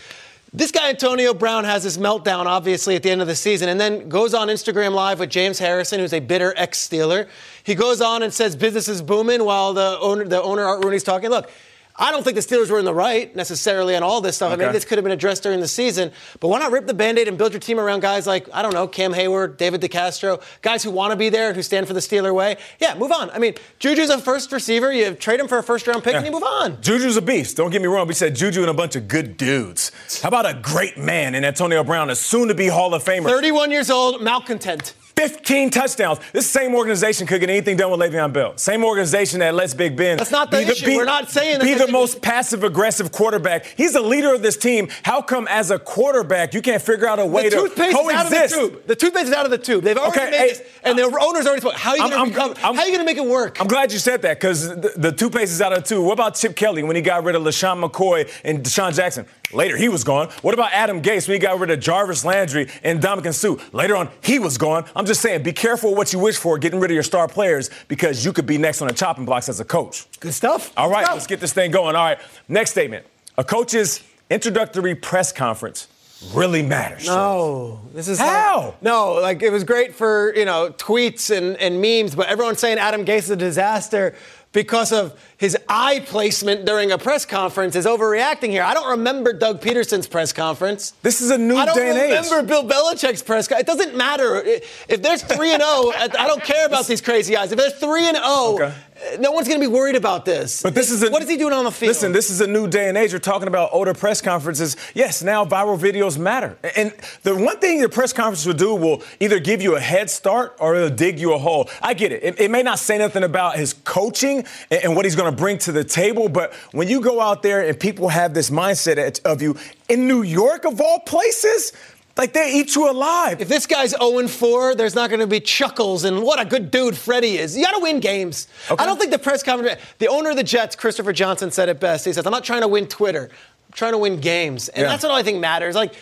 this 0.55 0.71
guy 0.71 0.89
Antonio 0.89 1.35
Brown 1.35 1.65
has 1.65 1.83
his 1.83 1.99
meltdown, 1.99 2.47
obviously, 2.47 2.95
at 2.95 3.03
the 3.03 3.11
end 3.11 3.21
of 3.21 3.27
the 3.27 3.35
season, 3.35 3.69
and 3.69 3.81
then 3.81 4.09
goes 4.09 4.35
on 4.35 4.47
Instagram 4.47 4.93
Live 4.93 5.19
with 5.19 5.29
James 5.29 5.59
Harrison, 5.59 5.99
who's 5.99 6.13
a 6.13 6.21
bitter 6.21 6.55
ex-Steeler. 6.57 7.29
He 7.65 7.75
goes 7.75 8.01
on 8.01 8.23
and 8.23 8.33
says 8.33 8.55
business 8.55 8.87
is 8.87 9.03
booming 9.03 9.45
while 9.45 9.75
the 9.75 9.99
owner, 10.01 10.25
the 10.25 10.41
owner 10.41 10.63
Art 10.65 10.85
Rooney's 10.85 11.03
talking. 11.03 11.29
Look, 11.29 11.51
I 11.97 12.11
don't 12.11 12.25
think 12.25 12.35
the 12.35 12.41
Steelers 12.41 12.71
were 12.71 12.81
in 12.81 12.85
the 12.85 12.95
right 12.95 13.35
necessarily 13.37 13.95
on 13.95 14.03
all 14.03 14.21
this 14.21 14.35
stuff. 14.37 14.53
I 14.53 14.57
mean, 14.57 14.73
this 14.73 14.85
could 14.85 14.99
have 14.99 15.05
been 15.05 15.13
addressed 15.13 15.45
during 15.45 15.61
the 15.61 15.69
season, 15.69 16.11
but 16.41 16.49
why 16.49 16.59
not 16.59 16.73
rip 16.73 16.87
the 16.87 16.95
band-aid 16.95 17.29
and 17.29 17.39
build 17.39 17.53
your 17.53 17.61
team 17.61 17.79
around 17.79 18.01
guys 18.01 18.27
like, 18.27 18.49
I 18.53 18.63
don't 18.63 18.75
know, 18.75 18.89
Cam 18.89 19.13
Heyward, 19.13 19.59
David 19.59 19.81
DeCastro, 19.81 20.43
guys 20.61 20.83
who 20.83 20.91
want 20.91 21.13
to 21.13 21.17
be 21.17 21.29
there 21.29 21.49
and 21.49 21.57
who 21.57 21.63
stand 21.63 21.87
for 21.87 21.93
the 21.93 22.01
Steeler 22.01 22.35
way? 22.35 22.57
Yeah, 22.81 22.97
move 22.97 23.13
on. 23.13 23.31
I 23.31 23.39
mean, 23.39 23.55
Juju's 23.79 24.11
a 24.11 24.19
first 24.19 24.51
receiver. 24.51 24.93
You 24.93 25.15
trade 25.15 25.39
him 25.39 25.47
for 25.47 25.59
a 25.59 25.63
first-round 25.63 26.03
pick 26.03 26.15
and 26.15 26.27
you 26.27 26.33
move 26.33 26.43
on. 26.43 26.83
Juju's 26.83 27.17
a 27.17 27.23
beast. 27.23 27.57
Don't 27.57 27.71
get 27.71 27.81
me 27.81 27.87
wrong. 27.87 28.09
We 28.09 28.15
said 28.15 28.35
Juju 28.35 28.63
and 28.63 28.71
a 28.71 28.75
bunch 28.75 28.97
of 28.97 29.07
good 29.07 29.37
dudes. 29.37 29.93
How 30.21 30.29
about 30.29 30.47
a 30.47 30.55
great 30.55 30.99
man 30.99 31.37
in 31.37 31.45
Antonio 31.45 31.85
Brown, 31.85 32.11
a 32.11 32.17
soon-to-be 32.17 32.67
Hall 32.69 32.93
of 32.93 33.05
Famer? 33.05 33.27
31 33.27 33.71
years 33.71 33.89
old, 33.89 34.21
malcontent. 34.21 34.95
15 35.17 35.71
touchdowns. 35.71 36.19
This 36.33 36.51
same 36.51 36.75
organization 36.75 37.27
could 37.27 37.41
get 37.41 37.51
anything 37.51 37.77
done 37.77 37.91
with 37.91 38.01
Le'Veon 38.01 38.33
Bell. 38.33 38.57
Same 38.57 38.85
organization 38.85 39.41
that 39.41 39.55
lets 39.55 39.75
Big 39.75 39.97
Ben. 39.97 40.17
That's 40.19 40.31
not 40.31 40.51
the 40.51 40.61
issue. 40.61 40.97
We're 40.97 41.05
not 41.05 41.31
saying 41.31 41.59
that 41.59 41.65
be 41.65 41.75
the 41.75 41.91
most 41.91 42.21
passive 42.21 42.65
aggressive 42.65 43.13
quarterback. 43.13 43.65
He's 43.77 43.93
the 43.93 44.01
leader 44.01 44.35
of 44.35 44.43
this 44.43 44.57
team. 44.57 44.89
How 45.05 45.23
come 45.23 45.47
as 45.49 45.71
a 45.71 45.79
quarterback 45.79 46.53
you 46.55 46.63
can't 46.63 46.83
figure 46.83 47.07
out 47.07 47.19
a 47.19 47.27
way 47.27 47.45
the 47.49 47.57
to 47.57 47.63
toothpaste 47.63 47.97
is 47.97 48.11
out 48.13 48.27
of 48.27 48.31
the 48.33 48.49
tube. 48.49 48.87
The 48.87 48.97
toothpaste 48.97 49.27
is 49.27 49.33
out 49.33 49.45
of 49.45 49.51
the 49.51 49.59
tube. 49.59 49.85
They've 49.85 49.97
already 49.97 50.21
Okay, 50.21 50.31
made 50.31 50.39
hey, 50.39 50.49
this, 50.49 50.63
and 50.83 50.99
the 50.99 51.05
owner's 51.05 51.47
already 51.47 51.61
spoke. 51.61 51.75
How 51.75 51.91
are 51.91 51.97
you 51.97 52.11
going 52.11 52.33
to 52.33 52.61
How 52.61 52.69
are 52.75 52.75
you 52.87 52.93
going 52.93 52.99
to 52.99 53.05
make 53.05 53.17
it 53.17 53.27
work? 53.27 53.61
I'm 53.61 53.67
glad 53.69 53.93
you 53.93 53.99
said 53.99 54.23
that 54.23 54.39
because 54.41 54.69
the, 54.69 54.93
the 54.97 55.13
toothpaste 55.13 55.53
is 55.53 55.61
out 55.61 55.73
of 55.73 55.83
the 55.83 55.89
tube. 55.89 56.05
What 56.05 56.15
about 56.15 56.35
Chip 56.35 56.57
Kelly 56.57 56.83
when 56.83 56.97
he 56.97 57.03
got 57.03 57.25
rid 57.25 57.35
of 57.35 57.43
LeSean 57.43 57.83
McCoy 57.83 58.31
and 58.45 58.63
DeSean 58.65 58.95
Jackson? 58.95 59.27
Later, 59.55 59.77
he 59.77 59.89
was 59.89 60.05
gone. 60.05 60.29
What 60.43 60.55
about 60.55 60.73
Adam 60.73 61.01
Gase 61.01 61.29
when 61.29 61.37
he 61.37 61.39
got 61.39 61.59
rid 61.59 61.71
of 61.71 61.81
Jarvis 61.81 62.25
Landry 62.25 62.69
and 62.83 63.01
Ndamukong 63.01 63.35
Suh? 63.35 63.57
Later 63.73 63.97
on, 63.97 64.09
he 64.23 64.39
was 64.39 64.59
gone. 64.59 64.85
I'm 64.97 65.07
just 65.07 65.21
saying, 65.21 65.43
be 65.43 65.53
careful 65.53 65.95
what 65.95 66.13
you 66.13 66.19
wish 66.19 66.37
for 66.37 66.59
getting 66.59 66.81
rid 66.81 66.91
of 66.91 66.95
your 66.95 67.03
star 67.03 67.29
players 67.29 67.71
because 67.89 68.25
you 68.25 68.33
could 68.33 68.47
be 68.47 68.59
next 68.59 68.83
on 68.83 68.89
the 68.89 68.95
chopping 68.95 69.25
blocks 69.25 69.49
as 69.49 69.61
a 69.61 69.65
coach. 69.65 70.07
Good 70.21 70.35
stuff. 70.35 70.73
All 70.77 70.91
right, 70.91 71.07
let's 71.13 71.27
get 71.27 71.41
this 71.41 71.53
thing 71.53 71.71
going. 71.71 71.97
All 71.97 72.05
right, 72.05 72.19
next 72.49 72.73
statement. 72.73 73.07
A 73.39 73.45
coach's 73.45 74.03
introductory 74.31 74.95
press 74.95 75.33
conference 75.33 75.89
really 76.33 76.63
matters. 76.63 77.07
No, 77.07 77.81
this 77.93 78.09
is 78.09 78.19
How? 78.19 78.75
no, 78.81 79.15
like 79.15 79.43
it 79.43 79.51
was 79.51 79.65
great 79.65 79.95
for 79.95 80.35
you 80.35 80.45
know 80.45 80.71
tweets 80.71 81.37
and, 81.37 81.57
and 81.59 81.81
memes, 81.81 82.15
but 82.15 82.29
everyone's 82.29 82.61
saying 82.61 82.79
Adam 82.79 83.05
Gase 83.05 83.19
is 83.19 83.31
a 83.31 83.37
disaster 83.37 84.15
because 84.55 84.93
of 84.93 85.13
his 85.37 85.59
eye 85.69 86.01
placement 86.07 86.65
during 86.65 86.93
a 86.93 86.97
press 86.97 87.27
conference 87.27 87.77
is 87.77 87.85
overreacting 87.85 88.49
here. 88.51 88.63
I 88.63 88.73
don't 88.73 88.89
remember 88.93 89.33
Doug 89.35 89.61
Pederson's 89.61 90.07
press 90.07 90.33
conference. 90.33 90.93
This 91.03 91.21
is 91.21 91.31
a 91.31 91.37
new 91.37 91.57
I 91.57 91.67
don't 91.67 91.77
day 91.77 91.91
and 91.91 91.99
age. 91.99 92.13
I 92.13 92.23
don't 92.23 92.31
remember 92.31 92.49
Bill 92.49 92.65
Belichick's 92.65 93.23
press 93.23 93.49
conference. 93.49 93.69
It 93.69 93.77
doesn't 93.77 93.97
matter 93.97 94.37
if 94.45 95.03
there's 95.03 95.23
three 95.23 95.53
and 95.53 95.61
zero. 95.63 95.93
I 95.95 96.09
I 96.19 96.27
don't 96.27 96.43
care 96.43 96.65
about 96.67 96.87
these 96.87 97.03
crazy 97.03 97.37
eyes. 97.37 97.53
If 97.53 97.59
there's 97.59 97.75
three 97.75 98.07
and 98.07 98.17
zero, 98.17 98.55
Okay. 98.55 98.73
No 99.19 99.33
one's 99.33 99.49
going 99.49 99.61
to 99.61 99.67
be 99.67 99.73
worried 99.73 99.97
about 99.97 100.25
this. 100.25 100.63
But 100.63 100.75
this 100.75 100.91
is 100.91 101.03
a, 101.03 101.11
what 101.11 101.23
is 101.23 101.29
he 101.29 101.37
doing 101.37 101.53
on 101.53 101.65
the 101.65 101.71
field? 101.71 101.89
Listen, 101.89 102.13
this 102.13 102.31
is 102.31 102.41
a 102.41 102.47
new 102.47 102.69
day 102.69 102.89
and 102.89 102.97
age. 102.97 103.13
We're 103.13 103.19
talking 103.19 103.49
about 103.49 103.71
older 103.73 103.95
press 103.95 104.21
conferences. 104.21 104.77
Yes, 104.95 105.23
now 105.23 105.45
viral 105.45 105.79
videos 105.79 106.19
matter. 106.19 106.57
And 106.77 106.93
the 107.23 107.35
one 107.35 107.59
thing 107.59 107.81
the 107.81 107.89
press 107.89 108.13
conference 108.13 108.47
will 108.47 108.55
do 108.55 108.75
will 108.75 109.03
either 109.21 109.39
give 109.39 109.63
you 109.63 109.77
a 109.77 109.81
head 109.81 110.11
start 110.11 110.57
or 110.59 110.75
it'll 110.75 110.97
dig 110.97 111.19
you 111.19 111.35
a 111.35 111.39
hole. 111.39 111.69
I 111.83 111.95
get 111.95 112.13
it. 112.13 112.23
It, 112.23 112.41
it 112.41 112.51
may 112.51 112.63
not 112.63 112.79
say 112.79 112.99
nothing 112.99 113.23
about 113.23 113.57
his 113.57 113.73
coaching 113.73 114.45
and, 114.71 114.85
and 114.85 114.97
what 114.97 115.05
he's 115.05 115.17
going 115.17 115.31
to 115.31 115.37
bring 115.37 115.59
to 115.59 115.73
the 115.73 115.85
table, 115.85 116.29
but 116.29 116.53
when 116.73 116.89
you 116.89 117.01
go 117.01 117.21
out 117.21 117.43
there 117.43 117.67
and 117.67 117.79
people 117.79 118.09
have 118.09 118.35
this 118.35 118.51
mindset 118.51 119.21
of 119.25 119.43
you 119.43 119.57
in 119.89 120.09
New 120.09 120.23
York, 120.23 120.65
of 120.65 120.81
all 120.81 121.01
places, 121.01 121.73
like 122.17 122.33
they 122.33 122.53
eat 122.55 122.75
you 122.77 122.89
alive. 122.91 123.41
If 123.41 123.49
this 123.49 123.67
guy's 123.67 123.91
0 123.91 124.29
4, 124.29 124.75
there's 124.77 124.95
not 124.95 125.11
going 125.11 125.21
to 125.21 125.27
be 125.27 125.41
chuckles 125.41 126.05
and 126.05 126.23
what 126.23 126.41
a 126.41 126.45
good 126.45 126.71
dude 126.71 126.97
Freddie 126.97 127.39
is. 127.39 127.57
You 127.57 127.65
got 127.65 127.73
to 127.73 127.81
win 127.83 128.01
games. 128.01 128.47
I 128.71 128.87
don't 128.87 128.99
think 128.99 129.11
the 129.11 129.19
press 129.19 129.43
conference, 129.43 129.81
the 129.99 130.09
owner 130.09 130.31
of 130.31 130.37
the 130.37 130.45
Jets, 130.45 130.77
Christopher 130.77 131.13
Johnson, 131.13 131.51
said 131.51 131.69
it 131.69 131.81
best. 131.81 132.05
He 132.05 132.13
says, 132.13 132.25
I'm 132.27 132.33
not 132.33 132.45
trying 132.45 132.63
to 132.63 132.69
win 132.69 132.87
Twitter, 132.87 133.31
I'm 133.31 133.73
trying 133.73 133.93
to 133.93 133.99
win 133.99 134.21
games. 134.21 134.69
And 134.69 134.83
Yeah. 134.83 134.89
that's 134.89 135.03
what 135.03 135.13
I 135.13 135.23
think 135.23 135.41
matters. 135.41 135.75
Like, 135.75 135.95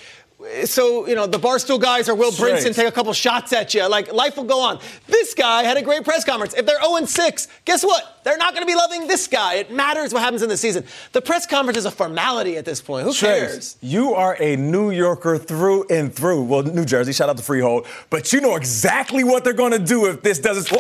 so 0.65 1.07
you 1.07 1.15
know 1.15 1.27
the 1.27 1.39
barstool 1.39 1.81
guys 1.81 2.09
or 2.09 2.15
Will 2.15 2.33
Straight. 2.33 2.55
Brinson 2.55 2.75
take 2.75 2.89
a 2.89 2.93
couple 2.93 3.13
shots 3.13 3.53
at 3.53 3.75
you. 3.75 3.89
Like 3.89 4.13
life 4.13 4.37
will 4.37 4.45
go 4.45 4.61
on. 4.61 4.79
This 5.07 5.35
guy 5.35 5.63
had 5.65 5.77
a 5.77 5.83
great 5.83 6.05
press 6.05 6.25
conference. 6.25 6.55
If 6.55 6.67
they're 6.67 6.83
0 6.83 7.05
6, 7.05 7.49
guess 7.65 7.85
what? 7.85 8.21
They're 8.25 8.37
not 8.37 8.55
going 8.55 8.67
to 8.67 8.73
be 8.73 8.77
loving 8.77 9.07
this 9.09 9.27
guy. 9.27 9.55
It 9.55 9.73
matters 9.73 10.13
what 10.13 10.23
happens 10.23 10.43
in 10.43 10.49
the 10.49 10.57
season. 10.57 10.85
The 11.13 11.21
press 11.21 11.47
conference 11.47 11.79
is 11.79 11.87
a 11.87 11.91
formality 11.91 12.57
at 12.57 12.65
this 12.65 12.81
point. 12.81 13.05
Who 13.05 13.13
Trace, 13.13 13.21
cares? 13.21 13.77
You 13.81 14.15
are 14.15 14.37
a 14.41 14.57
New 14.57 14.91
Yorker 14.91 15.39
through 15.39 15.87
and 15.91 16.15
through. 16.15 16.43
Well, 16.45 16.63
New 16.63 16.85
Jersey, 16.85 17.13
shout 17.13 17.29
out 17.29 17.37
to 17.37 17.43
Freehold. 17.43 17.87
But 18.11 18.33
you 18.33 18.41
know 18.41 18.57
exactly 18.57 19.25
what 19.25 19.45
they're 19.45 19.53
going 19.53 19.73
to 19.73 19.79
do 19.79 20.07
if 20.07 20.23
this 20.23 20.39
doesn't. 20.39 20.71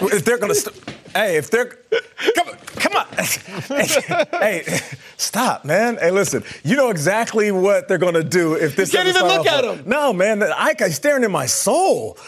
If 0.00 0.24
they're 0.24 0.38
going 0.38 0.52
to. 0.52 0.58
St- 0.58 0.94
hey, 1.14 1.36
if 1.36 1.50
they're. 1.50 1.66
Come 1.66 2.48
on. 2.48 2.56
Come 2.76 2.96
on. 2.96 3.06
hey, 4.40 4.80
stop, 5.16 5.64
man. 5.64 5.96
Hey, 5.96 6.10
listen. 6.10 6.44
You 6.64 6.76
know 6.76 6.90
exactly 6.90 7.50
what 7.52 7.88
they're 7.88 7.98
going 7.98 8.14
to 8.14 8.24
do 8.24 8.54
if 8.54 8.76
this 8.76 8.92
You 8.92 8.98
can't 8.98 9.14
doesn't 9.14 9.26
even 9.26 9.38
look 9.38 9.46
at 9.46 9.64
well. 9.64 9.78
No, 9.86 10.12
man. 10.12 10.42
I 10.42 10.74
got 10.74 10.90
staring 10.90 11.24
in 11.24 11.32
my 11.32 11.46
soul. 11.46 12.18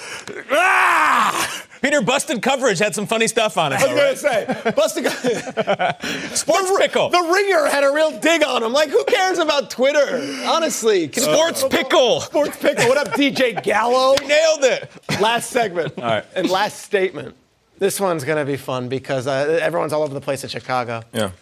Ah! 0.50 1.62
Peter, 1.82 2.00
busted 2.00 2.42
coverage 2.42 2.78
had 2.78 2.94
some 2.94 3.06
funny 3.06 3.28
stuff 3.28 3.58
on 3.58 3.72
it. 3.72 3.76
I 3.80 3.94
was 3.94 4.20
though, 4.22 4.28
going 4.28 4.46
right? 4.46 4.48
to 4.48 4.62
say, 4.62 4.70
Busted. 4.72 6.36
Sports 6.36 6.72
pickle. 6.78 7.10
The 7.10 7.20
ringer 7.32 7.66
had 7.66 7.84
a 7.84 7.92
real 7.92 8.18
dig 8.18 8.44
on 8.44 8.62
him. 8.62 8.72
Like, 8.72 8.88
who 8.88 9.04
cares 9.04 9.38
about 9.38 9.70
Twitter? 9.70 10.42
Honestly. 10.46 11.08
Can- 11.08 11.22
Sports 11.22 11.64
pickle. 11.68 12.20
Sports 12.22 12.56
pickle. 12.56 12.88
What 12.88 12.96
up, 12.98 13.08
DJ 13.14 13.62
Gallo? 13.62 14.14
Nailed 14.26 14.64
it. 14.64 14.90
Last 15.20 15.50
segment. 15.50 15.96
All 15.98 16.04
right. 16.04 16.24
And 16.34 16.48
last 16.50 16.80
statement. 16.80 17.36
This 17.78 18.00
one's 18.00 18.24
going 18.24 18.38
to 18.38 18.50
be 18.50 18.56
fun 18.56 18.88
because 18.88 19.26
uh, 19.26 19.58
everyone's 19.60 19.92
all 19.92 20.02
over 20.02 20.14
the 20.14 20.20
place 20.20 20.42
in 20.42 20.48
Chicago. 20.48 21.02
Yeah. 21.12 21.32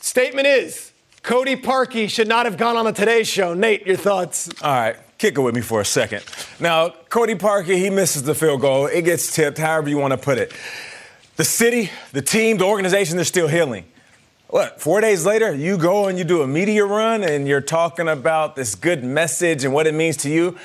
Statement 0.00 0.46
is 0.46 0.92
Cody 1.22 1.56
Parkey 1.56 2.08
should 2.08 2.28
not 2.28 2.46
have 2.46 2.56
gone 2.56 2.76
on 2.76 2.84
the 2.84 2.92
Today 2.92 3.24
Show. 3.24 3.54
Nate, 3.54 3.84
your 3.86 3.96
thoughts? 3.96 4.48
All 4.62 4.72
right, 4.72 4.96
kick 5.18 5.36
it 5.36 5.40
with 5.40 5.56
me 5.56 5.60
for 5.60 5.80
a 5.80 5.84
second. 5.84 6.24
Now, 6.60 6.90
Cody 7.08 7.34
Parkey, 7.34 7.76
he 7.78 7.90
misses 7.90 8.22
the 8.22 8.34
field 8.34 8.60
goal. 8.60 8.86
It 8.86 9.02
gets 9.02 9.34
tipped, 9.34 9.58
however 9.58 9.88
you 9.88 9.98
want 9.98 10.12
to 10.12 10.18
put 10.18 10.38
it. 10.38 10.52
The 11.36 11.44
city, 11.44 11.90
the 12.12 12.22
team, 12.22 12.58
the 12.58 12.64
organization, 12.64 13.16
they're 13.16 13.24
still 13.24 13.48
healing. 13.48 13.84
What, 14.48 14.80
four 14.80 15.00
days 15.00 15.26
later, 15.26 15.52
you 15.52 15.78
go 15.78 16.06
and 16.06 16.16
you 16.16 16.24
do 16.24 16.42
a 16.42 16.46
media 16.46 16.84
run 16.84 17.24
and 17.24 17.48
you're 17.48 17.60
talking 17.60 18.06
about 18.06 18.54
this 18.54 18.74
good 18.74 19.02
message 19.02 19.64
and 19.64 19.72
what 19.72 19.86
it 19.86 19.94
means 19.94 20.18
to 20.18 20.30
you. 20.30 20.56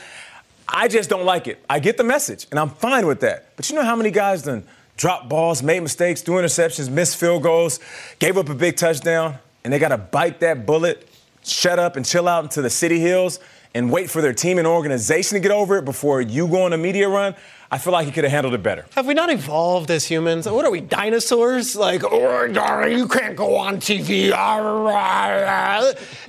I 0.68 0.89
just 0.89 1.09
don't 1.09 1.24
like 1.26 1.47
it. 1.47 1.63
I 1.70 1.80
get 1.80 1.97
the 1.97 2.03
message, 2.03 2.45
and 2.51 2.59
I'm 2.59 2.70
fine 2.70 3.07
with 3.07 3.22
that. 3.22 3.55
But 3.55 3.70
you 3.70 3.76
know 3.76 3.84
how 3.86 3.95
many 3.95 4.11
guys 4.11 4.43
done 4.43 4.65
dropped 4.98 5.30
balls, 5.30 5.64
made 5.64 5.82
mistakes, 5.82 6.22
threw 6.22 6.36
interceptions, 6.36 6.89
missed 6.89 7.18
field 7.18 7.43
goals, 7.43 7.80
gave 8.20 8.38
up 8.38 8.50
a 8.50 8.56
big 8.56 8.76
touchdown, 8.76 9.38
and 9.64 9.72
they 9.72 9.80
got 9.80 9.89
to 9.89 9.98
bite 9.98 10.39
that 10.41 10.66
bullet, 10.66 11.08
shut 11.43 11.80
up, 11.80 11.95
and 11.95 12.06
chill 12.06 12.28
out 12.28 12.43
into 12.43 12.62
the 12.62 12.70
city 12.70 13.00
hills 13.00 13.39
and 13.74 13.91
wait 13.91 14.10
for 14.10 14.22
their 14.22 14.34
team 14.34 14.58
and 14.58 14.68
organization 14.68 15.36
to 15.36 15.39
get 15.39 15.52
over 15.52 15.78
it 15.78 15.86
before 15.86 16.20
you 16.20 16.48
go 16.48 16.64
on 16.64 16.74
a 16.74 16.78
media 16.78 17.08
run? 17.08 17.36
I 17.70 17.78
feel 17.78 17.91
like 17.91 18.05
he 18.05 18.13
could 18.13 18.24
have 18.24 18.32
handled 18.32 18.53
it 18.53 18.63
better. 18.63 18.86
Have 18.95 19.07
we 19.07 19.13
not 19.13 19.30
evolved 19.30 19.91
as 19.91 20.05
humans? 20.05 20.47
What 20.47 20.63
are 20.65 20.72
we, 20.72 20.80
dinosaurs? 20.80 21.76
Like, 21.76 22.01
oh, 22.09 22.86
you 22.86 23.07
can't 23.09 23.36
go 23.36 23.57
on 23.57 23.78
TV. 23.78 24.32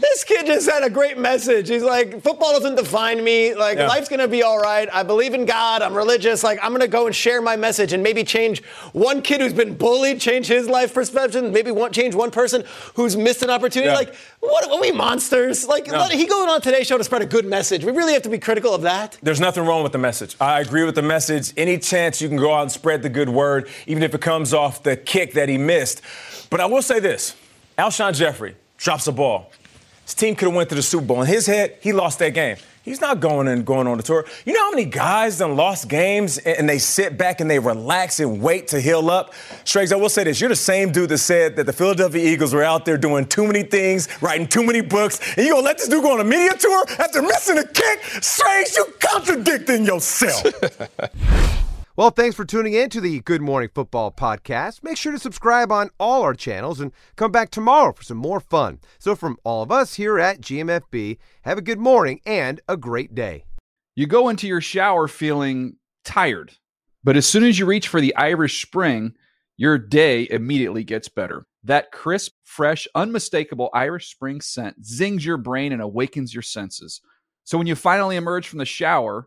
This 0.01 0.25
kid 0.25 0.47
just 0.47 0.69
had 0.69 0.83
a 0.83 0.91
great 0.91 1.17
message. 1.17 1.69
He's 1.69 1.85
like, 1.85 2.23
football 2.23 2.53
doesn't 2.59 2.75
define 2.75 3.23
me. 3.23 3.55
Like, 3.55 3.79
Yeah. 3.79 3.87
life's 3.87 4.09
gonna 4.09 4.27
be 4.27 4.43
all 4.43 4.59
right. 4.59 4.89
I 4.93 5.05
believe 5.05 5.33
in 5.33 5.45
God. 5.45 5.81
I'm 5.81 5.95
religious. 5.95 6.43
Like, 6.43 6.59
I'm 6.61 6.73
gonna 6.73 6.89
go 6.89 7.07
and 7.07 7.15
share 7.15 7.41
my 7.41 7.55
message 7.55 7.93
and 7.93 8.03
maybe 8.03 8.25
change 8.25 8.65
one 8.93 9.23
kid 9.23 9.41
who's 9.41 9.53
been 9.53 9.75
bullied, 9.75 10.21
change 10.21 10.49
his 10.49 10.69
life 10.69 10.93
perception. 10.93 11.53
Maybe 11.53 11.71
one, 11.71 11.93
change 11.93 12.17
one 12.17 12.33
person 12.33 12.65
who's 12.95 13.17
missed 13.17 13.43
an 13.45 13.51
opportunity. 13.51 13.91
Yeah. 13.91 13.97
Like, 13.97 14.15
what 14.41 14.69
are 14.69 14.81
we 14.81 14.91
monsters? 14.91 15.69
Like, 15.69 15.87
No. 15.87 15.99
let, 15.99 16.11
he 16.11 16.27
going 16.27 16.49
on 16.49 16.61
today's 16.63 16.89
show 16.89 16.99
to 16.99 17.05
spread 17.05 17.23
a 17.23 17.27
good 17.27 17.47
message. 17.47 17.85
We 17.85 17.93
really 17.93 18.13
have 18.15 18.23
to 18.23 18.29
be 18.29 18.39
critical 18.39 18.75
of 18.75 18.83
that. 18.83 19.17
There's 19.23 19.41
nothing 19.41 19.65
wrong 19.65 19.85
with 19.85 19.93
the 19.93 19.99
message. 19.99 20.35
I 20.41 20.61
agree 20.61 20.83
with 20.85 20.97
the 20.97 21.03
message. 21.03 21.28
Any 21.31 21.79
chance 21.79 22.21
you 22.21 22.29
can 22.29 22.37
go 22.37 22.53
out 22.53 22.63
and 22.63 22.73
spread 22.73 23.03
the 23.03 23.09
good 23.09 23.29
word, 23.29 23.69
even 23.87 24.03
if 24.03 24.15
it 24.15 24.21
comes 24.21 24.55
off 24.55 24.83
the 24.83 24.97
kick 24.97 25.35
that 25.35 25.49
he 25.49 25.59
missed. 25.59 26.03
But 26.51 26.61
I 26.61 26.67
will 26.67 26.83
say 26.83 27.01
this 27.01 27.37
Alshon 27.79 28.15
Jeffery 28.15 28.55
drops 28.77 29.07
a 29.07 29.13
ball. 29.13 29.51
His 30.05 30.15
team 30.15 30.35
could 30.35 30.49
have 30.49 30.55
went 30.55 30.71
to 30.71 30.75
the 30.75 30.83
Super 30.83 31.05
Bowl. 31.05 31.21
In 31.21 31.27
his 31.27 31.47
head, 31.47 31.77
he 31.81 31.93
lost 31.93 32.19
that 32.21 32.33
game. 32.33 32.57
He's 32.89 33.03
not 33.03 33.21
going 33.21 33.49
and 33.49 33.67
going 33.67 33.87
on 33.87 33.99
the 33.99 34.03
tour. 34.03 34.25
You 34.47 34.55
know 34.55 34.63
how 34.63 34.71
many 34.71 34.87
guys 34.87 35.37
done 35.37 35.57
lost 35.57 35.89
games 35.89 36.39
and 36.39 36.67
they 36.67 36.79
sit 36.79 37.19
back 37.19 37.43
and 37.43 37.51
they 37.51 37.59
relax 37.59 38.19
and 38.19 38.41
wait 38.41 38.69
to 38.69 38.81
heal 38.81 39.11
up? 39.11 39.35
Schrags, 39.65 39.93
I 39.93 39.97
will 39.97 40.09
say 40.09 40.25
this. 40.25 40.41
You're 40.41 40.49
the 40.49 40.57
same 40.57 40.91
dude 40.91 41.11
that 41.11 41.19
said 41.19 41.57
that 41.57 41.67
the 41.67 41.73
Philadelphia 41.75 42.25
Eagles 42.27 42.55
were 42.55 42.65
out 42.65 42.87
there 42.87 42.97
doing 42.97 43.27
too 43.27 43.47
many 43.47 43.63
things, 43.63 44.09
writing 44.23 44.47
too 44.47 44.65
many 44.65 44.81
books, 44.81 45.21
and 45.37 45.47
you 45.47 45.53
gonna 45.53 45.67
let 45.67 45.77
this 45.77 45.89
dude 45.89 46.03
go 46.03 46.15
on 46.15 46.21
a 46.21 46.25
media 46.25 46.55
tour 46.55 46.85
after 46.99 47.21
missing 47.21 47.59
a 47.59 47.67
kick? 47.67 48.01
Straight, 48.23 48.75
you 48.75 48.87
contradicting 49.01 49.85
yourself. 49.85 50.47
Well, 51.99 52.11
thanks 52.11 52.37
for 52.37 52.45
tuning 52.45 52.75
in 52.75 52.91
to 52.91 53.01
the 53.01 53.19
Good 53.23 53.43
Morning 53.43 53.71
Football 53.75 54.13
podcast. 54.13 54.85
Make 54.85 54.97
sure 54.97 55.11
to 55.11 55.19
subscribe 55.19 55.73
on 55.73 55.91
all 55.99 56.23
our 56.23 56.33
channels 56.33 56.79
and 56.79 56.93
come 57.17 57.33
back 57.33 57.51
tomorrow 57.51 57.93
for 57.93 58.05
some 58.05 58.19
more 58.19 58.39
fun. 58.39 58.79
So, 59.01 59.17
from 59.17 59.37
all 59.43 59.65
of 59.65 59.73
us 59.73 59.95
here 59.95 60.17
at 60.17 60.41
GMFB, 60.41 61.19
have 61.43 61.59
a 61.59 61.61
good 61.61 61.81
morning 61.81 62.21
and 62.25 62.61
a 62.69 62.77
great 62.77 63.17
day. 63.17 63.47
You 63.97 64.07
go 64.07 64.29
into 64.29 64.47
your 64.47 64.61
shower 64.61 65.09
feeling 65.09 65.79
tired, 66.05 66.53
but 67.03 67.17
as 67.17 67.27
soon 67.27 67.43
as 67.43 67.59
you 67.59 67.67
reach 67.67 67.89
for 67.89 68.01
the 68.01 68.15
Irish 68.15 68.63
Spring, 68.63 69.15
your 69.57 69.77
day 69.77 70.29
immediately 70.31 70.85
gets 70.85 71.09
better. 71.09 71.47
That 71.65 71.91
crisp, 71.91 72.31
fresh, 72.45 72.87
unmistakable 72.95 73.71
Irish 73.75 74.09
Spring 74.09 74.41
scent 74.41 74.87
zings 74.87 75.27
your 75.27 75.37
brain 75.37 75.73
and 75.73 75.83
awakens 75.83 76.33
your 76.33 76.45
senses. 76.45 77.01
So 77.43 77.59
when 77.59 77.67
you 77.67 77.75
finally 77.75 78.15
emerge 78.15 78.47
from 78.47 78.61
the 78.61 78.65
shower, 78.65 79.27